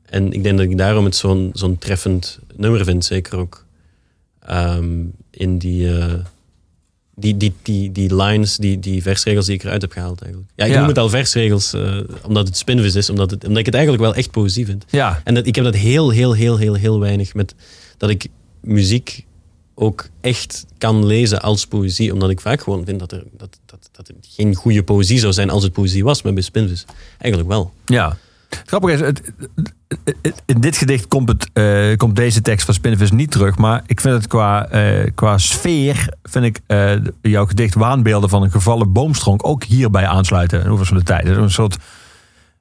En 0.05 0.33
ik 0.33 0.43
denk 0.43 0.59
dat 0.59 0.67
ik 0.71 0.79
daarom 0.79 1.05
het 1.05 1.17
zo'n 1.17 1.51
zo'n 1.53 1.79
treffend 1.79 2.39
nummer 2.57 2.85
vind, 2.85 3.05
zeker 3.05 3.37
ook 3.39 3.67
ehm, 4.41 5.05
in 5.31 5.59
die, 5.59 5.99
eh, 5.99 6.15
die, 7.15 7.37
die, 7.37 7.55
die, 7.63 7.93
die 7.93 8.15
lines, 8.17 8.57
die, 8.57 8.79
die 8.79 9.03
versregels 9.03 9.47
die 9.47 9.55
ik 9.55 9.63
eruit 9.65 9.83
heb 9.83 9.93
gehaald 9.93 10.21
eigenlijk. 10.23 10.53
Ja, 10.57 10.65
ik 10.65 10.71
Ja. 10.73 10.79
noem 10.79 10.89
het 10.89 10.99
al 10.99 11.09
versregels, 11.09 11.73
eh, 11.73 11.99
omdat 12.27 12.47
het 12.47 12.57
spinvis 12.57 12.95
is, 12.95 13.11
omdat, 13.11 13.31
het, 13.31 13.43
omdat 13.45 13.59
ik 13.59 13.67
het 13.67 13.75
eigenlijk 13.75 14.05
wel 14.05 14.15
echt 14.15 14.31
poëzie 14.31 14.65
vind. 14.67 14.85
Ja. 14.91 15.21
En 15.25 15.35
dat, 15.35 15.47
ik 15.47 15.55
heb 15.55 15.65
dat 15.65 15.75
heel, 15.75 16.11
heel, 16.11 16.33
heel, 16.35 16.57
heel, 16.59 16.75
heel 16.75 17.01
weinig 17.01 17.35
met 17.35 17.55
dat 17.97 18.11
ik 18.11 18.27
muziek 18.61 19.27
ook 19.75 20.09
echt 20.21 20.67
kan 20.79 21.07
lezen 21.07 21.43
als 21.43 21.67
poëzie, 21.67 22.13
omdat 22.13 22.31
ik 22.31 22.41
vaak 22.41 22.63
gewoon 22.63 22.85
vind 22.85 22.99
dat, 22.99 23.13
er, 23.13 23.25
dat, 23.37 23.59
dat, 23.67 23.89
dat 23.93 24.07
het 24.07 24.17
geen 24.29 24.55
goede 24.55 24.83
poëzie 24.83 25.19
zou 25.19 25.33
zijn 25.33 25.51
als 25.51 25.63
het 25.63 25.73
poëzie 25.73 26.05
was, 26.05 26.23
maar 26.23 26.33
bij 26.33 26.43
spinvis 26.43 26.85
eigenlijk 27.19 27.53
wel. 27.53 27.73
Ja. 27.85 28.17
Grappig 28.65 28.91
is, 28.91 29.01
het, 29.01 29.33
in 30.47 30.61
dit 30.61 30.77
gedicht 30.77 31.09
komt, 31.09 31.29
het, 31.29 31.51
eh, 31.53 31.97
komt 31.97 32.17
deze 32.17 32.41
tekst 32.41 32.65
van 32.65 32.75
Spinnenvis 32.75 33.11
niet 33.11 33.31
terug. 33.31 33.59
Maar 33.59 33.83
ik 33.87 34.01
vind 34.01 34.15
het 34.15 34.27
qua, 34.27 34.67
eh, 34.67 35.11
qua 35.15 35.39
sfeer, 35.39 36.15
vind 36.23 36.45
ik 36.45 36.61
eh, 36.67 36.93
jouw 37.23 37.47
gedicht 37.47 37.75
Waanbeelden 37.75 38.29
van 38.29 38.43
een 38.43 38.51
gevallen 38.51 38.93
boomstronk 38.93 39.47
ook 39.47 39.65
hierbij 39.65 40.07
aansluiten. 40.07 40.67
Hoeveel 40.67 40.87
van 40.87 40.97
de 40.97 41.03
tijd. 41.03 41.25
Er 41.25 41.31
is 41.31 41.37
een 41.37 41.51
soort 41.51 41.77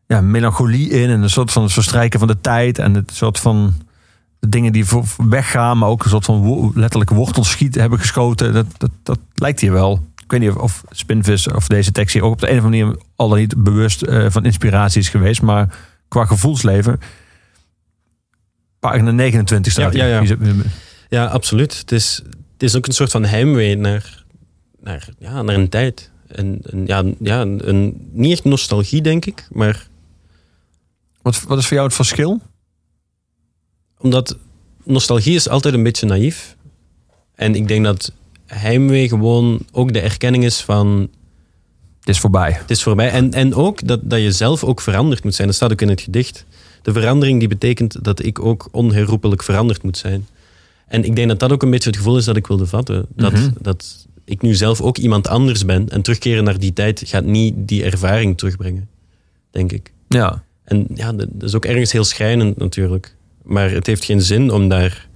ja, 0.07 0.21
melancholie 0.21 0.89
in 0.89 1.09
en 1.09 1.21
een 1.21 1.29
soort 1.29 1.51
van 1.51 1.63
het 1.63 1.73
verstrijken 1.73 2.19
van 2.19 2.27
de 2.27 2.41
tijd. 2.41 2.79
En 2.79 2.93
het 2.93 3.11
soort 3.13 3.39
van 3.39 3.73
dingen 4.47 4.71
die 4.71 4.85
weggaan, 5.17 5.77
maar 5.77 5.89
ook 5.89 6.03
een 6.03 6.09
soort 6.09 6.25
van 6.25 6.41
wo- 6.41 6.71
letterlijk 6.75 7.09
wortelschiet 7.09 7.75
hebben 7.75 7.99
geschoten. 7.99 8.53
Dat, 8.53 8.65
dat, 8.77 8.91
dat 9.03 9.19
lijkt 9.35 9.59
hier 9.59 9.71
wel. 9.71 10.09
Ik 10.23 10.31
weet 10.31 10.39
niet 10.39 10.49
of, 10.49 10.61
of 10.61 10.83
Spinvis 10.89 11.47
of 11.47 11.67
deze 11.67 11.91
tekst 11.91 12.13
hier 12.13 12.23
ook 12.23 12.33
op 12.33 12.39
de 12.39 12.49
een 12.51 12.57
of 12.57 12.63
andere 12.63 12.83
manier 12.83 13.01
al 13.15 13.29
dan 13.29 13.37
niet 13.37 13.63
bewust 13.63 14.01
eh, 14.01 14.25
van 14.29 14.45
inspiratie 14.45 15.01
is 15.01 15.09
geweest. 15.09 15.41
Maar 15.41 15.77
qua 16.07 16.25
gevoelsleven. 16.25 16.99
Pagina 18.79 19.11
29 19.11 19.71
staat 19.71 19.93
Ja, 19.93 20.05
ja. 20.05 20.23
Ja, 21.09 21.25
absoluut. 21.25 21.77
Het 21.77 21.91
is, 21.91 22.21
het 22.53 22.63
is 22.63 22.75
ook 22.75 22.87
een 22.87 22.93
soort 22.93 23.11
van 23.11 23.25
heimwee 23.25 23.77
naar, 23.77 24.23
naar, 24.79 25.09
ja, 25.19 25.41
naar 25.41 25.55
een 25.55 25.69
tijd. 25.69 26.11
En, 26.27 26.59
en 26.69 26.85
ja, 26.85 27.03
ja 27.19 27.41
een, 27.41 28.09
niet 28.11 28.31
echt 28.31 28.43
nostalgie, 28.43 29.01
denk 29.01 29.25
ik, 29.25 29.47
maar 29.51 29.87
Wat, 31.21 31.41
wat 31.43 31.57
is 31.57 31.63
voor 31.65 31.73
jou 31.73 31.87
het 31.87 31.95
verschil? 31.95 32.41
Omdat 34.01 34.37
nostalgie 34.83 35.35
is 35.35 35.49
altijd 35.49 35.73
een 35.73 35.83
beetje 35.83 36.05
naïef. 36.05 36.55
En 37.35 37.55
ik 37.55 37.67
denk 37.67 37.83
dat 37.85 38.11
heimwee 38.45 39.07
gewoon 39.09 39.59
ook 39.71 39.93
de 39.93 39.99
erkenning 39.99 40.43
is 40.43 40.61
van 40.61 41.09
Het 41.99 42.09
is 42.09 42.19
voorbij. 42.19 42.51
het 42.51 42.69
is 42.71 42.83
voorbij. 42.83 43.09
En, 43.11 43.33
en 43.33 43.53
ook 43.55 43.87
dat, 43.87 43.99
dat 44.03 44.21
je 44.21 44.31
zelf 44.31 44.63
ook 44.63 44.81
veranderd 44.81 45.23
moet 45.23 45.35
zijn. 45.35 45.47
Dat 45.47 45.55
staat 45.55 45.71
ook 45.71 45.81
in 45.81 45.89
het 45.89 46.01
gedicht. 46.01 46.45
De 46.81 46.93
verandering 46.93 47.39
die 47.39 47.47
betekent 47.47 48.03
dat 48.03 48.23
ik 48.25 48.39
ook 48.39 48.67
onherroepelijk 48.71 49.43
veranderd 49.43 49.83
moet 49.83 49.97
zijn. 49.97 50.27
En 50.87 51.03
ik 51.03 51.15
denk 51.15 51.27
dat 51.27 51.39
dat 51.39 51.51
ook 51.51 51.63
een 51.63 51.69
beetje 51.69 51.89
het 51.89 51.97
gevoel 51.97 52.17
is 52.17 52.25
dat 52.25 52.35
ik 52.35 52.47
wilde 52.47 52.65
vatten. 52.67 53.05
Dat, 53.15 53.31
Mhm. 53.31 53.49
dat 53.61 54.07
ik 54.25 54.41
nu 54.41 54.55
zelf 54.55 54.81
ook 54.81 54.97
iemand 54.97 55.27
anders 55.27 55.65
ben. 55.65 55.89
En 55.89 56.01
terugkeren 56.01 56.43
naar 56.43 56.59
die 56.59 56.73
tijd 56.73 57.03
gaat 57.05 57.23
niet 57.25 57.53
die 57.57 57.83
ervaring 57.83 58.37
terugbrengen, 58.37 58.89
denk 59.51 59.71
ik. 59.71 59.91
Ja. 60.07 60.43
En 60.63 60.87
ja, 60.95 61.13
dat 61.13 61.27
dat 61.31 61.49
is 61.49 61.55
ook 61.55 61.65
ergens 61.65 61.91
heel 61.91 62.03
schrijnend 62.03 62.57
natuurlijk. 62.57 63.15
Maar 63.43 63.71
het 63.71 63.87
heeft 63.87 64.05
geen 64.05 64.21
zin 64.21 64.51
om 64.51 64.69
daar, 64.69 65.07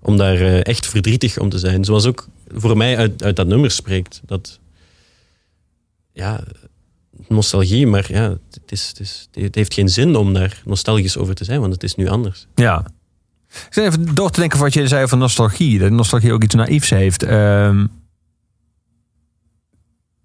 om 0.00 0.16
daar 0.16 0.34
eh, 0.34 0.64
echt 0.64 0.86
verdrietig 0.86 1.38
om 1.38 1.48
te 1.48 1.58
zijn. 1.58 1.84
Zoals 1.84 2.06
ook 2.06 2.28
voor 2.54 2.76
mij 2.76 2.96
uit, 2.96 3.22
uit 3.22 3.36
dat 3.36 3.46
nummer 3.46 3.70
spreekt. 3.70 4.20
Dat, 4.26 4.60
ja, 6.12 6.40
nostalgie, 7.28 7.86
maar 7.86 8.12
ja, 8.12 8.28
het, 8.50 8.72
is, 8.72 8.94
het, 8.98 9.28
het 9.32 9.54
heeft 9.54 9.74
geen 9.74 9.88
zin 9.88 10.16
om 10.16 10.32
daar 10.32 10.62
nostalgisch 10.64 11.16
over 11.16 11.34
te 11.34 11.44
zijn, 11.44 11.60
want 11.60 11.72
het 11.72 11.82
is 11.82 11.94
nu 11.94 12.08
anders. 12.08 12.46
Ja. 12.54 12.86
Ik 13.48 13.66
zit 13.70 13.84
even 13.84 14.14
door 14.14 14.30
te 14.30 14.40
denken 14.40 14.58
wat 14.58 14.74
je 14.74 14.88
zei 14.88 15.04
over 15.04 15.16
nostalgie. 15.16 15.78
Dat 15.78 15.90
nostalgie 15.90 16.32
ook 16.32 16.42
iets 16.42 16.54
naïefs 16.54 16.90
heeft. 16.90 17.22
Ehm, 17.22 17.86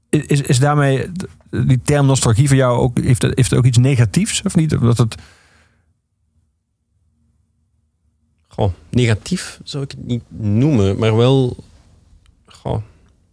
is, 0.10 0.42
is 0.42 0.60
daarmee 0.60 1.12
die 1.50 1.82
term 1.84 2.06
nostalgie 2.06 2.48
voor 2.48 2.58
jou 2.58 2.80
ook, 2.80 3.00
heeft, 3.00 3.22
heeft 3.22 3.54
ook 3.54 3.66
iets 3.66 3.78
negatiefs 3.78 4.42
of 4.42 4.56
niet? 4.56 4.70
Dat 4.70 4.98
het, 4.98 5.16
Goh, 8.58 8.72
negatief 8.90 9.60
zou 9.64 9.84
ik 9.84 9.92
het 9.92 10.06
niet 10.06 10.24
noemen, 10.38 10.98
maar 10.98 11.16
wel 11.16 11.56
goh, 12.46 12.74
we 12.76 12.82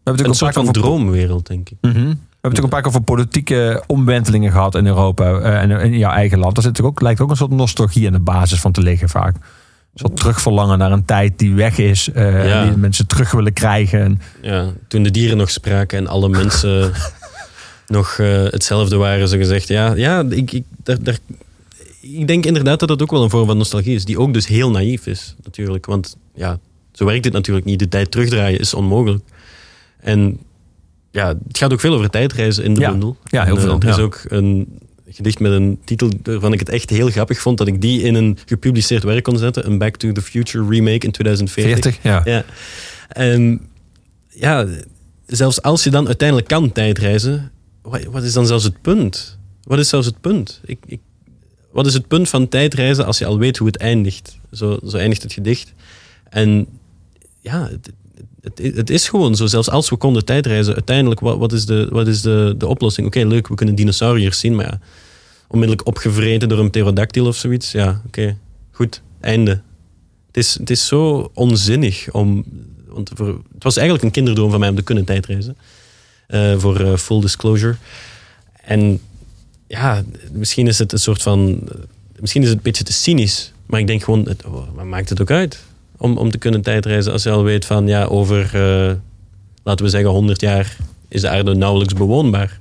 hebben 0.03 0.29
een 0.29 0.35
soort 0.35 0.55
van 0.55 0.72
droomwereld, 0.72 1.47
denk 1.47 1.68
ik. 1.70 1.77
Mhm. 1.81 1.93
We 1.95 2.01
hebben 2.01 2.16
natuurlijk 2.41 2.64
een 2.64 2.68
paar 2.68 2.81
keer 2.81 2.89
over 2.89 3.01
politieke 3.01 3.83
omwentelingen 3.87 4.53
gehad 4.53 4.75
in 4.75 4.87
Europa 4.87 5.39
eh, 5.39 5.61
en 5.61 5.70
in 5.70 5.99
jouw 5.99 6.11
eigen 6.12 6.39
land. 6.39 6.55
Daar 6.55 6.64
zit 6.64 6.81
ook, 6.83 7.01
lijkt 7.01 7.20
ook 7.20 7.31
een 7.31 7.37
soort 7.37 7.51
nostalgie 7.51 8.07
aan 8.07 8.12
de 8.12 8.18
basis 8.18 8.61
van 8.61 8.72
te 8.72 8.81
liggen 8.81 9.09
vaak. 9.09 9.35
Een 9.35 9.41
soort 9.95 10.16
terugverlangen 10.16 10.79
naar 10.79 10.93
een 10.93 11.05
tijd 11.05 11.39
die 11.39 11.55
weg 11.55 11.79
is, 11.79 12.11
eh, 12.11 12.49
Ja. 12.49 12.64
die 12.64 12.77
mensen 12.77 13.07
terug 13.07 13.31
willen 13.31 13.53
krijgen. 13.53 14.01
En, 14.01 14.20
Ja, 14.43 14.72
toen 14.89 15.03
de 15.03 15.11
dieren 15.11 15.37
nog 15.37 15.51
spraken 15.51 15.99
en 15.99 16.07
alle 16.07 16.29
mensen 16.29 16.93
nog 17.87 18.18
eh, 18.18 18.43
hetzelfde 18.43 18.97
waren, 18.97 19.29
zo 19.29 19.37
gezegd. 19.37 19.68
Ja, 19.68 19.93
ja 19.95 20.25
ik, 20.29 20.53
ik, 20.53 20.64
daar, 20.83 21.03
daar, 21.03 21.18
ik 22.13 22.27
denk 22.27 22.47
inderdaad 22.47 22.79
dat 22.81 22.89
dat 22.89 23.03
ook 23.03 23.11
wel 23.11 23.23
een 23.23 23.31
vorm 23.31 23.47
van 23.47 23.57
nostalgie 23.57 23.95
is, 23.95 24.05
die 24.05 24.19
ook 24.19 24.33
dus 24.33 24.47
heel 24.47 24.71
naïef 24.71 25.07
is, 25.07 25.35
natuurlijk. 25.45 25.87
Want 25.87 26.17
ja, 26.35 26.59
zo 26.93 27.05
werkt 27.05 27.25
het 27.25 27.35
natuurlijk 27.35 27.67
niet. 27.67 27.79
De 27.79 27.89
tijd 27.89 28.11
terugdraaien 28.11 28.61
is 28.61 28.75
onmogelijk. 28.75 29.25
En 30.01 30.39
ja, 31.11 31.29
het 31.49 31.59
gaat 31.59 31.73
ook 31.73 31.81
veel 31.81 31.95
over 31.95 32.11
tijdreizen 32.11 32.65
in 32.65 32.75
de 32.75 32.81
Ja. 32.81 32.91
bundel. 32.91 33.17
Ja, 33.25 33.45
heel 33.45 33.53
En, 33.57 33.61
eh, 33.63 33.67
veel, 33.67 33.81
Er 33.81 33.89
is 33.89 33.97
ja. 33.97 34.03
ook 34.03 34.21
een 34.29 34.79
gedicht 35.09 35.39
met 35.41 35.53
een 35.53 35.79
titel 35.85 36.09
waarvan 36.23 36.53
ik 36.53 36.59
het 36.59 36.69
echt 36.69 36.91
heel 36.91 37.11
grappig 37.11 37.41
vond 37.41 37.59
dat 37.59 37.67
ik 37.67 37.81
die 37.81 38.03
in 38.03 38.15
een 38.15 38.39
gepubliceerd 38.47 39.03
werk 39.03 39.25
kon 39.25 39.39
zetten. 39.39 39.67
Een 39.67 39.79
Back 39.79 39.97
to 39.97 40.13
the 40.13 40.23
Future 40.23 40.69
remake 40.69 41.07
in 41.07 41.11
2040. 41.13 41.73
40, 41.73 42.03
ja. 42.03 42.21
Ja. 42.25 42.45
En 43.09 43.61
ja, 44.29 44.67
zelfs 45.27 45.63
als 45.63 45.85
je 45.85 45.91
dan 45.91 46.07
uiteindelijk 46.07 46.49
kan 46.49 46.73
tijdreizen, 46.73 47.51
wat, 47.83 48.05
wat 48.05 48.23
is 48.23 48.33
dan 48.33 48.47
zelfs 48.47 48.65
het 48.65 48.81
punt? 48.83 49.39
Wat 49.63 49.79
is 49.79 49.89
zelfs 49.89 50.07
het 50.07 50.21
punt? 50.21 50.61
Ik, 50.65 50.79
ik, 50.87 51.01
wat 51.75 51.87
is 51.87 51.95
het 51.95 52.09
punt 52.09 52.29
van 52.29 52.49
tijdreizen 52.49 53.07
als 53.07 53.18
je 53.18 53.27
al 53.27 53.39
weet 53.39 53.57
hoe 53.57 53.66
het 53.66 53.77
eindigt? 53.77 54.39
Zo, 54.53 54.79
zo 54.87 54.97
eindigt 54.97 55.22
het 55.22 55.33
gedicht. 55.33 55.72
En 56.31 56.66
ja, 57.41 57.70
het, 58.41 58.77
het, 58.77 58.91
is 58.91 59.09
gewoon 59.09 59.37
zo. 59.37 59.47
Zelfs 59.47 59.70
als 59.70 59.91
we 59.91 59.97
konden 59.97 60.25
tijdreizen, 60.25 60.75
uiteindelijk, 60.75 61.20
wat, 61.20 61.39
wat 61.39 61.53
is, 61.53 61.66
de, 61.66 61.89
wat 61.91 62.07
is 62.07 62.22
de, 62.22 62.55
de 62.59 62.66
oplossing? 62.66 63.07
Oké, 63.07 63.25
leuk, 63.25 63.49
we 63.49 63.55
kunnen 63.55 63.75
dinosauriërs 63.75 64.39
zien, 64.39 64.55
maar 64.55 64.64
ja, 64.64 64.81
onmiddellijk 65.49 65.89
opgevreten 65.89 66.49
door 66.49 66.59
een 66.59 66.70
pterodactyl 66.70 67.27
of 67.27 67.37
zoiets. 67.37 67.72
Ja, 67.72 68.03
oké, 68.07 68.37
goed, 68.70 69.03
einde. 69.20 69.51
Het 70.27 70.37
is, 70.37 70.59
het 70.59 70.70
is 70.70 70.87
zo 70.87 71.31
onzinnig 71.33 72.11
om. 72.11 72.45
Want 72.87 73.11
voor, 73.14 73.27
het 73.55 73.62
was 73.62 73.77
eigenlijk 73.77 74.07
een 74.07 74.12
kinderdroom 74.12 74.51
van 74.51 74.61
mij 74.61 74.68
om 74.68 74.77
te 74.77 74.83
kunnen 74.83 75.05
tijdreizen. 75.05 75.57
Eh, 76.27 76.59
voor 76.59 76.81
eh, 76.81 76.97
full 76.97 77.20
disclosure. 77.20 77.77
En 78.64 79.01
ja, 79.75 80.03
misschien 80.33 80.66
is 80.66 80.79
het 80.79 80.93
een 80.93 80.99
soort 80.99 81.22
van. 81.22 81.68
Misschien 82.20 82.43
is 82.43 82.49
het 82.49 82.57
een 82.57 82.62
beetje 82.62 82.85
te 82.85 82.93
cynisch. 82.93 83.53
Maar 83.66 83.81
ik 83.81 83.87
denk 83.87 84.03
gewoon, 84.03 84.29
het, 84.29 84.45
oh, 84.45 84.83
maakt 84.83 85.09
het 85.09 85.20
ook 85.20 85.31
uit 85.31 85.62
om, 85.97 86.16
om 86.16 86.31
te 86.31 86.39
kunnen 86.39 86.61
tijdreizen 86.62 87.12
als 87.12 87.22
je 87.22 87.31
al 87.31 87.43
weet 87.43 87.64
van 87.64 87.87
ja, 87.87 88.05
over 88.05 88.51
eh, 88.55 88.95
laten 89.62 89.85
we 89.85 89.91
zeggen 89.91 90.11
100 90.11 90.41
jaar 90.41 90.77
is 91.09 91.20
de 91.20 91.29
aarde 91.29 91.55
nauwelijks 91.55 91.95
bewoonbaar. 91.95 92.61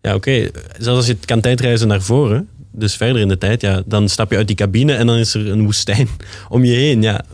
Ja, 0.00 0.14
oké. 0.14 0.50
Zelfs 0.78 0.98
als 0.98 1.06
je 1.06 1.16
kan 1.24 1.40
tijdreizen 1.40 1.88
naar 1.88 2.02
voren, 2.02 2.48
dus 2.70 2.96
verder 2.96 3.22
in 3.22 3.28
de 3.28 3.38
tijd, 3.38 3.60
ja, 3.60 3.82
dan 3.86 4.08
stap 4.08 4.30
je 4.30 4.36
uit 4.36 4.46
die 4.46 4.56
cabine 4.56 4.94
en 4.94 5.06
dan 5.06 5.16
is 5.16 5.34
er 5.34 5.50
een 5.50 5.64
woestijn 5.64 6.08
om 6.48 6.64
je 6.64 6.74
heen. 6.74 7.02
Ja, 7.02 7.24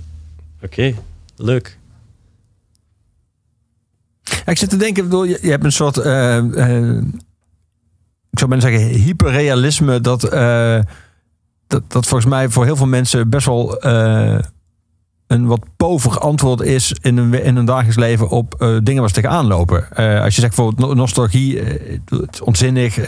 oké, 0.62 0.94
leuk. 1.36 1.78
Ik 4.46 4.58
zit 4.58 4.70
te 4.70 4.76
denken, 4.76 5.04
bedoel, 5.04 5.24
je, 5.24 5.38
je 5.42 5.50
hebt 5.50 5.64
een 5.64 5.72
soort, 5.72 5.98
eh, 5.98 6.36
eh, 6.36 7.02
ik 8.34 8.40
zou 8.40 8.50
bijna 8.50 8.68
zeggen, 8.68 9.00
hyperrealisme. 9.00 10.00
Dat, 10.00 10.24
eh, 10.24 10.78
dat, 11.66 11.82
dat 11.88 12.06
volgens 12.06 12.30
mij 12.30 12.48
voor 12.48 12.64
heel 12.64 12.76
veel 12.76 12.86
mensen 12.86 13.28
best 13.28 13.46
wel 13.46 13.80
eh, 13.80 14.38
een 15.26 15.46
wat 15.46 15.64
pover 15.76 16.18
antwoord 16.18 16.60
is 16.60 16.94
in 17.00 17.16
een, 17.16 17.42
in 17.44 17.64
dagelijks 17.64 17.96
leven 17.96 18.28
op 18.28 18.54
eh, 18.54 18.76
dingen 18.82 19.00
waar 19.00 19.08
ze 19.08 19.14
tegenaan 19.14 19.46
lopen. 19.46 19.88
Als 20.22 20.34
je 20.34 20.40
zegt 20.40 20.56
bijvoorbeeld 20.56 20.88
no- 20.88 20.94
nostalgie, 20.94 21.60
het 22.08 22.42
onzinnig. 22.42 22.98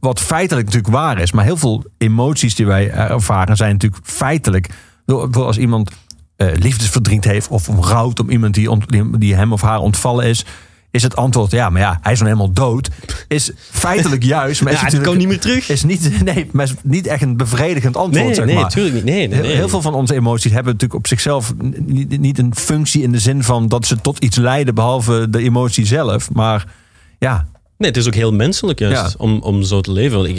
wat 0.00 0.20
feitelijk 0.20 0.66
natuurlijk 0.66 0.94
waar 0.94 1.18
is. 1.18 1.32
Maar 1.32 1.44
heel 1.44 1.56
veel 1.56 1.84
emoties 1.98 2.54
die 2.54 2.66
wij 2.66 2.90
ervaren 2.90 3.56
zijn 3.56 3.72
natuurlijk 3.72 4.06
feitelijk. 4.06 4.70
Als 5.32 5.58
iemand 5.58 5.90
liefdesverdriet 6.36 7.24
heeft 7.24 7.48
of 7.48 7.68
rouwt 7.68 8.20
om 8.20 8.30
iemand 8.30 8.54
die- 8.54 9.18
die 9.18 9.34
hem 9.34 9.52
of 9.52 9.60
haar 9.62 9.80
ontvallen 9.80 10.24
is. 10.26 10.44
Is 10.90 11.02
het 11.02 11.16
antwoord, 11.16 11.50
ja, 11.50 11.70
maar 11.70 11.80
ja, 11.80 11.98
hij 12.02 12.12
is 12.12 12.18
dan 12.18 12.26
helemaal 12.26 12.52
dood. 12.52 12.88
Is 13.28 13.50
feitelijk 13.56 14.22
juist. 14.36 14.62
Maar 14.62 14.72
is 14.72 14.78
Ja, 14.78 14.84
het 14.84 14.94
natuurlijk- 14.94 15.04
kan 15.04 15.16
niet 15.18 15.28
meer 15.28 15.40
terug. 15.40 15.68
Is 15.68 15.82
niet, 15.82 16.24
nee, 16.34 16.48
maar 16.52 16.64
is 16.64 16.74
niet 16.82 17.06
echt 17.06 17.22
een 17.22 17.36
bevredigend 17.36 17.96
antwoord, 17.96 18.24
Nee, 18.24 18.34
zeg 18.34 18.44
nee, 18.44 18.54
maar. 18.54 18.62
natuurlijk 18.64 18.94
niet. 18.94 19.04
Nee, 19.04 19.28
nee, 19.28 19.38
Heel, 19.38 19.46
nee. 19.48 19.56
heel 19.56 19.68
veel 19.68 19.82
van 19.82 19.94
onze 19.94 20.14
emoties 20.14 20.52
hebben 20.52 20.72
natuurlijk 20.72 21.00
op 21.00 21.06
zichzelf 21.06 21.54
niet, 21.86 22.20
niet 22.20 22.38
een 22.38 22.54
functie 22.54 23.02
in 23.02 23.12
de 23.12 23.18
zin 23.18 23.42
van 23.42 23.68
dat 23.68 23.86
ze 23.86 24.00
tot 24.00 24.18
iets 24.18 24.36
leiden, 24.36 24.74
behalve 24.74 25.26
de 25.30 25.38
emotie 25.38 25.86
zelf. 25.86 26.30
Maar 26.32 26.66
ja, 27.18 27.46
Nee, 27.78 27.88
het 27.88 27.98
is 27.98 28.06
ook 28.06 28.14
heel 28.14 28.32
menselijk 28.32 28.78
juist 28.78 29.00
Ja. 29.12 29.14
om, 29.18 29.40
om 29.40 29.62
zo 29.62 29.80
te 29.80 29.92
leven. 29.92 30.16
Want 30.16 30.28
ik, 30.28 30.36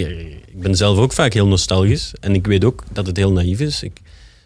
ik 0.47 0.61
ben 0.61 0.75
zelf 0.75 0.97
ook 0.97 1.13
vaak 1.13 1.33
heel 1.33 1.47
nostalgisch. 1.47 2.13
En 2.19 2.33
ik 2.33 2.47
weet 2.47 2.65
ook 2.65 2.83
dat 2.93 3.07
het 3.07 3.17
heel 3.17 3.31
naïef 3.31 3.59
is. 3.59 3.83
Ik, 3.83 3.99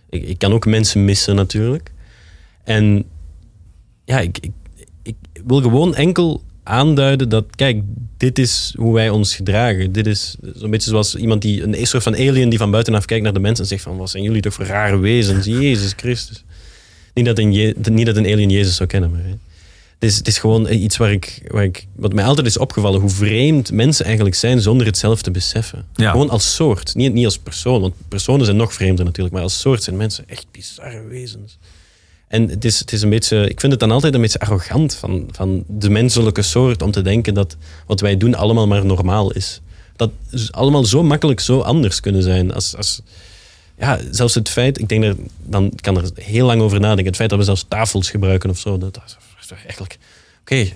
ik, 0.09 0.23
ik 0.27 0.37
kan 0.37 0.53
ook 0.53 0.65
mensen 0.65 1.05
missen 1.05 1.35
natuurlijk. 1.35 1.91
En 2.63 3.03
ja, 4.05 4.19
ik 4.19 4.39
wil 5.47 5.61
gewoon 5.61 5.95
enkel 5.95 6.43
aanduiden 6.63 7.29
dat, 7.29 7.45
kijk, 7.55 7.81
dit 8.17 8.39
is 8.39 8.73
hoe 8.77 8.93
wij 8.93 9.09
ons 9.09 9.35
gedragen. 9.35 9.91
Dit 9.91 10.07
is 10.07 10.35
zo'n 10.55 10.69
beetje 10.69 10.89
zoals 10.89 11.15
iemand 11.15 11.41
die, 11.41 11.63
een 11.63 11.87
soort 11.87 12.03
van 12.03 12.13
alien 12.15 12.49
die 12.49 12.59
van 12.59 12.71
buitenaf 12.71 13.05
kijkt 13.05 13.23
naar 13.23 13.33
de 13.33 13.39
mensen 13.39 13.63
en 13.63 13.69
zegt 13.69 13.83
van, 13.83 13.97
wat 13.97 14.09
zijn 14.09 14.23
jullie 14.23 14.41
toch 14.41 14.53
voor 14.53 14.65
rare 14.65 14.97
wezens? 14.97 15.45
Jezus 15.45 15.93
Christus. 15.95 16.43
Niet 17.13 17.25
dat 17.25 17.37
een, 17.39 17.53
Je- 17.53 17.75
niet 17.91 18.05
dat 18.05 18.15
een 18.15 18.25
alien 18.25 18.49
Jezus 18.49 18.75
zou 18.75 18.89
kennen, 18.89 19.11
maar... 19.11 19.23
hè. 19.23 19.33
Het 19.99 20.09
is, 20.09 20.17
het 20.17 20.27
is 20.27 20.37
gewoon 20.37 20.71
iets 20.71 20.97
waar 20.97 21.11
ik, 21.11 21.41
waar 21.47 21.63
ik, 21.63 21.87
wat 21.95 22.13
mij 22.13 22.23
altijd 22.25 22.47
is 22.47 22.57
opgevallen, 22.57 23.01
hoe 23.01 23.09
vreemd 23.09 23.71
mensen 23.71 24.05
eigenlijk 24.05 24.35
zijn 24.35 24.61
zonder 24.61 24.85
het 24.85 24.97
zelf 24.97 25.21
te 25.21 25.31
beseffen. 25.31 25.85
Ja. 25.95 26.11
Gewoon 26.11 26.29
als 26.29 26.55
soort, 26.55 26.95
niet, 26.95 27.13
niet 27.13 27.25
als 27.25 27.37
persoon, 27.37 27.81
want 27.81 27.93
personen 28.07 28.45
zijn 28.45 28.57
nog 28.57 28.73
vreemder 28.73 29.05
natuurlijk, 29.05 29.33
maar 29.33 29.43
als 29.43 29.59
soort 29.59 29.83
zijn 29.83 29.97
mensen 29.97 30.23
echt 30.27 30.45
bizarre 30.51 31.07
wezens. 31.07 31.57
En 32.31 32.49
het 32.49 32.65
is, 32.65 32.79
het 32.79 32.91
is 32.91 33.01
een 33.01 33.09
beetje, 33.09 33.49
ik 33.49 33.59
vind 33.59 33.71
het 33.71 33.81
dan 33.81 33.91
altijd 33.91 34.13
een 34.13 34.21
beetje 34.21 34.39
arrogant 34.39 34.95
van, 34.95 35.29
van 35.31 35.63
de 35.67 35.89
menselijke 35.89 36.41
soort 36.41 36.81
om 36.81 36.91
te 36.91 37.01
denken 37.01 37.33
dat 37.33 37.55
wat 37.85 37.99
wij 37.99 38.17
doen 38.17 38.35
allemaal 38.35 38.67
maar 38.67 38.85
normaal 38.85 39.31
is. 39.31 39.61
Dat 39.95 40.11
allemaal 40.49 40.83
zo 40.83 41.03
makkelijk 41.03 41.39
zo 41.39 41.59
anders 41.59 41.99
kunnen 41.99 42.23
zijn. 42.23 42.53
Als, 42.53 42.75
als, 42.75 43.01
ja, 43.77 43.99
zelfs 44.11 44.33
het 44.33 44.49
feit, 44.49 44.79
ik 44.79 44.89
denk 44.89 45.03
er, 45.03 45.15
dan 45.43 45.71
kan 45.75 45.97
er 45.97 46.11
heel 46.15 46.45
lang 46.45 46.61
over 46.61 46.79
nadenken. 46.79 47.05
Het 47.05 47.15
feit 47.15 47.29
dat 47.29 47.39
we 47.39 47.45
zelfs 47.45 47.65
tafels 47.67 48.09
gebruiken 48.09 48.49
of 48.49 48.59
zo, 48.59 48.77
dat, 48.77 48.99
is 49.41 49.51
eigenlijk. 49.51 49.97
Oké, 50.41 50.67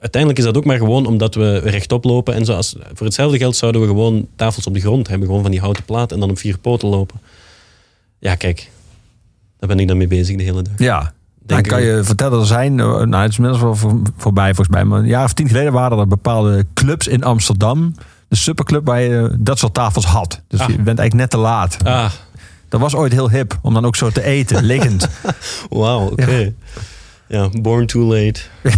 uiteindelijk 0.00 0.40
is 0.40 0.46
dat 0.46 0.56
ook 0.56 0.64
maar 0.64 0.78
gewoon 0.78 1.06
omdat 1.06 1.34
we 1.34 1.58
rechtop 1.58 2.04
lopen. 2.04 2.34
En 2.34 2.44
zo 2.44 2.54
als, 2.54 2.74
voor 2.94 3.06
hetzelfde 3.06 3.38
geld 3.38 3.56
zouden 3.56 3.80
we 3.80 3.86
gewoon 3.86 4.28
tafels 4.36 4.66
op 4.66 4.74
de 4.74 4.80
grond 4.80 5.08
hebben, 5.08 5.26
gewoon 5.26 5.42
van 5.42 5.50
die 5.50 5.60
houten 5.60 5.84
platen 5.84 6.14
en 6.14 6.20
dan 6.20 6.30
op 6.30 6.38
vier 6.38 6.58
poten 6.58 6.88
lopen. 6.88 7.20
Ja, 8.18 8.34
kijk, 8.34 8.70
daar 9.60 9.68
ben 9.68 9.78
ik 9.80 9.88
dan 9.88 9.96
mee 9.96 10.06
bezig 10.06 10.36
de 10.36 10.42
hele 10.42 10.62
dag. 10.62 10.72
ja. 10.76 11.12
Dan 11.42 11.62
Denk 11.62 11.68
kan 11.74 11.82
je 11.82 12.04
vertellen, 12.04 12.40
er 12.40 12.46
zijn, 12.46 12.80
eh, 12.80 12.86
nou 12.86 13.14
het 13.22 13.30
is 13.30 13.36
inmiddels 13.36 13.62
wel 13.62 13.76
voor- 13.76 14.00
voorbij 14.16 14.54
volgens 14.54 14.68
mij, 14.76 14.84
maar 14.84 14.98
een 14.98 15.06
jaar 15.06 15.24
of 15.24 15.32
tien 15.32 15.48
geleden 15.48 15.72
waren 15.72 15.98
er 15.98 16.06
bepaalde 16.06 16.66
clubs 16.74 17.06
in 17.06 17.24
Amsterdam, 17.24 17.94
de 18.28 18.36
superclub, 18.36 18.86
waar 18.86 19.00
je 19.00 19.36
dat 19.38 19.58
soort 19.58 19.74
tafels 19.74 20.04
had. 20.04 20.40
Dus 20.48 20.60
Ah. 20.60 20.68
je 20.68 20.72
bent 20.74 20.98
eigenlijk 20.98 21.14
net 21.14 21.30
te 21.30 21.36
laat. 21.36 21.76
Ah, 21.84 22.10
Dat 22.68 22.80
was 22.80 22.94
ooit 22.94 23.12
heel 23.12 23.30
hip, 23.30 23.58
om 23.62 23.74
dan 23.74 23.84
ook 23.84 23.96
zo 23.96 24.10
te 24.10 24.22
eten, 24.22 24.64
liggend. 24.72 25.08
wauw, 25.70 26.10
oké. 26.10 26.52
Ja. 27.28 27.48
born 27.62 27.86
too 27.86 28.02
late. 28.14 28.40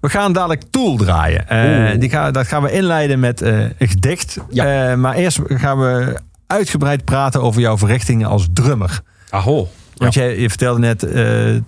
We 0.00 0.08
gaan 0.10 0.32
dadelijk 0.32 0.62
Tool 0.70 0.96
draaien. 0.96 1.48
Eh, 1.48 2.00
die 2.00 2.10
gaan, 2.10 2.32
dat 2.32 2.46
gaan 2.46 2.62
we 2.62 2.70
inleiden 2.72 3.20
met 3.20 3.42
eh, 3.42 3.58
een 3.60 3.88
gedicht. 3.88 4.38
Ja. 4.50 4.96
Maar 4.96 5.14
eerst 5.14 5.38
gaan 5.46 5.78
we 5.78 6.16
uitgebreid 6.46 7.04
praten 7.04 7.42
over 7.42 7.60
jouw 7.60 7.78
verrichtingen 7.78 8.28
als 8.28 8.48
drummer. 8.52 9.00
Aho. 9.34 9.68
Want 9.94 10.14
jij, 10.14 10.40
je 10.40 10.48
vertelde 10.48 10.80
net, 10.80 11.02
eh, 11.02 11.12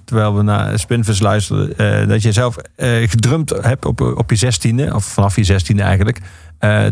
terwijl 0.04 0.34
we 0.34 0.42
naar 0.42 0.78
Spinvis 0.78 1.20
luisterden, 1.20 1.78
eh, 1.78 2.08
dat 2.08 2.22
je 2.22 2.32
zelf 2.32 2.56
eh, 2.76 3.08
gedrumd 3.08 3.50
hebt 3.60 3.84
op, 3.84 4.00
op 4.00 4.30
je 4.30 4.36
zestiende, 4.36 4.94
of 4.94 5.04
vanaf 5.04 5.36
je 5.36 5.44
zestiende 5.44 5.82
eigenlijk. 5.82 6.20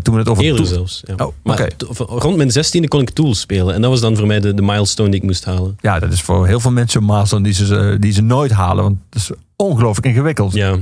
Toen 0.03 0.15
we 0.15 0.21
het 0.21 0.29
over 0.29 0.45
Eerder 0.45 0.67
zelfs. 0.67 1.03
Ja. 1.07 1.25
Oh, 1.25 1.33
maar 1.43 1.71
rond 1.99 2.37
mijn 2.37 2.51
zestiende 2.51 2.89
kon 2.89 3.01
ik 3.01 3.11
Tool 3.11 3.35
spelen. 3.35 3.75
En 3.75 3.81
dat 3.81 3.91
was 3.91 4.01
dan 4.01 4.17
voor 4.17 4.27
mij 4.27 4.41
de, 4.41 4.55
de 4.55 4.63
milestone 4.63 5.11
die 5.11 5.21
ik 5.21 5.27
moest 5.27 5.45
halen. 5.45 5.79
Ja, 5.81 5.99
dat 5.99 6.13
is 6.13 6.21
voor 6.21 6.47
heel 6.47 6.61
veel 6.61 6.71
mensen 6.71 7.01
een 7.01 7.07
milestone 7.07 7.43
die 7.43 7.53
ze, 7.53 7.97
die 8.01 8.13
ze 8.13 8.23
nooit 8.23 8.51
halen. 8.51 8.85
Want 8.85 8.97
het 9.11 9.21
is 9.21 9.31
ongelooflijk 9.57 10.07
ingewikkeld. 10.07 10.53
Ja, 10.53 10.77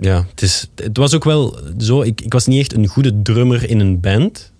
ja 0.00 0.26
het, 0.30 0.42
is, 0.42 0.70
het 0.74 0.96
was 0.96 1.14
ook 1.14 1.24
wel 1.24 1.58
zo. 1.78 2.02
Ik, 2.02 2.20
ik 2.20 2.32
was 2.32 2.46
niet 2.46 2.60
echt 2.60 2.74
een 2.74 2.86
goede 2.86 3.22
drummer 3.22 3.70
in 3.70 3.80
een 3.80 4.00
band. 4.00 4.52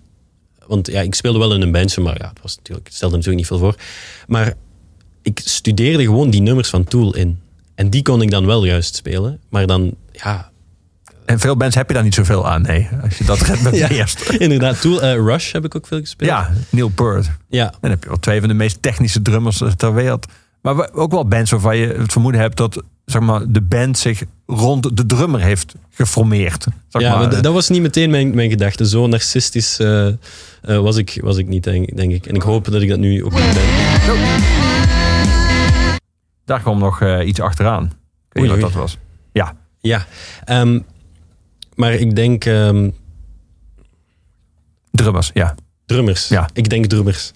Want 0.67 0.87
ja, 0.87 1.01
ik 1.01 1.15
speelde 1.15 1.39
wel 1.39 1.53
in 1.53 1.61
een 1.61 1.71
bandje, 1.71 2.01
maar 2.01 2.17
ja, 2.17 2.27
het, 2.29 2.41
was 2.41 2.55
natuurlijk, 2.55 2.87
het 2.87 2.95
stelde 2.95 3.15
natuurlijk 3.15 3.39
niet 3.39 3.47
veel 3.47 3.59
voor. 3.59 3.75
Maar 4.27 4.53
ik 5.25 5.41
studeerde 5.43 6.03
gewoon 6.03 6.29
die 6.29 6.41
nummers 6.41 6.69
van 6.69 6.83
Tool 6.83 7.15
in. 7.15 7.39
En 7.75 7.89
die 7.89 8.01
kon 8.01 8.21
ik 8.21 8.31
dan 8.31 8.45
wel 8.45 8.65
juist 8.65 8.95
spelen. 8.95 9.39
Maar 9.49 9.65
dan, 9.67 9.93
ja, 10.11 10.49
En 11.25 11.39
veel 11.39 11.57
bands 11.57 11.75
heb 11.75 11.87
je 11.87 11.93
daar 11.93 12.03
niet 12.03 12.13
zoveel 12.13 12.47
aan. 12.47 12.61
Nee, 12.61 12.87
als 13.03 13.17
je 13.17 13.23
dat 13.23 13.41
redt 13.47 13.61
met 13.61 13.77
Ja. 13.77 13.89
eerst. 13.89 14.29
inderdaad, 14.29 14.81
Tool, 14.81 15.01
eh, 15.01 15.13
Rush 15.15 15.51
heb 15.51 15.65
ik 15.65 15.75
ook 15.75 15.87
veel 15.87 15.99
gespeeld. 15.99 16.29
Ja, 16.29 16.51
Neil 16.69 16.89
Peart. 16.89 17.29
ja. 17.49 17.73
Dan 17.81 17.89
heb 17.89 18.03
je 18.03 18.09
wel 18.09 18.19
twee 18.19 18.39
van 18.39 18.49
de 18.49 18.55
meest 18.55 18.81
technische 18.81 19.21
drummers 19.21 19.61
ter 19.77 19.93
wereld. 19.93 20.25
Maar 20.61 20.89
ook 20.93 21.11
wel 21.11 21.27
bands 21.27 21.51
waarvan 21.51 21.77
je 21.77 21.87
het 21.87 22.11
vermoeden 22.11 22.41
hebt 22.41 22.57
dat 22.57 22.83
zeg 23.05 23.21
maar, 23.21 23.41
de 23.47 23.61
band 23.61 23.97
zich 23.97 24.23
rond 24.45 24.97
de 24.97 25.05
drummer 25.05 25.41
heeft 25.41 25.73
geformeerd. 25.91 26.65
Zeg 26.87 27.01
ja, 27.01 27.17
maar, 27.17 27.41
dat 27.41 27.53
was 27.53 27.69
niet 27.69 27.81
meteen 27.81 28.09
mijn, 28.09 28.35
mijn 28.35 28.49
gedachte. 28.49 28.87
Zo 28.87 29.07
narcistisch 29.07 29.79
eh, 29.79 30.07
eh, 30.07 30.13
was, 30.61 30.97
ik, 30.97 31.19
was 31.23 31.37
ik 31.37 31.47
niet, 31.47 31.63
denk, 31.63 31.95
denk 31.95 32.11
ik. 32.11 32.25
En 32.25 32.35
ik 32.35 32.41
hoop 32.41 32.65
dat 32.71 32.81
ik 32.81 32.89
dat 32.89 32.99
nu 32.99 33.23
ook 33.23 33.33
niet 33.33 33.53
ben. 33.53 35.04
Daar 36.45 36.61
kwam 36.61 36.79
nog 36.79 37.01
eh, 37.01 37.27
iets 37.27 37.39
achteraan. 37.39 37.83
Ik 37.83 37.91
weet 38.29 38.43
niet 38.43 38.51
wat 38.51 38.61
dat 38.61 38.81
was. 38.81 38.97
Ja, 39.31 39.55
Ja, 39.79 40.05
ehm, 40.43 40.79
maar 41.75 41.93
ik 41.93 42.15
denk 42.15 42.45
ehm, 42.45 42.89
drummers, 44.91 45.31
ja. 45.33 45.55
drummers. 45.85 46.27
Ja. 46.27 46.49
Ik 46.53 46.69
denk 46.69 46.85
drummers. 46.85 47.31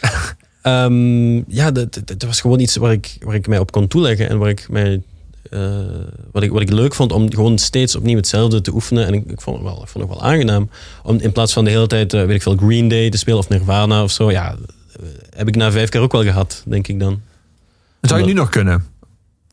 Ehm, 0.62 1.36
ja, 1.52 1.70
dat, 1.70 2.00
dat, 2.04 2.22
was 2.22 2.40
gewoon 2.40 2.60
iets 2.60 2.76
waar 2.76 2.92
ik, 2.92 3.16
waar 3.20 3.34
ik 3.34 3.46
mij 3.46 3.58
op 3.58 3.72
kon 3.72 3.88
toeleggen 3.88 4.28
en 4.28 4.38
waar 4.38 4.48
ik 4.48 4.68
mij, 4.68 5.02
eh, 5.50 5.60
wat, 6.32 6.42
ik, 6.42 6.50
wat 6.50 6.60
ik 6.60 6.70
leuk 6.70 6.94
vond 6.94 7.12
om 7.12 7.32
gewoon 7.32 7.58
steeds 7.58 7.96
opnieuw 7.96 8.16
hetzelfde 8.16 8.60
te 8.60 8.72
oefenen. 8.72 9.06
En 9.06 9.14
ik, 9.14 9.30
ik, 9.30 9.40
vond, 9.40 9.56
het 9.56 9.64
wel, 9.64 9.82
ik 9.82 9.88
vond 9.88 10.08
het 10.08 10.14
wel 10.14 10.22
aangenaam 10.22 10.70
om 11.02 11.18
in 11.18 11.32
plaats 11.32 11.52
van 11.52 11.64
de 11.64 11.70
hele 11.70 11.86
tijd, 11.86 12.14
eh, 12.14 12.24
weet 12.24 12.34
ik 12.34 12.42
veel, 12.42 12.56
Green 12.56 12.88
Day 12.88 13.10
te 13.10 13.18
spelen 13.18 13.38
of 13.38 13.48
Nirvana 13.48 14.02
of 14.02 14.10
zo. 14.10 14.30
Ja, 14.30 14.56
heb 15.36 15.48
ik 15.48 15.56
na 15.56 15.72
vijf 15.72 15.88
keer 15.88 16.00
ook 16.00 16.12
wel 16.12 16.22
gehad, 16.22 16.62
denk 16.66 16.88
ik 16.88 17.00
dan. 17.00 17.20
Dat 18.02 18.10
zou 18.10 18.20
je 18.20 18.26
nu 18.26 18.32
nog 18.32 18.48
kunnen. 18.48 18.84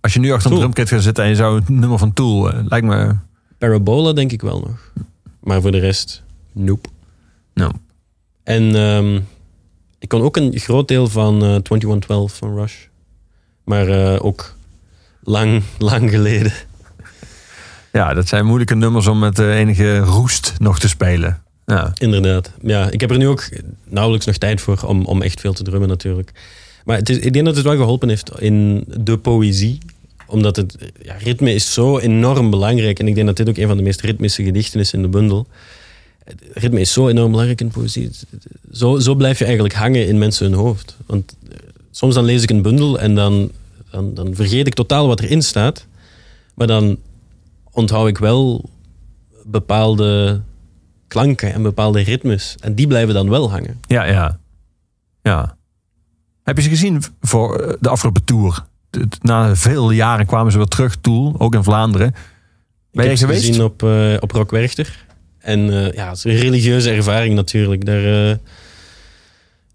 Als 0.02 0.14
je 0.14 0.20
nu 0.20 0.32
achter 0.32 0.46
een 0.46 0.58
Tool. 0.58 0.60
drumkit 0.60 0.90
gaat 0.90 1.02
zitten 1.04 1.24
en 1.24 1.30
je 1.30 1.36
zou 1.36 1.60
het 1.60 1.70
nummer 1.70 1.98
van 1.98 2.14
Tool, 2.14 2.52
eh, 2.52 2.60
lijkt 2.66 2.88
me... 2.88 3.16
Parabola 3.58 4.14
denk 4.14 4.32
ik 4.32 4.42
wel 4.42 4.60
nog. 4.60 4.92
Maar 5.40 5.62
voor 5.62 5.72
de 5.72 5.80
rest, 5.80 6.24
nope. 6.52 6.90
Nou, 7.54 7.72
En 8.44 8.76
ehm, 8.76 9.20
ik 10.00 10.08
kon 10.08 10.22
ook 10.22 10.38
een 10.38 10.60
groot 10.60 10.88
deel 10.88 11.08
van 11.08 11.34
eh 11.34 11.40
2112 11.40 12.38
van 12.38 12.56
Rush. 12.56 12.76
Maar 13.64 13.88
eh, 13.88 14.26
ook 14.26 14.56
lang, 15.24 15.64
lang 15.78 16.10
geleden. 16.10 16.52
ja, 17.92 18.14
dat 18.14 18.28
zijn 18.28 18.46
moeilijke 18.46 18.76
nummers 18.76 19.08
om 19.08 19.20
met 19.20 19.40
eh, 19.40 19.58
enige 19.58 19.98
roest 20.00 20.54
nog 20.58 20.80
te 20.80 20.88
spelen. 20.88 21.42
Ja. 21.66 21.92
Inderdaad. 21.98 22.52
Ja, 22.62 22.90
ik 22.90 23.02
heb 23.02 23.12
er 23.12 23.18
nu 23.18 23.28
ook 23.28 23.50
nauwelijks 23.84 24.26
nog 24.26 24.38
tijd 24.38 24.62
voor 24.62 24.82
om, 24.86 25.06
om 25.06 25.22
echt 25.22 25.40
veel 25.40 25.54
te 25.54 25.64
drummen 25.64 25.90
natuurlijk. 25.90 26.32
Maar 26.90 26.98
het 26.98 27.10
is, 27.10 27.18
ik 27.18 27.34
denk 27.34 27.46
dat 27.46 27.56
het 27.56 27.66
wel 27.66 27.76
geholpen 27.76 28.10
heeft 28.10 28.32
in 28.40 28.84
de 28.88 29.18
poëzie. 29.18 29.78
Omdat 30.28 30.56
het 30.56 30.78
ja, 31.02 31.14
ritme 31.14 31.54
is 31.54 31.74
zo 31.74 31.98
enorm 32.00 32.50
belangrijk. 32.50 33.00
En 33.00 33.08
ik 33.08 33.16
denk 33.16 33.28
dat 33.28 33.38
dit 33.38 33.50
ook 33.50 33.58
een 33.58 33.68
van 33.68 33.78
de 33.78 33.84
meest 33.84 34.02
ritmische 34.02 34.44
gedichten 34.44 34.80
is 34.80 34.94
in 34.94 35.02
de 35.02 35.08
bundel. 35.08 35.48
Ritme 36.54 36.80
is 36.80 36.94
zo 36.94 37.08
enorm 37.08 37.30
belangrijk 37.30 37.62
in 37.62 37.68
poëzie. 37.68 38.10
Zo, 38.72 39.00
zo 39.00 39.16
blijf 39.16 39.38
je 39.38 39.44
eigenlijk 39.46 39.74
hangen 39.74 40.08
in 40.08 40.18
mensen 40.18 40.46
hun 40.46 40.60
hoofd. 40.60 40.98
Want 41.06 41.36
eh, 41.50 41.58
soms 41.92 42.14
dan 42.16 42.24
lees 42.24 42.44
ik 42.44 42.50
een 42.50 42.62
bundel 42.62 43.00
en 43.00 43.16
dan, 43.16 43.52
dan, 43.92 44.14
dan 44.14 44.36
vergeet 44.36 44.68
ik 44.68 44.74
totaal 44.74 45.08
wat 45.08 45.20
erin 45.20 45.42
staat. 45.42 45.86
Maar 46.54 46.68
dan 46.68 46.98
onthoud 47.72 48.08
ik 48.08 48.18
wel 48.18 48.70
bepaalde 49.44 50.42
klanken 51.08 51.54
en 51.54 51.62
bepaalde 51.62 52.02
ritmes. 52.02 52.56
En 52.60 52.76
die 52.76 52.88
blijven 52.88 53.14
dan 53.14 53.30
wel 53.30 53.50
hangen. 53.52 53.80
Ja, 53.88 54.04
ja. 54.04 54.40
Ja. 55.22 55.58
Heb 56.50 56.58
je 56.58 56.64
ze 56.64 56.70
gezien 56.70 57.04
voor 57.22 57.60
eh, 57.60 57.74
de 57.80 57.90
afgelopen 57.90 58.24
tour? 58.24 58.66
Na 59.22 59.56
veel 59.56 59.92
jaren 59.92 60.26
kwamen 60.26 60.52
ze 60.52 60.58
weer 60.58 60.68
terug, 60.68 60.96
Tool, 60.96 61.36
ook 61.38 61.56
in 61.56 61.64
Vlaanderen. 61.64 62.12
Ben 62.92 63.06
je 63.06 63.12
ik 63.12 63.20
heb 63.20 63.30
ze 63.30 63.36
gezien 63.36 63.64
op, 63.64 63.84
eh 63.84 64.16
op 64.20 64.32
Rock 64.32 64.52
Werchter. 64.52 65.06
En 65.40 65.70
eh, 65.70 65.94
ja, 65.94 66.08
het 66.08 66.18
is 66.18 66.24
een 66.24 66.36
religieuze 66.36 66.92
ervaring 66.92 67.36
natuurlijk. 67.36 67.86
Daar, 67.86 68.38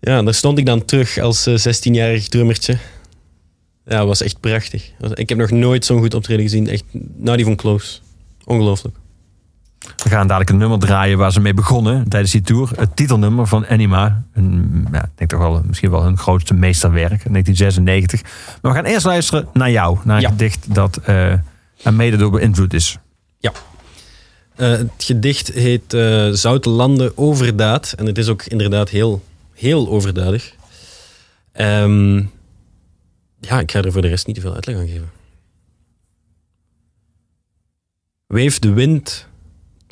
ja, 0.00 0.22
daar 0.22 0.34
stond 0.34 0.58
ik 0.58 0.66
dan 0.66 0.84
terug 0.84 1.18
als 1.18 1.46
eh 1.46 1.54
16-jarig 1.54 2.28
drummertje. 2.28 2.78
Ja, 3.84 4.06
was 4.06 4.22
echt 4.22 4.40
prachtig. 4.40 4.90
Ik 5.14 5.28
heb 5.28 5.38
nog 5.38 5.50
nooit 5.50 5.84
zo'n 5.84 6.00
goed 6.00 6.14
optreden 6.14 6.42
gezien. 6.42 6.68
Echt, 6.68 6.84
nou 7.16 7.36
die 7.36 7.46
van 7.46 7.56
Close. 7.56 7.98
Ongelooflijk. 8.44 8.96
We 10.02 10.08
gaan 10.10 10.26
dadelijk 10.26 10.50
een 10.50 10.56
nummer 10.56 10.78
draaien 10.78 11.18
waar 11.18 11.32
ze 11.32 11.40
mee 11.40 11.54
begonnen 11.54 12.08
tijdens 12.08 12.32
die 12.32 12.40
tour. 12.40 12.70
Het 12.76 12.96
titelnummer 12.96 13.46
van 13.46 13.66
Anima. 13.66 14.22
Een, 14.32 14.86
ja, 14.92 15.02
ik 15.04 15.10
denk 15.14 15.30
toch 15.30 15.38
wel 15.40 15.62
misschien 15.66 15.90
wel 15.90 16.02
hun 16.02 16.18
grootste 16.18 16.54
meesterwerk, 16.54 17.08
1996. 17.30 18.22
Maar 18.62 18.72
we 18.72 18.78
gaan 18.78 18.86
eerst 18.86 19.06
luisteren 19.06 19.48
naar 19.52 19.70
jou, 19.70 19.98
naar 20.04 20.16
een 20.16 20.22
Ja. 20.22 20.28
gedicht 20.28 20.74
dat 20.74 20.96
eh 20.96 21.32
er 21.82 21.94
mede 21.94 22.16
door 22.16 22.30
beïnvloed 22.30 22.74
is. 22.74 22.98
Eh, 24.56 24.68
het 24.70 24.90
gedicht 24.98 25.48
heet 25.48 25.94
eh 25.94 26.28
Zoute 26.30 26.68
Landen 26.68 27.18
Overdaad. 27.18 27.92
En 27.96 28.06
het 28.06 28.18
is 28.18 28.28
ook 28.28 28.42
inderdaad 28.42 28.88
heel, 28.88 29.22
heel 29.54 29.88
overdadig. 29.88 30.54
Ehm, 31.52 32.16
ja, 33.40 33.60
ik 33.60 33.70
ga 33.70 33.82
er 33.82 33.92
voor 33.92 34.02
de 34.02 34.08
rest 34.08 34.26
niet 34.26 34.34
te 34.36 34.40
veel 34.42 34.54
uitleg 34.54 34.76
aan 34.76 34.86
geven. 34.86 35.10
Weef 38.26 38.58
de 38.58 38.72
wind 38.72 39.26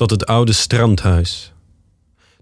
tot 0.02 0.10
het 0.10 0.26
oude 0.26 0.52
strandhuis. 0.52 1.52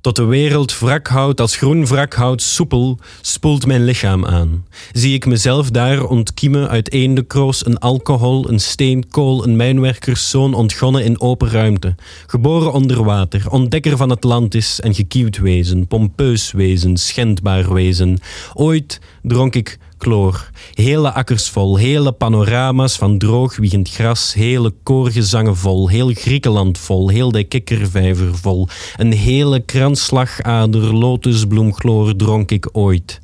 Tot 0.00 0.16
de 0.16 0.24
wereld 0.24 0.78
wrakhout 0.78 1.40
als 1.40 1.56
groen 1.56 1.86
wrakhout 1.86 2.42
soepel 2.42 2.98
spoelt 3.20 3.66
mijn 3.66 3.84
lichaam 3.84 4.26
aan. 4.26 4.66
Zie 4.92 5.14
ik 5.14 5.26
mezelf 5.26 5.70
daar 5.70 6.04
ontkiemen 6.04 6.68
uit 6.68 6.92
eendekroos, 6.92 7.66
een 7.66 7.78
alcohol, 7.78 8.48
een 8.48 8.60
steenkool, 8.60 9.44
een 9.44 9.56
mijnwerkerszoon 9.56 10.54
ontgonnen 10.54 11.04
in 11.04 11.20
open 11.20 11.50
ruimte. 11.50 11.94
Geboren 12.26 12.72
onder 12.72 13.04
water, 13.04 13.50
ontdekker 13.50 13.96
van 13.96 14.10
Atlantis 14.10 14.80
en 14.80 14.94
gekieuwd 14.94 15.38
wezen, 15.38 15.86
pompeus 15.86 16.52
wezen, 16.52 16.96
schendbaar 16.96 17.72
wezen. 17.72 18.18
Ooit 18.54 19.00
dronk 19.22 19.54
ik 19.54 19.78
chloor, 20.02 20.50
hele 20.74 21.12
akkers 21.12 21.48
vol, 21.48 21.76
hele 21.76 22.12
panorama's 22.12 22.96
van 22.96 23.18
droog 23.18 23.56
wiegend 23.56 23.90
gras, 23.90 24.34
hele 24.34 24.72
koorgezangen 24.82 25.56
vol, 25.56 25.88
heel 25.88 26.12
Griekenland 26.12 26.78
vol, 26.78 27.08
heel 27.08 27.30
de 27.30 27.44
kikkervijver 27.44 28.36
vol. 28.36 28.68
Een 28.96 29.12
hele 29.12 29.60
kransslagader 29.60 30.94
lotusbloemchloor 30.94 32.16
dronk 32.16 32.50
ik 32.50 32.68
ooit. 32.72 33.20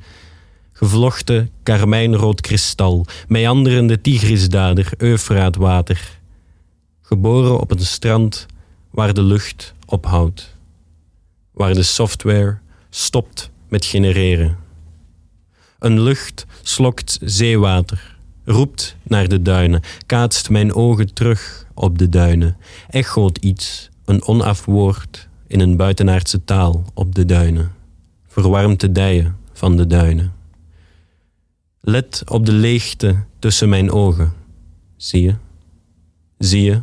Gevlochten 0.73 1.49
karmijnrood 1.63 2.41
kristal, 2.41 3.05
meanderende 3.27 4.01
tigrisdader, 4.01 4.91
Eufraatwater. 4.97 6.19
Geboren 7.01 7.59
op 7.59 7.71
een 7.71 7.85
strand 7.85 8.45
waar 8.91 9.13
de 9.13 9.23
lucht 9.23 9.73
ophoudt. 9.85 10.55
Waar 11.53 11.73
de 11.73 11.83
software 11.83 12.57
stopt 12.89 13.49
met 13.67 13.85
genereren. 13.85 14.66
Een 15.79 16.01
lucht 16.01 16.45
slokt 16.61 17.19
zeewater, 17.21 18.17
roept 18.45 18.95
naar 19.03 19.27
de 19.27 19.41
duinen, 19.41 19.81
kaatst 20.05 20.49
mijn 20.49 20.73
ogen 20.73 21.13
terug 21.13 21.65
op 21.73 21.97
de 21.97 22.09
duinen, 22.09 22.57
echoot 22.89 23.37
iets, 23.37 23.89
een 24.05 24.27
onaf 24.27 24.65
woord 24.65 25.27
in 25.47 25.59
een 25.59 25.77
buitenaardse 25.77 26.43
taal 26.43 26.83
op 26.93 27.15
de 27.15 27.25
duinen, 27.25 27.71
verwarmt 28.27 28.79
de 28.79 28.91
dijen 28.91 29.37
van 29.53 29.77
de 29.77 29.87
duinen. 29.87 30.33
Let 31.81 32.23
op 32.25 32.45
de 32.45 32.51
leegte 32.51 33.23
tussen 33.39 33.69
mijn 33.69 33.91
ogen. 33.91 34.33
Zie 34.95 35.21
je? 35.21 35.35
Zie 36.37 36.63
je? 36.63 36.81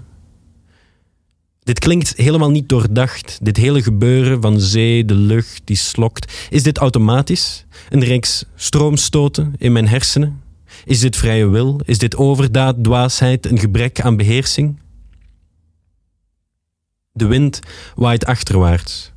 Dit 1.65 1.79
klinkt 1.79 2.17
helemaal 2.17 2.51
niet 2.51 2.69
doordacht. 2.69 3.39
Dit 3.43 3.57
hele 3.57 3.83
gebeuren 3.83 4.41
van 4.41 4.61
zee, 4.61 5.05
de 5.05 5.15
lucht 5.15 5.63
die 5.65 5.77
slokt. 5.77 6.33
Is 6.51 6.63
dit 6.63 6.79
automatisch? 6.79 7.65
Een 7.89 8.05
reeks 8.05 8.45
stroomstoten 8.55 9.55
in 9.59 9.73
mijn 9.73 9.89
hersenen? 9.89 10.43
Is 10.85 11.01
dit 11.01 11.17
vrije 11.17 11.49
wil? 11.49 11.81
Is 11.85 11.99
dit 11.99 12.17
overdaad, 12.17 12.85
dwaasheid, 12.85 13.47
een 13.47 13.59
gebrek 13.59 14.01
aan 14.01 14.17
beheersing? 14.17 14.81
De 17.13 17.27
wind 17.27 17.61
waait 17.95 18.27
achterwaarts, 18.27 19.13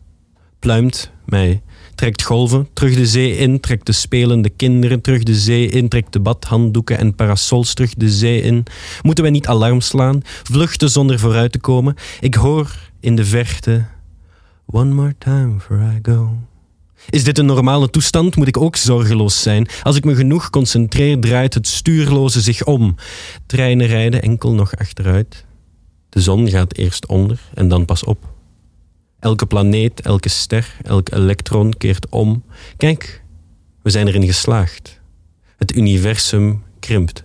pluimt 0.60 1.12
mij, 1.26 1.62
trekt 1.98 2.24
golven, 2.24 2.68
terug 2.74 2.96
de 2.96 3.06
zee 3.06 3.38
in, 3.38 3.60
trekt 3.60 3.86
de 3.86 3.92
spelende 3.92 4.50
kinderen 4.50 5.02
terug 5.02 5.24
de 5.24 5.36
zee 5.36 5.68
in, 5.70 5.88
trekt 5.90 6.14
de 6.14 6.20
badhanddoeken 6.20 6.98
en 6.98 7.16
parasols 7.16 7.74
terug 7.74 7.94
de 7.94 8.10
zee 8.10 8.42
in. 8.42 8.64
Moeten 9.02 9.24
wij 9.24 9.34
niet 9.34 9.48
alarm 9.48 9.82
slaan, 9.82 10.22
vluchten 10.24 10.90
zonder 10.90 11.20
vooruit 11.20 11.52
te 11.52 11.60
komen? 11.60 11.96
Ik 12.20 12.36
hoor 12.36 12.76
in 13.00 13.16
de 13.16 13.26
verte, 13.26 13.86
one 14.66 14.94
more 14.94 15.16
time 15.18 15.54
before 15.54 15.84
I 15.84 16.00
go. 16.02 16.38
Is 17.10 17.24
dit 17.24 17.38
een 17.38 17.46
normale 17.46 17.90
toestand? 17.90 18.36
Moet 18.36 18.48
ik 18.48 18.58
ook 18.58 18.76
zorgeloos 18.76 19.42
zijn? 19.42 19.68
Als 19.84 19.96
ik 19.96 20.06
me 20.06 20.16
genoeg 20.16 20.50
concentreer, 20.50 21.20
draait 21.20 21.54
het 21.54 21.68
stuurloze 21.68 22.42
zich 22.42 22.66
om. 22.66 22.96
Treinen 23.46 23.88
rijden 23.88 24.22
enkel 24.22 24.54
nog 24.54 24.76
achteruit. 24.76 25.46
De 26.10 26.22
zon 26.22 26.50
gaat 26.50 26.76
eerst 26.76 27.08
onder 27.08 27.40
en 27.54 27.68
dan 27.68 27.86
pas 27.86 28.04
op. 28.04 28.36
Elke 29.28 29.46
planeet, 29.46 30.02
elke 30.02 30.30
ster, 30.30 30.76
elk 30.84 31.12
elektron 31.12 31.74
keert 31.78 32.10
om. 32.10 32.44
Kijk, 32.78 33.24
we 33.82 33.90
zijn 33.90 34.08
erin 34.08 34.26
geslaagd. 34.26 35.00
Het 35.58 35.76
universum 35.76 36.64
krimpt. 36.80 37.24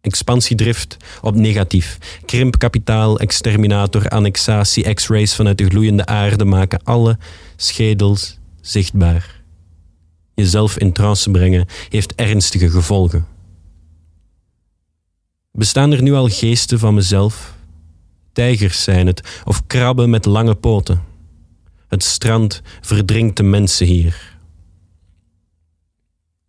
Expansiedrift 0.00 0.96
op 1.20 1.34
negatief. 1.34 1.98
Krimpkapitaal, 2.24 3.18
exterminator, 3.18 4.08
annexatie, 4.08 4.94
x-rays 4.94 5.34
vanuit 5.34 5.58
de 5.58 5.64
gloeiende 5.64 6.06
aarde 6.06 6.44
maken 6.44 6.82
alle 6.82 7.18
schedels 7.56 8.38
zichtbaar. 8.60 9.42
Jezelf 10.34 10.78
in 10.78 10.92
trance 10.92 11.30
brengen 11.30 11.66
heeft 11.88 12.14
ernstige 12.14 12.70
gevolgen. 12.70 13.26
Bestaan 15.52 15.92
er 15.92 16.02
nu 16.02 16.12
al 16.12 16.28
geesten 16.28 16.78
van 16.78 16.94
mezelf? 16.94 17.54
Tijgers 18.34 18.82
zijn 18.82 19.06
het, 19.06 19.42
of 19.44 19.66
krabben 19.66 20.10
met 20.10 20.24
lange 20.24 20.54
poten. 20.54 21.02
Het 21.88 22.04
strand 22.04 22.62
verdrinkt 22.80 23.36
de 23.36 23.42
mensen 23.42 23.86
hier. 23.86 24.36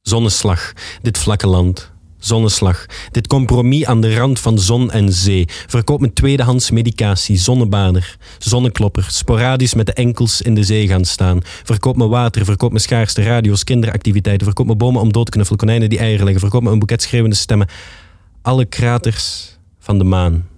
Zonneslag, 0.02 0.74
dit 1.02 1.18
vlakke 1.18 1.48
land. 1.48 1.94
Zonneslag, 2.20 2.86
dit 3.12 3.28
compromis 3.28 3.86
aan 3.86 4.02
de 4.02 4.16
rand 4.16 4.40
van 4.40 4.60
zon 4.60 4.92
en 4.92 5.14
zee. 5.14 5.46
Verkoop 5.68 6.00
me 6.00 6.14
tweedehands 6.14 6.72
medicatie, 6.72 7.38
zonnebader, 7.38 8.18
zonneklopper, 8.38 9.08
sporadisch 9.10 9.74
met 9.74 9.86
de 9.86 9.94
enkels 9.94 10.42
in 10.42 10.56
de 10.56 10.64
zee 10.64 10.88
gaan 10.88 11.06
staan. 11.06 11.40
Verkoop 11.44 11.96
me 11.96 12.08
water, 12.08 12.46
verkoop 12.46 12.72
me 12.72 12.80
schaarste 12.80 13.24
radio's, 13.24 13.64
kinderactiviteiten. 13.64 14.46
Verkoop 14.46 14.68
me 14.68 14.76
bomen 14.76 15.02
om 15.02 15.12
dood 15.12 15.26
te 15.26 15.32
knuffelen, 15.32 15.60
konijnen 15.60 15.90
die 15.90 16.00
eieren 16.00 16.24
leggen. 16.24 16.42
Verkoop 16.42 16.64
me 16.64 16.72
een 16.72 16.80
boeket 16.80 17.02
schreeuwende 17.02 17.36
stemmen. 17.36 17.68
Alle 18.42 18.66
kraters 18.66 19.58
van 19.80 19.98
de 19.98 20.04
maan. 20.04 20.55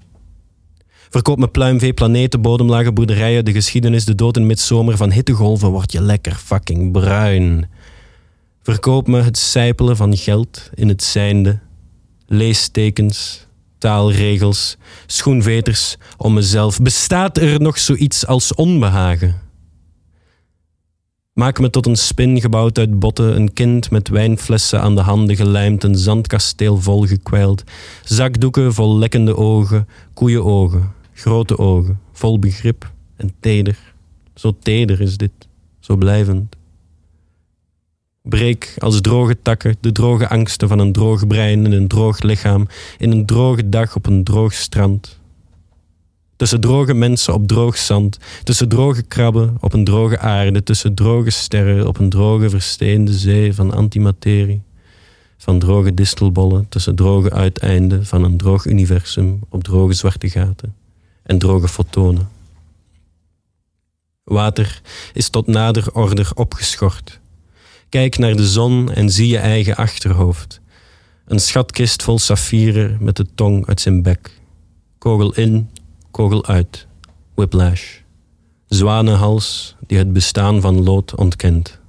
Verkoop 1.10 1.38
me 1.38 1.48
pluimvee, 1.48 1.94
planeten, 1.94 2.42
bodemlagen, 2.42 2.94
boerderijen, 2.94 3.46
de 3.46 3.52
geschiedenis, 3.52 4.06
de 4.06 4.16
dood 4.16 4.38
in 4.38 4.46
midzomer. 4.46 4.98
Van 4.98 5.12
hittegolven 5.12 5.70
word 5.70 5.92
je 5.92 6.02
lekker 6.02 6.36
fucking 6.36 6.92
bruin. 6.92 7.68
Verkoop 8.62 9.08
me 9.08 9.22
het 9.22 9.38
sijpelen 9.38 9.98
van 9.98 10.18
geld 10.18 10.70
in 10.74 10.88
het 10.88 11.04
zijnde, 11.04 11.60
leestekens, 12.26 13.48
taalregels, 13.78 14.78
schoenveters 15.06 15.96
om 16.18 16.34
mezelf. 16.34 16.82
Bestaat 16.82 17.38
er 17.38 17.62
nog 17.62 17.80
zoiets 17.80 18.26
als 18.26 18.54
onbehagen? 18.54 19.46
Maak 21.34 21.60
me 21.60 21.70
tot 21.70 21.86
een 21.86 21.96
spin 21.96 22.42
gebouwd 22.42 22.78
uit 22.78 23.00
botten, 23.00 23.36
een 23.36 23.54
kind 23.54 23.92
met 23.92 24.08
wijnflessen 24.08 24.82
aan 24.82 24.96
de 24.96 25.02
handen 25.02 25.36
gelijmd, 25.36 25.84
een 25.84 25.96
zandkasteel 25.96 26.78
vol 26.82 27.02
gekwijld, 27.02 27.64
zakdoeken 28.04 28.74
vol 28.74 28.98
lekkende 28.98 29.36
ogen, 29.36 29.88
koeienogen, 30.14 30.94
grote 31.18 31.58
ogen, 31.58 32.00
vol 32.12 32.40
begrip 32.40 32.92
en 33.16 33.34
teder. 33.40 33.94
Zo 34.34 34.56
teder 34.60 35.02
is 35.02 35.18
dit, 35.18 35.32
zo 35.80 35.96
blijvend. 35.96 36.56
Breek 38.22 38.76
als 38.78 39.02
droge 39.02 39.42
takken 39.42 39.76
de 39.80 39.92
droge 39.92 40.30
angsten 40.30 40.68
van 40.68 40.80
een 40.80 40.92
droog 40.92 41.28
brein 41.28 41.66
in 41.66 41.72
een 41.72 41.88
droog 41.88 42.22
lichaam, 42.22 42.68
in 42.98 43.12
een 43.12 43.26
droge 43.26 43.70
dag 43.70 43.96
op 43.96 44.06
een 44.06 44.24
droog 44.24 44.54
strand. 44.54 45.20
Tussen 46.36 46.62
droge 46.62 46.94
mensen 46.94 47.34
op 47.34 47.48
droog 47.48 47.78
zand, 47.78 48.18
tussen 48.44 48.70
droge 48.70 49.02
krabben 49.02 49.58
op 49.60 49.74
een 49.74 49.84
droge 49.84 50.20
aarde, 50.20 50.64
tussen 50.64 50.96
droge 50.96 51.30
sterren 51.30 51.88
op 51.88 52.00
een 52.00 52.10
droge 52.10 52.50
versteende 52.50 53.14
zee 53.14 53.54
van 53.54 53.74
antimaterie, 53.74 54.62
van 55.38 55.60
droge 55.60 55.94
distelbollen, 55.94 56.70
tussen 56.70 56.96
droge 56.96 57.32
uiteinden 57.32 58.06
van 58.06 58.24
een 58.24 58.38
droog 58.38 58.66
universum 58.66 59.40
op 59.50 59.64
droge 59.64 59.94
zwarte 59.94 60.30
gaten 60.30 60.86
en 61.28 61.38
droge 61.38 61.68
fotonen. 61.68 62.30
Water 64.24 64.82
is 65.14 65.30
tot 65.30 65.48
nader 65.48 65.94
order 65.94 66.32
opgeschort. 66.36 67.20
Kijk 67.90 68.18
naar 68.18 68.36
de 68.36 68.48
zon 68.48 68.92
en 68.92 69.10
zie 69.10 69.28
je 69.28 69.38
eigen 69.38 69.76
achterhoofd. 69.76 70.60
Een 71.26 71.40
schatkist 71.40 72.04
vol 72.04 72.20
saffieren 72.20 72.98
met 73.00 73.16
de 73.16 73.26
tong 73.36 73.68
uit 73.68 73.82
zijn 73.82 74.02
bek. 74.02 74.32
Kogel 74.98 75.34
in, 75.34 75.70
kogel 76.12 76.46
uit. 76.46 76.88
Whiplash. 77.34 78.00
Zwanenhals 78.68 79.76
die 79.88 79.98
het 79.98 80.14
bestaan 80.14 80.62
van 80.62 80.84
lood 80.84 81.16
ontkent. 81.16 81.80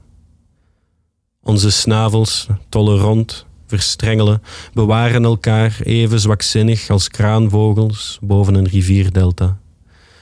Onze 1.43 1.71
snavels 1.71 2.47
tollen 2.69 2.99
rond, 2.99 3.47
verstrengelen, 3.69 4.43
bewaren 4.73 5.25
elkaar 5.25 5.79
even 5.83 6.21
zwakzinnig 6.21 6.91
als 6.91 7.09
kraanvogels 7.09 8.19
boven 8.21 8.55
een 8.55 8.69
rivierdelta. 8.69 9.59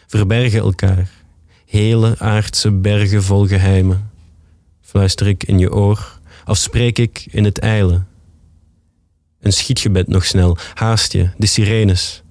Verbergen 0.07 0.61
elkaar, 0.61 1.11
hele 1.67 2.15
aardse 2.19 2.71
bergen 2.71 3.23
vol 3.23 3.47
geheimen. 3.47 4.11
Fluister 4.81 5.27
ik 5.27 5.45
in 5.45 5.59
je 5.59 5.73
oor, 5.73 6.19
of 6.45 6.57
spreek 6.57 6.99
ik 6.99 7.27
in 7.31 7.45
het 7.45 7.59
eilen. 7.59 8.07
Een 9.41 9.53
schietgebed 9.53 10.09
nog 10.09 10.25
snel, 10.25 10.57
haast 10.75 11.13
je, 11.13 11.31
de 11.37 11.47
sirenes 11.47 12.23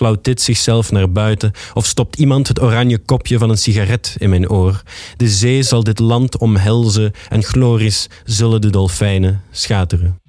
klauwt 0.00 0.24
dit 0.24 0.40
zichzelf 0.40 0.92
naar 0.92 1.12
buiten 1.12 1.52
of 1.74 1.86
stopt 1.86 2.16
iemand 2.16 2.48
het 2.48 2.60
oranje 2.60 2.98
kopje 2.98 3.38
van 3.38 3.50
een 3.50 3.58
sigaret 3.58 4.16
in 4.18 4.30
mijn 4.30 4.50
oor. 4.50 4.82
De 5.16 5.28
zee 5.28 5.62
zal 5.62 5.82
dit 5.82 5.98
land 5.98 6.38
omhelzen 6.38 7.12
en 7.28 7.42
glorisch 7.42 8.06
zullen 8.24 8.60
de 8.60 8.70
dolfijnen 8.70 9.42
schateren. 9.50 10.20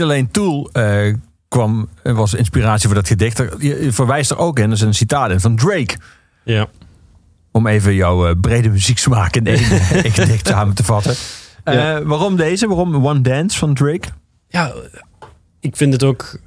Niet 0.00 0.08
alleen 0.08 0.30
Tool 0.30 0.68
eh, 0.72 1.14
kwam, 1.48 1.88
was 2.02 2.34
inspiratie 2.34 2.86
voor 2.86 2.96
dat 2.96 3.06
gedicht. 3.08 3.42
Je 3.58 3.88
verwijst 3.92 4.30
er 4.30 4.38
ook 4.38 4.58
in, 4.58 4.68
dat 4.68 4.78
is 4.78 4.84
een 4.84 4.94
citaat 4.94 5.30
in 5.30 5.40
van 5.40 5.56
Drake. 5.56 5.96
Ja. 6.44 6.68
Om 7.52 7.66
even 7.66 7.94
jouw 7.94 8.28
eh, 8.28 8.34
brede 8.40 8.68
muzieksmaak 8.68 9.36
in 9.36 9.46
één 9.46 10.12
gedicht 10.12 10.46
samen 10.46 10.74
te 10.74 10.84
vatten. 10.84 11.14
Eh, 11.64 11.74
Ja. 11.74 12.02
Waarom 12.02 12.36
deze? 12.36 12.66
Waarom 12.66 13.06
One 13.06 13.20
Dance 13.20 13.58
van 13.58 13.74
Drake? 13.74 14.08
Ja, 14.48 14.72
ik 15.60 15.76
vind 15.76 15.92
het 15.92 16.04
ook. 16.04 16.38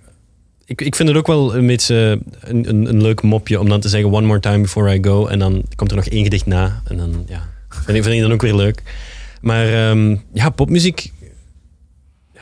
Ik, 0.66 0.82
ik 0.82 0.96
vind 0.96 1.10
het 1.10 1.18
ook 1.18 1.28
wel 1.28 1.56
een 1.56 1.68
beetje 1.68 2.22
een, 2.40 2.70
een, 2.70 2.90
een 2.90 3.02
leuk 3.02 3.22
mopje 3.22 3.60
om 3.60 3.70
dan 3.70 3.80
te 3.80 3.90
zeggen 3.90 4.12
one 4.14 4.28
more 4.28 4.40
time 4.40 4.62
before 4.62 4.96
I 4.96 5.04
go. 5.04 5.28
En 5.28 5.40
dan 5.40 5.64
komt 5.76 5.92
er 5.92 5.98
nog 5.98 6.06
één 6.06 6.24
gedicht 6.24 6.46
na. 6.46 6.82
En 6.88 6.98
dan, 6.98 7.24
ja, 7.28 7.50
vind 7.70 7.98
ik, 7.98 8.04
vind 8.04 8.16
ik 8.16 8.22
dan 8.22 8.32
ook 8.32 8.42
weer 8.42 8.56
leuk. 8.56 8.84
Maar 9.42 9.90
ehm, 9.90 10.16
ja, 10.34 10.50
popmuziek. 10.50 11.12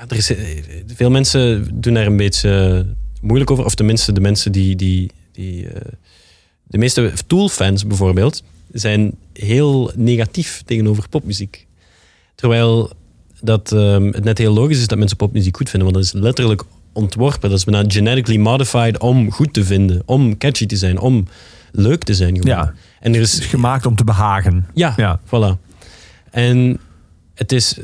Ja, 0.01 0.07
er 0.07 0.17
is, 0.17 0.35
eh, 0.35 0.63
veel 0.95 1.09
mensen 1.09 1.67
doen 1.81 1.93
daar 1.93 2.05
een 2.05 2.17
beetje 2.17 2.85
moeilijk 3.21 3.51
over. 3.51 3.65
Of 3.65 3.75
tenminste, 3.75 4.11
de 4.11 4.21
mensen 4.21 4.51
die. 4.51 4.75
die, 4.75 5.11
die 5.31 5.67
eh, 5.67 5.81
de 6.63 6.77
meeste 6.77 7.11
Tool-fans 7.27 7.87
bijvoorbeeld 7.87 8.43
zijn 8.71 9.13
heel 9.33 9.91
negatief 9.95 10.61
tegenover 10.65 11.09
popmuziek. 11.09 11.67
Terwijl 12.35 12.91
dat 13.41 13.71
ehm, 13.71 14.05
het 14.05 14.23
net 14.23 14.37
heel 14.37 14.53
logisch 14.53 14.79
is 14.79 14.87
dat 14.87 14.97
mensen 14.97 15.17
popmuziek 15.17 15.57
goed 15.57 15.69
vinden. 15.69 15.91
Want 15.91 16.03
dat 16.05 16.15
is 16.15 16.21
letterlijk 16.21 16.63
ontworpen. 16.93 17.49
Dat 17.49 17.57
is 17.57 17.63
bijna 17.65 17.89
genetically 17.89 18.39
modified 18.39 18.97
om 18.99 19.31
goed 19.31 19.53
te 19.53 19.63
vinden. 19.63 20.01
Om 20.05 20.37
catchy 20.37 20.65
te 20.65 20.75
zijn. 20.77 20.99
Om 20.99 21.27
leuk 21.71 22.03
te 22.03 22.13
zijn. 22.13 22.37
Gewoon. 22.39 22.57
Ja. 22.57 22.73
En 22.99 23.13
er 23.13 23.19
Het 23.19 23.29
is 23.29 23.39
is... 23.39 23.45
gemaakt 23.45 23.85
om 23.85 23.95
te 23.95 24.03
behagen. 24.03 24.67
Ja, 24.73 24.93
Ja. 24.97 25.19
voilà. 25.25 25.59
En 26.31 26.79
het 27.33 27.51
is, 27.51 27.79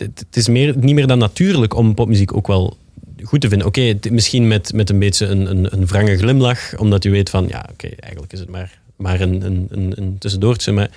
het, 0.00 0.18
het 0.26 0.36
is 0.36 0.48
meer, 0.48 0.74
niet 0.78 0.94
meer 0.94 1.06
dan 1.06 1.18
natuurlijk 1.18 1.76
om 1.76 1.94
popmuziek 1.94 2.36
ook 2.36 2.46
wel 2.46 2.76
goed 3.22 3.40
te 3.40 3.48
vinden. 3.48 3.66
Oké, 3.66 3.94
misschien 4.10 4.48
met, 4.48 4.72
met 4.72 4.90
een 4.90 4.98
beetje 4.98 5.26
een, 5.26 5.50
een, 5.50 5.72
een 5.72 5.86
wrange 5.86 6.16
glimlach. 6.16 6.76
Omdat 6.76 7.02
je 7.02 7.10
weet 7.10 7.30
van, 7.30 7.46
ja, 7.48 7.66
oké, 7.72 7.88
eigenlijk 8.00 8.32
is 8.32 8.40
het 8.40 8.48
maar, 8.48 8.78
maar 8.96 9.20
een, 9.20 9.42
een, 9.44 9.66
een, 9.70 9.92
een 9.96 10.16
tussendoortje. 10.18 10.72
Maar 10.72 10.90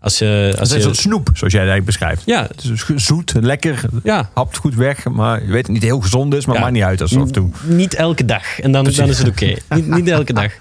als 0.00 0.18
je... 0.18 0.24
Het 0.24 0.58
Als 0.58 0.72
is 0.72 0.84
een 0.84 0.94
snoep, 0.94 1.30
zoals 1.32 1.52
jij 1.52 1.62
eigenlijk 1.62 1.84
beschrijft. 1.86 2.22
ja, 2.26 2.46
Het 2.54 2.64
is 2.64 3.06
zoet, 3.06 3.32
lekker, 3.40 3.80
ja, 4.02 4.30
hapt 4.34 4.56
goed 4.56 4.74
weg. 4.74 5.04
Maar 5.08 5.46
je 5.46 5.52
weet 5.52 5.68
niet 5.68 5.82
heel 5.82 6.00
gezond 6.00 6.34
is, 6.34 6.46
maar 6.46 6.54
Ja. 6.54 6.60
maakt 6.60 6.72
niet 6.72 6.82
uit 6.82 7.00
als 7.00 7.16
af 7.16 7.22
en 7.26 7.32
toe. 7.32 7.50
Niet 7.66 7.94
elke 7.94 8.24
dag. 8.24 8.60
En 8.60 8.72
dan, 8.72 8.84
dan 8.84 9.08
is 9.08 9.18
het 9.18 9.28
oké. 9.28 9.54
niet, 9.68 9.86
niet 9.86 10.08
elke 10.08 10.32
dag. 10.32 10.52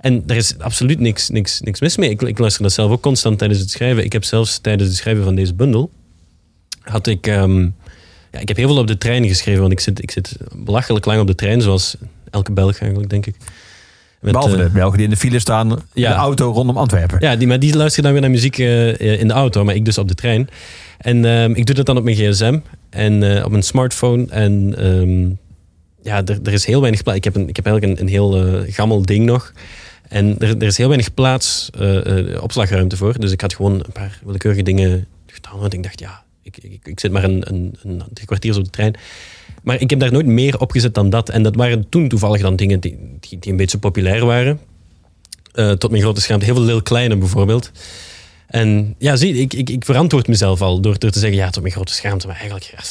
En 0.00 0.22
er 0.26 0.36
is 0.36 0.58
absoluut 0.58 1.00
niks, 1.00 1.28
niks, 1.28 1.60
niks 1.60 1.80
mis 1.80 1.96
mee. 1.96 2.10
Ik, 2.10 2.22
ik 2.22 2.38
luister 2.38 2.62
dat 2.62 2.72
zelf 2.72 2.90
ook 2.90 3.02
constant 3.02 3.38
tijdens 3.38 3.60
het 3.60 3.70
schrijven. 3.70 4.04
Ik 4.04 4.12
heb 4.12 4.24
zelfs 4.24 4.58
tijdens 4.58 4.88
het 4.88 4.98
schrijven 4.98 5.24
van 5.24 5.34
deze 5.34 5.54
bundel... 5.54 5.90
had 6.88 7.06
ik... 7.06 7.26
ehm, 7.26 7.60
ja, 8.32 8.38
ik 8.38 8.48
heb 8.48 8.56
heel 8.56 8.68
veel 8.68 8.78
op 8.78 8.86
de 8.86 8.98
trein 8.98 9.28
geschreven. 9.28 9.60
Want 9.60 9.72
ik 9.72 9.80
zit, 9.80 10.02
ik 10.02 10.10
zit 10.10 10.36
belachelijk 10.56 11.04
lang 11.04 11.20
op 11.20 11.26
de 11.26 11.34
trein. 11.34 11.60
Zoals 11.62 11.96
elke 12.30 12.52
Belg 12.52 12.80
eigenlijk, 12.80 13.10
denk 13.10 13.26
ik. 13.26 13.36
Met, 14.20 14.32
Behalve 14.32 14.56
eh, 14.56 14.62
de 14.62 14.70
Belgen 14.70 14.96
die 14.96 15.04
in 15.04 15.10
de 15.12 15.16
file 15.16 15.38
staan, 15.38 15.70
in 15.70 15.78
Ja. 15.92 16.08
de 16.10 16.16
auto 16.16 16.50
rondom 16.52 16.76
Antwerpen. 16.76 17.20
ja, 17.20 17.36
die, 17.36 17.46
maar 17.46 17.58
die 17.58 17.76
luisteren 17.76 18.04
dan 18.04 18.12
weer 18.12 18.20
naar 18.22 18.30
muziek 18.30 18.58
eh, 18.58 18.88
eh, 19.00 19.20
in 19.20 19.28
de 19.28 19.34
auto, 19.34 19.64
maar 19.64 19.74
ik 19.74 19.84
dus 19.84 19.98
op 19.98 20.08
de 20.08 20.14
trein. 20.14 20.48
En 20.98 21.24
ehm, 21.24 21.50
ik 21.50 21.66
doe 21.66 21.74
dat 21.74 21.86
dan 21.86 21.96
op 21.96 22.04
mijn 22.04 22.16
gsm 22.16 22.58
en 22.90 23.44
op 23.44 23.50
mijn 23.50 23.62
smartphone. 23.62 24.26
En 24.30 24.74
ehm, 24.78 25.28
ja, 26.02 26.24
er, 26.24 26.38
er 26.42 26.52
is 26.52 26.64
heel 26.64 26.80
weinig 26.80 27.02
plaats. 27.02 27.18
Ik 27.18 27.24
heb, 27.24 27.34
een, 27.36 27.48
ik 27.48 27.56
heb 27.56 27.66
eigenlijk 27.66 27.98
een, 28.00 28.06
een 28.06 28.12
heel 28.12 28.62
gammel 28.68 29.02
ding 29.02 29.24
nog. 29.24 29.52
En 30.08 30.36
er, 30.38 30.56
er 30.56 30.62
is 30.66 30.76
heel 30.76 30.86
weinig 30.88 31.14
plaats, 31.14 31.70
opslagruimte 32.40 32.96
voor. 32.96 33.18
Dus 33.20 33.32
ik 33.32 33.40
had 33.40 33.54
gewoon 33.54 33.72
een 33.72 33.92
paar 33.92 34.20
willekeurige 34.24 34.62
dingen 34.62 35.06
gedaan. 35.26 35.58
Want 35.58 35.72
ik 35.74 35.82
dacht, 35.82 36.00
ja, 36.00 36.22
ik, 36.56 36.72
ik, 36.72 36.86
ik 36.86 37.00
zit 37.00 37.12
maar 37.12 37.24
een, 37.24 37.42
een, 37.48 37.74
een 37.82 38.02
drie 38.12 38.26
kwartier 38.26 38.56
op 38.56 38.64
de 38.64 38.70
trein. 38.70 38.94
Maar 39.62 39.80
ik 39.80 39.90
heb 39.90 40.00
daar 40.00 40.12
nooit 40.12 40.26
meer 40.26 40.60
opgezet 40.60 40.94
dan 40.94 41.10
dat. 41.10 41.28
En 41.28 41.42
dat 41.42 41.54
waren 41.56 41.88
toen 41.88 42.08
toevallig 42.08 42.40
dan 42.40 42.56
dingen 42.56 42.80
die, 42.80 42.98
die, 43.20 43.38
die 43.38 43.50
een 43.50 43.56
beetje 43.56 43.78
populair 43.78 44.24
waren. 44.26 44.60
Eh, 45.52 45.70
tot 45.70 45.90
mijn 45.90 46.02
grote 46.02 46.20
schaamte. 46.20 46.44
Heel 46.44 46.54
veel 46.54 46.64
Lil 46.64 46.82
Kleine 46.82 47.16
bijvoorbeeld. 47.16 47.70
En 48.46 48.94
ja, 48.98 49.16
zie, 49.16 49.34
ik, 49.34 49.54
ik, 49.54 49.70
ik 49.70 49.84
verantwoord 49.84 50.28
mezelf 50.28 50.62
al 50.62 50.80
door, 50.80 50.98
door 50.98 51.10
te 51.10 51.18
zeggen, 51.18 51.38
ja, 51.38 51.50
tot 51.50 51.62
mijn 51.62 51.74
grote 51.74 51.92
schaamte. 51.92 52.26
Maar 52.26 52.36
eigenlijk, 52.36 52.64
ja, 52.64 52.82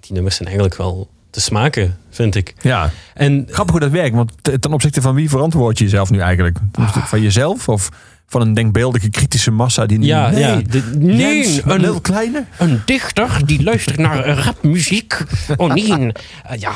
die 0.00 0.12
nummers 0.12 0.36
zijn 0.36 0.48
eigenlijk 0.48 0.78
wel 0.78 1.08
te 1.30 1.40
smaken, 1.40 1.98
vind 2.10 2.34
ik. 2.34 2.54
Ja. 2.60 2.90
En 3.14 3.46
Grappig 3.50 3.70
hoe 3.70 3.80
dat 3.80 3.90
werkt, 3.90 4.14
want 4.14 4.32
te- 4.42 4.58
ten 4.58 4.72
opzichte 4.72 5.00
van 5.00 5.14
wie 5.14 5.28
verantwoord 5.28 5.78
je 5.78 5.84
jezelf 5.84 6.10
nu 6.10 6.18
eigenlijk? 6.18 6.58
Opzichte 6.78 7.08
van 7.08 7.22
jezelf 7.22 7.68
of 7.68 7.88
van 8.26 8.40
een 8.40 8.54
denkbeeldige 8.54 9.10
kritische 9.10 9.50
massa 9.50 9.86
die 9.86 10.00
ja, 10.00 10.30
nee, 10.30 10.40
ja. 10.40 10.60
De, 10.70 10.82
nee, 10.98 11.16
Jens, 11.16 11.60
een, 11.64 11.80
heel 11.80 12.00
kleine. 12.00 12.44
een 12.58 12.82
dichter 12.84 13.46
die 13.46 13.62
luistert 13.62 13.98
naar 13.98 14.28
rapmuziek. 14.28 15.18
Oh 15.56 15.72
nee. 15.72 16.12
Ja, 16.58 16.72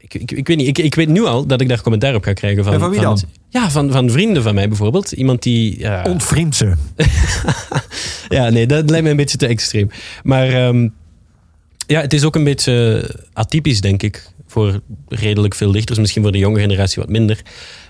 ik, 0.00 0.14
ik, 0.14 0.30
ik 0.30 0.46
weet 0.46 0.56
niet. 0.56 0.66
Ik, 0.66 0.78
ik 0.78 0.94
weet 0.94 1.08
nu 1.08 1.24
al 1.24 1.46
dat 1.46 1.60
ik 1.60 1.68
daar 1.68 1.82
commentaar 1.82 2.14
op 2.14 2.24
ga 2.24 2.32
krijgen. 2.32 2.64
Van, 2.64 2.72
En 2.72 2.80
van 2.80 2.90
wie 2.90 3.00
dan? 3.00 3.20
Ja, 3.48 3.70
van, 3.70 3.92
van 3.92 4.10
vrienden 4.10 4.42
van 4.42 4.54
mij 4.54 4.68
bijvoorbeeld. 4.68 5.12
Iemand 5.12 5.42
die... 5.42 5.78
Ja, 5.78 6.02
Ontvriend 6.12 6.56
ze. 6.56 6.72
Ja, 8.28 8.48
nee, 8.48 8.66
dat 8.66 8.90
lijkt 8.90 9.04
me 9.04 9.10
een 9.10 9.16
beetje 9.16 9.36
te 9.36 9.46
extreem. 9.46 9.90
Maar 10.22 10.48
ehm, 10.48 10.88
ja, 11.86 12.00
het 12.00 12.12
is 12.12 12.24
ook 12.24 12.34
een 12.34 12.44
beetje 12.44 13.04
atypisch, 13.32 13.80
denk 13.80 14.02
ik. 14.02 14.30
Voor 14.50 14.80
redelijk 15.08 15.54
veel 15.54 15.72
dichters. 15.72 15.98
Misschien 15.98 16.22
voor 16.22 16.32
de 16.32 16.38
jonge 16.38 16.60
generatie 16.60 17.02
wat 17.02 17.10
minder. 17.10 17.40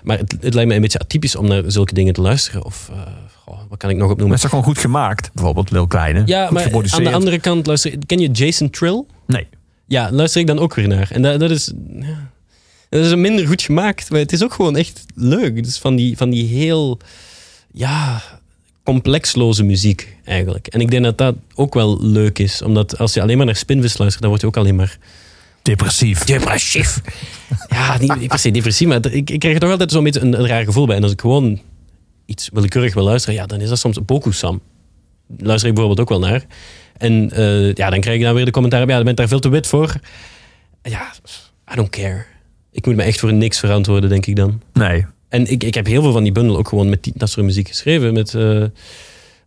Maar 0.03 0.17
het, 0.17 0.35
het 0.41 0.53
lijkt 0.53 0.69
me 0.69 0.75
een 0.75 0.81
beetje 0.81 0.99
atypisch 0.99 1.35
om 1.35 1.47
naar 1.47 1.63
zulke 1.67 1.93
dingen 1.93 2.13
te 2.13 2.21
luisteren. 2.21 2.65
Of 2.65 2.89
eh, 2.91 3.01
goh, 3.35 3.59
wat 3.69 3.77
kan 3.77 3.89
ik 3.89 3.95
nog 3.95 4.03
Maar 4.03 4.11
opnoemen? 4.11 4.35
is 4.35 4.41
dat 4.41 4.49
gewoon 4.49 4.65
goed 4.65 4.77
gemaakt? 4.77 5.29
Bijvoorbeeld 5.33 5.71
Lil 5.71 5.87
Kleine. 5.87 6.21
Ja, 6.25 6.45
goed 6.45 6.53
maar 6.53 6.93
aan 6.93 7.03
de 7.03 7.11
andere 7.11 7.39
kant, 7.39 7.65
luister, 7.65 7.93
ken 8.05 8.19
je 8.19 8.29
Jason 8.31 8.69
Trill? 8.69 9.03
Nee. 9.27 9.47
Ja, 9.85 10.11
luister 10.11 10.41
ik 10.41 10.47
dan 10.47 10.59
ook 10.59 10.75
weer 10.75 10.87
naar. 10.87 11.11
En 11.11 11.21
dat, 11.21 11.39
dat 11.39 11.49
is... 11.51 11.71
Ja, 11.99 12.29
dat 12.89 13.05
is 13.05 13.15
minder 13.15 13.47
goed 13.47 13.61
gemaakt, 13.61 14.09
maar 14.09 14.19
het 14.19 14.31
is 14.31 14.43
ook 14.43 14.53
gewoon 14.53 14.77
echt 14.77 15.05
leuk. 15.15 15.55
Het 15.55 15.67
is 15.67 15.77
van 15.77 15.95
die, 15.95 16.17
van 16.17 16.29
die 16.29 16.45
heel... 16.45 16.99
Ja, 17.71 18.21
complexloze 18.83 19.63
muziek 19.63 20.17
eigenlijk. 20.23 20.67
En 20.67 20.81
ik 20.81 20.91
denk 20.91 21.03
dat 21.03 21.17
dat 21.17 21.35
ook 21.55 21.73
wel 21.73 22.03
leuk 22.03 22.39
is. 22.39 22.61
Omdat 22.61 22.97
als 22.97 23.13
je 23.13 23.21
alleen 23.21 23.37
maar 23.37 23.45
naar 23.45 23.55
Spinvis 23.55 23.97
luistert, 23.97 24.21
dan 24.21 24.29
word 24.29 24.41
je 24.41 24.47
ook 24.47 24.57
alleen 24.57 24.75
maar 24.75 24.97
Depressief. 25.61 26.23
depressief. 26.23 27.01
ja, 27.67 27.97
niet, 27.97 28.15
niet 28.15 28.29
per 28.29 28.39
se 28.39 28.51
depressief, 28.51 28.87
maar 28.87 29.05
ik, 29.05 29.29
ik 29.29 29.39
krijg 29.39 29.55
er 29.55 29.61
toch 29.61 29.71
altijd 29.71 29.91
zo'n 29.91 30.03
beetje 30.03 30.19
een, 30.19 30.39
een 30.39 30.47
raar 30.47 30.63
gevoel 30.63 30.85
bij. 30.85 30.95
En 30.95 31.03
als 31.03 31.11
ik 31.11 31.21
gewoon 31.21 31.59
iets 32.25 32.49
willekeurig 32.53 32.93
wil 32.93 33.03
luisteren, 33.03 33.35
ja, 33.35 33.45
dan 33.45 33.61
is 33.61 33.69
dat 33.69 33.79
soms 33.79 34.05
Bokusam. 34.05 34.61
Luister 35.37 35.69
ik 35.69 35.75
bijvoorbeeld 35.75 35.99
ook 36.09 36.19
wel 36.19 36.29
naar. 36.29 36.45
En 36.97 37.31
eh, 37.31 37.73
ja, 37.73 37.89
dan 37.89 37.99
krijg 37.99 38.17
ik 38.17 38.23
dan 38.23 38.33
weer 38.33 38.45
de 38.45 38.51
commentaar 38.51 38.87
ja, 38.87 38.97
je 38.97 39.03
bent 39.03 39.17
daar 39.17 39.27
veel 39.27 39.39
te 39.39 39.49
wit 39.49 39.67
voor. 39.67 39.95
Ja, 40.81 41.13
I 41.71 41.75
don't 41.75 41.89
care. 41.89 42.25
Ik 42.71 42.85
moet 42.85 42.95
me 42.95 43.03
echt 43.03 43.19
voor 43.19 43.33
niks 43.33 43.59
verantwoorden, 43.59 44.09
denk 44.09 44.25
ik 44.25 44.35
dan. 44.35 44.61
Nee. 44.73 45.05
En 45.29 45.51
ik, 45.51 45.63
ik 45.63 45.73
heb 45.73 45.85
heel 45.85 46.01
veel 46.01 46.11
van 46.11 46.23
die 46.23 46.31
bundel 46.31 46.57
ook 46.57 46.67
gewoon 46.67 46.89
met 46.89 47.03
die, 47.03 47.13
dat 47.15 47.29
soort 47.29 47.45
muziek 47.45 47.67
geschreven. 47.67 48.13
Met 48.13 48.33
eh 48.33 48.63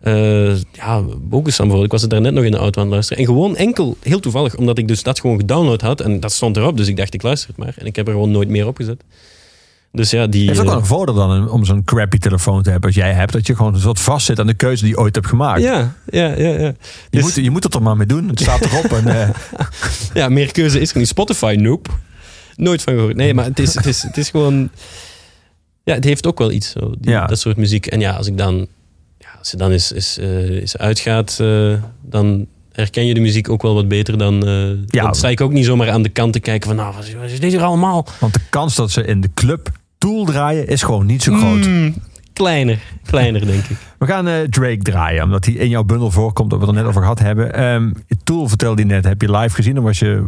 eh, 0.05 0.57
ja, 0.73 1.01
Bokusam 1.21 1.67
bijvoorbeeld. 1.69 1.85
Ik 1.85 1.91
was 1.91 2.03
er 2.03 2.09
daar 2.09 2.21
net 2.21 2.33
nog 2.35 2.45
in 2.45 2.51
de 2.51 2.57
auto 2.57 2.79
aan 2.81 2.87
het 2.87 2.95
luisteren. 2.95 3.19
En 3.23 3.29
gewoon 3.29 3.57
enkel, 3.57 3.97
heel 4.03 4.21
toevallig, 4.21 4.57
omdat 4.57 4.79
ik 4.79 4.89
dus 4.89 5.03
dat 5.03 5.21
gewoon 5.21 5.39
gedownload 5.39 5.81
had. 5.81 6.01
En 6.01 6.21
dat 6.21 6.33
stond 6.33 6.57
erop, 6.57 6.77
dus 6.77 6.89
ik 6.89 6.97
dacht, 6.97 7.15
ik 7.15 7.23
luister 7.23 7.49
het 7.49 7.57
maar. 7.59 7.75
En 7.79 7.87
ik 7.87 7.97
heb 7.97 8.07
er 8.07 8.13
gewoon 8.13 8.31
nooit 8.31 8.49
meer 8.49 8.67
opgezet. 8.67 9.03
Dus 9.93 10.11
ja, 10.11 10.27
die... 10.27 10.47
Heeft 10.47 10.59
ook 10.59 10.65
eh, 10.65 10.71
wel 10.71 10.81
een 10.81 10.87
voordeel 10.87 11.15
dan 11.15 11.51
om 11.51 11.65
zo'n 11.65 11.85
crappy 11.85 12.19
telefoon 12.19 12.63
te 12.63 12.71
hebben 12.71 12.89
als 12.89 12.99
jij 12.99 13.13
hebt. 13.13 13.33
Dat 13.33 13.47
je 13.47 13.57
gewoon 13.57 13.75
een 13.75 13.81
soort 13.81 14.01
vast 14.01 14.27
zit 14.27 14.39
aan 14.41 14.47
de 14.47 14.55
keuze 14.55 14.83
die 14.85 14.93
je 14.93 14.99
ooit 14.99 15.15
hebt 15.15 15.27
gemaakt. 15.27 15.63
ja, 15.63 15.95
ja, 16.07 16.27
ja, 16.27 16.49
ja. 16.49 16.59
Je, 16.59 16.75
Dus- 17.11 17.23
moet, 17.23 17.35
je 17.35 17.51
moet 17.51 17.65
het 17.65 17.75
er 17.75 17.83
maar 17.83 17.97
mee 17.97 18.07
doen. 18.07 18.29
Het 18.29 18.41
staat 18.41 18.61
erop. 18.65 18.85
en, 19.05 19.07
eh, 19.21 19.29
Ja, 20.15 20.29
meer 20.29 20.53
keuze 20.53 20.81
is 20.81 20.93
er 20.93 20.99
niet. 20.99 21.09
Spotify, 21.09 21.57
nope. 21.59 21.91
Nooit 22.57 22.83
van 22.83 22.95
gehoord. 22.95 23.17
Nee, 23.17 23.35
maar 23.35 23.45
het 23.45 23.59
is, 23.59 23.75
het 23.75 23.87
is, 23.87 24.03
het 24.03 24.17
is 24.17 24.31
gewoon... 24.31 24.69
Ja, 25.85 25.95
het 25.95 26.05
heeft 26.05 26.27
ook 26.27 26.39
wel 26.39 26.51
iets, 26.53 26.71
zo, 26.71 26.95
die- 26.99 27.11
Ja. 27.11 27.27
dat 27.27 27.39
soort 27.39 27.57
muziek. 27.57 27.87
En 27.87 28.01
ja, 28.01 28.13
als 28.13 28.27
ik 28.27 28.39
dan... 28.39 28.67
Als 29.45 29.53
je 29.53 29.59
dan 29.59 29.71
eens, 29.71 29.93
eens, 29.95 30.19
eh, 30.19 30.61
eens 30.61 30.77
uitgaat, 30.77 31.39
eh, 31.41 31.73
dan 32.03 32.47
herken 32.73 33.07
je 33.07 33.15
de 33.15 33.21
muziek 33.21 33.49
ook 33.49 33.63
wel 33.63 33.75
wat 33.75 33.89
beter 33.89 34.19
dan... 34.19 34.47
eh 34.47 34.69
Ja. 34.87 35.03
Dan 35.03 35.15
sta 35.15 35.29
ik 35.29 35.41
ook 35.41 35.53
niet 35.53 35.65
zomaar 35.65 35.91
aan 35.91 36.03
de 36.03 36.09
kant 36.09 36.33
te 36.33 36.41
kijken 36.41 36.69
van... 36.69 36.77
Nou, 36.77 36.95
wat 36.95 37.31
is, 37.31 37.41
dit 37.41 37.53
hier 37.53 37.63
allemaal? 37.63 38.07
want 38.21 38.33
de 38.33 38.41
kans 38.51 38.75
dat 38.75 38.91
ze 38.91 39.05
in 39.05 39.21
de 39.21 39.31
club 39.35 39.69
Tool 39.99 40.25
draaien 40.25 40.67
is 40.67 40.83
gewoon 40.83 41.07
niet 41.07 41.23
zo 41.23 41.37
groot. 41.37 41.67
Mm, 41.67 41.95
kleiner, 42.33 42.79
kleiner 43.07 43.47
denk 43.47 43.65
ik. 43.65 43.77
We 43.99 44.07
gaan 44.07 44.25
Drake 44.51 44.83
draaien, 44.83 45.23
omdat 45.23 45.45
hij 45.45 45.55
in 45.55 45.69
jouw 45.69 45.85
bundel 45.85 46.11
voorkomt, 46.11 46.51
dat 46.51 46.59
we 46.59 46.67
het 46.67 46.75
er 46.75 46.81
net 46.81 46.91
over 46.91 47.01
gehad 47.01 47.19
hebben. 47.19 47.55
Ehm 47.55 47.93
Tool 48.25 48.49
vertelde 48.49 48.83
je 48.83 48.89
net, 48.89 49.05
heb 49.05 49.21
je 49.23 49.31
live 49.31 49.55
gezien, 49.55 49.75
daar 49.75 49.83
was 49.83 49.99
je 49.99 50.25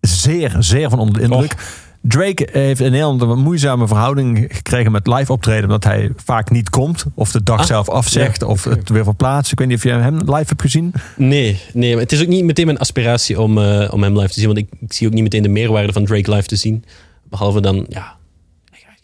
zeer, 0.00 0.56
zeer 0.58 0.90
van 0.90 0.98
onder 0.98 1.14
de 1.14 1.22
indruk. 1.22 1.54
Drake 2.02 2.48
heeft 2.52 2.80
in 2.80 2.90
Nederland 2.90 3.22
een 3.22 3.38
moeizame 3.38 3.86
verhouding 3.86 4.46
gekregen 4.48 4.92
met 4.92 5.06
live 5.06 5.32
optreden, 5.32 5.64
omdat 5.64 5.84
hij 5.84 6.10
vaak 6.16 6.50
niet 6.50 6.70
komt, 6.70 7.04
of 7.14 7.32
de 7.32 7.42
dag 7.42 7.58
Ah, 7.60 7.66
zelf 7.66 7.88
afzegt, 7.88 8.40
ja, 8.40 8.46
of 8.46 8.64
het 8.64 8.88
weer 8.88 9.04
verplaatst. 9.04 9.52
Ik 9.52 9.58
weet 9.58 9.68
niet 9.68 9.76
of 9.76 9.82
je 9.82 9.90
hem 9.90 10.16
live 10.18 10.32
hebt 10.46 10.62
gezien. 10.62 10.92
Nee, 11.16 11.60
nee, 11.72 11.92
maar 11.92 12.02
het 12.02 12.12
is 12.12 12.20
ook 12.22 12.26
niet 12.28 12.44
meteen 12.44 12.66
mijn 12.66 12.78
aspiratie 12.78 13.40
om, 13.40 13.58
eh, 13.58 13.92
om 13.92 14.02
hem 14.02 14.16
live 14.18 14.32
te 14.32 14.38
zien. 14.40 14.46
Want 14.46 14.58
ik, 14.58 14.68
ik 14.80 14.92
zie 14.92 15.06
ook 15.06 15.12
niet 15.12 15.22
meteen 15.22 15.42
de 15.42 15.48
meerwaarde 15.48 15.92
van 15.92 16.04
Drake 16.04 16.30
live 16.34 16.46
te 16.48 16.56
zien. 16.56 16.84
Behalve 17.28 17.60
dan, 17.60 17.86
ja... 17.88 18.16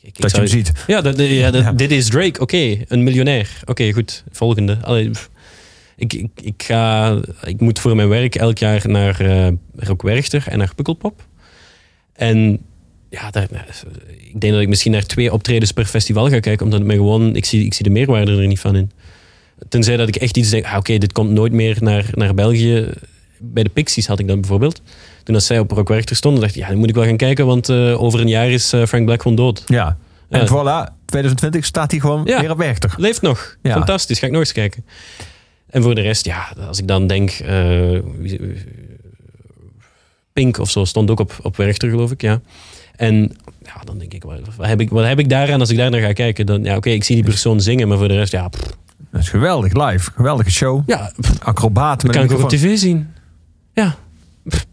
ik- 0.00 0.20
Dat 0.20 0.30
je 0.30 0.36
hem 0.36 0.46
ziet. 0.46 0.72
Ja, 0.86 1.00
dat, 1.00 1.18
ja, 1.18 1.50
dat- 1.50 1.62
Ja. 1.62 1.72
dit 1.72 1.90
is 1.90 2.08
Drake. 2.08 2.40
Oké, 2.40 2.76
een 2.88 3.02
miljonair. 3.02 3.60
Oké, 3.64 3.92
goed. 3.92 4.24
Volgende. 4.30 4.78
Allee. 4.82 5.10
Ik, 5.96 6.12
ik, 6.12 6.28
ik, 6.40 6.62
ga, 6.62 7.16
ik 7.44 7.60
moet 7.60 7.78
voor 7.78 7.96
mijn 7.96 8.08
werk 8.08 8.34
elk 8.34 8.58
jaar 8.58 8.82
naar 8.88 9.20
eh 9.20 9.48
Rock 9.76 10.02
Werchter 10.02 10.44
en 10.48 10.58
naar 10.58 10.74
Pukkelpop. 10.74 11.26
En 12.12 12.58
ja, 13.20 13.30
daar, 13.30 13.48
ik 14.32 14.40
denk 14.40 14.52
dat 14.52 14.62
ik 14.62 14.68
misschien 14.68 14.92
naar 14.92 15.06
twee 15.06 15.32
optredens 15.32 15.72
per 15.72 15.84
festival 15.84 16.28
ga 16.28 16.40
kijken, 16.40 16.64
omdat 16.64 16.78
het 16.78 16.88
me 16.88 16.94
gewoon, 16.94 17.36
ik 17.36 17.44
zie, 17.44 17.64
ik 17.64 17.74
zie 17.74 17.84
de 17.84 17.90
meerwaarde 17.90 18.36
er 18.36 18.46
niet 18.46 18.60
van 18.60 18.76
in. 18.76 18.90
Tenzij 19.68 19.96
dat 19.96 20.08
ik 20.08 20.16
echt 20.16 20.36
iets 20.36 20.50
denk, 20.50 20.64
ah, 20.64 20.76
oké, 20.76 20.98
dit 20.98 21.12
komt 21.12 21.30
nooit 21.30 21.52
meer 21.52 21.76
naar, 21.80 22.04
naar 22.12 22.34
België. 22.34 22.88
Bij 23.38 23.62
de 23.62 23.68
Pixies 23.70 24.06
had 24.06 24.18
ik 24.18 24.28
dat 24.28 24.40
bijvoorbeeld. 24.40 24.82
Toen 25.22 25.34
als 25.34 25.46
zij 25.46 25.58
op 25.58 25.70
Rock 25.70 25.88
Werchter 25.88 26.16
stonden, 26.16 26.40
dacht 26.40 26.54
ik, 26.56 26.60
ja, 26.62 26.68
dan 26.68 26.76
moet 26.78 26.88
ik 26.88 26.94
wel 26.94 27.04
gaan 27.04 27.16
kijken, 27.16 27.46
want 27.46 27.68
eh, 27.68 28.02
over 28.02 28.20
een 28.20 28.28
jaar 28.28 28.50
is 28.50 28.72
eh, 28.72 28.84
Frank 28.86 29.04
Black 29.04 29.22
gewoon 29.22 29.36
dood. 29.36 29.62
Ja. 29.66 29.96
En 30.28 30.40
Ja. 30.40 30.46
voilà, 30.46 30.94
2020 31.04 31.64
staat 31.64 31.90
hij 31.90 32.00
gewoon 32.00 32.22
Ja. 32.24 32.40
weer 32.40 32.50
op 32.50 32.58
Werchter. 32.58 32.94
Leeft 32.96 33.22
nog. 33.22 33.56
Ja. 33.62 33.72
Fantastisch. 33.72 34.18
Ga 34.18 34.26
ik 34.26 34.32
nog 34.32 34.40
eens 34.40 34.52
kijken. 34.52 34.84
En 35.70 35.82
voor 35.82 35.94
de 35.94 36.00
rest, 36.00 36.24
ja, 36.24 36.52
als 36.68 36.78
ik 36.78 36.88
dan 36.88 37.06
denk... 37.06 37.30
eh, 37.30 37.98
Pink 40.32 40.58
of 40.58 40.70
zo 40.70 40.84
stond 40.84 41.10
ook 41.10 41.20
op, 41.20 41.38
op 41.42 41.56
Werchter, 41.56 41.90
geloof 41.90 42.10
ik, 42.10 42.22
ja. 42.22 42.40
En 42.96 43.36
ja, 43.62 43.84
dan 43.84 43.98
denk 43.98 44.12
ik, 44.12 44.22
wat, 44.22 44.40
heb 44.60 44.80
ik, 44.80 44.90
wat 44.90 45.06
heb 45.06 45.18
ik 45.18 45.28
daaraan 45.28 45.60
als 45.60 45.70
ik 45.70 45.76
daar 45.76 45.90
naar 45.90 46.00
ga 46.00 46.12
kijken? 46.12 46.46
Dan, 46.46 46.64
ja, 46.64 46.76
oké, 46.76 46.90
ik 46.90 47.04
zie 47.04 47.14
die 47.14 47.24
persoon 47.24 47.60
zingen, 47.60 47.88
maar 47.88 47.98
voor 47.98 48.08
de 48.08 48.14
rest, 48.14 48.32
ja, 48.32 48.48
pff, 48.48 48.76
Dat 49.10 49.20
is 49.20 49.28
geweldig 49.28 49.72
live. 49.72 50.10
Geweldige 50.10 50.50
show. 50.50 50.82
ja 50.86 51.12
pff, 51.20 51.42
Acrobaat. 51.42 52.00
dat 52.00 52.10
kan 52.10 52.24
ik 52.24 52.32
ook 52.32 52.42
op 52.42 52.48
tv 52.48 52.78
zien. 52.78 53.08
Ja. 53.74 53.96
Pff. 54.48 54.66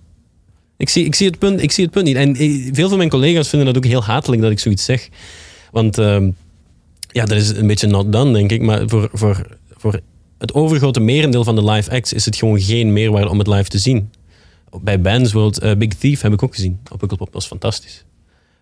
Ik 0.78 0.90
zie, 0.90 1.06
ik, 1.06 1.16
zie 1.16 1.28
het 1.28 1.40
punt, 1.40 1.62
ik 1.62 1.72
zie 1.72 1.84
het 1.84 1.94
punt 1.94 2.06
niet. 2.06 2.16
En 2.16 2.36
eh, 2.36 2.70
veel 2.74 2.90
van 2.90 2.98
mijn 2.98 3.10
collega's 3.10 3.50
vinden 3.50 3.68
dat 3.68 3.78
ook 3.78 3.90
heel 3.90 4.04
hatelijk 4.04 4.42
dat 4.42 4.52
ik 4.52 4.60
zoiets 4.60 4.86
zeg. 4.86 5.10
Want 5.72 5.98
ehm, 5.98 6.30
ja, 7.12 7.26
dat 7.26 7.38
is 7.38 7.50
een 7.50 7.68
beetje 7.68 7.88
not 7.88 8.12
done, 8.12 8.34
denk 8.34 8.52
ik. 8.52 8.62
Maar 8.62 8.84
voor, 8.88 9.10
voor, 9.14 9.58
voor 9.78 10.00
het 10.38 10.54
overgrote 10.54 11.00
merendeel 11.00 11.44
van 11.44 11.56
de 11.56 11.64
live 11.64 11.92
acts 11.92 12.14
is 12.14 12.26
het 12.26 12.36
gewoon 12.36 12.60
geen 12.60 12.94
meerwaarde 12.94 13.30
om 13.30 13.38
het 13.38 13.48
live 13.48 13.70
te 13.70 13.78
zien. 13.78 14.12
Bij 14.82 15.02
Bands 15.02 15.32
World, 15.32 15.60
eh, 15.60 15.76
Big 15.76 15.94
Thief 15.94 16.22
heb 16.22 16.34
ik 16.34 16.44
ook 16.44 16.56
gezien. 16.56 16.80
Op 16.92 17.00
Pukkelpop, 17.00 17.26
dat 17.26 17.36
was 17.36 17.48
fantastisch. 17.48 18.04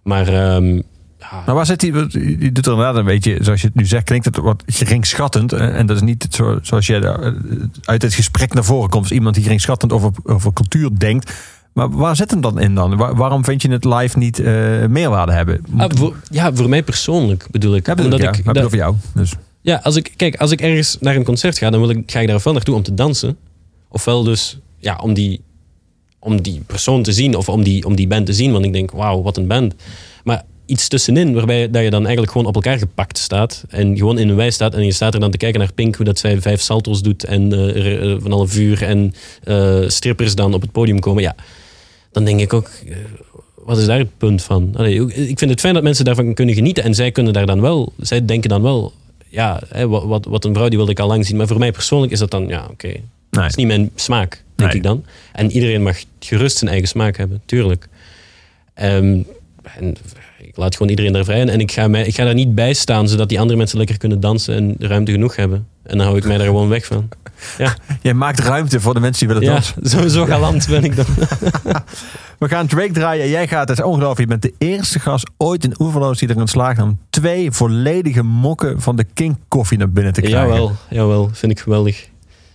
Maar 0.04 0.28
ehm, 0.28 0.76
ja, 1.20 1.44
Maar 1.46 1.56
waar 1.56 1.66
zit 1.66 1.82
hij? 1.82 1.90
Je 1.92 2.52
doet 2.52 2.66
er 2.66 2.72
inderdaad 2.72 2.96
een 2.96 3.06
beetje, 3.06 3.38
zoals 3.42 3.62
je 3.62 3.68
het 3.68 3.76
nu 3.76 3.86
zegt, 3.86 4.04
klinkt 4.04 4.26
het 4.26 4.38
wat 4.38 4.64
geringschattend. 4.66 5.54
En 5.54 5.86
dat 5.86 5.96
is 5.96 6.02
niet 6.02 6.28
zo, 6.30 6.60
zoals 6.62 6.88
je 6.88 6.96
eh, 6.98 7.32
uit 7.84 8.02
het 8.02 8.14
gesprek 8.14 8.54
naar 8.54 8.64
voren 8.64 8.90
komt. 8.90 9.04
Als 9.04 9.12
iemand 9.12 9.34
die 9.36 9.44
geringschattend 9.44 9.92
over, 9.94 10.12
over 10.24 10.54
cultuur 10.54 10.90
denkt. 10.98 11.34
Maar 11.74 11.90
waar 11.90 12.16
zit 12.16 12.32
hem 12.32 12.42
dan 12.42 12.60
in 12.60 12.76
dan? 12.76 12.98
Waar- 12.98 13.16
waarom 13.16 13.44
vind 13.44 13.62
je 13.62 13.72
het 13.72 13.86
live 13.86 14.18
niet 14.18 14.40
eh, 14.40 14.54
meerwaarde 14.90 15.32
hebben? 15.32 15.66
ah, 15.78 15.90
voor, 15.96 16.16
ja, 16.30 16.54
voor 16.54 16.70
mij 16.70 16.84
persoonlijk 16.84 17.48
bedoel 17.52 17.76
ik. 17.76 17.86
Ja, 17.88 17.94
bedoel 17.96 18.14
ik, 18.14 18.22
ja. 18.22 18.32
ik, 18.34 18.44
dat- 18.54 18.70
voor 18.70 18.76
jou. 18.76 18.96
Dus. 19.14 19.34
Ja, 19.62 19.80
als 19.84 19.96
ik, 19.96 20.14
kijk, 20.16 20.36
als 20.36 20.52
ik 20.52 20.62
ergens 20.62 20.98
naar 21.00 21.16
een 21.16 21.24
concert 21.24 21.58
ga, 21.58 21.70
dan 21.70 21.80
wil 21.80 21.90
ik, 21.90 22.12
ga 22.12 22.20
ik 22.20 22.28
daar 22.28 22.36
ofwel 22.36 22.54
naartoe 22.54 22.76
om 22.76 22.84
te 22.84 22.94
dansen. 22.94 23.38
Ofwel 23.90 24.24
dus 24.24 24.60
ja, 24.78 24.96
om, 24.96 25.14
die, 25.14 25.42
om 26.24 26.42
die 26.42 26.62
persoon 26.66 27.04
te 27.04 27.12
zien 27.12 27.36
of 27.36 27.50
om 27.50 27.64
die, 27.64 27.86
om 27.86 27.96
die 27.96 28.08
band 28.08 28.26
te 28.26 28.34
zien. 28.34 28.52
Want 28.52 28.66
ik 28.66 28.74
denk, 28.74 28.92
wauw, 28.92 29.22
wat 29.22 29.38
een 29.38 29.48
band. 29.48 29.76
Maar 30.24 30.44
iets 30.66 30.88
tussenin, 30.88 31.34
waarbij 31.34 31.70
dat 31.70 31.84
je 31.84 31.90
dan 31.90 32.02
eigenlijk 32.02 32.32
gewoon 32.32 32.48
op 32.48 32.56
elkaar 32.56 32.78
gepakt 32.78 33.18
staat. 33.18 33.64
En 33.70 33.98
gewoon 33.98 34.20
in 34.20 34.30
een 34.30 34.36
wij 34.36 34.52
staat. 34.52 34.74
En 34.74 34.86
je 34.86 34.92
staat 34.92 35.14
er 35.14 35.20
dan 35.20 35.32
te 35.32 35.38
kijken 35.38 35.60
naar 35.60 35.74
Pink, 35.74 35.96
hoe 35.96 36.06
dat 36.06 36.20
zij 36.20 36.42
vijf 36.42 36.62
salto's 36.62 37.02
doet. 37.02 37.24
En 37.24 37.74
eh, 37.76 38.16
van 38.20 38.32
alle 38.32 38.48
vuur 38.48 38.84
en 38.84 39.14
eh, 39.44 39.84
strippers 39.88 40.36
dan 40.36 40.54
op 40.54 40.62
het 40.62 40.72
podium 40.72 41.00
komen. 41.00 41.24
Ja, 41.24 41.36
dan 42.12 42.24
denk 42.24 42.40
ik 42.40 42.54
ook, 42.54 42.70
wat 43.56 43.78
is 43.78 43.86
daar 43.86 44.00
het 44.00 44.18
punt 44.18 44.44
van? 44.44 44.74
Allee, 44.76 45.14
ik 45.14 45.40
vind 45.40 45.52
het 45.52 45.60
fijn 45.60 45.74
dat 45.74 45.84
mensen 45.84 46.06
daarvan 46.06 46.34
kunnen 46.34 46.56
genieten. 46.56 46.84
En 46.84 46.96
zij 46.96 47.12
kunnen 47.12 47.34
daar 47.34 47.46
dan 47.46 47.62
wel, 47.62 47.94
zij 48.00 48.26
denken 48.26 48.50
dan 48.50 48.62
wel, 48.62 48.94
ja, 49.30 49.62
hè, 49.68 49.88
wat, 49.88 50.04
wat, 50.04 50.26
wat 50.26 50.46
een 50.46 50.54
vrouw 50.54 50.68
die 50.68 50.78
wilde 50.78 50.92
ik 50.92 51.00
al 51.00 51.08
lang 51.08 51.26
zien. 51.26 51.38
Maar 51.38 51.48
voor 51.48 51.60
mij 51.60 51.72
persoonlijk 51.72 52.12
is 52.12 52.20
dat 52.20 52.32
dan, 52.32 52.48
ja, 52.48 52.68
oké. 52.72 52.88
Nee. 52.88 53.02
Dat 53.30 53.46
is 53.46 53.56
niet 53.56 53.68
mijn 53.68 53.92
smaak, 53.96 54.44
denk 54.62 54.72
Nee. 54.72 54.82
ik 54.82 54.88
dan. 54.88 55.06
En 55.32 55.52
iedereen 55.52 55.84
mag 55.84 55.98
gerust 56.20 56.58
zijn 56.58 56.70
eigen 56.70 56.88
smaak 56.88 57.18
hebben, 57.18 57.42
tuurlijk. 57.46 57.88
Ehm, 58.74 59.20
en 59.78 59.96
ik 60.40 60.58
laat 60.58 60.74
gewoon 60.74 60.90
iedereen 60.90 61.12
daar 61.14 61.24
vrij 61.24 61.40
in. 61.40 61.50
En 61.50 61.60
ik 61.60 61.72
ga, 61.72 61.88
mij, 61.88 62.06
ik 62.06 62.16
ga 62.16 62.24
daar 62.24 62.34
niet 62.34 62.56
bij 62.56 62.74
staan, 62.74 63.08
zodat 63.08 63.30
die 63.30 63.40
andere 63.40 63.58
mensen 63.58 63.78
lekker 63.78 63.98
kunnen 63.98 64.20
dansen 64.20 64.56
en 64.56 64.76
ruimte 64.88 65.12
genoeg 65.12 65.36
hebben. 65.36 65.68
En 65.84 65.98
dan 65.98 66.06
hou 66.06 66.18
ik 66.18 66.26
mij 66.26 66.38
daar 66.38 66.46
gewoon 66.46 66.70
weg 66.70 66.86
van. 66.86 67.10
Ja, 67.58 67.76
Jij 68.02 68.14
maakt 68.14 68.40
ruimte 68.40 68.80
voor 68.80 68.94
de 68.94 69.00
mensen 69.00 69.28
die 69.28 69.36
willen 69.36 69.54
dansen. 69.54 69.88
zo, 70.00 70.08
zo 70.08 70.26
galant 70.26 70.68
ben 70.68 70.84
ik 70.84 70.96
dan. 70.96 71.06
We 72.40 72.48
gaan 72.48 72.68
Drake 72.68 72.92
draaien. 72.92 73.30
Jij 73.30 73.48
gaat, 73.48 73.70
het 73.70 73.78
is 73.78 73.84
ongelooflijk. 73.84 74.20
Je 74.20 74.38
bent 74.38 74.42
de 74.42 74.54
eerste 74.58 75.00
gast 75.00 75.30
ooit 75.38 75.64
in 75.64 75.76
Oeverloos 75.80 76.20
die 76.20 76.30
erin 76.30 76.48
slaagt 76.48 76.82
om 76.82 77.00
twee 77.10 77.52
volledige 77.52 78.24
mokken 78.24 78.82
van 78.82 78.96
de 78.96 79.04
King 79.14 79.38
Coffee 79.48 79.78
naar 79.78 79.90
binnen 79.90 80.14
te 80.14 80.22
krijgen. 80.22 80.50
Jawel, 80.50 80.72
jawel, 80.90 81.30
vind 81.34 81.52
ik 81.52 81.60
geweldig. 81.60 82.10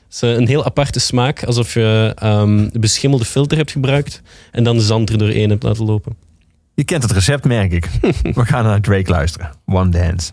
Het 0.06 0.14
is 0.14 0.20
een 0.20 0.46
heel 0.46 0.64
aparte 0.64 1.00
smaak, 1.00 1.44
alsof 1.44 1.74
je 1.74 2.12
ehm 2.14 2.68
de 2.72 2.78
beschimmelde 2.78 3.24
filter 3.24 3.56
hebt 3.56 3.70
gebruikt 3.70 4.22
en 4.50 4.64
dan 4.64 4.76
de 4.76 4.82
zand 4.82 5.10
er 5.10 5.18
doorheen 5.18 5.50
hebt 5.50 5.62
laten 5.62 5.84
lopen. 5.84 6.16
Je 6.74 6.84
kent 6.84 7.02
het 7.02 7.12
recept, 7.12 7.44
merk 7.44 7.72
ik. 7.72 7.88
We 8.34 8.44
gaan 8.44 8.64
naar 8.64 8.80
Drake 8.80 9.10
luisteren. 9.10 9.50
One 9.66 9.88
Dance. 9.90 10.32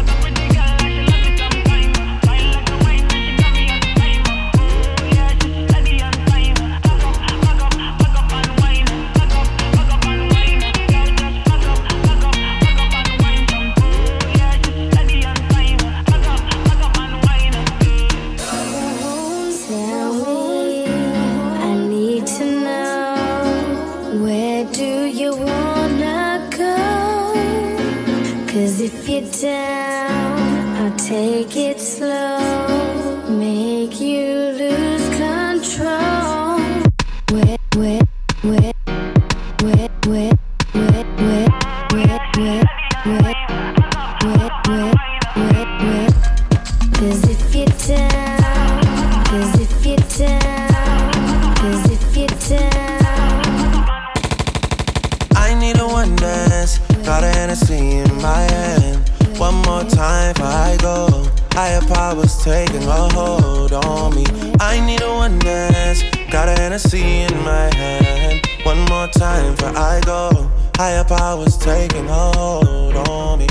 down, 29.41 30.75
I'll 30.77 30.95
take 30.97 31.57
it 31.57 31.79
slow, 31.79 33.27
make 33.27 33.99
you 33.99 34.51
lose 34.61 35.09
control. 35.17 36.11
Cause 47.01 47.23
if 47.23 47.55
you're 47.55 47.65
down, 47.97 49.25
cause 49.25 49.59
if 49.59 49.85
you're 49.85 49.97
down, 49.97 51.55
cause 51.55 51.91
if 51.91 52.15
you're 52.15 52.59
down. 52.59 53.85
I 55.35 55.57
need 55.59 55.79
a 55.79 55.87
one 55.87 56.15
dance, 56.15 56.77
got 57.03 57.23
a 57.23 57.27
Hennessy 57.27 57.97
in 57.97 58.15
my 58.21 58.37
hand 58.37 58.80
more 59.81 59.89
time 59.89 60.33
before 60.33 60.47
I 60.47 60.77
go. 60.81 61.27
Higher 61.53 61.81
powers 61.81 62.43
taking 62.43 62.83
a 62.83 63.09
hold 63.13 63.73
on 63.73 64.15
me. 64.15 64.25
I 64.59 64.79
need 64.85 65.01
a 65.01 65.09
one 65.09 65.39
dance, 65.39 66.03
got 66.31 66.47
a 66.47 66.51
Hennessy 66.51 67.01
in 67.01 67.33
my 67.43 67.73
hand. 67.75 68.45
One 68.63 68.79
more 68.85 69.07
time 69.07 69.55
before 69.55 69.77
I 69.77 70.01
go. 70.01 70.51
Higher 70.75 71.03
powers 71.03 71.57
taking 71.57 72.07
a 72.07 72.31
hold 72.35 72.95
on 73.07 73.39
me. 73.39 73.47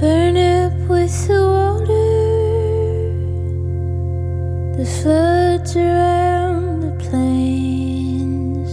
Burn 0.00 0.36
up 0.36 0.88
with 0.88 1.28
the 1.28 1.40
water. 1.40 1.93
The 4.76 4.84
floods 4.84 5.76
around 5.76 6.80
the 6.80 6.90
plains, 7.04 8.70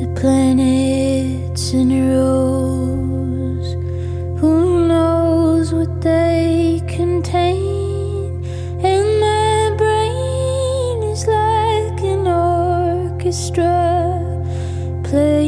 the 0.00 0.08
planets 0.20 1.72
in 1.72 1.90
rows. 2.10 3.68
Who 4.40 4.88
knows 4.88 5.72
what 5.72 6.00
they 6.00 6.82
contain? 6.88 8.44
And 8.82 9.20
my 9.20 9.76
brain 9.78 11.04
is 11.12 11.24
like 11.28 12.02
an 12.02 12.26
orchestra 12.26 13.78
playing. 15.04 15.43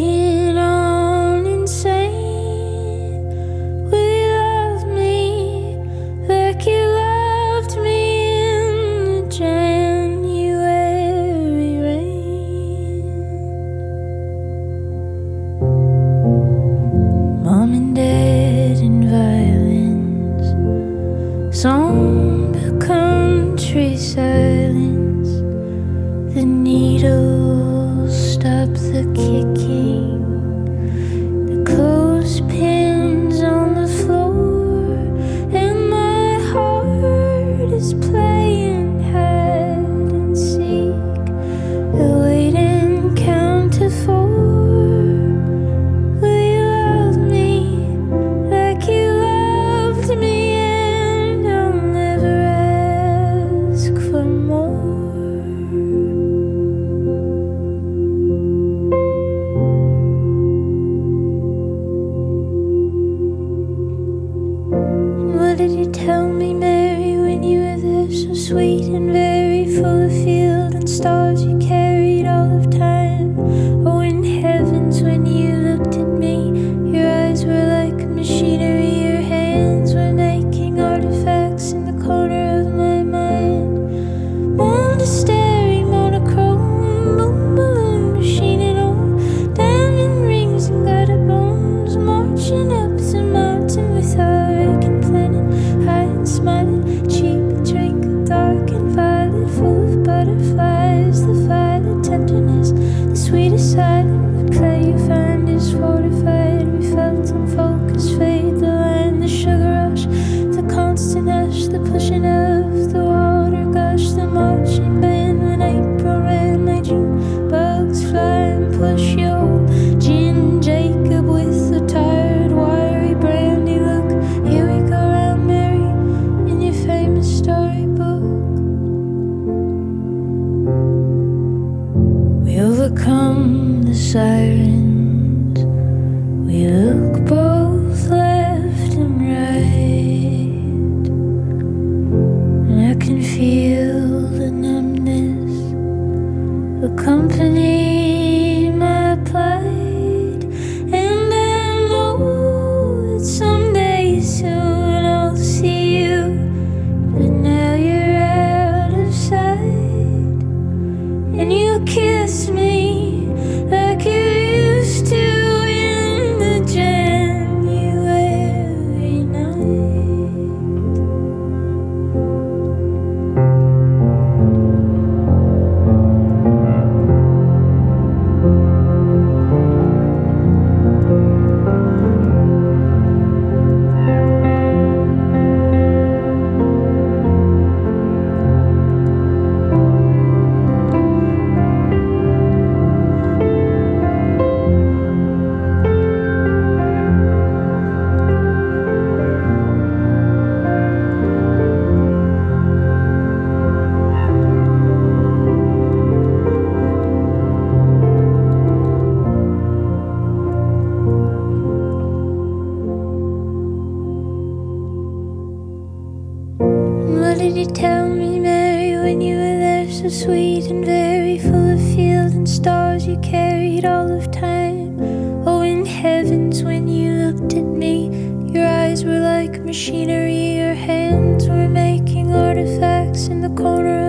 did 217.46 217.56
you 217.56 217.66
tell 217.66 218.08
me, 218.08 218.40
Mary, 218.40 219.00
when 219.00 219.20
you 219.20 219.36
were 219.36 219.58
there 219.60 219.88
so 219.88 220.08
sweet 220.08 220.64
and 220.66 220.84
very 220.84 221.38
full 221.38 221.74
of 221.74 221.80
fields 221.94 222.34
and 222.34 222.48
stars 222.48 223.06
you 223.06 223.16
carried 223.18 223.84
all 223.84 224.10
of 224.10 224.32
time? 224.32 224.98
Oh, 225.46 225.60
in 225.60 225.86
heavens, 225.86 226.64
when 226.64 226.88
you 226.88 227.12
looked 227.12 227.54
at 227.54 227.62
me, 227.62 228.50
your 228.52 228.66
eyes 228.66 229.04
were 229.04 229.20
like 229.20 229.60
machinery, 229.60 230.56
your 230.56 230.74
hands 230.74 231.48
were 231.48 231.68
making 231.68 232.34
artifacts 232.34 233.28
in 233.28 233.42
the 233.42 233.50
corner 233.50 234.05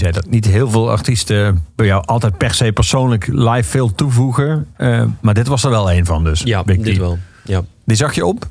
zei 0.00 0.12
dat 0.12 0.30
niet 0.30 0.44
heel 0.44 0.70
veel 0.70 0.90
artiesten 0.90 1.64
bij 1.74 1.86
jou 1.86 2.04
altijd 2.06 2.38
per 2.38 2.54
se 2.54 2.72
persoonlijk 2.72 3.26
live 3.26 3.68
veel 3.68 3.94
toevoegen. 3.94 4.66
Eh, 4.76 5.04
maar 5.20 5.34
dit 5.34 5.46
was 5.46 5.64
er 5.64 5.70
wel 5.70 5.92
een 5.92 6.06
van 6.06 6.24
dus. 6.24 6.42
Ja, 6.42 6.62
dit 6.62 6.96
wel. 6.96 7.18
Ja, 7.44 7.64
Die 7.84 7.96
zag 7.96 8.14
je 8.14 8.26
op? 8.26 8.50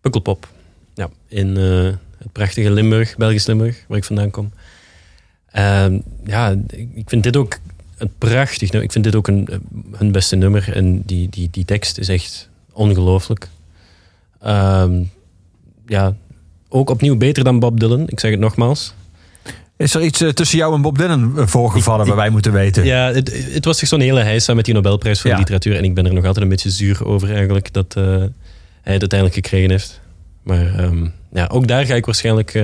Pukkelpop. 0.00 0.48
Ja, 0.94 1.08
in 1.28 1.56
eh, 1.56 1.92
het 2.18 2.32
prachtige 2.32 2.70
Limburg, 2.70 3.16
Belgisch 3.16 3.46
Limburg, 3.46 3.84
waar 3.88 3.98
ik 3.98 4.04
vandaan 4.04 4.30
kom. 4.30 4.52
Ehm, 5.46 5.98
ja, 6.24 6.54
ik 6.94 7.08
vind 7.08 7.22
dit 7.22 7.36
ook 7.36 7.58
een 7.98 8.10
prachtig 8.18 8.70
nummer. 8.70 8.82
Ik 8.82 8.92
vind 8.92 9.04
dit 9.04 9.14
ook 9.14 9.28
een, 9.28 9.48
eh, 9.48 9.58
hun 9.98 10.12
beste 10.12 10.36
nummer. 10.36 10.72
En 10.76 11.02
die, 11.02 11.28
die, 11.28 11.48
die 11.50 11.64
tekst 11.64 11.98
is 11.98 12.08
echt 12.08 12.48
ongelooflijk. 12.72 13.48
Ehm, 14.40 15.02
ja, 15.86 16.14
ook 16.68 16.90
opnieuw 16.90 17.16
beter 17.16 17.44
dan 17.44 17.58
Bob 17.58 17.80
Dylan. 17.80 18.08
Ik 18.08 18.20
zeg 18.20 18.30
het 18.30 18.40
nogmaals. 18.40 18.94
Is 19.76 19.94
er 19.94 20.02
iets 20.02 20.20
eh, 20.20 20.28
tussen 20.28 20.58
jou 20.58 20.74
en 20.74 20.82
Bob 20.82 20.98
Dylan 20.98 21.38
eh, 21.38 21.46
voorgevallen 21.46 22.06
waar 22.06 22.16
wij 22.16 22.30
moeten 22.30 22.52
weten? 22.52 22.84
Ja, 22.84 23.12
het, 23.12 23.32
het 23.52 23.64
was 23.64 23.78
toch 23.78 23.88
zo'n 23.88 24.00
hele 24.00 24.20
heisa 24.20 24.54
met 24.54 24.64
die 24.64 24.74
Nobelprijs 24.74 25.20
voor 25.20 25.30
Ja. 25.30 25.36
de 25.36 25.42
literatuur. 25.42 25.76
En 25.76 25.84
ik 25.84 25.94
ben 25.94 26.06
er 26.06 26.12
nog 26.14 26.24
altijd 26.24 26.44
een 26.44 26.50
beetje 26.50 26.70
zuur 26.70 27.04
over 27.06 27.34
eigenlijk 27.34 27.72
dat 27.72 27.94
eh, 27.96 28.04
hij 28.82 28.92
het 28.92 29.00
uiteindelijk 29.00 29.34
gekregen 29.34 29.70
heeft. 29.70 30.00
Maar 30.42 30.74
ehm, 30.78 31.06
ja, 31.32 31.46
ook 31.46 31.66
daar 31.68 31.86
ga 31.86 31.94
ik 31.94 32.04
waarschijnlijk 32.06 32.54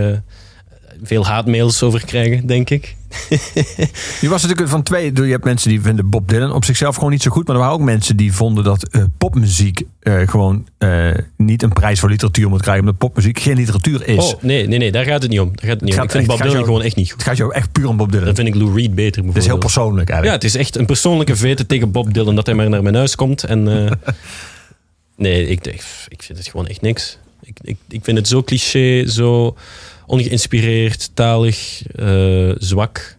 veel 1.02 1.26
haatmails 1.26 1.82
over 1.82 2.04
krijgen, 2.04 2.46
denk 2.46 2.70
ik. 2.70 2.96
Je 4.20 4.28
was 4.28 4.42
natuurlijk 4.42 4.68
van 4.70 4.82
twee. 4.82 5.12
Je 5.14 5.22
hebt 5.22 5.44
mensen 5.44 5.68
die 5.68 5.80
vinden 5.80 6.10
Bob 6.10 6.28
Dylan 6.28 6.52
op 6.52 6.64
zichzelf 6.64 6.94
gewoon 6.94 7.10
niet 7.10 7.22
zo 7.22 7.30
goed. 7.30 7.46
Maar 7.46 7.56
er 7.56 7.62
waren 7.62 7.76
ook 7.78 7.84
mensen 7.84 8.16
die 8.16 8.32
vonden 8.32 8.64
dat 8.64 8.88
eh, 8.88 9.02
popmuziek 9.18 9.82
eh, 10.00 10.28
gewoon 10.28 10.66
eh, 10.78 11.10
niet 11.36 11.62
een 11.62 11.72
prijs 11.72 12.00
voor 12.00 12.08
literatuur 12.10 12.48
moet 12.48 12.60
krijgen. 12.62 12.82
Omdat 12.84 12.98
popmuziek 12.98 13.38
geen 13.38 13.56
literatuur 13.56 14.08
is. 14.08 14.34
Oh, 14.34 14.42
nee, 14.42 14.66
nee, 14.68 14.78
nee, 14.78 14.92
daar 14.92 15.04
gaat 15.04 15.22
het 15.22 15.30
niet 15.30 15.40
om. 15.40 15.46
Daar 15.56 15.64
gaat 15.66 15.80
het 15.80 15.80
niet 15.80 15.94
Het 15.94 15.98
om. 15.98 16.04
Ik 16.04 16.10
gaat 16.10 16.12
vind 16.12 16.22
echt- 16.22 16.26
Bob 16.26 16.38
het 16.38 16.46
gaat 16.46 16.46
Dylan 16.48 16.52
jou- 16.52 16.64
gewoon 16.64 16.82
echt 16.82 16.96
niet 16.96 17.04
Het 17.06 17.14
goed. 17.14 17.22
gaat 17.22 17.36
jou 17.36 17.52
echt 17.54 17.72
puur 17.72 17.88
om 17.88 17.96
Bob 17.96 18.10
Dylan. 18.10 18.26
Dan 18.26 18.34
vind 18.34 18.48
ik 18.48 18.54
Lou 18.54 18.74
Reed 18.74 18.94
beter 18.94 19.24
Het 19.24 19.36
is 19.36 19.46
heel 19.46 19.58
persoonlijk 19.58 20.08
Ja, 20.08 20.14
eigenlijk. 20.14 20.42
het 20.42 20.52
is 20.54 20.60
echt 20.60 20.76
een 20.76 20.86
persoonlijke 20.86 21.36
vete 21.36 21.66
tegen 21.66 21.90
Bob 21.90 22.14
Dylan 22.14 22.34
dat 22.34 22.46
hij 22.46 22.54
maar 22.54 22.68
naar 22.68 22.82
mijn 22.82 22.94
huis 22.94 23.14
komt. 23.14 23.44
En, 23.44 23.62
nee, 25.16 25.46
ik, 25.48 25.66
ik, 25.66 25.84
ik 26.08 26.22
vind 26.22 26.38
het 26.38 26.48
gewoon 26.48 26.66
echt 26.66 26.80
niks. 26.80 27.18
Ik, 27.42 27.56
ik, 27.62 27.76
ik 27.88 28.04
vind 28.04 28.16
het 28.18 28.28
zo 28.28 28.42
cliché, 28.42 29.06
zo 29.08 29.56
ongeïnspireerd, 30.12 31.10
talig, 31.14 31.82
eh, 31.94 32.50
zwak. 32.58 33.16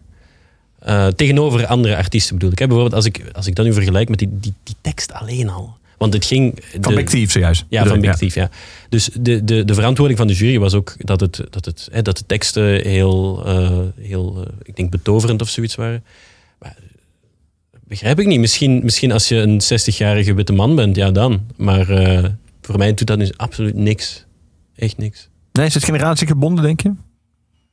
Eh, 0.78 1.06
tegenover 1.06 1.66
andere 1.66 1.96
artiesten 1.96 2.34
bedoel 2.34 2.52
ik. 2.52 2.58
Hè. 2.58 2.66
Bijvoorbeeld 2.66 2.96
als 2.96 3.04
ik, 3.04 3.24
als 3.32 3.46
ik 3.46 3.54
dat 3.54 3.64
nu 3.64 3.72
vergelijk 3.72 4.08
met 4.08 4.18
die, 4.18 4.28
die, 4.32 4.54
die 4.62 4.74
tekst 4.80 5.12
alleen 5.12 5.48
al. 5.50 5.76
Want 5.98 6.12
het 6.12 6.24
ging... 6.24 6.62
Van 6.80 6.94
de- 6.94 6.94
Big 6.94 7.08
Thief 7.10 7.30
zojuist. 7.30 7.64
ja, 7.68 7.86
van 7.86 8.00
Big 8.00 8.16
Thief, 8.16 8.34
ja. 8.34 8.50
Dus 8.88 9.10
de, 9.20 9.44
de, 9.44 9.64
de 9.64 9.74
verantwoording 9.74 10.18
van 10.18 10.26
de 10.28 10.34
jury 10.34 10.58
was 10.58 10.74
ook 10.74 10.94
dat, 10.98 11.20
het, 11.20 11.40
dat, 11.50 11.64
het, 11.64 11.88
hè, 11.92 12.02
dat 12.02 12.16
de 12.18 12.26
teksten 12.26 12.80
heel, 12.88 13.46
eh, 13.46 13.78
heel 14.00 14.46
ik 14.62 14.76
denk, 14.76 14.90
betoverend 14.90 15.40
of 15.42 15.48
zoiets 15.48 15.74
waren. 15.74 16.04
Maar 16.58 16.76
begrijp 17.86 18.20
ik 18.20 18.26
niet. 18.26 18.40
Misschien, 18.40 18.80
misschien 18.82 19.12
als 19.12 19.28
je 19.28 19.36
een 19.36 19.60
60-jarige 19.62 20.34
witte 20.34 20.52
man 20.52 20.74
bent, 20.76 20.96
ja 20.96 21.10
dan. 21.10 21.46
Maar 21.56 21.86
voor 22.60 22.78
mij 22.78 22.94
doet 22.94 23.06
dat 23.06 23.18
dus 23.18 23.36
absoluut 23.36 23.74
niks. 23.74 24.24
Echt 24.76 24.98
niks. 24.98 25.28
Nee, 25.58 25.66
is 25.66 25.74
het 25.74 25.84
generatiegebonden, 25.84 26.64
denk 26.64 26.80
je? 26.80 26.92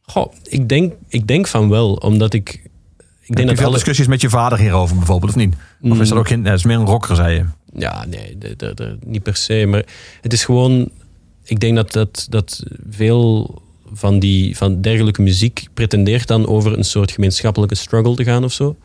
Goh, 0.02 0.34
ik 0.44 0.70
denk, 0.70 0.94
ik 1.08 1.28
denk 1.28 1.48
van 1.48 1.70
wel, 1.70 1.94
omdat 1.94 2.34
ik... 2.34 2.50
Ik 2.50 2.58
Heb 2.58 3.36
denk 3.36 3.40
je 3.40 3.46
dat 3.46 3.56
veel 3.56 3.66
alle, 3.66 3.76
discussies 3.76 4.08
met 4.08 4.22
je 4.22 4.30
vader 4.30 4.60
hierover 4.60 4.96
bijvoorbeeld, 4.98 5.32
of 5.32 5.38
niet? 5.38 5.56
Of 5.82 6.00
is 6.00 6.10
dat 6.10 6.18
ook 6.18 6.28
geen... 6.28 6.46
Het 6.46 6.58
is 6.58 6.64
meer 6.64 6.78
een 6.78 6.86
rocker, 6.86 7.16
zei 7.16 7.36
je. 7.36 7.46
Ja, 7.74 8.06
nee, 8.06 8.38
de, 8.38 8.56
de, 8.56 8.74
de- 8.74 8.98
niet 9.06 9.24
per 9.24 9.36
se. 9.36 9.66
Maar 9.68 9.86
het 10.22 10.34
is 10.34 10.46
gewoon. 10.46 10.90
Ik 11.44 11.60
denk 11.60 11.76
dat, 11.76 11.92
dat, 11.92 12.28
dat 12.30 12.64
veel 12.90 13.62
van, 13.94 14.20
die, 14.20 14.58
van 14.58 14.82
dergelijke 14.82 15.22
muziek 15.22 15.68
pretendeert 15.74 16.28
dan 16.28 16.48
over 16.48 16.78
een 16.78 16.84
soort 16.84 17.12
gemeenschappelijke 17.12 17.76
struggle 17.76 18.16
te 18.16 18.24
gaan 18.24 18.44
of 18.44 18.52
zo. 18.52 18.78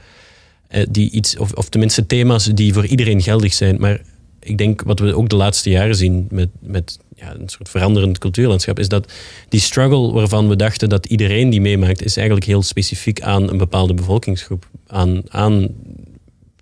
Eh, 0.69 0.87
die 0.91 1.11
iets, 1.11 1.37
of, 1.37 1.53
of 1.53 1.69
tenminste 1.69 2.07
thema's 2.07 2.45
die 2.45 2.73
voor 2.73 2.87
iedereen 2.87 3.23
geldig 3.23 3.55
zijn. 3.55 3.77
Maar 3.81 4.01
ik 4.47 4.59
denk 4.59 4.83
wat 4.83 4.99
we 4.99 5.17
ook 5.17 5.29
de 5.29 5.37
laatste 5.37 5.71
jaren 5.71 5.97
zien 5.97 6.27
met, 6.31 6.49
met 6.61 6.99
ja, 7.17 7.35
een 7.35 7.49
soort 7.49 7.69
veranderend 7.69 8.19
cultuurlandschap, 8.19 8.79
is 8.79 8.89
dat 8.89 9.13
die 9.49 9.61
struggle 9.61 10.13
waarvan 10.13 10.49
we 10.49 10.57
dachten 10.57 10.89
dat 10.89 11.07
iedereen 11.07 11.51
die 11.51 11.61
meemaakt, 11.61 12.05
is 12.05 12.17
eigenlijk 12.17 12.47
heel 12.47 12.63
specifiek 12.63 13.21
aan 13.21 13.51
een 13.51 13.57
bepaalde 13.57 13.95
bevolkingsgroep. 13.95 14.69
Aan, 14.87 15.23
aan 15.29 15.69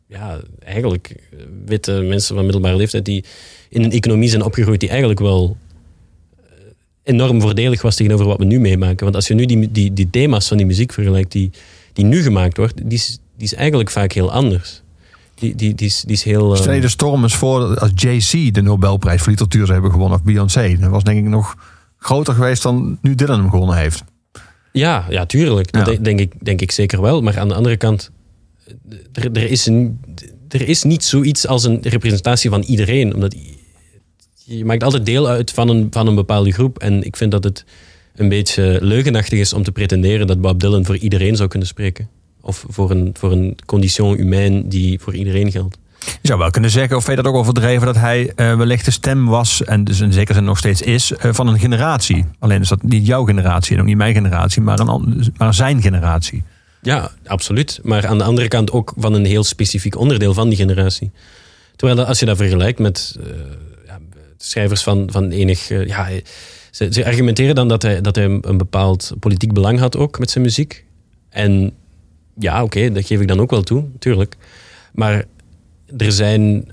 ja, 0.06 0.40
eigenlijk 0.64 1.10
eh, 1.10 1.38
witte 1.64 1.92
mensen 1.92 2.34
van 2.34 2.44
middelbare 2.44 2.76
leeftijd 2.76 3.04
die 3.04 3.24
in 3.68 3.82
een 3.82 3.92
economie 3.92 4.28
zijn 4.28 4.42
opgegroeid 4.42 4.80
die 4.80 4.88
eigenlijk 4.88 5.20
wel 5.20 5.56
eh, 6.36 6.44
enorm 7.02 7.40
voordelig 7.40 7.82
was 7.82 7.96
tegenover 7.96 8.26
wat 8.26 8.38
we 8.38 8.44
nu 8.44 8.60
meemaken. 8.60 9.04
Want 9.04 9.14
als 9.14 9.26
je 9.26 9.34
nu 9.34 9.46
die, 9.46 9.70
die, 9.70 9.92
die 9.92 10.10
thema's 10.10 10.48
van 10.48 10.56
die 10.56 10.66
muziek 10.66 10.92
vergelijkt 10.92 11.32
die, 11.32 11.50
die 11.92 12.04
nu 12.04 12.22
gemaakt 12.22 12.56
wordt, 12.56 12.76
die 12.76 12.98
is, 12.98 13.18
die 13.36 13.46
is 13.46 13.54
eigenlijk 13.54 13.90
vaak 13.90 14.12
heel 14.12 14.32
anders. 14.32 14.82
Die, 15.44 15.54
die, 15.54 15.74
die, 15.74 15.86
is, 15.86 16.00
die 16.00 16.12
is 16.16 16.22
heel... 16.22 16.56
eh, 16.66 16.80
de 16.80 16.88
storm 16.88 17.22
eens 17.22 17.34
voor 17.34 17.78
als 17.78 17.90
Jay-Z 17.94 18.50
de 18.50 18.62
Nobelprijs 18.62 19.20
voor 19.20 19.30
literatuur 19.30 19.60
zou 19.60 19.72
hebben 19.72 19.90
gewonnen, 19.90 20.18
of 20.18 20.24
Beyoncé. 20.24 20.76
Dat 20.80 20.90
was 20.90 21.04
denk 21.04 21.18
ik 21.18 21.24
nog 21.30 21.54
groter 21.98 22.34
geweest 22.34 22.62
dan 22.62 22.98
nu 23.02 23.14
Dylan 23.14 23.38
hem 23.40 23.50
gewonnen 23.50 23.76
heeft. 23.76 24.04
Ja, 24.72 25.06
ja, 25.10 25.26
tuurlijk. 25.26 25.72
Dat 25.72 25.86
Ja. 25.86 25.96
denk, 25.96 26.20
ik, 26.20 26.32
denk 26.44 26.60
ik 26.60 26.70
zeker 26.72 27.00
wel. 27.00 27.22
Maar 27.22 27.38
aan 27.38 27.48
de 27.48 27.54
andere 27.54 27.76
kant, 27.76 28.10
er, 29.12 29.32
er, 29.32 29.50
is 29.50 29.66
een, 29.66 30.00
er 30.48 30.68
is 30.68 30.82
niet 30.82 31.04
zoiets 31.04 31.46
als 31.46 31.64
een 31.64 31.78
representatie 31.82 32.50
van 32.50 32.62
iedereen. 32.62 33.14
Omdat 33.14 33.36
je 34.44 34.64
maakt 34.64 34.82
altijd 34.82 35.06
deel 35.06 35.28
uit 35.28 35.50
van 35.50 35.68
een, 35.68 35.86
van 35.90 36.06
een 36.06 36.14
bepaalde 36.14 36.52
groep. 36.52 36.78
En 36.78 37.02
ik 37.02 37.16
vind 37.16 37.30
dat 37.30 37.44
het 37.44 37.64
een 38.14 38.28
beetje 38.28 38.78
leugenachtig 38.82 39.38
is 39.38 39.52
om 39.52 39.62
te 39.62 39.72
pretenderen 39.72 40.26
dat 40.26 40.40
Bob 40.40 40.60
Dylan 40.60 40.84
voor 40.84 40.96
iedereen 40.96 41.36
zou 41.36 41.48
kunnen 41.48 41.68
spreken. 41.68 42.08
Of 42.44 42.64
voor 42.68 42.90
een, 42.90 43.10
voor 43.18 43.32
een 43.32 43.56
condition 43.66 44.16
humain 44.16 44.68
die 44.68 45.00
voor 45.00 45.14
iedereen 45.14 45.50
geldt. 45.50 45.76
Je 46.04 46.28
zou 46.28 46.38
wel 46.38 46.50
kunnen 46.50 46.70
zeggen, 46.70 46.96
of 46.96 47.06
weet 47.06 47.16
dat 47.16 47.26
ook 47.26 47.34
overdreven, 47.34 47.86
dat 47.86 47.96
hij 47.96 48.32
eh, 48.36 48.56
wellicht 48.56 48.84
de 48.84 48.90
stem 48.90 49.26
was, 49.26 49.64
en 49.64 49.84
dus 49.84 50.00
in 50.00 50.12
zekere 50.12 50.34
zin 50.34 50.44
nog 50.44 50.58
steeds 50.58 50.82
is, 50.82 51.12
eh, 51.12 51.32
van 51.32 51.46
een 51.48 51.58
generatie. 51.58 52.24
Alleen 52.38 52.60
is 52.60 52.68
dat 52.68 52.82
niet 52.82 53.06
jouw 53.06 53.24
generatie 53.24 53.74
en 53.74 53.80
ook 53.80 53.86
niet 53.86 53.96
mijn 53.96 54.14
generatie, 54.14 54.62
maar, 54.62 54.78
een, 54.78 54.88
an- 54.88 55.32
maar 55.36 55.54
zijn 55.54 55.82
generatie. 55.82 56.42
Ja, 56.82 57.10
absoluut. 57.26 57.80
Maar 57.82 58.06
aan 58.06 58.18
de 58.18 58.24
andere 58.24 58.48
kant 58.48 58.70
ook 58.70 58.92
van 58.96 59.12
een 59.12 59.24
heel 59.24 59.44
specifiek 59.44 59.96
onderdeel 59.98 60.34
van 60.34 60.48
die 60.48 60.58
generatie. 60.58 61.10
Terwijl 61.76 62.04
als 62.04 62.18
je 62.18 62.26
dat 62.26 62.36
vergelijkt 62.36 62.78
met 62.78 63.16
eh, 63.20 63.26
ja, 63.86 63.98
schrijvers 64.38 64.82
van, 64.82 65.08
van 65.10 65.30
enig... 65.30 65.68
ja, 65.68 66.08
ze, 66.70 66.88
ze 66.90 67.04
argumenteren 67.04 67.54
dan 67.54 67.68
dat 67.68 67.82
hij, 67.82 68.00
dat 68.00 68.14
hij 68.14 68.38
een 68.40 68.58
bepaald 68.58 69.12
politiek 69.20 69.52
belang 69.52 69.78
had 69.78 69.96
ook 69.96 70.18
met 70.18 70.30
zijn 70.30 70.44
muziek. 70.44 70.84
En 71.28 71.72
ja, 72.38 72.62
oké, 72.62 72.92
dat 72.92 73.06
geef 73.06 73.20
ik 73.20 73.28
dan 73.28 73.40
ook 73.40 73.50
wel 73.50 73.62
toe, 73.62 73.84
tuurlijk. 73.98 74.36
Maar 74.92 75.24
er 75.96 76.12
zijn 76.12 76.68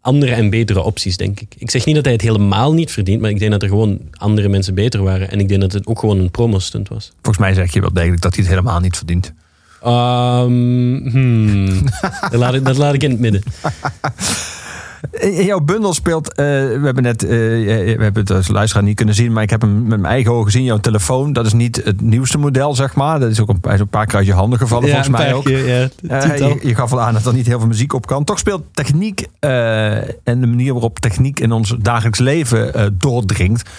andere 0.00 0.32
en 0.32 0.50
betere 0.50 0.82
opties, 0.82 1.16
denk 1.16 1.40
ik. 1.40 1.54
Ik 1.58 1.70
zeg 1.70 1.84
niet 1.84 1.94
dat 1.94 2.04
hij 2.04 2.12
het 2.12 2.22
helemaal 2.22 2.72
niet 2.72 2.90
verdient, 2.90 3.20
maar 3.20 3.30
ik 3.30 3.38
denk 3.38 3.50
dat 3.50 3.62
er 3.62 3.68
gewoon 3.68 4.00
andere 4.12 4.48
mensen 4.48 4.74
beter 4.74 5.02
waren. 5.02 5.30
En 5.30 5.40
ik 5.40 5.48
denk 5.48 5.60
dat 5.60 5.72
het 5.72 5.86
ook 5.86 5.98
gewoon 5.98 6.18
een 6.18 6.30
promo-stunt 6.30 6.88
was. 6.88 7.12
Volgens 7.22 7.38
mij 7.38 7.54
zeg 7.54 7.72
je 7.72 7.80
wel 7.80 7.92
degelijk 7.92 8.22
dat 8.22 8.34
hij 8.34 8.44
het 8.44 8.52
helemaal 8.52 8.80
niet 8.80 8.96
verdient. 8.96 9.32
Ehm, 9.82 11.08
hmm. 11.10 11.82
dat, 12.30 12.34
laat 12.34 12.54
ik, 12.54 12.64
dat 12.64 12.76
laat 12.76 12.94
ik 12.94 13.02
in 13.02 13.10
het 13.10 13.20
midden. 13.20 13.42
In 15.10 15.44
jouw 15.44 15.60
bundel 15.60 15.94
speelt, 15.94 16.28
eh, 16.28 16.44
we 16.44 16.80
hebben 16.82 17.02
net, 17.02 17.22
eh, 17.22 17.30
we 17.30 17.96
hebben 17.98 18.22
het 18.22 18.30
als 18.30 18.48
luisteraar 18.48 18.84
niet 18.84 18.96
kunnen 18.96 19.14
zien, 19.14 19.32
maar 19.32 19.42
ik 19.42 19.50
heb 19.50 19.60
hem 19.60 19.86
met 19.86 20.00
mijn 20.00 20.12
eigen 20.12 20.32
ogen 20.32 20.44
gezien. 20.44 20.64
Jouw 20.64 20.78
telefoon, 20.78 21.32
dat 21.32 21.46
is 21.46 21.52
niet 21.52 21.80
het 21.84 22.00
nieuwste 22.00 22.38
model, 22.38 22.74
zeg 22.74 22.94
maar. 22.94 23.20
Dat 23.20 23.30
is 23.30 23.40
ook 23.40 23.48
een, 23.48 23.60
is 23.72 23.80
een 23.80 23.88
paar 23.88 24.06
keer 24.06 24.16
uit 24.16 24.26
je 24.26 24.32
handen 24.32 24.58
gevallen, 24.58 24.88
volgens 24.88 25.08
mij 25.08 25.34
ook. 25.34 25.48
Eh, 25.48 26.36
je, 26.36 26.58
je 26.62 26.74
gaf 26.74 26.92
al 26.92 27.00
aan 27.00 27.14
dat 27.14 27.26
er 27.26 27.34
niet 27.34 27.46
heel 27.46 27.58
veel 27.58 27.68
muziek 27.68 27.92
op 27.92 28.06
kan. 28.06 28.24
Toch 28.24 28.38
speelt 28.38 28.62
techniek 28.72 29.26
eh, 29.38 29.96
en 29.96 30.40
de 30.40 30.46
manier 30.46 30.72
waarop 30.72 30.98
techniek 30.98 31.40
in 31.40 31.52
ons 31.52 31.74
dagelijks 31.78 32.18
leven 32.18 32.74
eh, 32.74 32.86
doordringt. 32.92 33.70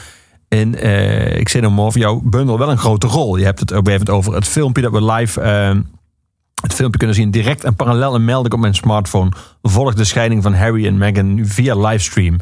In 0.48 0.76
eh 0.76 1.44
Xenomorph, 1.44 1.96
jouw 1.96 2.22
bundel, 2.24 2.58
wel 2.58 2.72
een 2.72 2.78
grote 2.78 3.08
rol. 3.08 3.38
Je 3.38 3.46
hebt 3.46 3.60
het 3.60 3.74
ook 3.74 3.88
even 3.88 4.08
over 4.08 4.34
het 4.34 4.48
filmpje 4.48 4.82
dat 4.82 4.92
we 4.92 5.12
live. 5.12 5.42
Het 6.62 6.74
filmpje 6.74 6.98
kunnen 6.98 7.16
zien 7.16 7.32
direct 7.32 7.64
en 7.64 7.76
parallel 7.76 8.16
een 8.16 8.26
melding 8.26 8.54
op 8.54 8.60
mijn 8.60 8.76
smartphone. 8.76 9.32
Volgt 9.62 9.98
de 9.98 10.04
scheiding 10.04 10.44
van 10.44 10.54
Harry 10.54 10.86
en 10.88 10.98
Meghan 10.98 11.40
via 11.44 11.76
livestream. 11.76 12.34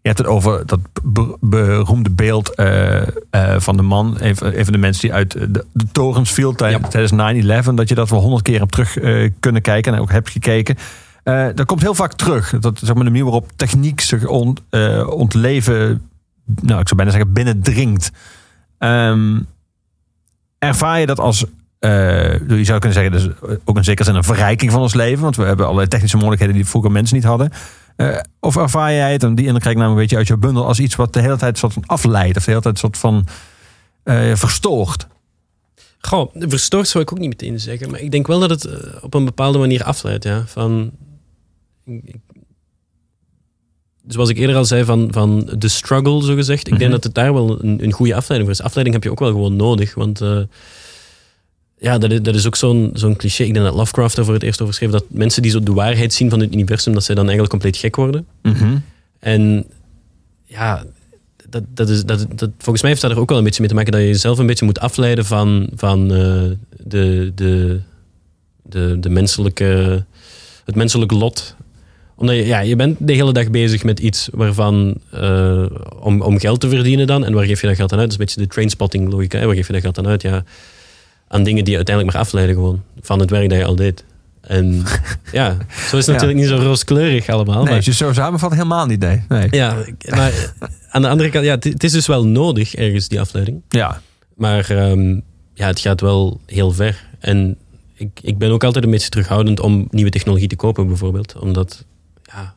Je 0.00 0.08
hebt 0.14 0.18
het 0.18 0.26
over 0.26 0.66
dat 0.66 0.80
be- 1.02 1.36
beroemde 1.40 2.10
beeld 2.10 2.54
eh, 2.54 3.00
eh, 3.30 3.60
van 3.60 3.76
de 3.76 3.82
man. 3.82 4.16
Even, 4.16 4.52
even 4.54 4.72
de 4.72 4.78
mensen 4.78 5.02
die 5.02 5.12
uit 5.12 5.32
de, 5.32 5.64
de 5.72 5.84
torens 5.92 6.30
viel 6.32 6.54
Ja. 6.56 6.78
tijdens 6.78 7.12
9-11. 7.70 7.74
Dat 7.74 7.88
je 7.88 7.94
dat 7.94 8.08
wel 8.10 8.20
honderd 8.20 8.42
keer 8.42 8.58
hebt 8.58 8.72
terug 8.72 8.98
eh, 8.98 9.30
kunnen 9.40 9.62
kijken 9.62 9.94
en 9.94 10.00
ook 10.00 10.10
hebt 10.10 10.30
gekeken. 10.30 10.76
Dat 11.54 11.64
komt 11.64 11.80
heel 11.82 11.94
vaak 11.94 12.12
terug. 12.12 12.58
Dat 12.60 12.78
zeg 12.78 12.94
maar, 12.94 13.04
de 13.04 13.10
manier 13.10 13.24
waarop 13.24 13.50
techniek 13.56 14.00
zich 14.00 14.26
ont, 14.26 14.60
ontleven, 15.06 16.08
nou, 16.44 16.80
ik 16.80 16.88
zou 16.88 16.96
bijna 16.96 17.10
zeggen, 17.10 17.32
binnendringt. 17.32 18.10
Ehm, 18.78 19.40
ervaar 20.58 21.00
je 21.00 21.06
dat 21.06 21.20
als, 21.20 21.44
eh, 21.78 22.48
je 22.48 22.64
zou 22.64 22.78
kunnen 22.78 22.92
zeggen, 22.92 23.12
dus 23.12 23.28
ook 23.64 23.76
in 23.76 23.84
zekere 23.84 24.04
zin 24.04 24.14
een 24.14 24.24
verrijking 24.24 24.70
van 24.72 24.80
ons 24.80 24.94
leven, 24.94 25.22
want 25.22 25.36
we 25.36 25.42
hebben 25.44 25.64
allerlei 25.64 25.88
technische 25.88 26.16
mogelijkheden 26.16 26.54
die 26.56 26.66
vroeger 26.66 26.90
mensen 26.90 27.16
niet 27.16 27.24
hadden. 27.24 27.50
Eh, 27.96 28.16
of 28.40 28.56
ervaar 28.56 28.92
jij 28.92 29.12
het, 29.12 29.22
en 29.22 29.34
die 29.34 29.44
indruk 29.44 29.60
krijg 29.62 29.76
ik 29.76 29.82
namelijk 29.82 30.10
een 30.10 30.16
beetje 30.16 30.16
uit 30.16 30.26
je 30.40 30.46
bundel, 30.46 30.66
als 30.66 30.78
iets 30.80 30.96
wat 30.96 31.12
de 31.12 31.20
hele 31.20 31.36
tijd 31.36 31.58
soort 31.58 31.72
van 31.72 31.82
afleidt, 31.86 32.36
of 32.36 32.44
de 32.44 32.50
hele 32.50 32.62
tijd 32.62 32.78
soort 32.78 32.98
van 32.98 33.26
eh, 34.02 34.34
verstoort? 34.34 35.06
Goh, 36.00 36.30
verstoord 36.38 36.88
zou 36.88 37.04
ik 37.04 37.12
ook 37.12 37.18
niet 37.18 37.28
meteen 37.28 37.60
zeggen. 37.60 37.90
Maar 37.90 38.00
ik 38.00 38.10
denk 38.10 38.26
wel 38.26 38.40
dat 38.40 38.50
het 38.50 38.68
op 39.02 39.14
een 39.14 39.24
bepaalde 39.24 39.58
manier 39.58 39.82
afleidt. 39.84 40.24
Ja. 40.24 40.44
Van, 40.46 40.90
ik- 41.84 42.16
zoals 44.06 44.28
ik 44.28 44.38
eerder 44.38 44.56
al 44.56 44.64
zei, 44.64 44.84
van, 44.84 45.08
van 45.10 45.50
de 45.58 45.68
struggle, 45.68 46.22
zo 46.24 46.34
gezegd. 46.34 46.66
Ik 46.66 46.70
Mhm. 46.72 46.78
denk 46.78 46.90
dat 46.92 47.04
het 47.04 47.14
daar 47.14 47.32
wel 47.32 47.62
een, 47.64 47.84
een 47.84 47.92
goede 47.92 48.14
afleiding 48.14 48.50
voor 48.50 48.60
is. 48.60 48.66
Afleiding 48.66 48.94
heb 48.96 49.04
je 49.04 49.10
ook 49.10 49.18
wel 49.18 49.30
gewoon 49.30 49.56
nodig. 49.56 49.94
Want 49.94 50.20
ja, 51.78 51.98
dat 51.98 52.10
is, 52.12 52.22
dat 52.22 52.34
is 52.34 52.46
ook 52.46 52.56
zo'n 52.56 52.90
zo'n 52.94 53.16
cliché. 53.16 53.44
Ik 53.44 53.52
denk 53.52 53.66
dat 53.66 53.74
Lovecraft 53.74 54.16
daar 54.16 54.24
voor 54.24 54.34
het 54.34 54.42
eerst 54.42 54.60
over 54.60 54.74
schreef. 54.74 54.90
Dat 54.90 55.04
mensen 55.08 55.42
die 55.42 55.50
zo 55.50 55.62
de 55.62 55.72
waarheid 55.72 56.12
zien 56.12 56.30
van 56.30 56.40
het 56.40 56.52
universum, 56.52 56.92
dat 56.92 57.04
zij 57.04 57.14
dan 57.14 57.24
eigenlijk 57.24 57.52
compleet 57.52 57.76
gek 57.76 57.96
worden. 57.96 58.26
En 59.18 59.66
ja, 60.44 60.84
dat, 61.48 61.62
dat 61.68 61.88
is, 61.88 62.04
dat, 62.04 62.26
dat, 62.34 62.50
volgens 62.58 62.82
mij 62.82 62.90
heeft 62.90 63.02
dat 63.02 63.10
er 63.10 63.18
ook 63.18 63.28
wel 63.28 63.38
een 63.38 63.44
beetje 63.44 63.60
mee 63.60 63.68
te 63.68 63.74
maken 63.74 63.92
dat 63.92 64.00
je 64.00 64.06
jezelf 64.06 64.38
een 64.38 64.46
beetje 64.46 64.64
moet 64.64 64.80
afleiden 64.80 65.24
van, 65.24 65.68
van 65.74 66.14
eh, 66.14 66.42
de, 66.84 67.32
de, 67.34 67.80
de, 68.62 68.96
de 69.00 69.08
menselijke, 69.08 70.04
het 70.64 70.74
menselijke 70.74 71.14
lot. 71.14 71.56
Omdat 72.14 72.36
je, 72.36 72.46
ja, 72.46 72.60
je 72.60 72.76
bent 72.76 72.96
de 73.00 73.12
hele 73.12 73.32
dag 73.32 73.50
bezig 73.50 73.84
met 73.84 74.00
iets 74.00 74.28
waarvan, 74.32 74.94
eh, 75.10 75.66
om, 76.00 76.20
om 76.20 76.38
geld 76.38 76.60
te 76.60 76.68
verdienen 76.68 77.06
dan. 77.06 77.24
En 77.24 77.32
waar 77.32 77.44
geef 77.44 77.60
je 77.60 77.66
dat 77.66 77.76
geld 77.76 77.92
aan 77.92 77.98
uit? 77.98 78.10
Dat 78.10 78.18
is 78.18 78.26
een 78.26 78.34
beetje 78.34 78.48
de 78.48 78.54
trainspotting 78.54 79.10
logica. 79.10 79.38
Hè? 79.38 79.46
Waar 79.46 79.54
geef 79.54 79.66
je 79.66 79.72
dat 79.72 79.82
geld 79.82 79.98
aan 79.98 80.06
uit? 80.06 80.22
Ja, 80.22 80.44
aan 81.28 81.42
dingen 81.42 81.62
die 81.62 81.70
je 81.70 81.76
uiteindelijk 81.76 82.16
maar 82.16 82.24
afleiden 82.26 82.54
gewoon. 82.54 82.82
Van 83.00 83.20
het 83.20 83.30
werk 83.30 83.48
dat 83.48 83.58
je 83.58 83.64
al 83.64 83.76
deed. 83.76 84.04
En 84.40 84.82
ja, 85.32 85.56
zo 85.88 85.96
is 85.96 86.06
het 86.06 86.06
Ja. 86.06 86.12
natuurlijk 86.12 86.38
niet 86.38 86.48
zo 86.48 86.56
rooskleurig 86.56 87.28
allemaal. 87.28 87.62
Nee, 87.64 87.72
maar- 87.72 87.84
je 87.84 87.92
zo 87.92 88.12
samenvat, 88.12 88.50
helemaal 88.52 88.86
niet, 88.86 89.00
nee. 89.00 89.22
nee. 89.28 89.48
ja, 89.50 89.76
maar 90.08 90.54
aan 90.90 91.02
de 91.02 91.08
andere 91.08 91.30
kant, 91.30 91.44
ja, 91.44 91.54
het, 91.54 91.84
is 91.84 91.92
dus 91.92 92.06
wel 92.06 92.26
nodig 92.26 92.74
ergens, 92.74 93.08
die 93.08 93.20
afleiding. 93.20 93.62
Ja. 93.68 94.00
Maar 94.34 94.70
ehm, 94.70 95.20
ja, 95.54 95.66
het 95.66 95.80
gaat 95.80 96.00
wel 96.00 96.40
heel 96.46 96.72
ver. 96.72 97.06
En 97.18 97.56
ik, 97.94 98.18
ik 98.22 98.38
ben 98.38 98.50
ook 98.50 98.64
altijd 98.64 98.84
een 98.84 98.90
beetje 98.90 99.08
terughoudend 99.08 99.60
om 99.60 99.86
nieuwe 99.90 100.10
technologie 100.10 100.48
te 100.48 100.56
kopen, 100.56 100.86
bijvoorbeeld. 100.86 101.36
Omdat, 101.38 101.84
ja, 102.22 102.54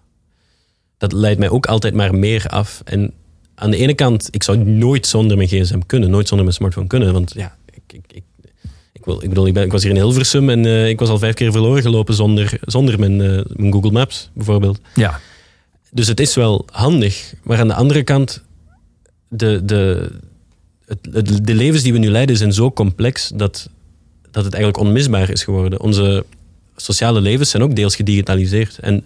dat 0.98 1.12
leidt 1.14 1.40
mij 1.40 1.50
ook 1.50 1.66
altijd 1.66 1.94
maar 1.94 2.16
meer 2.16 2.48
af. 2.48 2.82
En 2.84 3.14
aan 3.56 3.72
de 3.72 3.78
ene 3.78 3.94
kant, 3.94 4.28
ik 4.32 4.44
zou 4.44 4.58
nooit 4.58 5.08
zonder 5.08 5.38
mijn 5.38 5.50
gsm 5.50 5.80
kunnen, 5.86 6.10
nooit 6.10 6.28
zonder 6.28 6.46
mijn 6.46 6.58
smartphone 6.58 6.88
kunnen. 6.88 7.14
Want 7.14 7.34
ja, 7.36 7.56
ik, 7.72 7.82
ik, 7.88 8.04
ik, 8.14 8.24
ik, 9.02 9.08
wil, 9.08 9.24
ik 9.24 9.30
bedoel, 9.30 9.48
ik, 9.48 9.54
ben, 9.54 9.64
ik 9.64 9.72
was 9.72 9.84
hier 9.84 9.92
in 9.92 9.98
Hilversum 9.98 10.50
en 10.50 10.66
eh, 10.66 10.88
ik 10.90 11.00
was 11.00 11.10
al 11.10 11.20
vijf 11.20 11.34
keer 11.34 11.52
verloren 11.52 11.82
gelopen 11.82 12.14
zonder, 12.14 12.60
zonder 12.62 13.00
mijn, 13.00 13.22
eh, 13.22 13.42
mijn 13.56 13.72
Google 13.74 13.92
Maps, 13.92 14.30
bijvoorbeeld. 14.34 14.80
Ja. 14.96 15.20
Dus 15.92 16.08
het 16.08 16.20
is 16.20 16.36
wel 16.36 16.66
handig. 16.72 17.34
Maar 17.44 17.60
aan 17.60 17.68
de 17.68 17.74
andere 17.74 18.04
kant, 18.04 18.44
de, 19.28 19.66
de, 19.66 20.12
het, 20.86 20.98
het- 21.12 21.46
de 21.48 21.54
levens 21.56 21.84
die 21.84 21.94
we 21.94 22.00
nu 22.00 22.10
leiden 22.10 22.38
zijn 22.38 22.54
zo 22.54 22.72
complex 22.72 23.32
dat, 23.36 23.70
dat 24.32 24.44
het 24.44 24.54
eigenlijk 24.54 24.84
onmisbaar 24.84 25.30
is 25.30 25.44
geworden. 25.44 25.80
Onze 25.82 26.26
sociale 26.76 27.22
levens 27.22 27.50
zijn 27.50 27.64
ook 27.64 27.76
deels 27.76 27.96
gedigitaliseerd. 27.96 28.80
En 28.80 29.06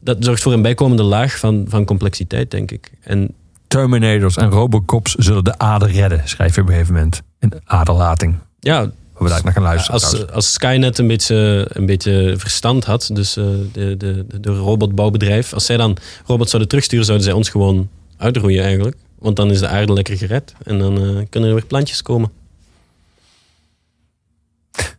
dat 0.00 0.16
zorgt 0.20 0.42
voor 0.42 0.52
een 0.52 0.62
bijkomende 0.62 1.02
laag 1.02 1.38
van, 1.38 1.64
van 1.68 1.84
complexiteit, 1.84 2.50
denk 2.50 2.70
ik. 2.70 2.90
En 3.00 3.34
Terminators 3.66 4.36
en 4.36 4.50
Robocops 4.50 5.14
zullen 5.14 5.44
de 5.44 5.58
aarde 5.58 5.86
redden, 5.86 6.20
schrijf 6.24 6.54
je 6.54 6.60
op 6.60 6.66
een 6.66 6.72
gegeven 6.72 6.94
moment. 6.94 7.22
In 7.38 7.52
aderlating. 7.64 8.34
ja, 8.60 8.90
we 9.26 9.32
daar 9.32 9.44
naar 9.44 9.52
gaan 9.52 9.62
luisteren. 9.62 10.00
als, 10.00 10.30
als 10.30 10.52
Skynet 10.52 10.98
een 10.98 11.06
beetje, 11.06 11.66
een 11.68 11.86
beetje 11.86 12.34
verstand 12.36 12.84
had, 12.84 13.10
dus 13.12 13.36
eh, 13.36 13.44
de, 13.72 13.96
de, 13.96 14.24
de, 14.28 14.40
de 14.40 14.50
robotbouwbedrijf, 14.50 15.52
als 15.52 15.66
zij 15.66 15.76
dan 15.76 15.96
robots 16.26 16.50
zouden 16.50 16.70
terugsturen, 16.70 17.04
zouden 17.04 17.26
zij 17.26 17.36
ons 17.36 17.48
gewoon 17.48 17.88
uitroeien 18.16 18.62
eigenlijk. 18.64 18.96
Want 19.18 19.36
dan 19.36 19.50
is 19.50 19.58
de 19.58 19.68
aarde 19.68 19.92
lekker 19.92 20.16
gered 20.16 20.54
en 20.64 20.78
dan 20.78 20.96
eh, 20.96 21.24
kunnen 21.28 21.48
er 21.48 21.54
weer 21.54 21.66
plantjes 21.66 22.02
komen. 22.02 22.30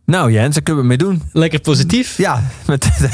Nou 0.06 0.32
Jens, 0.32 0.54
daar 0.54 0.64
kunnen 0.64 0.82
we 0.82 0.88
mee 0.88 0.98
doen. 0.98 1.22
Lekker 1.32 1.60
positief. 1.60 2.18
Ja, 2.18 2.44
met, 2.66 2.90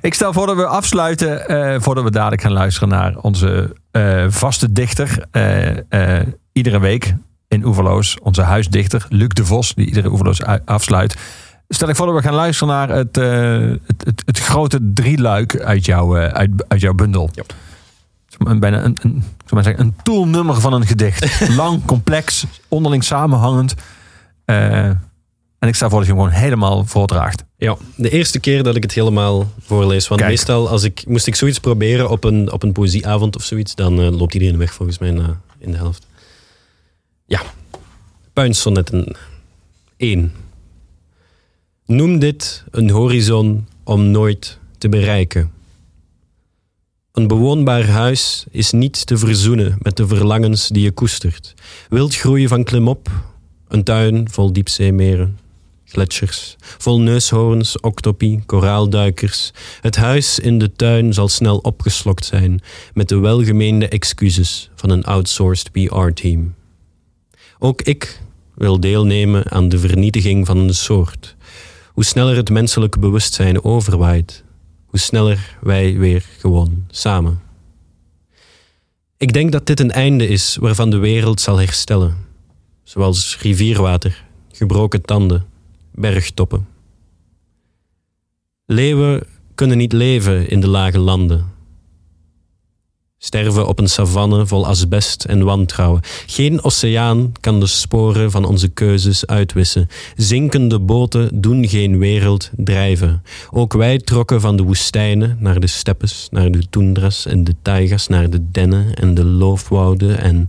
ik 0.00 0.14
stel 0.14 0.32
voor 0.32 0.46
dat 0.46 0.56
we 0.56 0.66
afsluiten 0.66 1.48
eh, 1.48 1.80
voordat 1.80 2.04
we 2.04 2.10
dadelijk 2.10 2.42
gaan 2.42 2.52
luisteren 2.52 2.88
naar 2.88 3.16
onze 3.16 3.76
vaste 4.28 4.72
dichter. 4.72 5.26
iedere 6.52 6.78
week 6.78 7.14
in 7.50 7.64
Oeverloos, 7.64 8.16
onze 8.22 8.42
huisdichter 8.42 9.06
Luc 9.08 9.28
de 9.28 9.44
Vos, 9.44 9.74
die 9.74 9.86
iedere 9.86 10.10
Oeverloos 10.10 10.42
afsluit. 10.64 11.16
Stel 11.68 11.88
ik 11.88 11.96
voor 11.96 12.06
dat 12.06 12.14
we 12.14 12.22
gaan 12.22 12.34
luisteren 12.34 12.74
naar 12.74 12.88
het, 12.88 13.18
eh, 13.18 13.78
het, 13.86 14.04
het, 14.04 14.22
het 14.24 14.38
grote 14.38 14.78
drieluik 14.94 15.60
uit, 15.60 15.84
jouw 15.84 16.16
eh, 16.16 16.32
uit, 16.32 16.50
uit 16.68 16.80
jouw 16.80 16.94
bundel. 16.94 17.30
Ja. 17.32 17.42
Een, 18.38 18.60
bijna 18.60 18.84
een, 18.84 18.96
een, 19.02 19.24
maar 19.50 19.62
zeggen, 19.62 19.84
een 19.84 19.94
toolnummer 20.02 20.60
van 20.60 20.72
een 20.72 20.86
gedicht. 20.86 21.48
Lang, 21.56 21.84
complex, 21.84 22.44
onderling 22.68 23.04
samenhangend. 23.04 23.74
Eh, 24.44 24.84
en 25.58 25.68
ik 25.68 25.74
stel 25.74 25.88
voor 25.88 25.98
dat 25.98 26.08
je 26.08 26.14
hem 26.14 26.22
gewoon 26.22 26.38
helemaal 26.40 26.84
voordraagt. 26.84 27.44
Ja, 27.56 27.76
de 27.96 28.10
eerste 28.10 28.40
keer 28.40 28.62
dat 28.62 28.76
ik 28.76 28.82
het 28.82 28.92
helemaal 28.92 29.52
voorlees. 29.60 30.08
Want 30.08 30.20
Kijk. 30.20 30.32
meestal, 30.32 30.68
als 30.68 30.82
ik, 30.82 31.04
moest 31.06 31.26
ik 31.26 31.34
zoiets 31.34 31.58
proberen 31.58 32.10
op 32.10 32.24
een, 32.24 32.52
op 32.52 32.62
een 32.62 32.72
poëzieavond 32.72 33.36
of 33.36 33.42
zoiets, 33.42 33.74
dan 33.74 34.16
loopt 34.16 34.34
iedereen 34.34 34.58
weg 34.58 34.72
volgens 34.72 34.98
mij 34.98 35.08
in 35.58 35.70
de 35.70 35.76
helft. 35.76 36.08
Ja, 37.30 37.42
puinsonnetten 38.32 39.16
1. 39.96 40.32
Noem 41.86 42.18
dit 42.18 42.64
een 42.70 42.90
horizon 42.90 43.66
om 43.84 44.10
nooit 44.10 44.58
te 44.78 44.88
bereiken. 44.88 45.52
Een 47.12 47.26
bewoonbaar 47.26 47.86
huis 47.86 48.44
is 48.50 48.70
niet 48.72 49.06
te 49.06 49.18
verzoenen 49.18 49.76
met 49.78 49.96
de 49.96 50.06
verlangens 50.06 50.68
die 50.68 50.82
je 50.82 50.90
koestert. 50.90 51.54
Wild 51.88 52.14
groeien 52.14 52.48
van 52.48 52.64
klimop, 52.64 53.10
een 53.68 53.84
tuin 53.84 54.30
vol 54.30 54.52
diepzeemeren 54.52 55.38
gletsjers, 55.84 56.56
vol 56.58 57.00
neushoorns, 57.00 57.80
octopi, 57.80 58.42
koraalduikers. 58.46 59.52
Het 59.80 59.96
huis 59.96 60.38
in 60.38 60.58
de 60.58 60.72
tuin 60.72 61.14
zal 61.14 61.28
snel 61.28 61.58
opgeslokt 61.58 62.24
zijn 62.24 62.60
met 62.94 63.08
de 63.08 63.18
welgemeende 63.18 63.88
excuses 63.88 64.70
van 64.74 64.90
een 64.90 65.04
outsourced 65.04 65.72
PR-team. 65.72 66.54
Ook 67.62 67.82
ik 67.82 68.20
wil 68.54 68.80
deelnemen 68.80 69.50
aan 69.50 69.68
de 69.68 69.78
vernietiging 69.78 70.46
van 70.46 70.56
een 70.56 70.74
soort. 70.74 71.36
Hoe 71.92 72.04
sneller 72.04 72.36
het 72.36 72.50
menselijke 72.50 72.98
bewustzijn 72.98 73.64
overwaait, 73.64 74.44
hoe 74.86 74.98
sneller 74.98 75.56
wij 75.62 75.98
weer 75.98 76.24
gewoon 76.38 76.84
samen. 76.90 77.40
Ik 79.16 79.32
denk 79.32 79.52
dat 79.52 79.66
dit 79.66 79.80
een 79.80 79.90
einde 79.90 80.26
is 80.28 80.56
waarvan 80.56 80.90
de 80.90 80.96
wereld 80.96 81.40
zal 81.40 81.56
herstellen, 81.56 82.16
zoals 82.82 83.38
rivierwater, 83.40 84.24
gebroken 84.52 85.02
tanden, 85.02 85.46
bergtoppen. 85.90 86.68
Leeuwen 88.66 89.22
kunnen 89.54 89.76
niet 89.76 89.92
leven 89.92 90.48
in 90.48 90.60
de 90.60 90.68
lage 90.68 90.98
landen. 90.98 91.49
Sterven 93.22 93.66
op 93.66 93.78
een 93.78 93.88
savanne 93.88 94.46
vol 94.46 94.66
asbest 94.66 95.24
en 95.24 95.44
wantrouwen. 95.44 96.00
Geen 96.26 96.62
oceaan 96.62 97.32
kan 97.40 97.60
de 97.60 97.66
sporen 97.66 98.30
van 98.30 98.44
onze 98.44 98.68
keuzes 98.68 99.26
uitwissen. 99.26 99.88
Zinkende 100.16 100.78
boten 100.78 101.40
doen 101.40 101.68
geen 101.68 101.98
wereld 101.98 102.50
drijven. 102.56 103.22
Ook 103.50 103.72
wij 103.72 103.98
trokken 103.98 104.40
van 104.40 104.56
de 104.56 104.62
woestijnen 104.62 105.36
naar 105.40 105.60
de 105.60 105.66
steppes, 105.66 106.28
naar 106.30 106.50
de 106.50 106.68
toendras 106.70 107.26
en 107.26 107.44
de 107.44 107.54
taigas, 107.62 108.06
naar 108.06 108.30
de 108.30 108.50
dennen 108.50 108.94
en 108.94 109.14
de 109.14 109.24
loofwouden 109.24 110.18
en... 110.18 110.48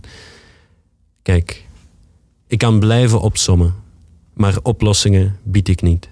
Kijk, 1.22 1.66
ik 2.46 2.58
kan 2.58 2.78
blijven 2.78 3.20
opsommen 3.20 3.82
maar 4.32 4.58
oplossingen 4.62 5.36
bied 5.42 5.68
ik 5.68 5.82
niet. 5.82 6.08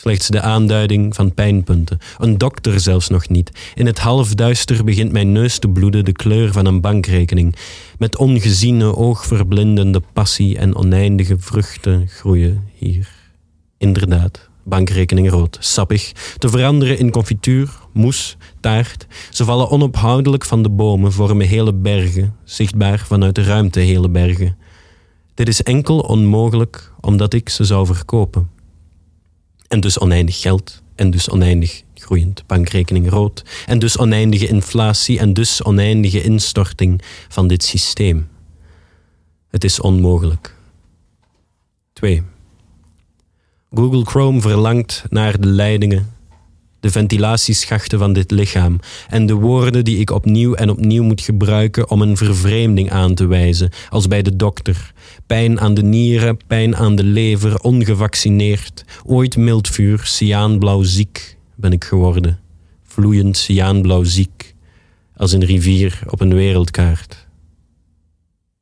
Slechts 0.00 0.28
de 0.28 0.40
aanduiding 0.40 1.14
van 1.14 1.34
pijnpunten. 1.34 1.98
Een 2.18 2.38
dokter 2.38 2.80
zelfs 2.80 3.08
nog 3.08 3.28
niet. 3.28 3.72
In 3.74 3.86
het 3.86 3.98
halfduister 3.98 4.84
begint 4.84 5.12
mijn 5.12 5.32
neus 5.32 5.58
te 5.58 5.68
bloeden 5.68 6.04
de 6.04 6.12
kleur 6.12 6.52
van 6.52 6.66
een 6.66 6.80
bankrekening. 6.80 7.56
Met 7.98 8.16
ongeziene, 8.16 8.96
oogverblindende 8.96 10.02
passie 10.12 10.58
en 10.58 10.76
oneindige 10.76 11.36
vruchten 11.38 12.08
groeien 12.08 12.64
hier. 12.74 13.08
Inderdaad, 13.78 14.48
bankrekening 14.62 15.30
rood, 15.30 15.56
sappig, 15.60 16.12
te 16.38 16.48
veranderen 16.48 16.98
in 16.98 17.10
confituur, 17.10 17.70
moes, 17.92 18.36
taart. 18.60 19.06
Ze 19.30 19.44
vallen 19.44 19.70
onophoudelijk 19.70 20.44
van 20.44 20.62
de 20.62 20.70
bomen, 20.70 21.12
vormen 21.12 21.46
hele 21.46 21.74
bergen, 21.74 22.36
zichtbaar 22.44 22.98
vanuit 22.98 23.34
de 23.34 23.42
ruimte 23.42 23.80
hele 23.80 24.08
bergen. 24.08 24.56
Dit 25.34 25.48
is 25.48 25.62
enkel 25.62 25.98
onmogelijk 25.98 26.92
omdat 27.00 27.34
ik 27.34 27.48
ze 27.48 27.64
zou 27.64 27.86
verkopen. 27.86 28.56
En 29.68 29.80
dus 29.80 29.98
oneindig 29.98 30.40
geld 30.40 30.82
En 30.94 31.10
dus 31.10 31.30
oneindig 31.30 31.82
groeiend 31.94 32.46
bankrekening 32.46 33.10
rood. 33.10 33.44
En 33.66 33.78
dus 33.78 33.98
oneindige 33.98 34.48
inflatie 34.48 35.18
en 35.18 35.32
dus 35.32 35.62
oneindige 35.62 36.22
instorting 36.22 37.02
van 37.28 37.48
dit 37.48 37.64
systeem. 37.64 38.28
Het 39.48 39.64
is 39.64 39.80
onmogelijk. 39.80 40.54
2. 41.92 42.22
Google 43.74 44.04
Chrome 44.04 44.40
verlangt 44.40 45.04
naar 45.08 45.40
de 45.40 45.46
leidingen, 45.46 46.12
de 46.80 46.90
ventilatieschachten 46.90 47.98
van 47.98 48.12
dit 48.12 48.30
lichaam 48.30 48.78
en 49.08 49.26
de 49.26 49.34
woorden 49.34 49.84
die 49.84 49.98
ik 49.98 50.10
opnieuw 50.10 50.54
en 50.54 50.70
opnieuw 50.70 51.02
moet 51.02 51.20
gebruiken 51.20 51.90
om 51.90 52.02
een 52.02 52.16
vervreemding 52.16 52.90
aan 52.90 53.14
te 53.14 53.26
wijzen, 53.26 53.70
als 53.88 54.08
bij 54.08 54.22
de 54.22 54.36
dokter. 54.36 54.92
Pijn 55.26 55.60
aan 55.60 55.74
de 55.74 55.82
nieren, 55.82 56.36
pijn 56.46 56.76
aan 56.76 56.96
de 56.96 57.04
lever, 57.04 57.60
ongevaccineerd, 57.60 58.84
ooit 59.04 59.36
mildvuur, 59.36 60.00
cyaanblauw 60.04 60.82
ziek 60.82 61.36
ben 61.54 61.72
ik 61.72 61.84
geworden. 61.84 62.38
Vloeiend 62.84 63.36
cyaanblauw 63.36 64.04
ziek, 64.04 64.54
als 65.16 65.32
een 65.32 65.44
rivier 65.44 66.00
op 66.06 66.20
een 66.20 66.34
wereldkaart. 66.34 67.27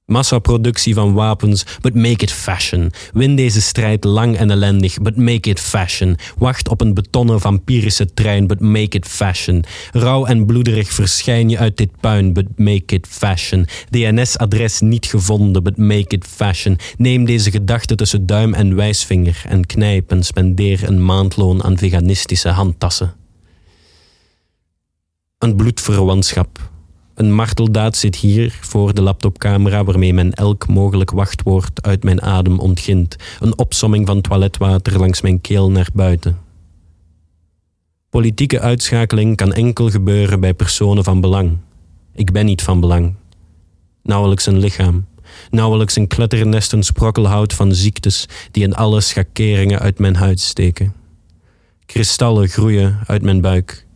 Massaproductie 0.07 0.95
van 0.95 1.13
wapens, 1.13 1.65
but 1.81 1.95
make 1.95 2.23
it 2.23 2.33
fashion. 2.33 2.91
Win 3.13 3.37
deze 3.37 3.61
strijd 3.61 4.05
lang 4.05 4.37
en 4.37 4.51
ellendig, 4.51 4.99
but 5.03 5.17
make 5.17 5.51
it 5.51 5.61
fashion. 5.61 6.17
Wacht 6.39 6.69
op 6.69 6.81
een 6.81 6.95
betonnen 6.95 7.41
vampirische 7.41 8.15
trein, 8.15 8.47
but 8.47 8.61
make 8.61 8.97
it 8.97 9.07
fashion. 9.07 9.65
Rauw 9.93 10.25
en 10.25 10.47
bloederig 10.47 10.93
verschijn 10.93 11.49
je 11.49 11.59
uit 11.59 11.77
dit 11.77 11.91
puin, 12.01 12.33
but 12.33 12.59
make 12.59 12.95
it 12.95 13.07
fashion. 13.11 13.67
DNS-adres 13.91 14.81
niet 14.81 15.07
gevonden, 15.07 15.63
but 15.63 15.77
make 15.77 16.15
it 16.15 16.25
fashion. 16.27 16.79
Neem 16.99 17.25
deze 17.25 17.51
gedachte 17.51 17.95
tussen 17.95 18.27
duim 18.27 18.55
en 18.55 18.75
wijsvinger 18.75 19.43
en 19.49 19.67
knijp 19.67 20.11
en 20.11 20.25
spendeer 20.25 20.89
een 20.89 21.05
maandloon 21.05 21.65
aan 21.65 21.79
veganistische 21.79 22.49
handtassen. 22.49 23.15
Een 25.39 25.57
bloedverwantschap, 25.57 26.71
een 27.17 27.33
marteldaad 27.33 27.97
zit 27.97 28.17
hier 28.17 28.59
voor 28.61 28.95
de 28.95 29.03
laptopcamera 29.03 29.85
waarmee 29.85 30.15
men 30.15 30.33
elk 30.33 30.69
mogelijk 30.69 31.11
wachtwoord 31.11 31.83
uit 31.83 32.05
mijn 32.05 32.23
adem 32.23 32.59
ontgint. 32.59 33.17
Een 33.41 33.59
opsomming 33.59 34.07
van 34.07 34.21
toiletwater 34.21 34.99
langs 34.99 35.21
mijn 35.21 35.41
keel 35.41 35.71
naar 35.71 35.89
buiten. 35.93 36.39
Politieke 38.11 38.61
uitschakeling 38.61 39.37
kan 39.37 39.53
enkel 39.53 39.91
gebeuren 39.91 40.41
bij 40.41 40.55
personen 40.55 41.05
van 41.05 41.21
belang. 41.21 41.57
Ik 42.15 42.33
ben 42.33 42.47
niet 42.47 42.63
van 42.63 42.81
belang. 42.81 43.15
Nauwelijks 44.03 44.47
een 44.47 44.59
lichaam. 44.59 45.07
Nauwelijks 45.51 45.97
een 45.97 46.07
kletternest 46.07 46.75
sprokkelhout 46.79 47.53
van 47.53 47.75
ziektes 47.75 48.29
die 48.51 48.63
in 48.63 48.75
alle 48.75 49.01
schakeringen 49.01 49.79
uit 49.79 49.99
mijn 49.99 50.17
huid 50.17 50.41
steken. 50.41 50.95
Kristallen 51.87 52.49
groeien 52.49 52.99
uit 53.07 53.23
mijn 53.23 53.41
buik. 53.41 53.87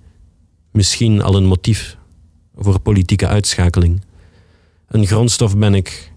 Misschien 0.73 1.23
al 1.23 1.35
een 1.35 1.47
motief 1.47 1.99
voor 2.61 2.81
politieke 2.81 3.27
uitschakeling. 3.27 4.01
Een 4.89 5.07
grondstof 5.07 5.57
ben 5.57 5.75
ik 5.75 6.13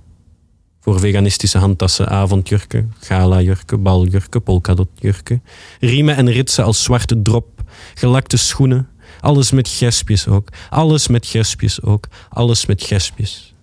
voor 0.80 0.99
veganistische 0.99 1.57
handtassen, 1.57 2.10
avondjurken, 2.10 2.94
galajurken, 2.99 3.84
baljurken, 3.84 4.44
polkadotjurken, 4.44 5.44
riemen 5.80 6.15
en 6.15 6.30
ritsen 6.30 6.64
als 6.64 6.84
zwarte 6.84 7.22
drop, 7.22 7.61
gelakte 7.94 8.38
schoenen, 8.38 8.90
alles 9.22 9.52
met 9.52 9.68
gespjes 9.68 10.28
ook, 10.28 10.49
alles 10.70 11.07
met 11.07 11.26
gespjes 11.26 11.82
ook, 11.82 12.07
alles 12.30 12.65
met 12.65 12.84
gespjes. 12.84 13.53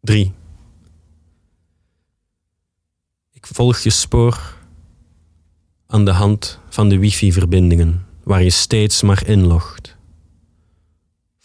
3. 0.00 0.32
Ik 3.32 3.46
volg 3.46 3.78
je 3.78 3.90
spoor 3.90 4.56
aan 5.86 6.04
de 6.04 6.10
hand 6.10 6.58
van 6.68 6.88
de 6.88 6.98
wifi-verbindingen, 6.98 8.06
waar 8.22 8.42
je 8.42 8.50
steeds 8.50 9.02
maar 9.02 9.26
inlogt. 9.26 9.98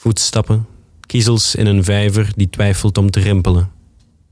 Voetstappen, 0.05 0.67
kiezels 1.05 1.55
in 1.55 1.65
een 1.65 1.83
vijver 1.83 2.31
die 2.35 2.49
twijfelt 2.49 2.97
om 2.97 3.11
te 3.11 3.19
rimpelen. 3.19 3.71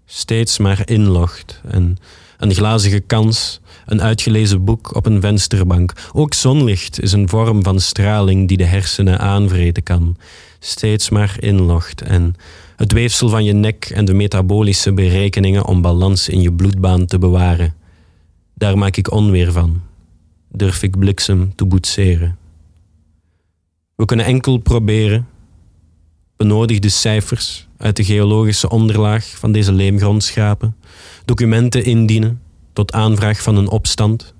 Steeds 0.05 0.57
maar 0.57 0.89
inlogt 0.89 1.61
en 1.67 1.97
een 2.37 2.53
glazige 2.53 2.99
kans, 2.99 3.59
een 3.85 4.01
uitgelezen 4.01 4.63
boek 4.63 4.95
op 4.95 5.05
een 5.05 5.21
vensterbank. 5.21 5.93
Ook 6.11 6.33
zonlicht 6.33 7.01
is 7.01 7.11
een 7.11 7.29
vorm 7.29 7.63
van 7.63 7.79
straling 7.79 8.47
die 8.47 8.57
de 8.57 8.65
hersenen 8.65 9.19
aanvreten 9.19 9.83
kan. 9.83 10.17
Steeds 10.59 11.09
maar 11.09 11.35
inlogt 11.39 12.01
en 12.01 12.35
het 12.75 12.91
weefsel 12.91 13.29
van 13.29 13.43
je 13.43 13.53
nek 13.53 13.85
en 13.85 14.05
de 14.05 14.13
metabolische 14.13 14.93
berekeningen 14.93 15.65
om 15.65 15.81
balans 15.81 16.29
in 16.29 16.41
je 16.41 16.53
bloedbaan 16.53 17.05
te 17.05 17.19
bewaren. 17.19 17.73
Daar 18.53 18.77
maak 18.77 18.97
ik 18.97 19.11
onweer 19.11 19.51
van. 19.51 19.81
Durf 20.51 20.83
ik 20.83 20.99
bliksem 20.99 21.55
te 21.55 21.65
boetseren. 21.65 22.37
We 23.95 24.05
kunnen 24.05 24.25
enkel 24.25 24.57
proberen 24.57 25.27
benodigde 26.35 26.89
cijfers 26.89 27.67
uit 27.77 27.95
de 27.95 28.03
geologische 28.03 28.69
onderlaag 28.69 29.25
van 29.25 29.51
deze 29.51 29.71
leemgrond 29.71 30.23
schrapen, 30.23 30.75
documenten 31.25 31.85
indienen 31.85 32.41
tot 32.73 32.91
aanvraag 32.91 33.41
van 33.41 33.57
een 33.57 33.69
opstand 33.69 34.33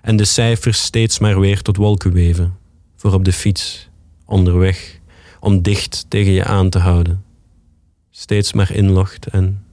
en 0.00 0.16
de 0.16 0.24
cijfers 0.24 0.82
steeds 0.82 1.18
maar 1.18 1.40
weer 1.40 1.62
tot 1.62 1.76
wolken 1.76 2.12
weven, 2.12 2.58
voor 2.96 3.12
op 3.12 3.24
de 3.24 3.32
fiets, 3.32 3.88
onderweg, 4.26 4.98
om 5.40 5.62
dicht 5.62 6.06
tegen 6.08 6.32
je 6.32 6.44
aan 6.44 6.70
te 6.70 6.78
houden. 6.78 7.24
Steeds 8.10 8.52
maar 8.52 8.74
inlogt 8.74 9.26
en. 9.26 9.64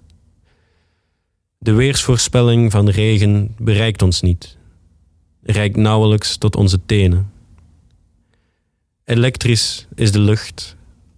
De 1.58 1.72
weersvoorspelling 1.72 2.72
van 2.72 2.90
regen 2.90 3.56
bereikt 3.60 4.02
ons 4.02 4.22
niet, 4.22 4.58
reikt 5.42 5.76
nauwelijks 5.76 6.38
tot 6.38 6.56
onze 6.56 6.80
tenen. 6.86 7.32
Elektrisch 9.04 9.88
is 9.96 10.12
de 10.12 10.20
lucht 10.20 10.77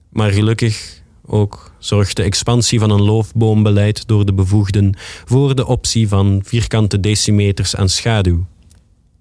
maar 0.09 0.31
gelukkig 0.31 1.01
ook 1.25 1.71
zorgt 1.77 2.15
de 2.15 2.23
expansie 2.23 2.79
van 2.79 2.89
een 2.89 3.01
loofboombeleid 3.01 4.07
door 4.07 4.25
de 4.25 4.33
bevoegden 4.33 4.93
voor 5.25 5.55
de 5.55 5.65
optie 5.65 6.07
van 6.07 6.41
vierkante 6.43 6.99
decimeters 6.99 7.75
aan 7.75 7.89
schaduw. 7.89 8.45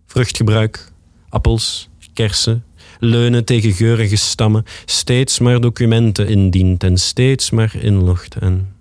Vruchtgebruik, 0.06 0.92
appels, 1.28 1.88
kersen, 2.12 2.64
leunen 2.98 3.44
tegen 3.44 3.72
geurige 3.72 4.16
stammen, 4.16 4.64
steeds 4.84 5.38
maar 5.38 5.60
documenten 5.60 6.28
indient 6.28 6.84
en 6.84 6.98
steeds 6.98 7.50
maar 7.50 7.76
inlogt 7.80 8.36
en... 8.36 8.76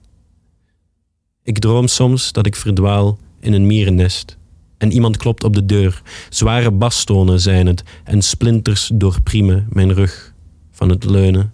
Ik 1.44 1.60
droom 1.60 1.88
soms 1.88 2.32
dat 2.32 2.46
ik 2.46 2.56
verdwaal 2.56 3.18
in 3.40 3.54
een 3.54 3.68
mierennest 3.68 4.38
en 4.78 4.92
iemand 4.92 5.18
klopt 5.18 5.44
op 5.44 5.54
de 5.54 5.66
deur. 5.66 6.02
Zware 6.30 6.72
bastonen 6.72 7.40
zijn 7.40 7.68
het 7.68 7.84
en 8.04 8.22
splinters 8.22 8.92
doorpriemen 8.94 9.68
mijn 9.70 9.94
rug 9.94 10.34
van 10.72 10.90
het 10.90 11.04
leunen 11.04 11.54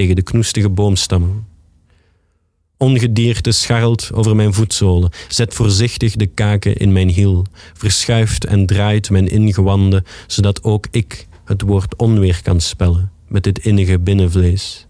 tegen 0.00 0.16
de 0.16 0.22
knoestige 0.22 0.68
boomstammen. 0.68 1.46
Ongedierte 2.76 3.52
scharrelt 3.52 4.10
over 4.12 4.36
mijn 4.36 4.54
voetzolen, 4.54 5.10
zet 5.28 5.54
voorzichtig 5.54 6.16
de 6.16 6.26
kaken 6.26 6.76
in 6.76 6.92
mijn 6.92 7.08
hiel, 7.08 7.46
verschuift 7.74 8.44
en 8.44 8.66
draait 8.66 9.10
mijn 9.10 9.28
ingewanden, 9.28 10.04
zodat 10.26 10.64
ook 10.64 10.86
ik 10.90 11.26
het 11.44 11.62
woord 11.62 11.96
onweer 11.96 12.40
kan 12.42 12.60
spellen 12.60 13.10
met 13.28 13.42
dit 13.42 13.58
innige 13.58 13.98
binnenvlees. 13.98 14.86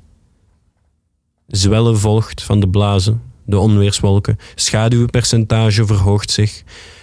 Zwellen 1.47 1.99
volgt 1.99 2.43
van 2.43 2.61
de 2.61 2.69
blazen, 2.69 3.23
de 3.45 3.59
onweerswolken, 3.59 4.39
schaduwpercentage 4.55 5.87
verhoogt 5.87 6.31
zich, 6.31 6.63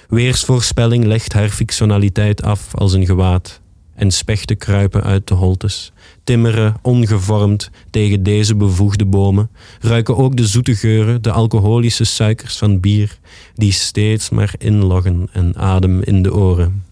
weersvoorspelling 0.09 1.05
legt 1.05 1.33
haar 1.33 1.49
fictionaliteit 1.49 2.43
af 2.43 2.75
als 2.75 2.93
een 2.93 3.05
gewaad 3.05 3.61
en 3.95 4.11
spechten 4.11 4.57
kruipen 4.57 5.03
uit 5.03 5.27
de 5.27 5.33
holtes, 5.33 5.91
timmeren 6.27 6.75
ongevormd 6.81 7.69
tegen 7.89 8.23
deze 8.23 8.55
bevoegde 8.55 9.05
bomen, 9.05 9.49
ruiken 9.79 10.17
ook 10.17 10.37
de 10.37 10.47
zoete 10.47 10.75
geuren, 10.75 11.21
de 11.21 11.31
alcoholische 11.31 12.03
suikers 12.03 12.57
van 12.57 12.79
bier, 12.79 13.19
die 13.55 13.71
steeds 13.71 14.29
maar 14.29 14.53
inloggen 14.57 15.29
en 15.31 15.55
adem 15.55 16.01
in 16.01 16.21
de 16.21 16.33
oren. 16.33 16.83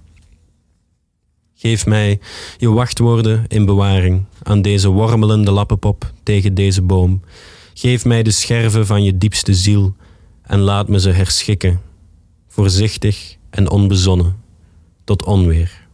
Geef 1.56 1.86
mij 1.86 2.20
je 2.58 2.70
wachtwoorden 2.70 3.44
in 3.48 3.66
bewaring 3.66 4.24
aan 4.44 4.62
deze 4.62 4.90
wormelende 4.90 5.52
lappenpop 5.52 6.12
tegen 6.24 6.54
deze 6.54 6.82
boom. 6.82 7.22
Geef 7.74 8.06
mij 8.06 8.24
de 8.24 8.32
scherven 8.32 8.86
van 8.86 9.04
je 9.04 9.18
diepste 9.18 9.54
ziel 9.54 9.96
en 10.42 10.60
laat 10.60 10.88
me 10.88 11.00
ze 11.00 11.10
herschikken, 11.10 11.82
voorzichtig 12.48 13.36
en 13.50 13.70
onbezonnen, 13.70 14.36
tot 15.04 15.24
onweer. 15.24 15.85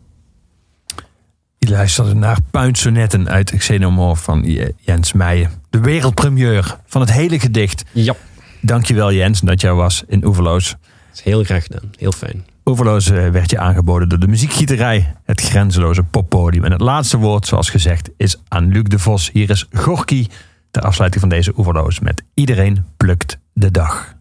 Je 1.65 1.69
luisterde 1.69 2.13
naar 2.13 2.37
Puinsonetten 2.51 3.29
uit 3.29 3.57
Xenomorph 3.57 4.23
van 4.23 4.43
Jens 4.77 5.13
Meijen. 5.13 5.51
De 5.69 5.79
wereldpremieur 5.79 6.77
van 6.85 7.01
het 7.01 7.11
hele 7.11 7.39
gedicht. 7.39 7.83
Ja. 7.91 8.15
Dankjewel 8.61 9.13
Jens 9.13 9.39
dat 9.39 9.61
jij 9.61 9.73
was 9.73 10.03
in 10.07 10.25
Oeverloos. 10.25 10.69
Dat 10.69 10.79
is 11.13 11.21
heel 11.21 11.43
graag 11.43 11.63
gedaan. 11.63 11.91
Heel 11.97 12.11
fijn. 12.11 12.45
Oeverloos 12.65 13.09
eh, 13.09 13.29
werd 13.29 13.49
je 13.49 13.59
aangeboden 13.59 14.09
door 14.09 14.19
de 14.19 14.27
muziekgieterij. 14.27 15.15
Het 15.23 15.41
grenzeloze 15.41 16.03
poppodium. 16.03 16.63
En 16.63 16.71
het 16.71 16.81
laatste 16.81 17.17
woord, 17.17 17.47
zoals 17.47 17.69
gezegd, 17.69 18.09
is 18.17 18.37
aan 18.47 18.71
Luc 18.71 18.83
de 18.83 18.99
Vos. 18.99 19.29
Hier 19.33 19.49
is 19.49 19.65
Gorky 19.71 20.27
ter 20.71 20.81
afsluiting 20.81 21.21
van 21.21 21.29
deze 21.29 21.53
Oeverloos 21.57 21.99
met 21.99 22.23
Iedereen 22.33 22.85
plukt 22.97 23.37
de 23.53 23.71
dag. 23.71 24.15